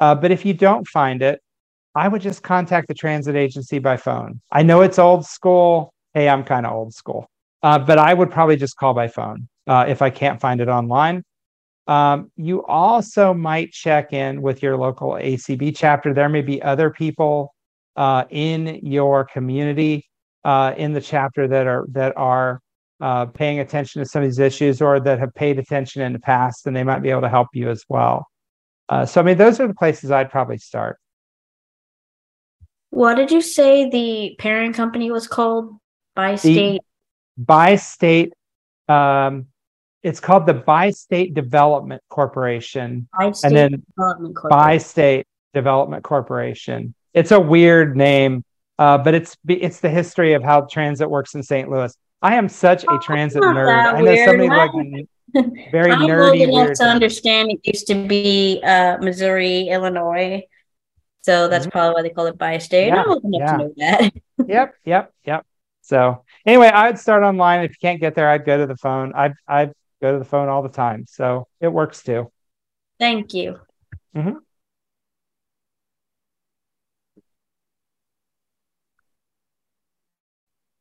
Uh, 0.00 0.14
but 0.14 0.30
if 0.30 0.44
you 0.44 0.52
don't 0.54 0.86
find 0.88 1.22
it, 1.22 1.40
I 1.94 2.06
would 2.08 2.20
just 2.20 2.42
contact 2.42 2.88
the 2.88 2.94
transit 2.94 3.34
agency 3.34 3.78
by 3.78 3.96
phone. 3.96 4.40
I 4.52 4.62
know 4.62 4.82
it's 4.82 4.98
old 4.98 5.24
school. 5.24 5.92
Hey, 6.12 6.28
I'm 6.28 6.44
kind 6.44 6.66
of 6.66 6.72
old 6.72 6.94
school, 6.94 7.28
uh, 7.62 7.78
but 7.78 7.98
I 7.98 8.12
would 8.14 8.30
probably 8.30 8.56
just 8.56 8.76
call 8.76 8.94
by 8.94 9.08
phone 9.08 9.48
uh, 9.66 9.84
if 9.88 10.02
I 10.02 10.10
can't 10.10 10.40
find 10.40 10.60
it 10.60 10.68
online. 10.68 11.24
Um, 11.86 12.30
you 12.36 12.64
also 12.64 13.34
might 13.34 13.72
check 13.72 14.12
in 14.12 14.40
with 14.40 14.62
your 14.62 14.76
local 14.76 15.12
ACB 15.12 15.76
chapter. 15.76 16.14
There 16.14 16.28
may 16.28 16.40
be 16.40 16.62
other 16.62 16.90
people 16.90 17.54
uh, 17.96 18.24
in 18.30 18.80
your 18.82 19.24
community 19.24 20.06
uh, 20.44 20.74
in 20.76 20.92
the 20.92 21.00
chapter 21.00 21.46
that 21.48 21.66
are 21.66 21.86
that 21.90 22.16
are 22.16 22.60
uh, 23.00 23.26
paying 23.26 23.60
attention 23.60 24.02
to 24.02 24.08
some 24.08 24.22
of 24.22 24.28
these 24.28 24.38
issues 24.38 24.80
or 24.80 25.00
that 25.00 25.18
have 25.18 25.34
paid 25.34 25.58
attention 25.58 26.02
in 26.02 26.12
the 26.12 26.18
past, 26.18 26.66
and 26.66 26.74
they 26.74 26.84
might 26.84 27.00
be 27.00 27.10
able 27.10 27.20
to 27.22 27.28
help 27.28 27.48
you 27.52 27.68
as 27.68 27.84
well. 27.88 28.26
Uh, 28.88 29.04
so, 29.04 29.20
I 29.20 29.24
mean, 29.24 29.38
those 29.38 29.60
are 29.60 29.66
the 29.66 29.74
places 29.74 30.10
I'd 30.10 30.30
probably 30.30 30.58
start. 30.58 30.98
What 32.90 33.16
did 33.16 33.30
you 33.30 33.40
say 33.40 33.90
the 33.90 34.36
parent 34.38 34.74
company 34.74 35.10
was 35.10 35.26
called? 35.26 35.76
By 36.14 36.36
state? 36.36 36.82
By 37.36 37.74
state, 37.76 38.32
um, 38.88 39.46
it's 40.04 40.20
called 40.20 40.46
the 40.46 40.54
Bi-State 40.54 41.34
Development 41.34 42.00
Corporation, 42.10 43.08
By 43.18 43.32
state 43.32 43.46
and 43.48 43.56
then 43.56 43.82
development 43.96 44.36
By. 44.48 44.78
State 44.78 45.26
Development 45.54 46.04
Corporation. 46.04 46.94
It's 47.14 47.32
a 47.32 47.40
weird 47.40 47.96
name, 47.96 48.44
uh, 48.78 48.98
but 48.98 49.14
it's 49.14 49.36
it's 49.48 49.80
the 49.80 49.88
history 49.88 50.34
of 50.34 50.42
how 50.44 50.62
transit 50.62 51.08
works 51.08 51.34
in 51.34 51.42
St. 51.42 51.70
Louis. 51.70 51.92
I 52.20 52.36
am 52.36 52.48
such 52.48 52.84
a 52.84 52.98
transit 53.02 53.40
not 53.40 53.56
nerd. 53.56 53.94
I 53.94 54.00
know 54.00 54.24
somebody 54.24 54.48
like 54.48 54.70
very 55.72 55.90
I'm 55.90 56.02
old 56.02 56.10
nerdy, 56.10 56.42
enough 56.42 56.66
weird. 56.66 56.76
to 56.76 56.84
understand 56.84 57.50
it 57.50 57.60
used 57.64 57.86
to 57.88 58.06
be 58.06 58.60
uh, 58.62 58.98
Missouri, 59.00 59.68
Illinois. 59.68 60.42
So 61.22 61.48
that's 61.48 61.66
Mhm. 61.66 61.72
probably 61.72 61.94
why 61.94 62.02
they 62.02 62.10
call 62.10 62.26
it 62.26 62.36
bi-state. 62.36 62.88
Yeah, 62.88 63.02
I'm 63.02 63.10
old 63.10 63.24
enough 63.24 63.40
yeah. 63.40 63.52
to 63.52 63.58
know 63.58 63.72
that. 63.78 64.12
yep, 64.46 64.74
yep, 64.84 65.12
yep. 65.24 65.46
So 65.80 66.24
anyway, 66.44 66.68
I'd 66.68 66.98
start 66.98 67.22
online. 67.22 67.64
If 67.64 67.70
you 67.72 67.76
can't 67.80 68.00
get 68.00 68.14
there, 68.14 68.28
I'd 68.28 68.44
go 68.44 68.58
to 68.58 68.66
the 68.66 68.76
phone. 68.76 69.12
I'd 69.14 69.32
I'd 69.48 69.72
go 70.04 70.12
to 70.12 70.18
the 70.18 70.24
phone 70.24 70.50
all 70.50 70.62
the 70.62 70.68
time. 70.68 71.06
So 71.08 71.46
it 71.60 71.68
works 71.68 72.02
too. 72.02 72.30
Thank 72.98 73.32
you. 73.32 73.58
Mm-hmm. 74.14 74.36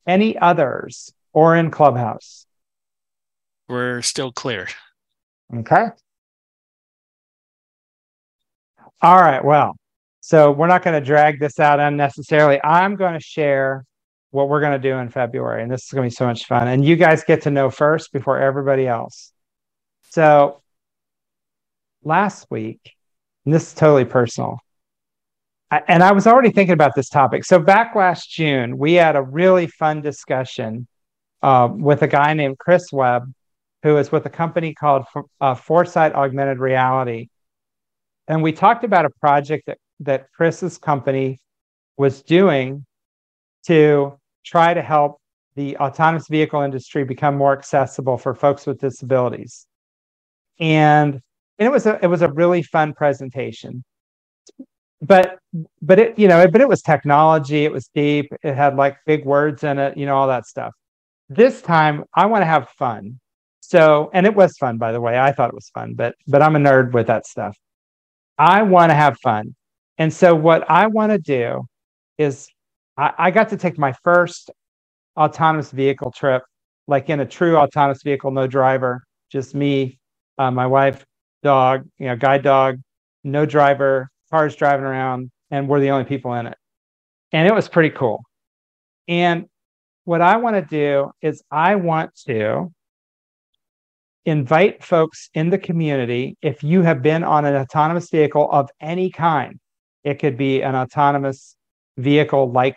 Any 0.06 0.38
others 0.38 1.14
or 1.32 1.56
in 1.56 1.72
Clubhouse? 1.72 2.46
We're 3.70 4.02
still 4.02 4.34
clear. 4.34 4.68
Okay. 5.56 5.86
All 9.02 9.22
right. 9.22 9.44
Well, 9.44 9.78
so 10.20 10.52
we're 10.52 10.68
not 10.68 10.84
going 10.84 11.02
to 11.02 11.06
drag 11.06 11.40
this 11.40 11.60
out 11.60 11.80
unnecessarily. 11.80 12.60
I'm 12.62 12.98
going 12.98 13.14
to 13.14 13.22
share 13.24 13.86
what 14.34 14.50
we're 14.50 14.62
going 14.62 14.82
to 14.82 14.90
do 14.90 14.98
in 14.98 15.10
February, 15.10 15.62
and 15.62 15.72
this 15.72 15.84
is 15.84 15.90
going 15.92 16.10
to 16.10 16.12
be 16.12 16.16
so 16.16 16.26
much 16.26 16.46
fun. 16.46 16.68
And 16.68 16.84
you 16.84 16.96
guys 16.96 17.24
get 17.24 17.44
to 17.44 17.52
know 17.52 17.70
first 17.70 18.12
before 18.12 18.40
everybody 18.40 18.88
else. 18.88 19.32
So 20.10 20.64
last 22.04 22.48
week, 22.50 22.96
and 23.46 23.54
this 23.54 23.68
is 23.68 23.74
totally 23.76 24.06
personal, 24.06 24.58
I, 25.70 25.84
and 25.88 26.02
I 26.02 26.14
was 26.14 26.26
already 26.26 26.50
thinking 26.50 26.74
about 26.74 26.96
this 26.96 27.10
topic. 27.10 27.46
So 27.46 27.60
back 27.60 27.94
last 27.96 28.28
June, 28.32 28.80
we 28.80 28.94
had 28.94 29.16
a 29.16 29.22
really 29.22 29.68
fun 29.68 30.02
discussion 30.02 30.88
uh, 31.44 31.70
with 31.72 32.02
a 32.02 32.08
guy 32.08 32.34
named 32.34 32.58
Chris 32.58 32.92
Webb, 32.92 33.32
who 33.84 33.98
is 33.98 34.12
with 34.12 34.26
a 34.26 34.32
company 34.32 34.74
called 34.74 35.06
uh, 35.42 35.54
Foresight 35.54 36.16
Augmented 36.16 36.58
Reality. 36.58 37.28
And 38.28 38.42
we 38.42 38.52
talked 38.52 38.84
about 38.84 39.06
a 39.06 39.12
project 39.22 39.68
that, 39.68 39.78
that 40.00 40.32
Chris's 40.32 40.80
company 40.80 41.40
was 41.98 42.24
doing 42.24 42.88
to 43.68 44.18
try 44.44 44.74
to 44.74 44.82
help 44.82 45.20
the 45.56 45.78
autonomous 45.78 46.28
vehicle 46.28 46.62
industry 46.62 47.04
become 47.04 47.36
more 47.36 47.54
accessible 47.54 48.18
for 48.18 48.34
folks 48.34 48.66
with 48.66 48.80
disabilities. 48.80 49.68
And, 50.60 51.16
and 51.60 51.68
it 51.68 51.72
was 51.72 51.86
a 51.86 52.00
it 52.02 52.08
was 52.08 52.22
a 52.22 52.32
really 52.32 52.64
fun 52.64 52.94
presentation. 52.94 53.84
But 55.02 55.38
but 55.82 56.00
it 56.00 56.18
you 56.18 56.28
know 56.28 56.48
but 56.48 56.62
it 56.62 56.68
was 56.68 56.82
technology, 56.82 57.66
it 57.66 57.72
was 57.72 57.88
deep, 57.94 58.32
it 58.44 58.56
had 58.56 58.76
like 58.76 58.98
big 59.06 59.26
words 59.26 59.64
in 59.64 59.78
it, 59.78 59.98
you 59.98 60.06
know 60.06 60.16
all 60.16 60.28
that 60.28 60.46
stuff. 60.46 60.74
This 61.30 61.62
time 61.62 62.04
I 62.16 62.26
want 62.26 62.42
to 62.42 62.46
have 62.46 62.70
fun. 62.70 63.20
So 63.60 64.10
and 64.14 64.26
it 64.26 64.36
was 64.36 64.58
fun 64.58 64.78
by 64.78 64.92
the 64.92 65.02
way. 65.02 65.20
I 65.20 65.32
thought 65.32 65.50
it 65.50 65.56
was 65.56 65.70
fun, 65.70 65.94
but 65.94 66.16
but 66.28 66.42
I'm 66.42 66.56
a 66.56 66.60
nerd 66.60 66.94
with 66.94 67.08
that 67.08 67.28
stuff. 67.28 67.58
I 68.38 68.64
want 68.64 68.90
to 68.90 68.96
have 68.96 69.18
fun. 69.20 69.56
And 69.98 70.12
so 70.12 70.34
what 70.36 70.70
I 70.70 70.88
want 70.88 71.12
to 71.12 71.20
do 71.20 71.68
is 72.18 72.48
I, 72.98 73.14
I 73.18 73.32
got 73.32 73.50
to 73.50 73.58
take 73.58 73.78
my 73.78 73.94
first 74.04 74.52
autonomous 75.18 75.72
vehicle 75.72 76.12
trip, 76.12 76.44
like 76.88 77.10
in 77.10 77.20
a 77.20 77.26
true 77.26 77.58
autonomous 77.58 78.04
vehicle, 78.04 78.32
no 78.32 78.48
driver, 78.48 79.04
just 79.32 79.56
me, 79.56 80.00
uh, 80.38 80.52
my 80.52 80.68
wife, 80.68 81.06
dog, 81.42 81.88
you 81.98 82.08
know, 82.08 82.16
guide 82.16 82.44
dog, 82.44 82.80
no 83.24 83.46
driver, 83.46 84.10
cars 84.30 84.56
driving 84.56 84.86
around, 84.86 85.32
and 85.52 85.68
we're 85.68 85.80
the 85.80 85.92
only 85.92 86.06
people 86.06 86.34
in 86.34 86.48
it. 86.48 86.58
And 87.32 87.48
it 87.48 87.54
was 87.54 87.70
pretty 87.70 87.90
cool. 87.90 88.24
And 89.08 89.46
what 90.06 90.22
I 90.22 90.38
want 90.38 90.56
to 90.56 90.62
do 90.62 91.12
is 91.22 91.42
I 91.52 91.76
want 91.76 92.16
to 92.28 92.72
invite 94.26 94.84
folks 94.84 95.30
in 95.34 95.50
the 95.50 95.58
community 95.58 96.38
if 96.42 96.64
you 96.64 96.82
have 96.82 97.02
been 97.02 97.24
on 97.24 97.46
an 97.46 97.56
autonomous 97.56 98.10
vehicle 98.10 98.50
of 98.52 98.70
any 98.80 99.10
kind. 99.10 99.60
It 100.04 100.20
could 100.20 100.38
be 100.38 100.62
an 100.62 100.76
autonomous 100.76 101.56
vehicle 101.98 102.52
like 102.52 102.76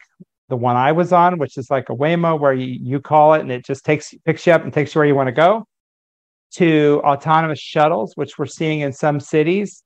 the 0.48 0.56
one 0.56 0.76
I 0.76 0.92
was 0.92 1.12
on, 1.12 1.38
which 1.38 1.58
is 1.58 1.70
like 1.70 1.88
a 1.88 1.94
Waymo, 1.94 2.38
where 2.38 2.52
you, 2.52 2.78
you 2.80 3.00
call 3.00 3.34
it 3.34 3.40
and 3.40 3.50
it 3.50 3.64
just 3.64 3.84
takes 3.84 4.14
picks 4.24 4.46
you 4.46 4.52
up 4.52 4.62
and 4.62 4.72
takes 4.72 4.94
you 4.94 5.00
where 5.00 5.06
you 5.06 5.14
want 5.14 5.28
to 5.28 5.32
go, 5.32 5.66
to 6.52 7.00
autonomous 7.04 7.58
shuttles, 7.58 8.12
which 8.14 8.38
we're 8.38 8.46
seeing 8.46 8.80
in 8.80 8.92
some 8.92 9.20
cities, 9.20 9.82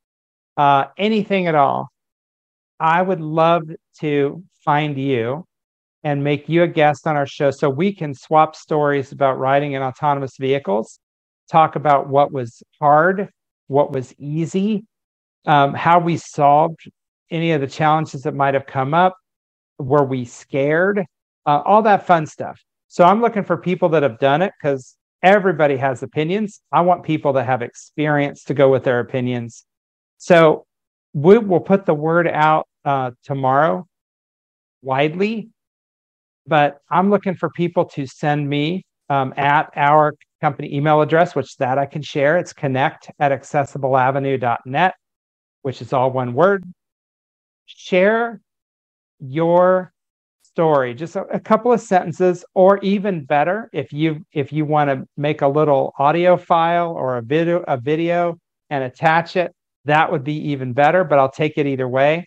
uh, 0.57 0.85
anything 0.99 1.47
at 1.47 1.55
all. 1.55 1.89
I 2.79 3.03
would 3.03 3.21
love 3.21 3.63
to 4.01 4.43
find 4.65 4.99
you 4.99 5.45
and 6.03 6.25
make 6.25 6.49
you 6.49 6.63
a 6.63 6.69
guest 6.69 7.07
on 7.07 7.17
our 7.17 7.27
show 7.27 7.51
so 7.51 7.69
we 7.69 7.95
can 7.95 8.15
swap 8.15 8.57
stories 8.57 9.13
about 9.13 9.39
riding 9.39 9.73
in 9.73 9.83
autonomous 9.83 10.37
vehicles, 10.39 10.99
talk 11.51 11.77
about 11.77 12.09
what 12.09 12.33
was 12.33 12.63
hard, 12.81 13.29
what 13.67 13.93
was 13.93 14.15
easy, 14.19 14.85
um, 15.47 15.75
how 15.75 15.99
we 15.99 16.17
solved 16.17 16.81
any 17.31 17.53
of 17.53 17.61
the 17.61 17.67
challenges 17.67 18.23
that 18.23 18.35
might 18.35 18.55
have 18.55 18.67
come 18.67 18.95
up, 18.95 19.17
were 19.81 20.05
we 20.05 20.25
scared? 20.25 21.05
Uh, 21.47 21.63
all 21.65 21.83
that 21.83 22.07
fun 22.07 22.27
stuff. 22.27 22.61
So 22.89 23.05
I'm 23.05 23.21
looking 23.21 23.45
for 23.45 23.57
people 23.57 23.89
that 23.91 24.03
have 24.03 24.19
done 24.19 24.43
it 24.43 24.53
because 24.61 24.97
everybody 25.23 25.77
has 25.77 26.03
opinions. 26.03 26.61
I 26.73 26.81
want 26.81 27.05
people 27.05 27.33
that 27.35 27.47
have 27.47 27.63
experience 27.63 28.45
to 28.45 28.55
go 28.55 28.71
with 28.71 28.85
their 28.85 29.01
opinions. 29.01 29.65
So 30.19 30.67
we 31.15 31.39
will 31.39 31.61
put 31.61 31.87
the 31.87 31.95
word 31.95 32.29
out 32.29 32.67
uh, 32.85 33.13
tomorrow 33.25 33.87
widely, 34.83 35.51
but 36.47 36.79
I'm 36.91 37.11
looking 37.11 37.35
for 37.35 37.51
people 37.51 37.85
to 37.87 38.07
send 38.07 38.49
me 38.49 38.85
um, 39.09 39.35
at 39.37 39.71
our 39.77 40.15
company 40.41 40.75
email 40.75 41.01
address, 41.01 41.35
which 41.35 41.57
that 41.57 41.79
I 41.79 41.87
can 41.87 42.03
share. 42.03 42.39
It's 42.39 42.53
connect 42.53 43.11
at 43.19 43.33
accessibleavenue.net, 43.33 44.95
which 45.63 45.83
is 45.83 45.93
all 45.93 46.11
one 46.11 46.33
word. 46.33 46.65
Share 47.67 48.41
your 49.21 49.93
story 50.43 50.95
just 50.95 51.15
a, 51.17 51.23
a, 51.27 51.39
couple 51.39 51.73
of 51.73 51.81
sentences 51.81 52.45
or 52.55 52.79
even 52.79 53.25
better 53.25 53.71
if 53.73 53.93
you 53.93 54.25
if 54.33 54.53
you 54.53 54.65
want 54.65 54.91
to 54.91 55.07
make 55.17 55.43
a 55.43 55.49
little 55.49 55.93
audio 55.99 56.37
file 56.37 56.91
or 56.91 57.19
a 57.19 57.23
video 57.23 57.63
a 57.69 57.77
video 57.77 58.37
and 58.69 58.83
attach 58.83 59.37
it 59.37 59.55
that 59.85 60.11
would 60.11 60.25
be 60.25 60.35
even 60.35 60.73
better 60.73 61.05
but 61.05 61.19
i'll 61.19 61.31
take 61.31 61.57
it 61.57 61.67
either 61.67 61.89
way. 61.89 62.27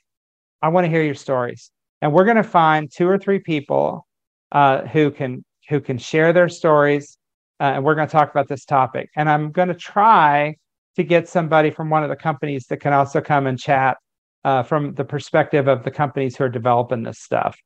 I 0.62 0.70
want 0.70 0.86
to 0.86 0.90
hear 0.90 1.04
your 1.04 1.14
stories. 1.14 1.72
And 2.02 2.14
we're 2.14 2.24
going 2.24 2.38
to 2.38 2.44
find 2.44 2.90
two 2.90 3.08
or 3.08 3.18
three 3.18 3.40
people 3.40 4.08
uh, 4.54 4.88
who 4.88 5.12
can 5.12 5.44
who 5.70 5.82
can 5.82 5.98
share 5.98 6.32
their 6.32 6.50
stories 6.50 7.18
uh, 7.60 7.74
and 7.76 7.84
we're 7.84 7.96
going 7.96 8.08
to 8.08 8.12
talk 8.12 8.32
about 8.32 8.48
this 8.48 8.66
topic. 8.66 9.10
And 9.16 9.30
i'm 9.30 9.52
going 9.52 9.68
to 9.68 9.76
try 9.76 10.56
to 10.96 11.04
get 11.04 11.28
somebody 11.28 11.72
from 11.72 11.90
one 11.90 12.04
of 12.04 12.10
the 12.10 12.16
companies 12.16 12.68
that 12.68 12.78
can 12.78 12.94
also 12.94 13.20
come 13.20 13.48
and 13.48 13.60
chat 13.60 13.98
uh, 14.44 14.64
from 14.64 14.94
the 14.94 15.06
perspective 15.06 15.68
of 15.68 15.84
the 15.84 15.92
companies 15.92 16.36
who 16.36 16.44
are 16.44 16.50
developing 16.50 17.04
this 17.04 17.20
stuff. 17.20 17.58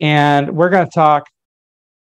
And 0.00 0.56
we're 0.56 0.70
going 0.70 0.86
to 0.86 0.92
talk 0.92 1.24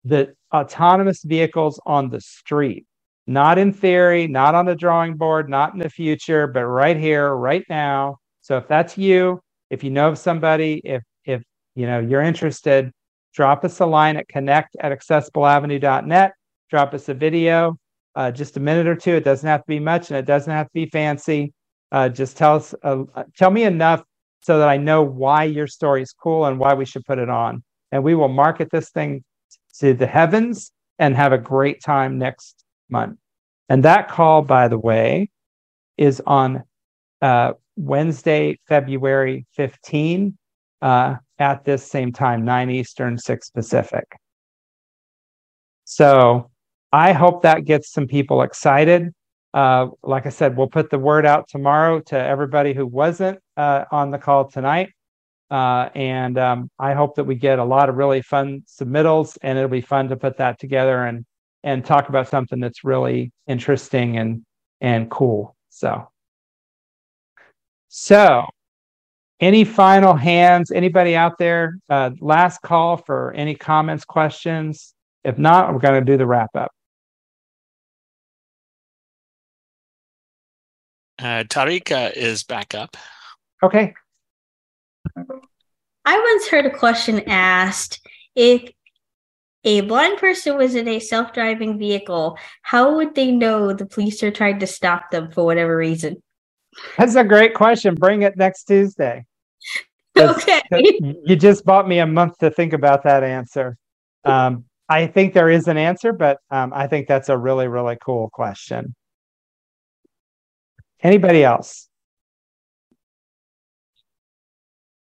the 0.04 0.34
autonomous 0.54 1.24
vehicles 1.24 1.80
on 1.86 2.10
the 2.10 2.22
street, 2.22 2.86
not 3.28 3.58
in 3.58 3.74
theory, 3.74 4.28
not 4.28 4.56
on 4.56 4.66
the 4.66 4.76
drawing 4.76 5.16
board, 5.16 5.50
not 5.50 5.74
in 5.74 5.80
the 5.80 5.90
future, 5.90 6.48
but 6.48 6.66
right 6.66 6.98
here, 6.98 7.36
right 7.36 7.64
now. 7.70 8.18
So 8.42 8.58
if 8.58 8.68
that's 8.68 8.98
you, 8.98 9.42
if 9.70 9.84
you 9.84 9.90
know 9.90 10.10
of 10.10 10.18
somebody, 10.18 10.82
if 10.84 11.04
if 11.26 11.44
you 11.76 11.86
know 11.86 12.00
you're 12.00 12.22
interested, 12.22 12.92
drop 13.34 13.64
us 13.64 13.80
a 13.80 13.86
line 13.86 14.18
at 14.18 14.28
connect 14.28 14.76
at 14.80 14.92
accessibleavenue.net. 14.92 16.34
Drop 16.70 16.94
us 16.94 17.10
a 17.10 17.14
video, 17.14 17.78
uh, 18.16 18.32
just 18.32 18.58
a 18.58 18.60
minute 18.60 18.88
or 18.88 18.96
two. 18.96 19.16
It 19.16 19.24
doesn't 19.24 19.48
have 19.48 19.62
to 19.62 19.68
be 19.68 19.80
much, 19.80 20.10
and 20.10 20.18
it 20.18 20.26
doesn't 20.26 20.52
have 20.52 20.68
to 20.68 20.74
be 20.74 20.86
fancy. 20.88 21.54
Uh, 21.92 22.10
just 22.10 22.38
tell 22.38 22.56
us, 22.56 22.76
uh, 22.84 23.04
tell 23.36 23.50
me 23.50 23.64
enough 23.64 24.04
so 24.42 24.60
that 24.60 24.70
I 24.70 24.78
know 24.78 25.04
why 25.04 25.44
your 25.44 25.68
story 25.68 26.02
is 26.02 26.14
cool 26.14 26.46
and 26.46 26.60
why 26.60 26.74
we 26.74 26.86
should 26.86 27.06
put 27.06 27.20
it 27.20 27.30
on. 27.30 27.64
And 27.92 28.04
we 28.04 28.16
will 28.16 28.30
market 28.30 28.70
this 28.72 28.90
thing 28.90 29.24
to 29.80 29.94
the 29.94 30.08
heavens 30.08 30.72
and 30.98 31.16
have 31.16 31.34
a 31.34 31.38
great 31.38 31.82
time 31.82 32.18
next 32.18 32.64
month. 32.90 33.18
And 33.70 33.84
that 33.84 34.10
call, 34.10 34.42
by 34.42 34.68
the 34.68 34.78
way, 34.78 35.30
is 35.98 36.22
on 36.26 36.64
uh, 37.22 37.54
Wednesday, 37.76 38.60
February 38.68 39.46
15 39.56 40.38
uh, 40.82 41.16
at 41.38 41.66
this 41.66 41.90
same 41.90 42.12
time, 42.12 42.46
9 42.46 42.70
Eastern, 42.70 43.18
6 43.18 43.50
Pacific. 43.52 44.06
So 45.86 46.50
I 46.92 47.14
hope 47.14 47.44
that 47.44 47.66
gets 47.66 47.92
some 47.92 48.08
people 48.08 48.42
excited. 48.42 49.14
Uh, 49.54 49.88
like 50.04 50.26
I 50.26 50.30
said, 50.30 50.56
we'll 50.56 50.68
put 50.68 50.90
the 50.90 51.00
word 51.00 51.26
out 51.26 51.48
tomorrow 51.48 52.00
to 52.02 52.18
everybody 52.18 52.74
who 52.74 52.86
wasn't 52.86 53.40
uh, 53.60 53.84
on 53.92 54.10
the 54.10 54.18
call 54.18 54.46
tonight. 54.46 54.94
Uh, 55.52 55.90
and 55.94 56.38
um, 56.38 56.70
I 56.80 56.94
hope 56.94 57.16
that 57.16 57.26
we 57.26 57.36
get 57.36 57.60
a 57.60 57.64
lot 57.64 57.90
of 57.90 57.96
really 57.96 58.22
fun 58.22 58.64
submittals, 58.68 59.38
and 59.42 59.58
it'll 59.58 59.70
be 59.70 59.82
fun 59.82 60.08
to 60.10 60.16
put 60.16 60.38
that 60.38 60.60
together 60.60 61.06
and 61.06 61.26
and 61.64 61.84
talk 61.84 62.08
about 62.08 62.30
something 62.30 62.62
that's 62.62 62.86
really 62.86 63.32
interesting 63.48 64.18
and 64.18 64.46
and 64.80 65.12
cool. 65.12 65.58
So, 65.70 66.08
so 67.90 68.46
any 69.42 69.66
final 69.66 70.14
hands? 70.14 70.72
Anybody 70.72 71.16
out 71.16 71.38
there? 71.38 71.80
Uh, 71.90 72.12
last 72.22 72.62
call 72.62 72.96
for 72.96 73.34
any 73.34 73.56
comments, 73.56 74.06
questions. 74.06 74.94
If 75.26 75.38
not, 75.38 75.74
we're 75.74 75.80
going 75.80 76.06
to 76.06 76.12
do 76.12 76.18
the 76.18 76.28
wrap 76.28 76.56
up. 76.56 76.72
Uh, 81.22 81.44
is 82.16 82.44
back 82.44 82.74
up. 82.74 82.96
Okay. 83.64 83.94
I 86.06 86.20
once 86.20 86.48
heard 86.48 86.66
a 86.66 86.72
question 86.72 87.22
asked 87.28 88.00
if 88.36 88.72
a 89.64 89.82
blind 89.82 90.18
person 90.18 90.58
was 90.58 90.76
in 90.76 90.88
a 90.88 91.00
self 91.00 91.34
driving 91.34 91.78
vehicle, 91.78 92.38
how 92.62 92.96
would 92.96 93.16
they 93.16 93.32
know 93.32 93.74
the 93.74 93.86
police 93.86 94.24
are 94.24 94.32
trying 94.32 94.60
to 94.60 94.68
stop 94.68 95.12
them 95.12 95.32
for 95.32 95.46
whatever 95.46 95.76
reason? 95.76 96.22
That's 96.98 97.16
a 97.16 97.24
great 97.24 97.54
question. 97.54 97.96
Bring 97.96 98.22
it 98.22 98.38
next 98.38 98.66
Tuesday. 98.66 99.26
Okay. 100.18 100.62
You 100.72 101.38
just 101.38 101.64
bought 101.64 101.88
me 101.88 102.00
a 102.00 102.06
month 102.06 102.40
to 102.40 102.52
think 102.52 102.74
about 102.74 103.04
that 103.04 103.24
answer. 103.24 103.78
Um, 104.26 104.66
I 104.90 105.08
think 105.08 105.34
there 105.34 105.50
is 105.50 105.70
an 105.70 105.78
answer, 105.78 106.12
but 106.12 106.40
um, 106.52 106.74
I 106.76 106.88
think 106.88 107.08
that's 107.08 107.30
a 107.30 107.38
really, 107.38 107.70
really 107.70 107.98
cool 108.04 108.30
question. 108.30 108.96
Anybody 111.02 111.44
else? 111.44 111.89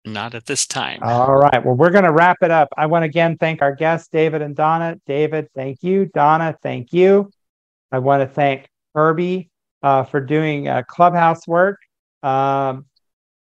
Not 0.04 0.34
at 0.34 0.46
this 0.46 0.66
time. 0.66 0.98
All 1.02 1.36
right. 1.36 1.64
Well, 1.64 1.76
we're 1.76 1.90
going 1.90 2.04
to 2.04 2.12
wrap 2.12 2.38
it 2.42 2.50
up. 2.50 2.68
I 2.76 2.86
want 2.86 3.04
to 3.04 3.06
again 3.06 3.36
thank 3.38 3.62
our 3.62 3.74
guests, 3.74 4.08
David 4.08 4.42
and 4.42 4.56
Donna. 4.56 4.96
David, 5.06 5.48
thank 5.54 5.82
you. 5.82 6.06
Donna, 6.06 6.56
thank 6.62 6.92
you. 6.92 7.30
I 7.92 8.00
want 8.00 8.22
to 8.22 8.26
thank 8.26 8.68
Herbie 8.94 9.50
uh, 9.82 10.02
for 10.04 10.20
doing 10.20 10.66
uh, 10.66 10.82
clubhouse 10.88 11.46
work 11.46 11.78
um, 12.22 12.86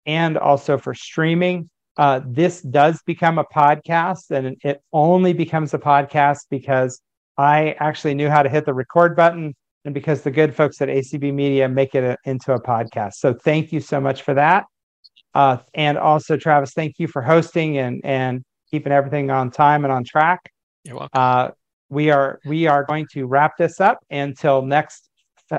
and 0.04 0.36
also 0.36 0.76
for 0.76 0.94
streaming. 0.94 1.70
Uh, 1.96 2.20
this 2.26 2.62
does 2.62 3.02
become 3.02 3.38
a 3.38 3.44
podcast, 3.44 4.30
and 4.30 4.56
it 4.64 4.82
only 4.92 5.32
becomes 5.32 5.74
a 5.74 5.78
podcast 5.78 6.40
because 6.50 7.00
I 7.36 7.76
actually 7.80 8.14
knew 8.14 8.28
how 8.28 8.42
to 8.42 8.48
hit 8.48 8.64
the 8.64 8.74
record 8.74 9.14
button 9.14 9.54
and 9.84 9.94
because 9.94 10.22
the 10.22 10.30
good 10.30 10.54
folks 10.54 10.80
at 10.80 10.88
ACB 10.88 11.32
Media 11.34 11.68
make 11.68 11.94
it 11.94 12.04
a, 12.04 12.16
into 12.24 12.52
a 12.52 12.62
podcast. 12.62 13.14
So 13.14 13.34
thank 13.34 13.72
you 13.72 13.80
so 13.80 14.00
much 14.00 14.22
for 14.22 14.34
that. 14.34 14.64
Uh, 15.34 15.58
and 15.74 15.98
also, 15.98 16.36
Travis, 16.36 16.72
thank 16.72 16.98
you 16.98 17.08
for 17.08 17.22
hosting 17.22 17.78
and 17.78 18.00
and 18.04 18.42
keeping 18.70 18.92
everything 18.92 19.30
on 19.30 19.50
time 19.50 19.84
and 19.84 19.92
on 19.92 20.04
track. 20.04 20.40
You're 20.84 20.96
welcome. 20.96 21.10
Uh, 21.14 21.50
we 21.88 22.10
are 22.10 22.40
we 22.44 22.66
are 22.66 22.84
going 22.84 23.06
to 23.12 23.26
wrap 23.26 23.56
this 23.56 23.80
up 23.80 23.98
until 24.10 24.62
next 24.62 25.08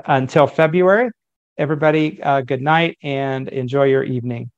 until 0.06 0.48
February. 0.48 1.10
Everybody, 1.58 2.22
uh, 2.22 2.42
good 2.42 2.62
night 2.62 2.98
and 3.04 3.48
enjoy 3.50 3.84
your 3.86 4.04
evening. 4.04 4.50